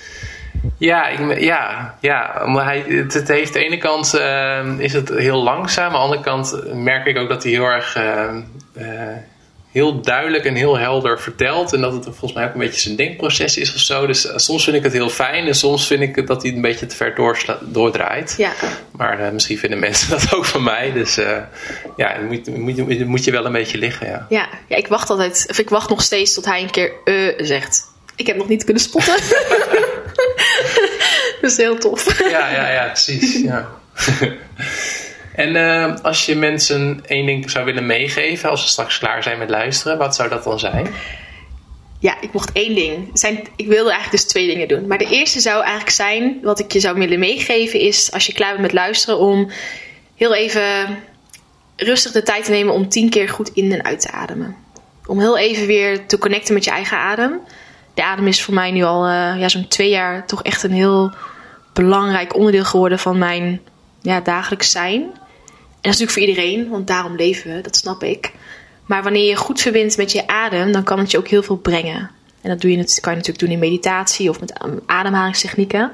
Ja, 0.78 1.08
ik, 1.08 1.40
ja, 1.40 1.94
ja 2.00 2.42
maar 2.46 2.64
hij, 2.64 2.84
het, 2.86 3.28
heeft 3.28 3.52
de 3.52 3.64
ene 3.64 3.78
kant 3.78 4.14
uh, 4.14 4.78
is 4.78 4.92
het 4.92 5.08
heel 5.08 5.42
langzaam, 5.42 5.86
aan 5.86 5.92
de 5.92 5.98
andere 5.98 6.20
kant 6.20 6.74
merk 6.74 7.06
ik 7.06 7.18
ook 7.18 7.28
dat 7.28 7.42
hij 7.42 7.52
heel 7.52 7.64
erg 7.64 7.96
uh, 7.96 8.30
heel 9.74 10.00
duidelijk 10.00 10.44
en 10.44 10.54
heel 10.54 10.78
helder 10.78 11.20
vertelt. 11.20 11.72
En 11.72 11.80
dat 11.80 11.92
het 11.92 12.04
volgens 12.04 12.32
mij 12.32 12.44
ook 12.44 12.52
een 12.52 12.60
beetje 12.60 12.80
zijn 12.80 12.96
denkproces 12.96 13.56
is 13.56 13.74
of 13.74 13.80
zo. 13.80 14.06
Dus 14.06 14.26
uh, 14.26 14.32
soms 14.36 14.64
vind 14.64 14.76
ik 14.76 14.82
het 14.82 14.92
heel 14.92 15.08
fijn 15.08 15.46
en 15.46 15.54
soms 15.54 15.86
vind 15.86 16.02
ik 16.02 16.26
dat 16.26 16.42
hij 16.42 16.52
een 16.52 16.60
beetje 16.60 16.86
te 16.86 16.96
ver 16.96 17.14
doordraait. 17.60 18.34
Ja. 18.38 18.52
Maar 18.90 19.20
uh, 19.20 19.30
misschien 19.30 19.58
vinden 19.58 19.78
mensen 19.78 20.10
dat 20.18 20.34
ook 20.34 20.44
van 20.44 20.62
mij. 20.62 20.92
Dus 20.92 21.18
uh, 21.18 21.38
ja, 21.96 22.14
dan 22.14 22.26
moet, 22.26 22.56
moet, 22.56 23.06
moet, 23.06 23.24
je 23.24 23.30
wel 23.30 23.44
een 23.44 23.52
beetje 23.52 23.78
liggen. 23.78 24.06
Ja. 24.06 24.26
Ja, 24.28 24.48
ja, 24.68 24.76
ik 24.76 24.86
wacht 24.86 25.10
altijd, 25.10 25.46
of 25.50 25.58
ik 25.58 25.68
wacht 25.68 25.88
nog 25.88 26.02
steeds 26.02 26.34
tot 26.34 26.44
hij 26.44 26.62
een 26.62 26.70
keer 26.70 26.92
zegt. 27.36 27.92
Ik 28.16 28.26
heb 28.26 28.36
nog 28.36 28.48
niet 28.48 28.64
kunnen 28.64 28.82
spotten. 28.82 29.14
dat 31.40 31.50
is 31.50 31.56
heel 31.56 31.78
tof. 31.78 32.18
ja, 32.30 32.50
ja, 32.50 32.70
ja, 32.70 32.86
precies. 32.86 33.42
Ja. 33.42 33.68
En 35.34 35.54
uh, 35.54 35.94
als 36.02 36.26
je 36.26 36.36
mensen 36.36 37.00
één 37.06 37.26
ding 37.26 37.50
zou 37.50 37.64
willen 37.64 37.86
meegeven 37.86 38.50
als 38.50 38.62
ze 38.62 38.68
straks 38.68 38.98
klaar 38.98 39.22
zijn 39.22 39.38
met 39.38 39.50
luisteren, 39.50 39.98
wat 39.98 40.14
zou 40.14 40.28
dat 40.28 40.44
dan 40.44 40.58
zijn? 40.58 40.86
Ja, 41.98 42.20
ik 42.20 42.32
mocht 42.32 42.52
één 42.52 42.74
ding. 42.74 43.10
Zijn, 43.12 43.46
ik 43.56 43.66
wilde 43.66 43.90
eigenlijk 43.90 44.10
dus 44.10 44.24
twee 44.24 44.46
dingen 44.46 44.68
doen. 44.68 44.86
Maar 44.86 44.98
de 44.98 45.08
eerste 45.08 45.40
zou 45.40 45.62
eigenlijk 45.62 45.90
zijn, 45.90 46.38
wat 46.42 46.58
ik 46.58 46.72
je 46.72 46.80
zou 46.80 46.98
willen 46.98 47.18
meegeven, 47.18 47.80
is 47.80 48.12
als 48.12 48.26
je 48.26 48.32
klaar 48.32 48.50
bent 48.50 48.62
met 48.62 48.72
luisteren, 48.72 49.18
om 49.18 49.50
heel 50.14 50.34
even 50.34 50.98
rustig 51.76 52.12
de 52.12 52.22
tijd 52.22 52.44
te 52.44 52.50
nemen 52.50 52.74
om 52.74 52.88
tien 52.88 53.10
keer 53.10 53.28
goed 53.28 53.50
in 53.54 53.72
en 53.72 53.84
uit 53.84 54.00
te 54.00 54.10
ademen. 54.10 54.56
Om 55.06 55.20
heel 55.20 55.38
even 55.38 55.66
weer 55.66 56.06
te 56.06 56.18
connecten 56.18 56.54
met 56.54 56.64
je 56.64 56.70
eigen 56.70 56.98
adem. 56.98 57.40
De 57.94 58.04
adem 58.04 58.26
is 58.26 58.42
voor 58.42 58.54
mij 58.54 58.70
nu 58.70 58.82
al 58.82 59.06
uh, 59.06 59.38
ja, 59.38 59.48
zo'n 59.48 59.68
twee 59.68 59.90
jaar 59.90 60.26
toch 60.26 60.42
echt 60.42 60.62
een 60.62 60.72
heel 60.72 61.14
belangrijk 61.72 62.36
onderdeel 62.36 62.64
geworden 62.64 62.98
van 62.98 63.18
mijn 63.18 63.60
ja, 64.00 64.20
dagelijks 64.20 64.70
zijn 64.70 65.22
dat 65.84 65.92
is 65.92 66.00
natuurlijk 66.00 66.10
voor 66.10 66.42
iedereen, 66.42 66.70
want 66.70 66.86
daarom 66.86 67.16
leven 67.16 67.54
we, 67.54 67.60
dat 67.60 67.76
snap 67.76 68.02
ik. 68.02 68.32
Maar 68.86 69.02
wanneer 69.02 69.28
je 69.28 69.36
goed 69.36 69.60
verbindt 69.60 69.96
met 69.96 70.12
je 70.12 70.26
adem, 70.26 70.72
dan 70.72 70.82
kan 70.82 70.98
het 70.98 71.10
je 71.10 71.18
ook 71.18 71.28
heel 71.28 71.42
veel 71.42 71.56
brengen. 71.56 72.10
En 72.40 72.50
dat 72.50 72.60
doe 72.60 72.70
je, 72.70 72.76
kan 72.76 73.12
je 73.12 73.18
natuurlijk 73.18 73.38
doen 73.38 73.50
in 73.50 73.58
meditatie 73.58 74.28
of 74.28 74.40
met 74.40 74.54
ademhalingstechnieken. 74.86 75.92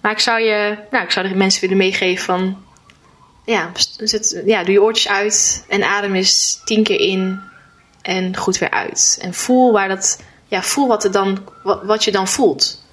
Maar 0.00 0.12
ik 0.12 0.18
zou, 0.18 0.40
je, 0.40 0.78
nou, 0.90 1.04
ik 1.04 1.10
zou 1.10 1.28
de 1.28 1.34
mensen 1.34 1.60
willen 1.60 1.76
meegeven 1.76 2.24
van... 2.24 2.64
Ja, 3.44 3.70
ja, 4.44 4.64
doe 4.64 4.72
je 4.72 4.82
oortjes 4.82 5.08
uit 5.08 5.64
en 5.68 5.82
adem 5.82 6.14
eens 6.14 6.60
tien 6.64 6.82
keer 6.82 7.00
in 7.00 7.40
en 8.02 8.36
goed 8.36 8.58
weer 8.58 8.70
uit. 8.70 9.18
En 9.20 9.34
voel, 9.34 9.72
waar 9.72 9.88
dat, 9.88 10.22
ja, 10.48 10.62
voel 10.62 10.86
wat, 10.88 11.04
er 11.04 11.12
dan, 11.12 11.38
wat, 11.62 11.84
wat 11.84 12.04
je 12.04 12.12
dan 12.12 12.28
voelt. 12.28 12.84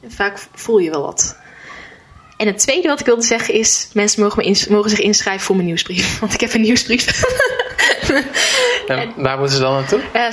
En 0.00 0.12
vaak 0.12 0.46
voel 0.54 0.78
je 0.78 0.90
wel 0.90 1.02
wat. 1.02 1.36
En 2.42 2.48
het 2.48 2.58
tweede 2.58 2.88
wat 2.88 3.00
ik 3.00 3.06
wilde 3.06 3.22
zeggen 3.22 3.54
is: 3.54 3.88
mensen 3.92 4.22
mogen, 4.22 4.50
me 4.50 4.66
mogen 4.68 4.90
zich 4.90 5.00
inschrijven 5.00 5.44
voor 5.44 5.54
mijn 5.54 5.66
nieuwsbrief. 5.66 6.18
Want 6.20 6.34
ik 6.34 6.40
heb 6.40 6.54
een 6.54 6.60
nieuwsbrief. 6.60 7.22
en, 8.86 9.12
waar 9.16 9.38
moeten 9.38 9.56
ze 9.56 9.62
dan 9.62 9.72
naartoe? 9.72 9.98
Uh, 9.98 10.30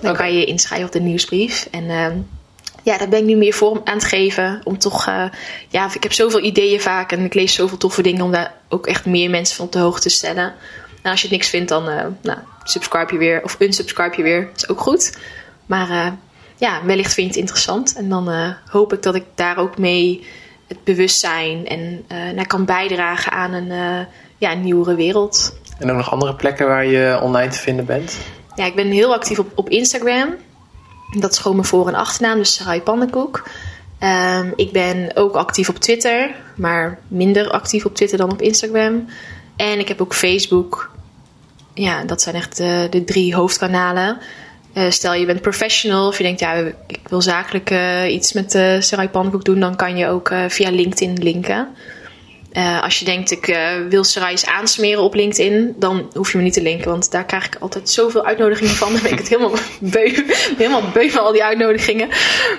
Dan 0.00 0.16
kan 0.16 0.32
je 0.32 0.38
je 0.38 0.44
inschrijven 0.44 0.86
op 0.86 0.92
de 0.92 1.00
nieuwsbrief. 1.00 1.68
En 1.70 1.84
uh, 1.84 2.06
ja, 2.82 2.98
daar 2.98 3.08
ben 3.08 3.18
ik 3.18 3.24
nu 3.24 3.36
meer 3.36 3.52
vorm 3.52 3.80
aan 3.84 3.94
het 3.94 4.04
geven. 4.04 4.60
Om 4.64 4.78
toch, 4.78 5.08
uh, 5.08 5.24
ja, 5.68 5.94
ik 5.94 6.02
heb 6.02 6.12
zoveel 6.12 6.42
ideeën 6.42 6.80
vaak 6.80 7.12
en 7.12 7.24
ik 7.24 7.34
lees 7.34 7.54
zoveel 7.54 7.78
toffe 7.78 8.02
dingen 8.02 8.22
om 8.22 8.32
daar 8.32 8.54
ook 8.68 8.86
echt 8.86 9.06
meer 9.06 9.30
mensen 9.30 9.56
van 9.56 9.66
op 9.66 9.72
de 9.72 9.78
hoogte 9.78 10.02
te 10.02 10.08
stellen. 10.08 10.54
En 11.02 11.10
als 11.10 11.20
je 11.20 11.26
het 11.26 11.36
niks 11.36 11.48
vindt, 11.48 11.68
dan 11.68 11.88
uh, 11.88 12.04
nou, 12.22 12.38
subscribe 12.64 13.12
je 13.12 13.18
weer 13.18 13.42
of 13.42 13.56
unsubscribe 13.58 14.16
je 14.16 14.22
weer. 14.22 14.46
Dat 14.46 14.56
is 14.56 14.68
ook 14.68 14.80
goed. 14.80 15.18
Maar 15.66 16.16
ja, 16.60 16.84
wellicht 16.84 17.14
vind 17.14 17.26
je 17.26 17.32
het 17.32 17.40
interessant. 17.40 17.94
En 17.96 18.08
dan 18.08 18.30
uh, 18.30 18.48
hoop 18.66 18.92
ik 18.92 19.02
dat 19.02 19.14
ik 19.14 19.24
daar 19.34 19.56
ook 19.56 19.78
mee 19.78 20.26
het 20.66 20.84
bewustzijn 20.84 21.66
en 21.66 22.04
uh, 22.12 22.30
naar 22.34 22.46
kan 22.46 22.64
bijdragen 22.64 23.32
aan 23.32 23.52
een, 23.52 23.66
uh, 23.66 24.06
ja, 24.38 24.52
een 24.52 24.62
nieuwere 24.62 24.94
wereld. 24.94 25.58
En 25.78 25.90
ook 25.90 25.96
nog 25.96 26.10
andere 26.10 26.34
plekken 26.34 26.66
waar 26.66 26.86
je 26.86 27.18
online 27.22 27.50
te 27.50 27.58
vinden 27.58 27.84
bent? 27.84 28.18
Ja, 28.54 28.64
ik 28.64 28.74
ben 28.74 28.90
heel 28.90 29.14
actief 29.14 29.38
op, 29.38 29.52
op 29.54 29.68
Instagram. 29.68 30.34
Dat 31.18 31.32
is 31.32 31.38
gewoon 31.38 31.56
mijn 31.56 31.68
voor- 31.68 31.88
en 31.88 31.94
achternaam, 31.94 32.38
dus 32.38 32.54
Sarai 32.54 32.80
Pannenkoek. 32.82 33.48
Um, 34.00 34.52
ik 34.56 34.72
ben 34.72 35.10
ook 35.14 35.34
actief 35.34 35.68
op 35.68 35.78
Twitter, 35.78 36.34
maar 36.56 36.98
minder 37.08 37.50
actief 37.50 37.84
op 37.84 37.94
Twitter 37.94 38.18
dan 38.18 38.32
op 38.32 38.42
Instagram. 38.42 39.08
En 39.56 39.78
ik 39.78 39.88
heb 39.88 40.00
ook 40.00 40.14
Facebook. 40.14 40.90
Ja, 41.74 42.04
dat 42.04 42.22
zijn 42.22 42.34
echt 42.34 42.56
de, 42.56 42.86
de 42.90 43.04
drie 43.04 43.34
hoofdkanalen. 43.34 44.18
Uh, 44.74 44.90
stel 44.90 45.14
je 45.14 45.26
bent 45.26 45.40
professional 45.40 46.06
of 46.06 46.16
je 46.16 46.22
denkt, 46.22 46.40
ja, 46.40 46.54
ik 46.86 47.08
wil 47.08 47.22
zakelijk 47.22 47.70
uh, 47.70 48.12
iets 48.12 48.32
met 48.32 48.54
uh, 48.54 48.80
Sarai 48.80 49.08
Pannenkoek 49.08 49.44
doen, 49.44 49.60
dan 49.60 49.76
kan 49.76 49.96
je 49.96 50.06
ook 50.06 50.32
via 50.48 50.70
LinkedIn 50.70 51.22
linken. 51.22 51.68
als 52.82 52.98
je 52.98 53.04
denkt, 53.04 53.30
ik 53.30 53.58
wil 53.88 54.04
Sarai's 54.04 54.44
aansmeren 54.44 55.02
op 55.02 55.14
LinkedIn, 55.14 55.74
dan 55.78 56.10
hoef 56.12 56.32
je 56.32 56.38
me 56.38 56.42
niet 56.44 56.52
te 56.52 56.62
linken, 56.62 56.90
want 56.90 57.10
daar 57.10 57.24
krijg 57.24 57.46
ik 57.46 57.56
altijd 57.60 57.90
zoveel 57.90 58.24
uitnodigingen 58.24 58.74
van. 58.74 58.92
Dan 58.92 59.02
ben 59.02 59.12
ik 59.12 59.18
het 59.18 59.28
helemaal 59.28 59.58
beu, 59.80 60.24
helemaal 60.56 60.90
beu 60.92 61.10
van 61.10 61.22
al 61.22 61.32
die 61.32 61.44
uitnodigingen. 61.44 62.08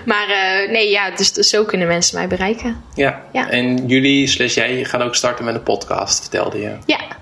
Maar 0.05 0.27
nee, 0.69 0.89
ja, 0.89 1.11
dus, 1.11 1.33
dus, 1.33 1.49
zo 1.49 1.63
kunnen 1.63 1.87
mensen 1.87 2.17
mij 2.17 2.27
bereiken. 2.27 2.83
Ja, 2.95 3.21
ja. 3.31 3.49
en 3.49 3.87
jullie 3.87 4.27
slash 4.27 4.53
jij 4.53 4.83
gaan 4.83 5.01
ook 5.01 5.15
starten 5.15 5.45
met 5.45 5.55
een 5.55 5.63
podcast, 5.63 6.19
vertelde 6.21 6.59
je. 6.59 6.69
Ja, 6.85 6.99
ja, 7.09 7.20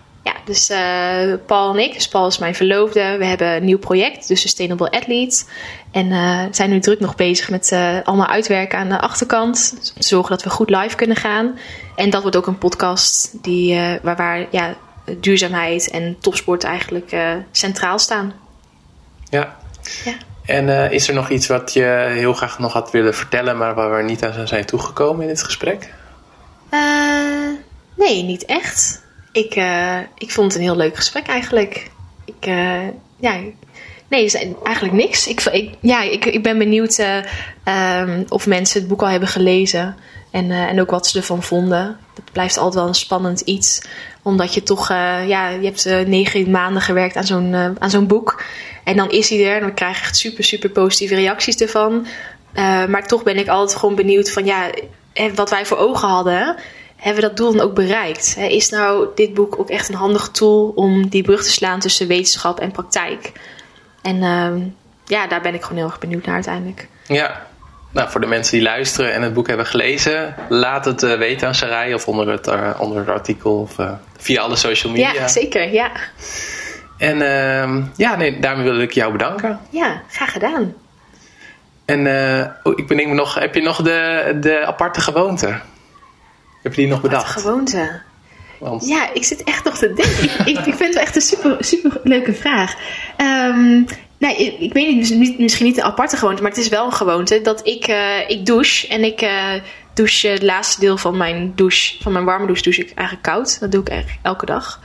dus 0.50 0.70
uh, 0.70 1.34
Paul 1.46 1.74
en 1.74 1.80
ik, 1.80 1.94
dus 1.94 2.08
Paul 2.08 2.28
is 2.28 2.38
mijn 2.38 2.56
verloofde, 2.56 3.16
we 3.18 3.26
hebben 3.26 3.48
een 3.48 3.66
nieuw 3.66 3.78
project, 3.78 4.28
de 4.28 4.36
Sustainable 4.36 4.92
Athlete. 4.92 5.44
En 5.92 6.06
uh, 6.06 6.44
zijn 6.52 6.70
nu 6.70 6.80
druk 6.80 7.00
nog 7.00 7.16
bezig 7.16 7.50
met 7.50 7.72
uh, 7.72 7.98
allemaal 8.04 8.28
uitwerken 8.28 8.78
aan 8.78 8.90
de 8.90 9.00
achterkant. 9.00 9.76
Dus 9.80 9.94
om 9.94 10.02
te 10.02 10.08
zorgen 10.08 10.30
dat 10.30 10.44
we 10.44 10.50
goed 10.50 10.70
live 10.70 10.96
kunnen 10.96 11.16
gaan. 11.16 11.60
En 11.96 12.10
dat 12.10 12.22
wordt 12.22 12.38
ook 12.38 12.48
een 12.48 12.58
podcast 12.58 13.44
die, 13.44 13.80
waar, 14.02 14.16
waar 14.16 14.46
ja, 14.52 14.76
duurzaamheid 15.20 15.90
en 15.90 16.18
topsport 16.20 16.64
eigenlijk 16.64 17.16
centraal 17.52 18.00
staan. 18.00 18.34
Ja. 19.30 19.58
ja. 20.06 20.14
En 20.46 20.92
is 20.92 21.08
er 21.08 21.14
nog 21.14 21.30
iets 21.30 21.48
wat 21.48 21.74
je 21.74 22.10
heel 22.10 22.34
graag 22.34 22.60
nog 22.60 22.74
had 22.74 22.92
willen 22.92 23.16
vertellen, 23.16 23.58
maar 23.58 23.76
waar 23.76 23.96
we 23.96 24.04
niet 24.04 24.24
aan 24.24 24.48
zijn 24.48 24.66
toegekomen 24.66 25.22
in 25.22 25.28
dit 25.28 25.44
gesprek? 25.44 25.94
nee, 27.96 28.24
niet 28.24 28.46
echt 28.46 29.02
ik, 29.32 29.56
uh, 29.56 29.98
ik 30.18 30.32
vond 30.32 30.54
het 30.54 30.62
een 30.62 30.68
heel 30.68 30.78
leuk 30.78 30.96
gesprek 30.96 31.28
eigenlijk. 31.28 31.92
Ik, 32.26 32.48
uh, 32.48 32.88
ja, 33.20 33.40
nee, 34.08 34.32
eigenlijk 34.64 34.96
niks. 34.96 35.28
Ik, 35.28 35.72
ja, 35.80 36.02
ik, 36.02 36.26
ik 36.26 36.44
ben 36.44 36.58
benieuwd 36.58 36.98
uh, 36.98 37.18
um, 38.02 38.26
of 38.30 38.48
mensen 38.48 38.80
het 38.80 38.90
boek 38.90 39.02
al 39.02 39.08
hebben 39.08 39.30
gelezen. 39.30 39.96
En, 40.32 40.52
en 40.52 40.82
ook 40.82 40.92
wat 40.92 41.08
ze 41.08 41.18
ervan 41.18 41.44
vonden. 41.44 41.98
Dat 42.14 42.32
blijft 42.32 42.58
altijd 42.58 42.76
wel 42.76 42.88
een 42.88 42.94
spannend 42.94 43.40
iets. 43.40 43.82
Omdat 44.22 44.54
je 44.54 44.64
toch, 44.64 44.88
ja, 45.28 45.50
je 45.50 45.66
hebt 45.66 46.08
negen 46.08 46.52
maanden 46.52 46.82
gewerkt 46.82 47.16
aan 47.16 47.26
zo'n 47.26 47.56
aan 47.80 47.90
zo'n 47.90 48.08
boek. 48.08 48.44
En 48.84 48.96
dan 48.96 49.12
is 49.12 49.30
hij 49.30 49.46
er 49.46 49.56
en 49.56 49.62
dan 49.62 49.74
krijg 49.74 49.98
je 49.98 50.04
echt 50.04 50.18
super, 50.18 50.44
super 50.44 50.70
positieve 50.70 51.16
reacties 51.16 51.56
ervan. 51.56 52.08
maar 52.88 53.08
toch 53.08 53.24
ben 53.24 53.38
ik 53.38 53.48
altijd 53.48 53.80
gewoon 53.80 53.96
benieuwd 53.96 54.32
van, 54.32 54.46
ja, 54.46 54.70
wat 55.36 55.50
wij 55.50 55.66
voor 55.66 55.78
ogen 55.78 56.08
hadden 56.08 56.56
hebben 57.00 57.22
we 57.22 57.28
dat 57.28 57.38
doel 57.38 57.52
dan 57.52 57.66
ook 57.66 57.76
bereikt? 57.76 58.38
Is 58.38 58.70
nou 58.70 59.08
dit 59.16 59.34
boek 59.34 59.60
ook 59.60 59.70
echt 59.70 59.90
een 59.90 59.96
handig 59.96 60.30
tool 60.30 60.72
om 60.76 61.08
die 61.08 61.24
brug 61.24 61.44
te 61.44 61.52
slaan 61.52 61.80
tussen 61.80 62.08
wetenschap 62.08 62.60
en 62.60 62.72
praktijk? 62.72 63.32
En 64.02 64.16
uh, 64.16 64.66
ja, 65.06 65.28
daar 65.28 65.42
ben 65.42 65.54
ik 65.54 65.62
gewoon 65.62 65.78
heel 65.78 65.88
erg 65.88 66.00
benieuwd 66.00 66.26
naar 66.26 66.36
uiteindelijk. 66.36 66.88
Ja, 67.08 67.48
nou, 67.92 68.10
voor 68.10 68.22
de 68.22 68.28
mensen 68.28 68.54
die 68.54 68.62
luisteren 68.62 69.14
en 69.14 69.22
het 69.22 69.34
boek 69.34 69.48
hebben 69.48 69.66
gelezen, 69.66 70.36
laat 70.50 70.86
het 70.86 71.04
uh, 71.04 71.18
weten 71.18 71.48
aan 71.48 71.56
Sarai 71.56 71.94
of 71.94 72.08
onder 72.08 72.28
het, 72.28 72.48
uh, 72.48 72.70
onder 72.78 72.98
het 72.98 73.10
artikel 73.10 73.60
of 73.60 73.78
uh, 73.78 73.92
via 74.18 74.42
alle 74.42 74.56
social 74.56 74.92
media. 74.92 75.14
Ja, 75.14 75.28
zeker, 75.28 75.74
ja. 75.74 75.92
En 76.98 77.22
ehm, 77.22 77.84
ja, 77.96 78.16
nee, 78.16 78.40
daarmee 78.40 78.64
wil 78.64 78.80
ik 78.80 78.92
jou 78.92 79.12
bedanken. 79.12 79.60
Ja, 79.70 80.02
graag 80.10 80.32
gedaan. 80.32 80.74
En 81.86 82.08
oh, 82.64 82.74
ik 82.76 82.88
bedenk 82.88 83.08
me 83.08 83.14
nog, 83.14 83.34
heb 83.34 83.56
je 83.56 83.62
nog 83.62 83.82
de, 83.82 84.38
de 84.42 84.66
aparte 84.66 85.02
gewoonte? 85.02 85.60
Heb 86.62 86.74
je 86.74 86.82
die 86.82 86.90
nog 86.90 87.02
bedacht? 87.02 87.34
Wat 87.34 87.44
gewoonte. 87.44 88.02
Want... 88.60 88.88
Ja, 88.88 89.14
ik 89.14 89.24
zit 89.24 89.44
echt 89.44 89.64
nog 89.64 89.78
te 89.78 89.94
denken. 89.94 90.48
ik, 90.48 90.58
ik, 90.58 90.64
vind 90.64 90.80
het 90.80 90.94
wel 90.94 91.04
echt 91.04 91.16
een 91.16 91.22
super, 91.22 91.58
super 91.60 92.00
leuke 92.04 92.34
vraag. 92.34 92.76
Um, 93.18 93.86
nee, 94.18 94.36
ik, 94.36 94.60
ik, 94.60 94.74
weet 94.74 94.96
niet, 94.96 95.38
misschien 95.40 95.66
niet 95.66 95.78
een 95.78 95.84
aparte 95.84 96.18
gewoonte, 96.18 96.42
maar 96.42 96.52
het 96.52 96.60
is 96.60 96.68
wel 96.68 96.86
een 96.86 96.94
gewoonte 96.94 97.42
dat 97.42 97.68
ik, 97.68 97.88
uh, 97.88 98.30
ik 98.30 98.46
douche 98.46 98.88
en 98.88 99.04
ik 99.04 99.22
uh, 99.22 99.54
douche 99.94 100.28
het 100.28 100.44
laatste 100.44 100.80
deel 100.80 100.98
van 100.98 101.18
mijn 101.18 101.52
douche, 101.56 102.02
van 102.02 102.12
mijn 102.12 102.26
warme 102.26 102.46
douche, 102.46 102.64
douche 102.64 102.82
ik 102.82 102.92
eigenlijk 102.94 103.28
koud. 103.28 103.60
Dat 103.60 103.72
doe 103.72 103.82
ik 103.82 103.90
eigenlijk 103.90 104.20
elke 104.22 104.46
dag. 104.46 104.82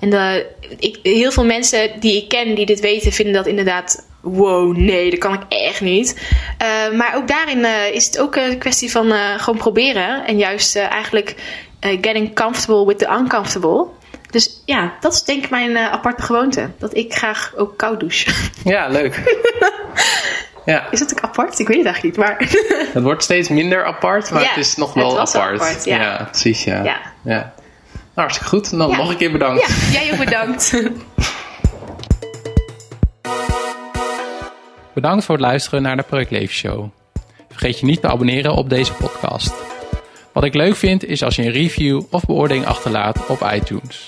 En 0.00 0.10
de, 0.10 0.46
ik, 0.78 0.98
heel 1.02 1.32
veel 1.32 1.44
mensen 1.44 2.00
die 2.00 2.16
ik 2.16 2.28
ken 2.28 2.54
die 2.54 2.66
dit 2.66 2.80
weten, 2.80 3.12
vinden 3.12 3.34
dat 3.34 3.46
inderdaad 3.46 4.06
wow, 4.24 4.76
nee, 4.76 5.10
dat 5.10 5.18
kan 5.18 5.34
ik 5.34 5.42
echt 5.48 5.80
niet. 5.80 6.20
Uh, 6.62 6.98
maar 6.98 7.16
ook 7.16 7.28
daarin 7.28 7.58
uh, 7.58 7.90
is 7.92 8.06
het 8.06 8.18
ook 8.18 8.36
een 8.36 8.58
kwestie 8.58 8.90
van 8.90 9.06
uh, 9.06 9.38
gewoon 9.38 9.58
proberen. 9.58 10.26
En 10.26 10.38
juist 10.38 10.76
eigenlijk 10.76 11.34
getting 11.80 12.34
comfortable 12.34 12.86
with 12.86 12.98
the 12.98 13.08
uncomfortable. 13.20 13.86
Dus 14.30 14.62
ja, 14.64 14.92
dat 15.00 15.12
is 15.12 15.22
denk 15.22 15.44
ik 15.44 15.50
mijn 15.50 15.78
aparte 15.78 16.22
gewoonte. 16.22 16.70
Dat 16.78 16.96
ik 16.96 17.14
graag 17.14 17.52
ook 17.56 17.76
koud 17.76 18.00
douche. 18.00 18.30
Ja, 18.64 18.88
leuk. 18.88 19.22
Ja. 20.64 20.90
Is 20.90 21.00
het 21.00 21.12
ook 21.12 21.20
apart? 21.20 21.58
Ik 21.58 21.68
weet 21.68 21.76
het 21.76 21.86
eigenlijk 21.86 22.16
niet, 22.16 22.26
maar... 22.26 22.36
Het 22.94 23.02
wordt 23.02 23.22
steeds 23.22 23.48
minder 23.48 23.84
apart, 23.84 24.30
maar 24.30 24.48
het 24.48 24.56
is 24.56 24.76
nog 24.76 24.94
wel 24.94 25.20
apart. 25.20 25.60
apart 25.60 25.84
ja. 25.84 26.00
ja. 26.00 26.28
precies, 26.30 26.64
ja. 26.64 26.82
ja. 26.82 27.00
ja. 27.22 27.52
Nou, 28.14 28.26
hartstikke 28.28 28.48
goed. 28.48 28.70
Dan 28.70 28.96
nog 28.96 29.08
een 29.08 29.16
keer 29.16 29.32
bedankt. 29.32 29.66
Ja, 29.92 30.00
jij 30.00 30.12
ook 30.12 30.18
bedankt. 30.18 30.82
Bedankt 34.94 35.24
voor 35.24 35.34
het 35.34 35.44
luisteren 35.44 35.82
naar 35.82 35.96
de 35.96 36.02
Project 36.02 36.50
Show. 36.50 36.88
Vergeet 37.48 37.78
je 37.78 37.86
niet 37.86 38.00
te 38.00 38.08
abonneren 38.08 38.54
op 38.54 38.68
deze 38.68 38.92
podcast. 38.92 39.54
Wat 40.32 40.44
ik 40.44 40.54
leuk 40.54 40.76
vind 40.76 41.04
is 41.04 41.22
als 41.22 41.36
je 41.36 41.42
een 41.42 41.52
review 41.52 42.02
of 42.10 42.24
beoordeling 42.24 42.66
achterlaat 42.66 43.26
op 43.26 43.50
iTunes. 43.52 44.06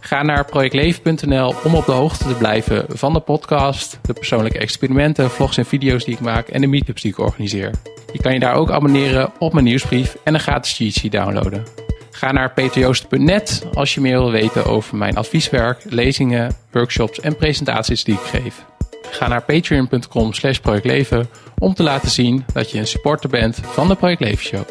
Ga 0.00 0.22
naar 0.22 0.44
projectleven.nl 0.44 1.54
om 1.64 1.74
op 1.74 1.86
de 1.86 1.92
hoogte 1.92 2.28
te 2.28 2.34
blijven 2.34 2.84
van 2.88 3.12
de 3.12 3.20
podcast, 3.20 3.98
de 4.02 4.12
persoonlijke 4.12 4.58
experimenten, 4.58 5.30
vlogs 5.30 5.56
en 5.56 5.66
video's 5.66 6.04
die 6.04 6.14
ik 6.14 6.20
maak 6.20 6.48
en 6.48 6.60
de 6.60 6.66
meetups 6.66 7.02
die 7.02 7.10
ik 7.10 7.18
organiseer. 7.18 7.70
Je 8.12 8.18
kan 8.18 8.32
je 8.32 8.40
daar 8.40 8.54
ook 8.54 8.70
abonneren 8.70 9.32
op 9.38 9.52
mijn 9.52 9.64
nieuwsbrief 9.64 10.16
en 10.24 10.34
een 10.34 10.40
gratis 10.40 10.76
cheat 10.76 10.92
sheet 10.92 11.12
downloaden. 11.12 11.64
Ga 12.10 12.32
naar 12.32 12.52
peterjoost.net 12.52 13.66
als 13.74 13.94
je 13.94 14.00
meer 14.00 14.18
wil 14.18 14.30
weten 14.30 14.64
over 14.64 14.96
mijn 14.96 15.16
advieswerk, 15.16 15.82
lezingen, 15.88 16.54
workshops 16.70 17.20
en 17.20 17.36
presentaties 17.36 18.04
die 18.04 18.14
ik 18.14 18.20
geef. 18.20 18.64
Ga 19.10 19.28
naar 19.28 19.42
patreon.com 19.42 20.32
slash 20.32 20.58
projectleven 20.58 21.28
om 21.58 21.74
te 21.74 21.82
laten 21.82 22.10
zien 22.10 22.44
dat 22.52 22.70
je 22.70 22.78
een 22.78 22.86
supporter 22.86 23.30
bent 23.30 23.60
van 23.62 23.88
de 23.88 23.94
Project 23.94 24.20
Leven 24.20 24.44
Show. 24.44 24.64